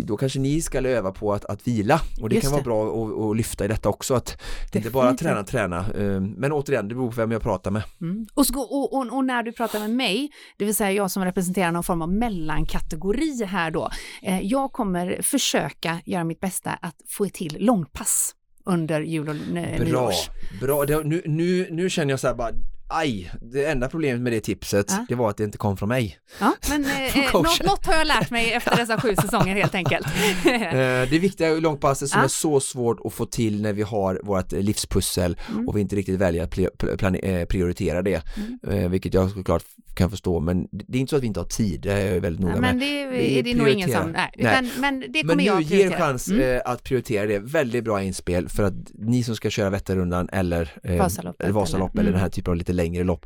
då 0.05 0.17
kanske 0.17 0.39
ni 0.39 0.61
ska 0.61 0.79
öva 0.79 1.11
på 1.11 1.33
att, 1.33 1.45
att 1.45 1.67
vila 1.67 2.01
och 2.21 2.29
det 2.29 2.35
Just 2.35 2.47
kan 2.47 2.51
vara 2.51 2.63
bra 2.63 3.31
att, 3.31 3.37
lyfta 3.37 3.65
i 3.65 3.67
detta 3.67 3.89
också 3.89 4.13
att 4.13 4.37
det 4.71 4.77
inte 4.77 4.89
bara 4.89 5.13
träna, 5.13 5.43
träna 5.43 5.56
träna. 5.57 5.77
Eh, 5.77 6.21
men 6.21 6.51
återigen, 6.51 6.87
det 6.87 6.95
beror 6.95 7.11
på 7.11 7.15
vem 7.15 7.31
jag 7.31 7.41
pratar 7.41 7.71
med. 7.71 7.83
Mm. 8.01 8.25
Och, 8.33 8.45
och, 8.55 8.93
och, 8.93 9.13
och, 9.13 9.25
när 9.25 9.43
du 9.43 9.51
pratar 9.51 9.79
med 9.79 9.89
mig, 9.89 10.29
det 10.57 10.65
vill 10.65 10.75
säga 10.75 10.91
jag 10.91 11.11
som 11.11 11.25
representerar 11.25 11.71
någon 11.71 11.83
form 11.83 12.01
av 12.01 12.13
mellankategori 12.13 13.45
här 13.45 13.71
då, 13.71 13.89
eh, 14.21 14.41
jag 14.41 14.71
kommer 14.71 15.21
försöka 15.21 16.01
göra 16.05 16.23
mitt 16.23 16.39
bästa 16.39 16.71
att 16.71 16.95
få 17.07 17.25
till 17.25 17.57
långpass 17.59 18.33
under 18.65 19.01
jul 19.01 19.29
och 19.29 19.35
nyårs. 19.35 20.29
Bra, 20.61 20.85
bra. 20.85 21.01
nu, 21.03 21.21
nu, 21.25 21.67
nu 21.71 21.89
känner 21.89 22.13
jag 22.13 22.19
så 22.19 22.27
här 22.27 22.35
bara, 22.35 22.51
Aj, 22.89 23.31
det 23.41 23.65
enda 23.65 23.89
problemet 23.89 24.21
med 24.21 24.33
det 24.33 24.39
tipset, 24.39 24.85
ja. 24.89 25.05
det 25.09 25.15
var 25.15 25.29
att 25.29 25.37
det 25.37 25.43
inte 25.43 25.57
kom 25.57 25.77
från 25.77 25.89
mig. 25.89 26.19
Ja, 26.39 26.53
men 26.69 26.85
eh, 26.85 27.17
eh 27.17 27.33
något, 27.33 27.63
något, 27.63 27.85
har 27.85 27.93
jag 27.93 28.07
lärt 28.07 28.31
mig 28.31 28.53
efter 28.53 28.75
dessa 28.75 29.01
sju 29.01 29.15
säsonger 29.15 29.55
helt 29.55 29.75
enkelt. 29.75 30.07
eh, 30.45 31.09
det 31.09 31.19
viktiga 31.19 31.53
långpasset 31.53 32.09
som 32.09 32.19
ja. 32.19 32.23
är 32.23 32.29
så 32.29 32.59
svårt 32.59 32.99
att 33.05 33.13
få 33.13 33.25
till 33.25 33.61
när 33.61 33.73
vi 33.73 33.81
har 33.81 34.21
vårt 34.23 34.51
livspussel 34.51 35.37
mm. 35.49 35.67
och 35.67 35.77
vi 35.77 35.81
inte 35.81 35.95
riktigt 35.95 36.19
väljer 36.19 36.43
att 36.43 36.57
eh, 36.57 37.45
prioritera 37.45 38.01
det, 38.01 38.23
mm. 38.37 38.83
eh, 38.83 38.89
vilket 38.89 39.13
jag 39.13 39.31
såklart 39.31 39.63
kan 39.97 40.09
förstå, 40.09 40.39
men 40.39 40.67
det 40.71 40.97
är 40.97 40.99
inte 40.99 41.09
så 41.09 41.15
att 41.15 41.23
vi 41.23 41.27
inte 41.27 41.39
har 41.39 41.47
tid, 41.47 41.81
det 41.81 41.93
är 41.93 42.13
jag 42.13 42.21
väldigt 42.21 42.41
noga 42.41 42.55
ja, 42.55 42.61
med. 42.61 42.69
Men 42.69 42.79
det 42.79 43.03
är, 43.39 43.43
det 43.43 43.51
är 43.51 43.55
nog 43.55 43.69
ingen 43.69 43.91
som, 43.91 44.11
nej, 44.11 44.31
utan, 44.33 44.63
nej. 44.63 44.71
men 44.79 44.99
det 44.99 45.21
kommer 45.21 45.35
men 45.35 45.45
jag 45.45 45.61
att 45.61 45.67
prioritera. 45.67 45.89
Men 45.89 45.89
nu 45.89 45.95
ger 45.95 46.07
chans 46.07 46.27
mm. 46.27 46.61
att 46.65 46.83
prioritera 46.83 47.25
det, 47.25 47.39
väldigt 47.39 47.83
bra 47.83 48.03
inspel 48.03 48.49
för 48.49 48.63
att 48.63 48.73
ni 48.93 49.23
som 49.23 49.35
ska 49.35 49.49
köra 49.49 49.69
Vätternrundan 49.69 50.29
eller 50.31 50.71
eh, 50.83 50.97
Vasalopp, 50.97 51.41
eller, 51.41 51.99
eller 51.99 52.11
den 52.11 52.19
här 52.19 52.19
mm. 52.19 52.31
typen 52.31 52.51
av 52.51 52.57
lite 52.57 52.73
längre 52.77 53.03
lopp 53.03 53.25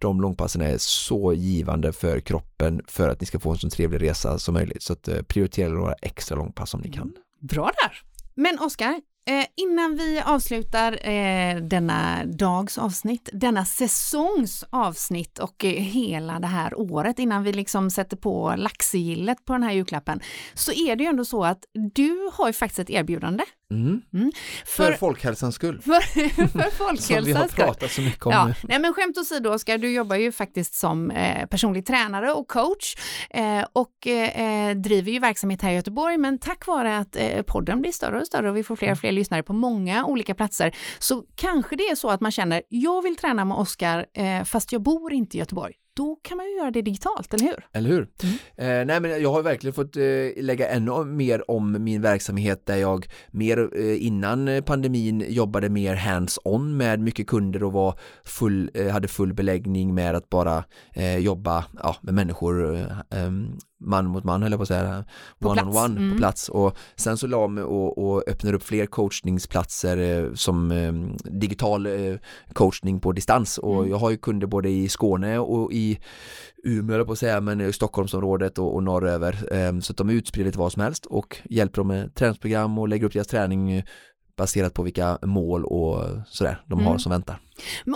de 0.00 0.20
långpassen 0.20 0.62
är 0.62 0.78
så 0.78 1.32
givande 1.32 1.92
för 1.92 2.20
kroppen 2.20 2.82
för 2.88 3.08
att 3.08 3.20
ni 3.20 3.26
ska 3.26 3.38
få 3.38 3.50
en 3.50 3.58
så 3.58 3.70
trevlig 3.70 4.02
resa 4.02 4.38
som 4.38 4.54
möjligt. 4.54 4.82
Så 4.82 4.92
att 4.92 5.08
eh, 5.08 5.22
prioritera 5.22 5.72
några 5.72 5.94
extra 6.02 6.36
långpass 6.36 6.74
om 6.74 6.80
ni 6.80 6.92
kan. 6.92 7.02
Mm, 7.02 7.14
bra 7.40 7.64
där! 7.82 8.02
Men 8.34 8.58
Oskar, 8.58 9.00
eh, 9.26 9.46
innan 9.56 9.96
vi 9.96 10.20
avslutar 10.20 11.08
eh, 11.08 11.56
denna 11.56 12.24
dags 12.24 12.78
avsnitt, 12.78 13.28
denna 13.32 13.64
säsongs 13.64 14.64
avsnitt 14.70 15.38
och 15.38 15.64
hela 15.64 16.40
det 16.40 16.46
här 16.46 16.80
året, 16.80 17.18
innan 17.18 17.42
vi 17.42 17.52
liksom 17.52 17.90
sätter 17.90 18.16
på 18.16 18.54
laxigillet 18.56 19.44
på 19.44 19.52
den 19.52 19.62
här 19.62 19.72
julklappen, 19.72 20.20
så 20.54 20.72
är 20.72 20.96
det 20.96 21.04
ju 21.04 21.10
ändå 21.10 21.24
så 21.24 21.44
att 21.44 21.64
du 21.94 22.30
har 22.32 22.46
ju 22.46 22.52
faktiskt 22.52 22.78
ett 22.78 22.90
erbjudande. 22.90 23.44
Mm. 23.70 24.02
Mm. 24.14 24.32
För, 24.66 24.92
folkhälsans 24.92 25.54
skull. 25.54 25.80
För, 25.82 26.00
för 26.00 26.26
Som 26.36 26.50
vi 26.54 26.62
har 26.62 26.70
folkhälsans 26.70 27.52
skull. 27.52 27.64
pratat 27.64 27.90
så 27.90 28.00
mycket 28.00 28.26
om 28.26 28.32
Ja, 28.32 28.46
nu. 28.46 28.54
nej 28.62 28.78
men 28.78 28.94
skämt 28.94 29.18
åsido 29.18 29.50
Oskar, 29.50 29.78
du 29.78 29.92
jobbar 29.92 30.16
ju 30.16 30.32
faktiskt 30.32 30.74
som 30.74 31.10
eh, 31.10 31.46
personlig 31.46 31.86
tränare 31.86 32.32
och 32.32 32.48
coach 32.48 32.94
eh, 33.30 33.64
och 33.72 34.06
eh, 34.06 34.76
driver 34.76 35.12
ju 35.12 35.18
verksamhet 35.18 35.62
här 35.62 35.70
i 35.70 35.74
Göteborg, 35.74 36.18
men 36.18 36.38
tack 36.38 36.66
vare 36.66 36.98
att 36.98 37.16
eh, 37.16 37.42
podden 37.42 37.80
blir 37.80 37.92
större 37.92 38.20
och 38.20 38.26
större 38.26 38.50
och 38.50 38.56
vi 38.56 38.62
får 38.62 38.76
fler 38.76 38.92
och 38.92 38.98
fler 38.98 39.12
lyssnare 39.12 39.42
på 39.42 39.52
många 39.52 40.04
olika 40.04 40.34
platser, 40.34 40.74
så 40.98 41.24
kanske 41.34 41.76
det 41.76 41.82
är 41.88 41.94
så 41.94 42.10
att 42.10 42.20
man 42.20 42.30
känner, 42.32 42.62
jag 42.68 43.02
vill 43.02 43.16
träna 43.16 43.44
med 43.44 43.56
Oskar 43.56 44.06
eh, 44.14 44.44
fast 44.44 44.72
jag 44.72 44.82
bor 44.82 45.12
inte 45.12 45.36
i 45.36 45.40
Göteborg. 45.40 45.74
Då 45.96 46.16
kan 46.22 46.36
man 46.36 46.46
ju 46.46 46.56
göra 46.56 46.70
det 46.70 46.82
digitalt, 46.82 47.34
eller 47.34 47.44
hur? 47.44 47.66
Eller 47.72 47.90
hur? 47.90 48.08
Mm. 48.22 48.34
Eh, 48.56 48.86
nej 48.86 49.00
men 49.00 49.22
jag 49.22 49.32
har 49.32 49.42
verkligen 49.42 49.74
fått 49.74 49.96
eh, 49.96 50.02
lägga 50.36 50.68
ännu 50.68 51.04
mer 51.04 51.50
om 51.50 51.84
min 51.84 52.02
verksamhet 52.02 52.66
där 52.66 52.76
jag 52.76 53.06
mer 53.30 53.70
eh, 53.76 54.06
innan 54.06 54.62
pandemin 54.66 55.24
jobbade 55.28 55.68
mer 55.68 55.94
hands-on 55.94 56.76
med 56.76 57.00
mycket 57.00 57.26
kunder 57.26 57.64
och 57.64 57.72
var 57.72 57.98
full, 58.24 58.70
eh, 58.74 58.88
hade 58.88 59.08
full 59.08 59.34
beläggning 59.34 59.94
med 59.94 60.14
att 60.14 60.30
bara 60.30 60.64
eh, 60.92 61.18
jobba 61.18 61.64
ja, 61.82 61.96
med 62.00 62.14
människor 62.14 62.74
eh, 62.74 63.22
em, 63.24 63.58
man 63.80 64.06
mot 64.06 64.24
man 64.24 64.42
höll 64.42 64.52
jag 64.52 64.58
på 64.58 64.62
att 64.62 64.68
säga, 64.68 65.04
På 65.38 65.48
one 65.48 65.62
plats. 65.62 65.76
on 65.76 65.84
one 65.84 66.00
Mm. 66.00 66.12
på 66.12 66.18
plats 66.18 66.48
och 66.48 66.76
sen 66.96 67.16
så 67.16 67.26
la 67.26 67.48
mig 67.48 67.64
och, 67.64 67.98
och 67.98 68.28
öppnade 68.28 68.56
upp 68.56 68.62
fler 68.62 68.86
coachningsplatser 68.86 69.96
eh, 69.96 70.34
som 70.34 70.70
eh, 70.70 70.92
digital 71.32 71.86
eh, 71.86 72.14
coachning 72.52 73.00
på 73.00 73.12
distans 73.12 73.58
och 73.58 73.76
Mm. 73.78 73.90
jag 73.90 73.96
har 73.98 74.10
ju 74.10 74.16
kunder 74.16 74.46
både 74.46 74.68
i 74.70 74.88
Skåne 74.88 75.38
och 75.38 75.72
i 75.72 75.98
Umeå 76.64 76.96
höll 76.96 77.06
på 77.06 77.12
att 77.12 77.18
säga, 77.18 77.40
men 77.40 77.60
i 77.60 77.72
Stockholmsområdet 77.72 78.58
och, 78.58 78.74
och 78.74 78.82
norröver. 78.82 79.54
Eh, 79.54 79.78
så 79.80 79.92
att 79.92 79.96
de 79.96 80.08
är 80.08 80.12
utspridda 80.14 80.46
lite 80.46 80.58
vad 80.58 80.72
som 80.72 80.82
helst 80.82 81.06
och 81.06 81.36
hjälper 81.50 81.76
dem 81.76 81.88
med 81.88 82.14
träningsprogram 82.14 82.78
och 82.78 82.88
lägger 82.88 83.06
upp 83.06 83.12
deras 83.12 83.26
träning 83.26 83.70
eh, 83.72 83.84
baserat 84.36 84.74
på 84.74 84.82
vilka 84.82 85.18
mål 85.22 85.64
och 85.64 86.04
sådär 86.26 86.62
de 86.66 86.78
har 86.80 86.86
Mm. 86.90 86.98
som 86.98 87.10
väntar. 87.12 87.38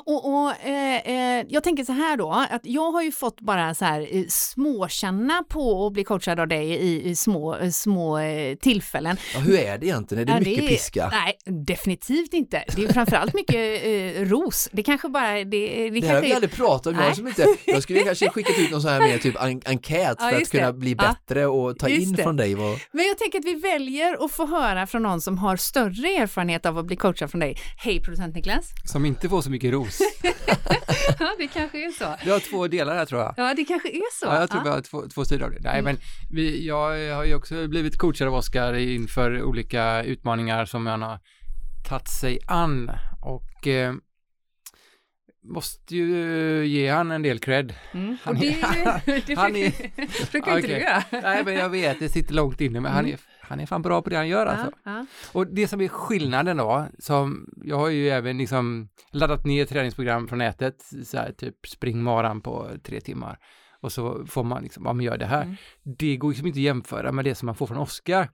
Och, 0.06 0.34
och, 0.34 0.50
eh, 0.66 0.96
eh, 1.38 1.44
jag 1.48 1.62
tänker 1.64 1.84
så 1.84 1.92
här 1.92 2.16
då, 2.16 2.46
att 2.50 2.60
jag 2.66 2.92
har 2.92 3.02
ju 3.02 3.12
fått 3.12 3.40
bara 3.40 3.74
så 3.74 3.84
här 3.84 4.08
eh, 4.16 4.24
småkänna 4.28 5.42
på 5.48 5.86
att 5.86 5.92
bli 5.92 6.04
coachad 6.04 6.40
av 6.40 6.48
dig 6.48 6.70
i, 6.70 7.08
i 7.10 7.16
små, 7.16 7.56
eh, 7.56 7.70
små 7.70 8.18
tillfällen. 8.60 9.16
Ja, 9.34 9.40
hur 9.40 9.58
är 9.58 9.78
det 9.78 9.86
egentligen? 9.86 10.22
Är 10.22 10.26
det 10.26 10.32
Ja, 10.32 10.50
mycket 10.50 10.68
piska? 10.68 11.08
Nej, 11.12 11.38
definitivt 11.64 12.32
inte. 12.34 12.64
Det 12.76 12.84
är 12.84 12.92
framförallt 12.92 13.34
mycket 13.34 13.84
eh, 13.84 14.22
ros. 14.24 14.68
Det 14.72 14.82
kanske 14.82 15.08
bara, 15.08 15.32
det, 15.32 15.44
det, 15.44 15.90
Det 15.90 16.06
här 16.06 16.14
har 16.14 16.22
vi 16.22 16.30
är, 16.30 16.34
aldrig 16.34 16.52
pratat 16.52 16.86
om, 16.86 16.98
jag, 17.00 17.16
som 17.16 17.26
inte, 17.28 17.46
jag 17.64 17.82
skulle 17.82 18.00
kanske 18.00 18.28
skickat 18.30 18.58
ut 18.58 18.70
någon 18.70 18.82
sån 18.82 18.90
här 18.90 19.00
mer 19.00 19.18
typ 19.18 19.36
en, 19.42 19.60
enkät 19.66 20.16
Ja, 20.18 20.28
för 20.28 20.32
att 20.34 20.38
just 20.40 20.50
kunna 20.52 20.66
det. 20.66 20.72
bli 20.78 20.96
Ja. 20.98 21.14
bättre 21.26 21.46
och 21.46 21.78
ta 21.78 21.88
in 21.88 22.12
det. 22.12 22.22
från 22.22 22.36
dig 22.36 22.54
vad, 22.54 22.78
Men 22.92 23.04
jag 23.06 23.18
tänker 23.18 23.38
att 23.38 23.44
vi 23.44 23.54
väljer 23.54 24.24
att 24.24 24.32
få 24.32 24.46
höra 24.46 24.86
från 24.86 25.02
någon 25.02 25.20
som 25.20 25.38
har 25.38 25.56
större 25.56 26.08
erfarenhet 26.08 26.66
av 26.66 26.78
att 26.78 26.86
bli 26.86 26.96
coachad 26.96 27.30
från 27.30 27.40
dig. 27.40 27.56
Hej 27.78 28.00
producent 28.02 28.34
Niklas. 28.34 28.70
Som 28.84 29.04
inte 29.04 29.28
får 29.28 29.42
så 29.42 29.50
mycket 29.54 29.72
ros. 29.72 29.98
Ja, 31.18 31.34
det 31.38 31.46
kanske 31.46 31.86
är 31.86 31.90
så. 31.90 32.16
Vi 32.24 32.30
har 32.30 32.40
två 32.40 32.68
delar 32.68 32.94
här 32.96 33.04
tror 33.06 33.20
jag. 33.20 33.34
Ja, 33.36 33.54
det 33.56 33.64
kanske 33.64 33.88
är 33.88 34.12
så. 34.20 34.26
Ja, 34.26 34.40
jag 34.40 34.50
tror 34.50 34.62
vi 34.62 34.68
Ja. 34.68 34.74
har 34.74 34.80
två, 34.80 35.02
två 35.14 35.24
sidor 35.24 35.44
av 35.44 35.50
det. 35.50 35.60
Nej, 35.60 35.78
Mm. 35.78 35.84
men 35.84 35.96
vi, 36.30 36.66
jag 36.66 37.14
har 37.14 37.24
ju 37.24 37.34
också 37.34 37.68
blivit 37.68 37.98
coachad 37.98 38.28
av 38.28 38.34
Oskar 38.34 38.74
inför 38.74 39.42
olika 39.42 40.02
utmaningar 40.04 40.64
som 40.64 40.86
han 40.86 41.02
har 41.02 41.18
tagit 41.88 42.08
sig 42.08 42.38
an 42.46 42.90
och 43.22 43.66
eh, 43.66 43.94
måste 45.44 45.96
ju 45.96 46.66
ge 46.66 46.90
han 46.90 47.10
en 47.10 47.22
del 47.22 47.38
cred. 47.38 47.74
Mm. 47.94 48.16
Han 48.22 48.38
det, 48.40 48.48
är- 48.48 49.26
det 49.26 49.34
han 49.36 49.52
brukar, 49.52 50.30
brukar 50.30 50.56
inte 50.56 50.68
du 50.68 50.80
göra. 50.80 51.02
Nej, 51.10 51.44
men 51.44 51.54
jag 51.54 51.68
vet, 51.68 51.98
det 51.98 52.08
sitter 52.08 52.34
långt 52.34 52.60
inne, 52.60 52.80
men 52.80 52.92
han 52.92 53.06
är, 53.06 53.18
han 53.48 53.60
är 53.60 53.66
fan 53.66 53.82
bra 53.82 54.02
på 54.02 54.10
det 54.10 54.16
han 54.16 54.28
gör 54.28 54.46
alltså. 54.46 54.70
Ja, 54.84 54.92
ja. 54.92 55.06
Och 55.32 55.46
det 55.46 55.68
som 55.68 55.80
är 55.80 55.88
skillnaden 55.88 56.56
då, 56.56 56.86
som 56.98 57.48
jag 57.64 57.76
har 57.76 57.88
ju 57.88 58.08
även 58.08 58.38
liksom 58.38 58.88
laddat 59.12 59.44
ner 59.44 59.64
träningsprogram 59.64 60.28
från 60.28 60.38
nätet, 60.38 60.82
så 61.04 61.16
här 61.16 61.32
typ 61.32 61.66
springmaran 61.66 62.40
på 62.40 62.70
tre 62.82 63.00
timmar. 63.00 63.38
Och 63.80 63.92
så 63.92 64.26
får 64.26 64.44
man 64.44 64.62
liksom, 64.62 64.84
ja 64.86 64.92
men 64.92 65.04
gör 65.04 65.18
det 65.18 65.26
här. 65.26 65.42
Mm. 65.42 65.56
Det 65.98 66.16
går 66.16 66.28
liksom 66.28 66.46
inte 66.46 66.58
att 66.58 66.62
jämföra 66.62 67.12
med 67.12 67.24
det 67.24 67.34
som 67.34 67.46
man 67.46 67.54
får 67.54 67.66
från 67.66 67.78
Oskar. 67.78 68.30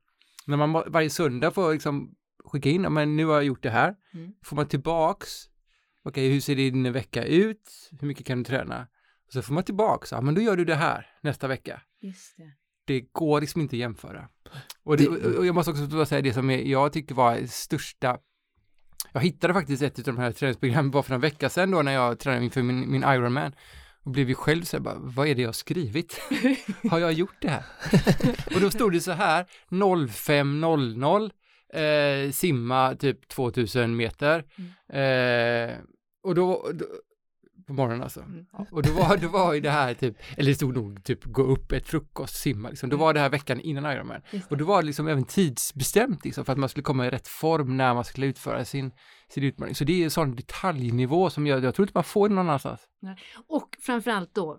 När 0.47 0.57
man 0.57 0.73
var- 0.73 0.87
varje 0.89 1.11
söndag 1.11 1.51
får 1.51 1.73
liksom 1.73 2.15
skicka 2.45 2.69
in, 2.69 2.83
ja 2.83 2.91
men 2.91 3.17
nu 3.17 3.25
har 3.27 3.35
jag 3.35 3.45
gjort 3.45 3.63
det 3.63 3.71
här. 3.71 3.95
Mm. 4.15 4.33
Får 4.45 4.57
man 4.57 4.67
tillbaks, 4.67 5.29
okej 6.05 6.33
hur 6.33 6.41
ser 6.41 6.57
din 6.57 6.93
vecka 6.93 7.25
ut? 7.25 7.91
Hur 8.01 8.07
mycket 8.09 8.27
kan 8.27 8.39
du 8.39 8.45
träna? 8.45 8.87
Och 9.27 9.33
så 9.33 9.43
får 9.43 9.55
man 9.55 9.65
tillbaks, 9.65 10.13
ja 10.13 10.21
men 10.21 10.35
då 10.35 10.41
gör 10.41 10.57
du 10.57 10.65
det 10.65 10.75
här 10.75 11.07
nästa 11.23 11.49
vecka 11.49 11.83
Just 12.03 12.37
det. 12.37 12.53
Det 12.91 13.01
går 13.13 13.41
liksom 13.41 13.61
inte 13.61 13.77
att 13.77 13.81
jämföra. 13.81 14.29
Och, 14.85 14.97
det, 14.97 15.09
och 15.09 15.47
jag 15.47 15.55
måste 15.55 15.71
också 15.71 16.07
säga 16.07 16.23
det 16.23 16.33
som 16.33 16.51
jag 16.51 16.93
tyckte 16.93 17.15
var 17.15 17.47
största 17.47 18.19
jag 19.13 19.21
hittade 19.21 19.55
faktiskt 19.55 19.83
ett 19.83 19.99
av 19.99 20.05
de 20.05 20.19
här 20.19 20.33
träningsprogrammen 20.33 20.91
bara 20.91 21.03
för 21.03 21.15
en 21.15 21.21
vecka 21.21 21.49
sedan 21.49 21.71
då 21.71 21.83
när 21.83 21.93
jag 21.93 22.19
tränade 22.19 22.45
inför 22.45 22.63
min, 22.63 22.93
min 22.93 23.03
Ironman 23.03 23.53
och 24.05 24.11
blev 24.11 24.29
ju 24.29 24.35
själv 24.35 24.63
så 24.63 24.77
här, 24.77 24.85
bara, 24.85 24.97
vad 24.99 25.29
är 25.29 25.35
det 25.35 25.43
jag 25.43 25.49
har 25.49 25.53
skrivit? 25.53 26.21
har 26.91 26.99
jag 26.99 27.13
gjort 27.13 27.37
det 27.41 27.49
här? 27.49 27.65
och 28.55 28.61
då 28.61 28.71
stod 28.71 28.93
det 28.93 29.01
så 29.01 29.13
här 29.13 29.47
05.00 29.71 31.31
eh, 32.27 32.31
simma 32.31 32.95
typ 32.95 33.29
2000 33.29 33.97
meter 33.97 34.45
eh, 34.93 35.77
och 36.23 36.35
då, 36.35 36.71
då 36.75 36.87
på 37.71 37.75
morgonen 37.75 38.03
alltså. 38.03 38.21
Mm. 38.21 38.47
Och 38.71 38.83
då 38.83 38.93
var, 38.93 39.17
då 39.17 39.29
var 39.29 39.53
ju 39.55 39.61
det 39.61 39.71
här 39.71 39.95
typ, 39.95 40.17
eller 40.37 40.49
det 40.51 40.55
stod 40.55 40.75
nog 40.75 41.05
typ 41.05 41.25
gå 41.25 41.43
upp, 41.43 41.73
ett 41.73 41.87
frukost, 41.89 42.37
simma 42.37 42.69
liksom. 42.69 42.91
Då 42.91 42.97
var 42.97 43.15
det 43.15 43.21
här 43.21 43.29
veckan 43.29 43.61
innan 43.61 43.93
Ironman. 43.93 44.21
Det. 44.31 44.43
Och 44.51 44.57
då 44.57 44.65
var 44.65 44.83
det 44.83 44.87
liksom 44.87 45.09
även 45.09 45.25
tidsbestämt 45.25 46.25
liksom 46.25 46.45
för 46.45 46.53
att 46.53 46.59
man 46.59 46.69
skulle 46.69 46.85
komma 46.85 47.07
i 47.07 47.11
rätt 47.11 47.29
form 47.29 47.77
när 47.77 47.95
man 47.95 48.05
skulle 48.05 48.27
utföra 48.27 48.65
sin, 48.65 48.93
sin 49.29 49.45
utmaning. 49.45 49.75
Så 49.75 49.85
det 49.85 49.93
är 50.01 50.05
en 50.05 50.11
sån 50.11 50.37
detaljnivå 50.37 51.31
som 51.31 51.47
jag, 51.47 51.65
jag 51.65 51.75
tror 51.75 51.85
inte 51.85 51.97
man 51.97 52.05
får 52.05 52.29
någon 52.29 52.39
annanstans. 52.39 52.81
Och 53.49 53.77
framförallt 53.81 54.35
då 54.35 54.59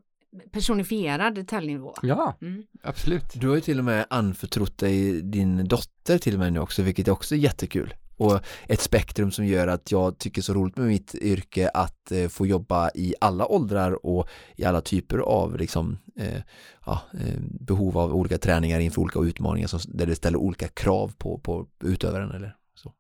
personifierad 0.51 1.36
detaljnivå. 1.36 1.93
Ja, 2.01 2.38
Mm. 2.41 2.64
absolut. 2.84 3.24
Du 3.36 3.47
har 3.47 3.55
ju 3.55 3.62
till 3.62 3.80
och 3.80 3.86
med 3.86 4.05
anförtrott 4.09 4.78
dig 4.78 5.22
din 5.22 5.68
dotter 5.68 6.18
till 6.18 6.34
och 6.34 6.39
med 6.39 6.53
nu 6.53 6.59
också, 6.59 6.82
vilket 6.82 7.07
är 7.07 7.12
också 7.12 7.36
jättekul. 7.36 7.93
Och 8.22 8.39
ett 8.67 8.82
spektrum 8.82 9.32
som 9.32 9.45
gör 9.45 9.67
att 9.67 9.91
jag 9.91 10.17
tycker 10.17 10.41
så 10.41 10.53
roligt 10.53 10.78
med 10.78 10.88
mitt 10.88 11.15
yrke 11.15 11.69
att 11.69 12.11
eh, 12.11 12.28
få 12.28 12.47
jobba 12.47 12.91
i 12.95 13.15
alla 13.22 13.45
åldrar 13.45 14.05
och 14.05 14.30
i 14.55 14.65
alla 14.65 14.82
typer 14.82 15.17
av 15.17 15.57
liksom, 15.57 15.97
eh, 16.19 16.41
ja, 16.86 17.01
eh, 17.13 17.39
behov 17.41 17.97
av 17.97 18.15
olika 18.15 18.38
träningar 18.38 18.80
inför 18.80 19.01
olika 19.01 19.19
utmaningar 19.19 19.67
som, 19.67 19.80
där 19.86 20.05
det 20.05 20.15
ställer 20.15 20.38
olika 20.38 20.67
krav 20.67 21.13
på, 21.17 21.38
på 21.38 21.67
utövaren 21.84 22.32
eller 22.32 22.55
så. 22.76 22.93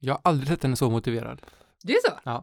Jag 0.00 0.14
har 0.14 0.20
aldrig 0.24 0.48
sett 0.48 0.62
henne 0.62 0.76
så 0.76 0.90
motiverad. 0.90 1.42
Det 1.82 1.92
är 1.92 2.10
så? 2.10 2.42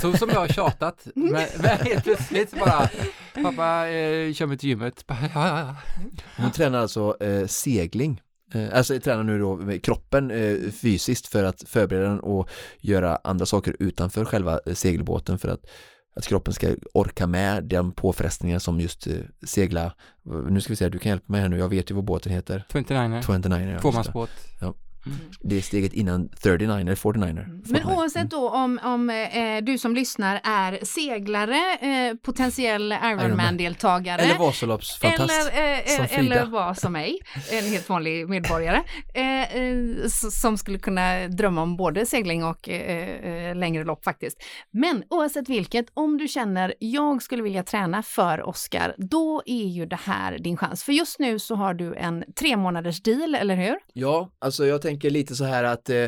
Så 0.00 0.16
som 0.16 0.28
jag 0.28 0.40
har 0.40 0.48
tjatat, 0.48 1.06
men, 1.14 1.32
men 1.32 1.78
helt 1.78 2.04
plötsligt 2.04 2.58
bara, 2.58 2.90
pappa, 3.34 3.88
eh, 3.88 4.32
kör 4.32 4.46
mig 4.46 4.58
till 4.58 4.68
gymmet. 4.68 5.04
Ja, 5.06 5.16
ja, 5.34 5.60
ja. 5.60 5.76
Hon 6.36 6.52
tränar 6.52 6.78
alltså 6.78 7.16
eh, 7.20 7.46
segling. 7.46 8.22
Eh, 8.54 8.68
alltså 8.72 9.00
tränar 9.00 9.22
nu 9.22 9.38
då 9.38 9.56
med 9.56 9.84
kroppen 9.84 10.30
eh, 10.30 10.70
fysiskt 10.70 11.26
för 11.26 11.44
att 11.44 11.62
förbereda 11.66 12.08
den 12.08 12.20
och 12.20 12.48
göra 12.80 13.18
andra 13.24 13.46
saker 13.46 13.76
utanför 13.78 14.24
själva 14.24 14.60
eh, 14.66 14.74
segelbåten 14.74 15.38
för 15.38 15.48
att, 15.48 15.66
att 16.16 16.26
kroppen 16.26 16.54
ska 16.54 16.74
orka 16.94 17.26
med 17.26 17.64
de 17.64 17.92
påfrestningar 17.92 18.58
som 18.58 18.80
just 18.80 19.06
segla. 19.46 19.92
Nu 20.48 20.60
ska 20.60 20.72
vi 20.72 20.76
se, 20.76 20.88
du 20.88 20.98
kan 20.98 21.10
hjälpa 21.10 21.32
mig 21.32 21.40
här 21.40 21.48
nu, 21.48 21.58
jag 21.58 21.68
vet 21.68 21.90
ju 21.90 21.94
vad 21.94 22.04
båten 22.04 22.32
heter. 22.32 22.64
29 22.72 23.22
29 23.22 23.78
ja, 23.82 23.90
just 23.98 24.12
det. 24.60 24.87
Det 25.40 25.56
är 25.56 25.60
steget 25.60 25.92
innan 25.92 26.28
39 26.42 26.80
eller 26.80 26.94
49 26.94 27.34
Men 27.34 27.62
49. 27.64 27.94
oavsett 27.96 28.30
då 28.30 28.50
om, 28.50 28.80
om 28.84 29.10
eh, 29.10 29.62
du 29.64 29.78
som 29.78 29.94
lyssnar 29.94 30.40
är 30.44 30.84
seglare, 30.84 31.78
eh, 31.80 32.14
potentiell 32.16 32.92
Ironman-deltagare 32.92 34.20
Eller 34.22 34.38
Vasaloppsfantast. 34.38 35.30
eller, 35.30 35.70
eh, 35.72 36.00
eh, 36.00 36.18
eller 36.18 36.46
vad 36.46 36.78
som 36.78 36.92
mig, 36.92 37.18
en 37.52 37.64
helt 37.64 37.88
vanlig 37.88 38.28
medborgare, 38.28 38.82
eh, 39.14 39.56
eh, 39.56 39.76
som 40.32 40.58
skulle 40.58 40.78
kunna 40.78 41.28
drömma 41.28 41.62
om 41.62 41.76
både 41.76 42.06
segling 42.06 42.44
och 42.44 42.68
längre 43.54 43.84
lopp 43.84 44.04
faktiskt. 44.04 44.42
Men 44.70 45.02
oavsett 45.10 45.48
vilket, 45.48 45.86
om 45.94 46.18
du 46.18 46.28
känner 46.28 46.74
jag 46.78 47.22
skulle 47.22 47.42
vilja 47.42 47.62
träna 47.62 48.02
för 48.02 48.48
Oscar, 48.48 48.94
då 48.98 49.42
är 49.46 49.64
ju 49.66 49.86
det 49.86 49.98
här 50.04 50.38
din 50.38 50.56
chans. 50.56 50.84
För 50.84 50.92
just 50.92 51.18
nu 51.18 51.38
så 51.38 51.54
har 51.54 51.74
du 51.74 51.94
en 51.94 52.24
tre 52.38 52.56
månaders 52.56 53.02
deal, 53.02 53.34
eller 53.34 53.54
hur? 53.56 53.76
Ja, 53.92 54.30
alltså 54.38 54.66
jag 54.66 54.82
tänker 54.88 55.10
lite 55.10 55.34
så 55.36 55.44
här 55.44 55.64
att 55.64 55.90
eh, 55.90 56.06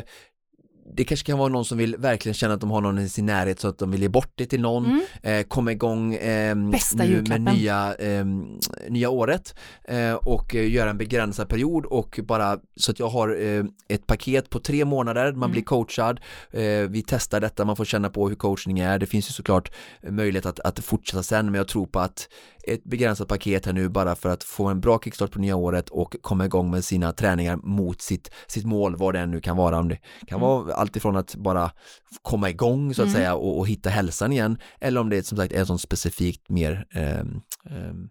det 0.95 1.03
kanske 1.03 1.25
kan 1.25 1.37
vara 1.39 1.49
någon 1.49 1.65
som 1.65 1.77
vill 1.77 1.95
verkligen 1.97 2.33
känna 2.33 2.53
att 2.53 2.61
de 2.61 2.71
har 2.71 2.81
någon 2.81 2.99
i 2.99 3.09
sin 3.09 3.25
närhet 3.25 3.59
så 3.59 3.67
att 3.67 3.77
de 3.77 3.91
vill 3.91 4.01
ge 4.01 4.09
bort 4.09 4.31
det 4.35 4.45
till 4.45 4.61
någon, 4.61 4.85
Mm. 4.85 5.01
eh, 5.23 5.43
komma 5.47 5.71
igång 5.71 6.13
eh, 6.13 6.55
nu 6.95 7.23
med 7.29 7.41
nya, 7.41 7.95
eh, 7.95 8.25
nya 8.89 9.09
året 9.09 9.55
eh, 9.83 10.13
och 10.13 10.53
göra 10.55 10.89
en 10.89 10.97
begränsad 10.97 11.49
period 11.49 11.85
och 11.85 12.19
bara 12.23 12.57
så 12.75 12.91
att 12.91 12.99
jag 12.99 13.09
har 13.09 13.41
eh, 13.41 13.63
ett 13.87 14.07
paket 14.07 14.49
på 14.49 14.59
tre 14.59 14.85
månader, 14.85 15.31
man 15.31 15.37
Mm. 15.43 15.51
blir 15.51 15.63
coachad, 15.63 16.19
eh, 16.51 16.61
vi 16.89 17.03
testar 17.07 17.39
detta, 17.41 17.65
man 17.65 17.75
får 17.75 17.85
känna 17.85 18.09
på 18.09 18.29
hur 18.29 18.35
coachning 18.35 18.79
är, 18.79 18.99
det 18.99 19.05
finns 19.05 19.29
ju 19.29 19.33
såklart 19.33 19.71
möjlighet 20.09 20.45
att, 20.45 20.59
att 20.59 20.79
fortsätta 20.79 21.23
sen 21.23 21.45
men 21.45 21.55
jag 21.55 21.67
tror 21.67 21.85
på 21.85 21.99
att 21.99 22.27
ett 22.63 22.83
begränsat 22.83 23.27
paket 23.27 23.65
här 23.65 23.73
nu 23.73 23.89
bara 23.89 24.15
för 24.15 24.29
att 24.29 24.43
få 24.43 24.65
en 24.67 24.81
bra 24.81 24.99
kickstart 24.99 25.31
på 25.31 25.39
nya 25.39 25.55
året 25.55 25.89
och 25.89 26.15
komma 26.21 26.45
igång 26.45 26.71
med 26.71 26.85
sina 26.85 27.11
träningar 27.13 27.57
mot 27.57 28.01
sitt, 28.01 28.31
sitt 28.47 28.65
mål, 28.65 28.95
vad 28.95 29.13
det 29.13 29.19
än 29.19 29.31
nu 29.31 29.41
kan 29.41 29.57
vara. 29.57 29.79
Om 29.79 29.87
det 29.89 29.97
kan 30.27 30.37
Mm. 30.37 30.49
vara 30.49 30.73
allt 30.73 30.95
ifrån 30.95 31.15
att 31.15 31.35
bara 31.35 31.71
komma 32.21 32.49
igång 32.49 32.93
så 32.93 33.01
att 33.01 33.07
Mm. 33.07 33.15
säga 33.15 33.35
och, 33.35 33.57
och 33.59 33.67
hitta 33.67 33.89
hälsan 33.89 34.31
igen 34.31 34.57
eller 34.79 35.01
om 35.01 35.09
det 35.09 35.23
som 35.27 35.37
sagt 35.37 35.53
är 35.53 35.65
sånt 35.65 35.81
specifikt 35.81 36.49
mer 36.49 36.85
ehm, 36.93 37.41
ehm, 37.69 38.09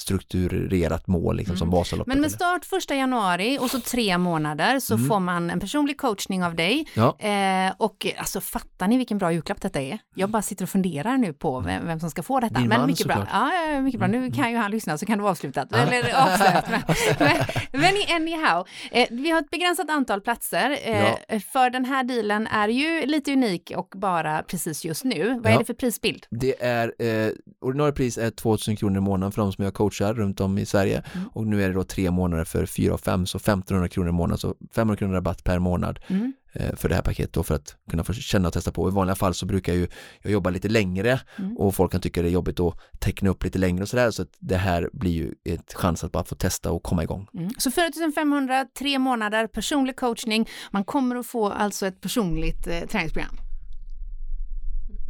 strukturerat 0.00 1.06
mål 1.06 1.36
liksom 1.36 1.56
som 1.56 1.70
Vasaloppet. 1.70 2.06
Mm. 2.06 2.16
Men 2.16 2.20
med 2.22 2.30
start 2.32 2.64
första 2.64 2.94
januari 2.94 3.58
och 3.60 3.70
så 3.70 3.80
tre 3.80 4.18
månader 4.18 4.80
så 4.80 4.94
Mm. 4.94 5.08
får 5.08 5.20
man 5.20 5.50
en 5.50 5.60
personlig 5.60 5.98
coachning 5.98 6.44
av 6.44 6.54
dig. 6.54 6.88
Ja. 6.94 7.18
Eh, 7.18 7.72
och 7.78 8.06
alltså 8.18 8.40
fattar 8.40 8.88
ni 8.88 8.96
vilken 8.96 9.18
bra 9.18 9.32
julklapp 9.32 9.60
detta 9.60 9.80
är? 9.80 9.98
Jag 10.14 10.30
bara 10.30 10.42
sitter 10.42 10.64
och 10.64 10.68
funderar 10.68 11.16
nu 11.18 11.32
på 11.32 11.60
vem, 11.60 11.86
vem 11.86 12.00
som 12.00 12.10
ska 12.10 12.22
få 12.22 12.40
detta. 12.40 12.54
Din 12.58 12.68
men 12.68 12.78
man, 12.80 12.86
mycket 12.86 13.06
bra. 13.06 13.16
såklart. 13.16 13.34
Mm. 13.34 13.66
Ja, 13.68 13.72
ja, 13.74 13.80
mycket 13.80 13.98
bra. 14.00 14.08
Nu 14.08 14.30
kan 14.32 14.50
ju 14.50 14.56
han 14.56 14.70
lyssna 14.70 14.98
så 14.98 15.06
kan 15.06 15.18
det 15.18 15.22
vara 15.22 15.30
avslutat. 15.32 15.72
Eller 15.72 15.98
avslöjat. 16.22 16.64
Men, 16.70 16.80
men, 17.72 17.80
men 17.80 17.94
anyhow, 18.16 18.66
eh, 18.90 19.06
vi 19.10 19.30
har 19.30 19.40
ett 19.40 19.50
begränsat 19.50 19.90
antal 19.90 20.20
platser. 20.20 20.76
Eh, 20.84 21.40
För 21.52 21.70
den 21.70 21.84
här 21.84 22.04
dealen 22.04 22.46
är 22.46 22.68
ju 22.68 23.06
lite 23.06 23.32
unik 23.32 23.72
och 23.76 23.92
bara 23.96 24.42
precis 24.42 24.84
just 24.84 25.04
nu. 25.04 25.34
Vad 25.42 25.46
är 25.46 25.50
Ja. 25.50 25.58
det 25.58 25.64
för 25.64 25.74
prisbild? 25.74 26.26
Det 26.30 26.62
är, 26.62 26.94
eh, 26.98 27.30
ordinarie 27.60 27.92
pris 27.92 28.18
är 28.18 28.30
2000 28.30 28.76
kronor 28.76 28.96
i 28.98 29.00
månaden 29.00 29.32
för 29.32 29.42
de 29.42 29.52
som 29.52 29.64
jag 29.64 29.74
coachar 29.74 29.89
runt 29.92 30.40
om 30.40 30.58
i 30.58 30.66
Sverige 30.66 31.02
Mm. 31.14 31.28
och 31.32 31.46
nu 31.46 31.62
är 31.64 31.68
det 31.68 31.74
då 31.74 31.84
tre 31.84 32.10
månader 32.10 32.44
för 32.44 32.66
4 32.66 32.94
och 32.94 33.00
5 33.00 33.26
så 33.26 33.38
1500 33.38 33.88
kronor 33.88 34.08
i 34.08 34.12
månaden 34.12 34.38
så 34.38 34.54
500 34.74 34.96
kronor 34.96 35.14
rabatt 35.14 35.44
per 35.44 35.58
månad 35.58 36.00
Mm. 36.08 36.32
eh, 36.52 36.76
för 36.76 36.88
det 36.88 36.94
här 36.94 37.02
paketet 37.02 37.32
då 37.32 37.42
för 37.42 37.54
att 37.54 37.76
kunna 37.90 38.04
få 38.04 38.12
känna 38.12 38.48
och 38.48 38.54
testa 38.54 38.72
på. 38.72 38.88
I 38.88 38.92
vanliga 38.92 39.14
fall 39.14 39.34
så 39.34 39.46
brukar 39.46 39.74
ju 39.74 39.88
jag 40.22 40.32
jobba 40.32 40.50
lite 40.50 40.68
längre 40.68 41.20
Mm. 41.38 41.56
och 41.56 41.74
folk 41.74 41.92
kan 41.92 42.00
tycka 42.00 42.22
det 42.22 42.28
är 42.28 42.32
jobbigt 42.32 42.60
att 42.60 42.74
teckna 42.98 43.30
upp 43.30 43.44
lite 43.44 43.58
längre 43.58 43.82
och 43.82 43.88
sådär 43.88 44.10
så 44.10 44.22
att 44.22 44.28
det 44.38 44.56
här 44.56 44.90
blir 44.92 45.12
ju 45.12 45.34
ett 45.44 45.74
chans 45.74 46.04
att 46.04 46.12
bara 46.12 46.24
få 46.24 46.34
testa 46.34 46.70
och 46.72 46.82
komma 46.82 47.02
igång. 47.02 47.26
Mm. 47.34 47.50
Så 47.58 47.70
4500, 47.70 48.66
tre 48.78 48.98
månader, 48.98 49.46
personlig 49.46 49.96
coachning. 49.96 50.48
Man 50.70 50.84
kommer 50.84 51.16
att 51.16 51.26
få 51.26 51.48
alltså 51.48 51.86
ett 51.86 52.00
personligt 52.00 52.66
eh, 52.66 52.80
träningsprogram. 52.80 53.36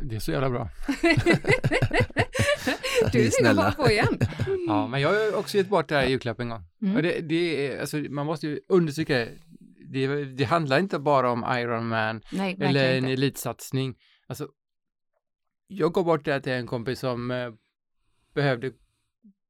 Det 0.03 0.17
är 0.17 0.21
så 0.21 0.31
jävla 0.31 0.51
bra. 0.51 0.69
Du 3.13 3.27
är 3.27 3.31
ska 3.31 3.43
bara 3.45 3.55
snälla. 3.55 3.73
på 3.73 3.91
igen. 3.91 4.19
Ja, 4.67 4.87
men 4.87 5.01
jag 5.01 5.09
har 5.09 5.39
också 5.39 5.57
gett 5.57 5.69
bort 5.69 5.89
det 5.89 5.95
här 5.95 6.07
i 6.07 6.11
julklapp 6.11 6.41
en 6.41 6.49
gång. 6.49 6.63
Mm. 6.83 6.97
Och 6.97 7.03
det, 7.03 7.21
det 7.21 7.67
är, 7.67 7.81
alltså, 7.81 7.97
man 7.97 8.27
måste 8.27 8.47
ju 8.47 8.61
understryka 8.69 9.15
det. 9.19 9.29
Det, 9.93 10.25
det 10.25 10.45
handlar 10.45 10.79
inte 10.79 10.99
bara 10.99 11.31
om 11.31 11.45
Ironman 11.59 12.23
Nej, 12.33 12.57
eller 12.61 12.91
en 12.91 12.97
inte. 12.97 13.13
elitsatsning. 13.13 13.95
Alltså, 14.27 14.49
jag 15.69 15.93
gav 15.95 16.05
bort 16.05 16.25
det 16.25 16.33
här 16.33 16.41
till 16.41 16.53
en 16.53 16.67
kompis 16.67 16.99
som 17.01 17.31
eh, 17.31 17.53
behövde 18.35 18.73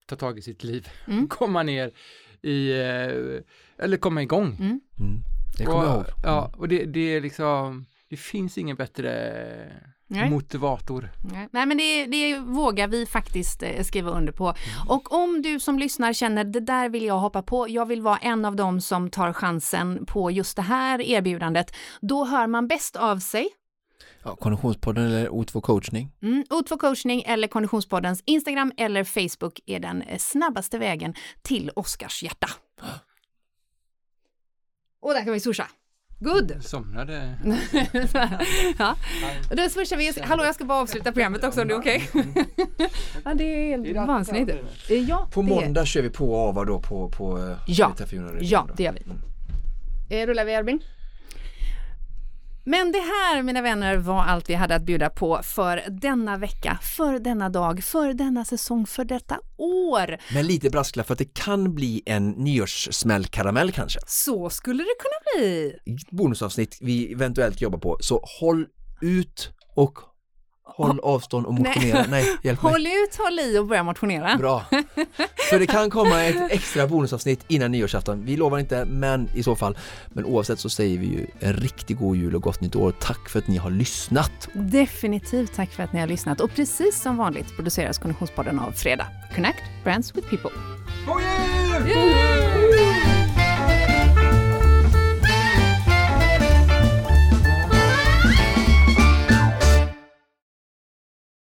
ta 0.06 0.16
tag 0.16 0.38
i 0.38 0.42
sitt 0.42 0.64
liv, 0.64 0.88
Mm. 1.06 1.28
komma 1.28 1.62
ner 1.62 1.92
i, 2.42 2.70
eh, 2.70 3.40
eller 3.84 3.96
komma 3.96 4.22
igång. 4.22 4.46
Mm. 4.46 4.80
Mm. 5.00 5.22
Det 5.58 5.64
kommer 5.64 5.84
jag 5.84 5.94
ihåg. 5.94 6.04
Ja, 6.22 6.52
och 6.56 6.68
det, 6.68 6.84
det 6.84 7.00
är 7.16 7.20
liksom, 7.20 7.86
det 8.08 8.16
finns 8.16 8.58
ingen 8.58 8.76
bättre 8.76 9.10
Nej. 10.10 10.30
motivator. 10.30 11.10
Nej, 11.32 11.48
Nej, 11.50 11.66
men 11.66 11.76
det, 11.76 12.06
det 12.06 12.38
vågar 12.38 12.88
vi 12.88 13.06
faktiskt 13.06 13.62
eh, 13.62 13.82
skriva 13.82 14.10
under 14.10 14.32
på. 14.32 14.44
Mm. 14.44 14.88
Och 14.88 15.12
om 15.12 15.42
du 15.42 15.60
som 15.60 15.78
lyssnar 15.78 16.12
känner 16.12 16.44
det 16.44 16.60
där 16.60 16.88
vill 16.88 17.04
jag 17.04 17.18
hoppa 17.18 17.42
på, 17.42 17.68
jag 17.68 17.86
vill 17.86 18.02
vara 18.02 18.16
en 18.16 18.44
av 18.44 18.56
dem 18.56 18.80
som 18.80 19.10
tar 19.10 19.32
chansen 19.32 20.06
på 20.06 20.30
just 20.30 20.56
det 20.56 20.62
här 20.62 21.00
erbjudandet, 21.00 21.74
då 22.00 22.24
hör 22.24 22.46
man 22.46 22.68
bäst 22.68 22.96
av 22.96 23.18
sig. 23.18 23.48
Ja, 24.22 24.36
Konditionspodden 24.36 25.06
eller 25.06 25.28
O2 25.28 25.60
coachning. 25.60 26.12
Mm, 26.22 26.44
O2 26.50 26.78
coachning 26.78 27.22
eller 27.22 27.48
Konditionspoddens 27.48 28.22
Instagram 28.26 28.72
eller 28.76 29.04
Facebook 29.04 29.60
är 29.66 29.80
den 29.80 30.02
eh, 30.02 30.18
snabbaste 30.18 30.78
vägen 30.78 31.14
till 31.42 31.70
Oskars 31.76 32.22
hjärta. 32.22 32.48
Och 35.00 35.14
där 35.14 35.24
kan 35.24 35.32
vi 35.32 35.40
swisha. 35.40 35.66
Good! 36.22 36.56
Somnade. 36.60 37.34
ja. 38.78 38.96
Då 39.50 39.68
swishar 39.68 39.96
vi. 39.96 40.12
Hallå, 40.22 40.44
jag 40.44 40.54
ska 40.54 40.64
bara 40.64 40.78
avsluta 40.80 41.12
programmet 41.12 41.44
också 41.44 41.62
om 41.62 41.68
det 41.68 41.74
är 41.74 41.78
okej. 41.78 42.08
ja, 43.24 43.34
det 43.34 43.44
är 43.44 43.84
helt 43.84 43.96
vansinnigt. 44.08 44.50
Ja, 45.08 45.28
På 45.32 45.40
är- 45.40 45.44
måndag 45.44 45.84
kör 45.84 46.02
vi 46.02 46.10
på 46.10 46.36
avar 46.36 46.64
då 46.64 46.80
på, 46.80 47.08
på 47.08 47.38
eh, 47.38 47.56
Ja. 47.66 47.92
VT400. 47.96 48.38
Ja, 48.40 48.68
det 48.76 48.82
gör 48.82 48.92
vi. 48.92 50.20
Eh, 50.20 50.26
Rullar 50.26 50.44
vi 50.44 50.54
Albin? 50.54 50.80
Men 52.64 52.92
det 52.92 52.98
här, 52.98 53.42
mina 53.42 53.62
vänner, 53.62 53.96
var 53.96 54.22
allt 54.22 54.50
vi 54.50 54.54
hade 54.54 54.74
att 54.74 54.82
bjuda 54.82 55.10
på 55.10 55.40
för 55.42 55.82
denna 55.90 56.36
vecka, 56.36 56.78
för 56.82 57.18
denna 57.18 57.48
dag, 57.48 57.84
för 57.84 58.12
denna 58.12 58.44
säsong, 58.44 58.86
för 58.86 59.04
detta 59.04 59.38
år. 59.58 60.16
Men 60.34 60.46
lite 60.46 60.70
brasklapp 60.70 61.06
för 61.06 61.12
att 61.12 61.18
det 61.18 61.34
kan 61.34 61.74
bli 61.74 62.02
en 62.06 62.30
nyårssmällkaramell 62.30 63.72
kanske. 63.72 64.00
Så 64.06 64.50
skulle 64.50 64.82
det 64.82 64.94
kunna 64.98 65.44
bli. 65.44 65.76
Bonusavsnitt 66.10 66.78
vi 66.80 67.12
eventuellt 67.12 67.60
jobbar 67.60 67.78
på. 67.78 67.96
Så 68.00 68.24
håll 68.40 68.66
ut 69.00 69.52
och 69.76 69.98
håll 70.76 71.00
avstånd 71.02 71.46
och 71.46 71.54
motionera. 71.54 72.04
Nej, 72.08 72.24
hjälp 72.42 72.62
mig. 72.62 72.72
Håll 72.72 72.86
ut, 72.86 73.16
håll 73.18 73.38
i 73.40 73.58
och 73.58 73.66
börja 73.66 73.82
motionera. 73.82 74.36
Bra. 74.36 74.64
För 75.50 75.58
det 75.58 75.66
kan 75.66 75.90
komma 75.90 76.22
ett 76.24 76.52
extra 76.52 76.86
bonusavsnitt 76.86 77.44
innan 77.48 77.70
nyårsafton. 77.72 78.24
Vi 78.24 78.36
lovar 78.36 78.58
inte, 78.58 78.84
men 78.84 79.28
i 79.34 79.42
så 79.42 79.56
fall. 79.56 79.78
Men 80.08 80.24
oavsett 80.24 80.58
så 80.58 80.70
säger 80.70 80.98
vi 80.98 81.06
ju 81.06 81.26
en 81.40 81.52
riktigt 81.52 81.98
god 81.98 82.16
jul 82.16 82.34
och 82.34 82.42
gott 82.42 82.60
nytt 82.60 82.76
år. 82.76 82.94
Tack 83.00 83.28
för 83.28 83.38
att 83.38 83.48
ni 83.48 83.56
har 83.56 83.70
lyssnat. 83.70 84.48
Definitivt 84.52 85.54
tack 85.54 85.70
för 85.70 85.82
att 85.82 85.92
ni 85.92 86.00
har 86.00 86.06
lyssnat 86.06 86.40
och 86.40 86.50
precis 86.54 87.00
som 87.02 87.16
vanligt 87.16 87.56
produceras 87.56 87.98
Konditionspodden 87.98 88.58
av 88.58 88.72
Fredag. 88.72 89.06
Connect 89.34 89.62
Brands 89.84 90.16
with 90.16 90.28
People. 90.30 90.50
God 91.06 91.20
jul! 91.86 91.96
Yay! 91.96 92.59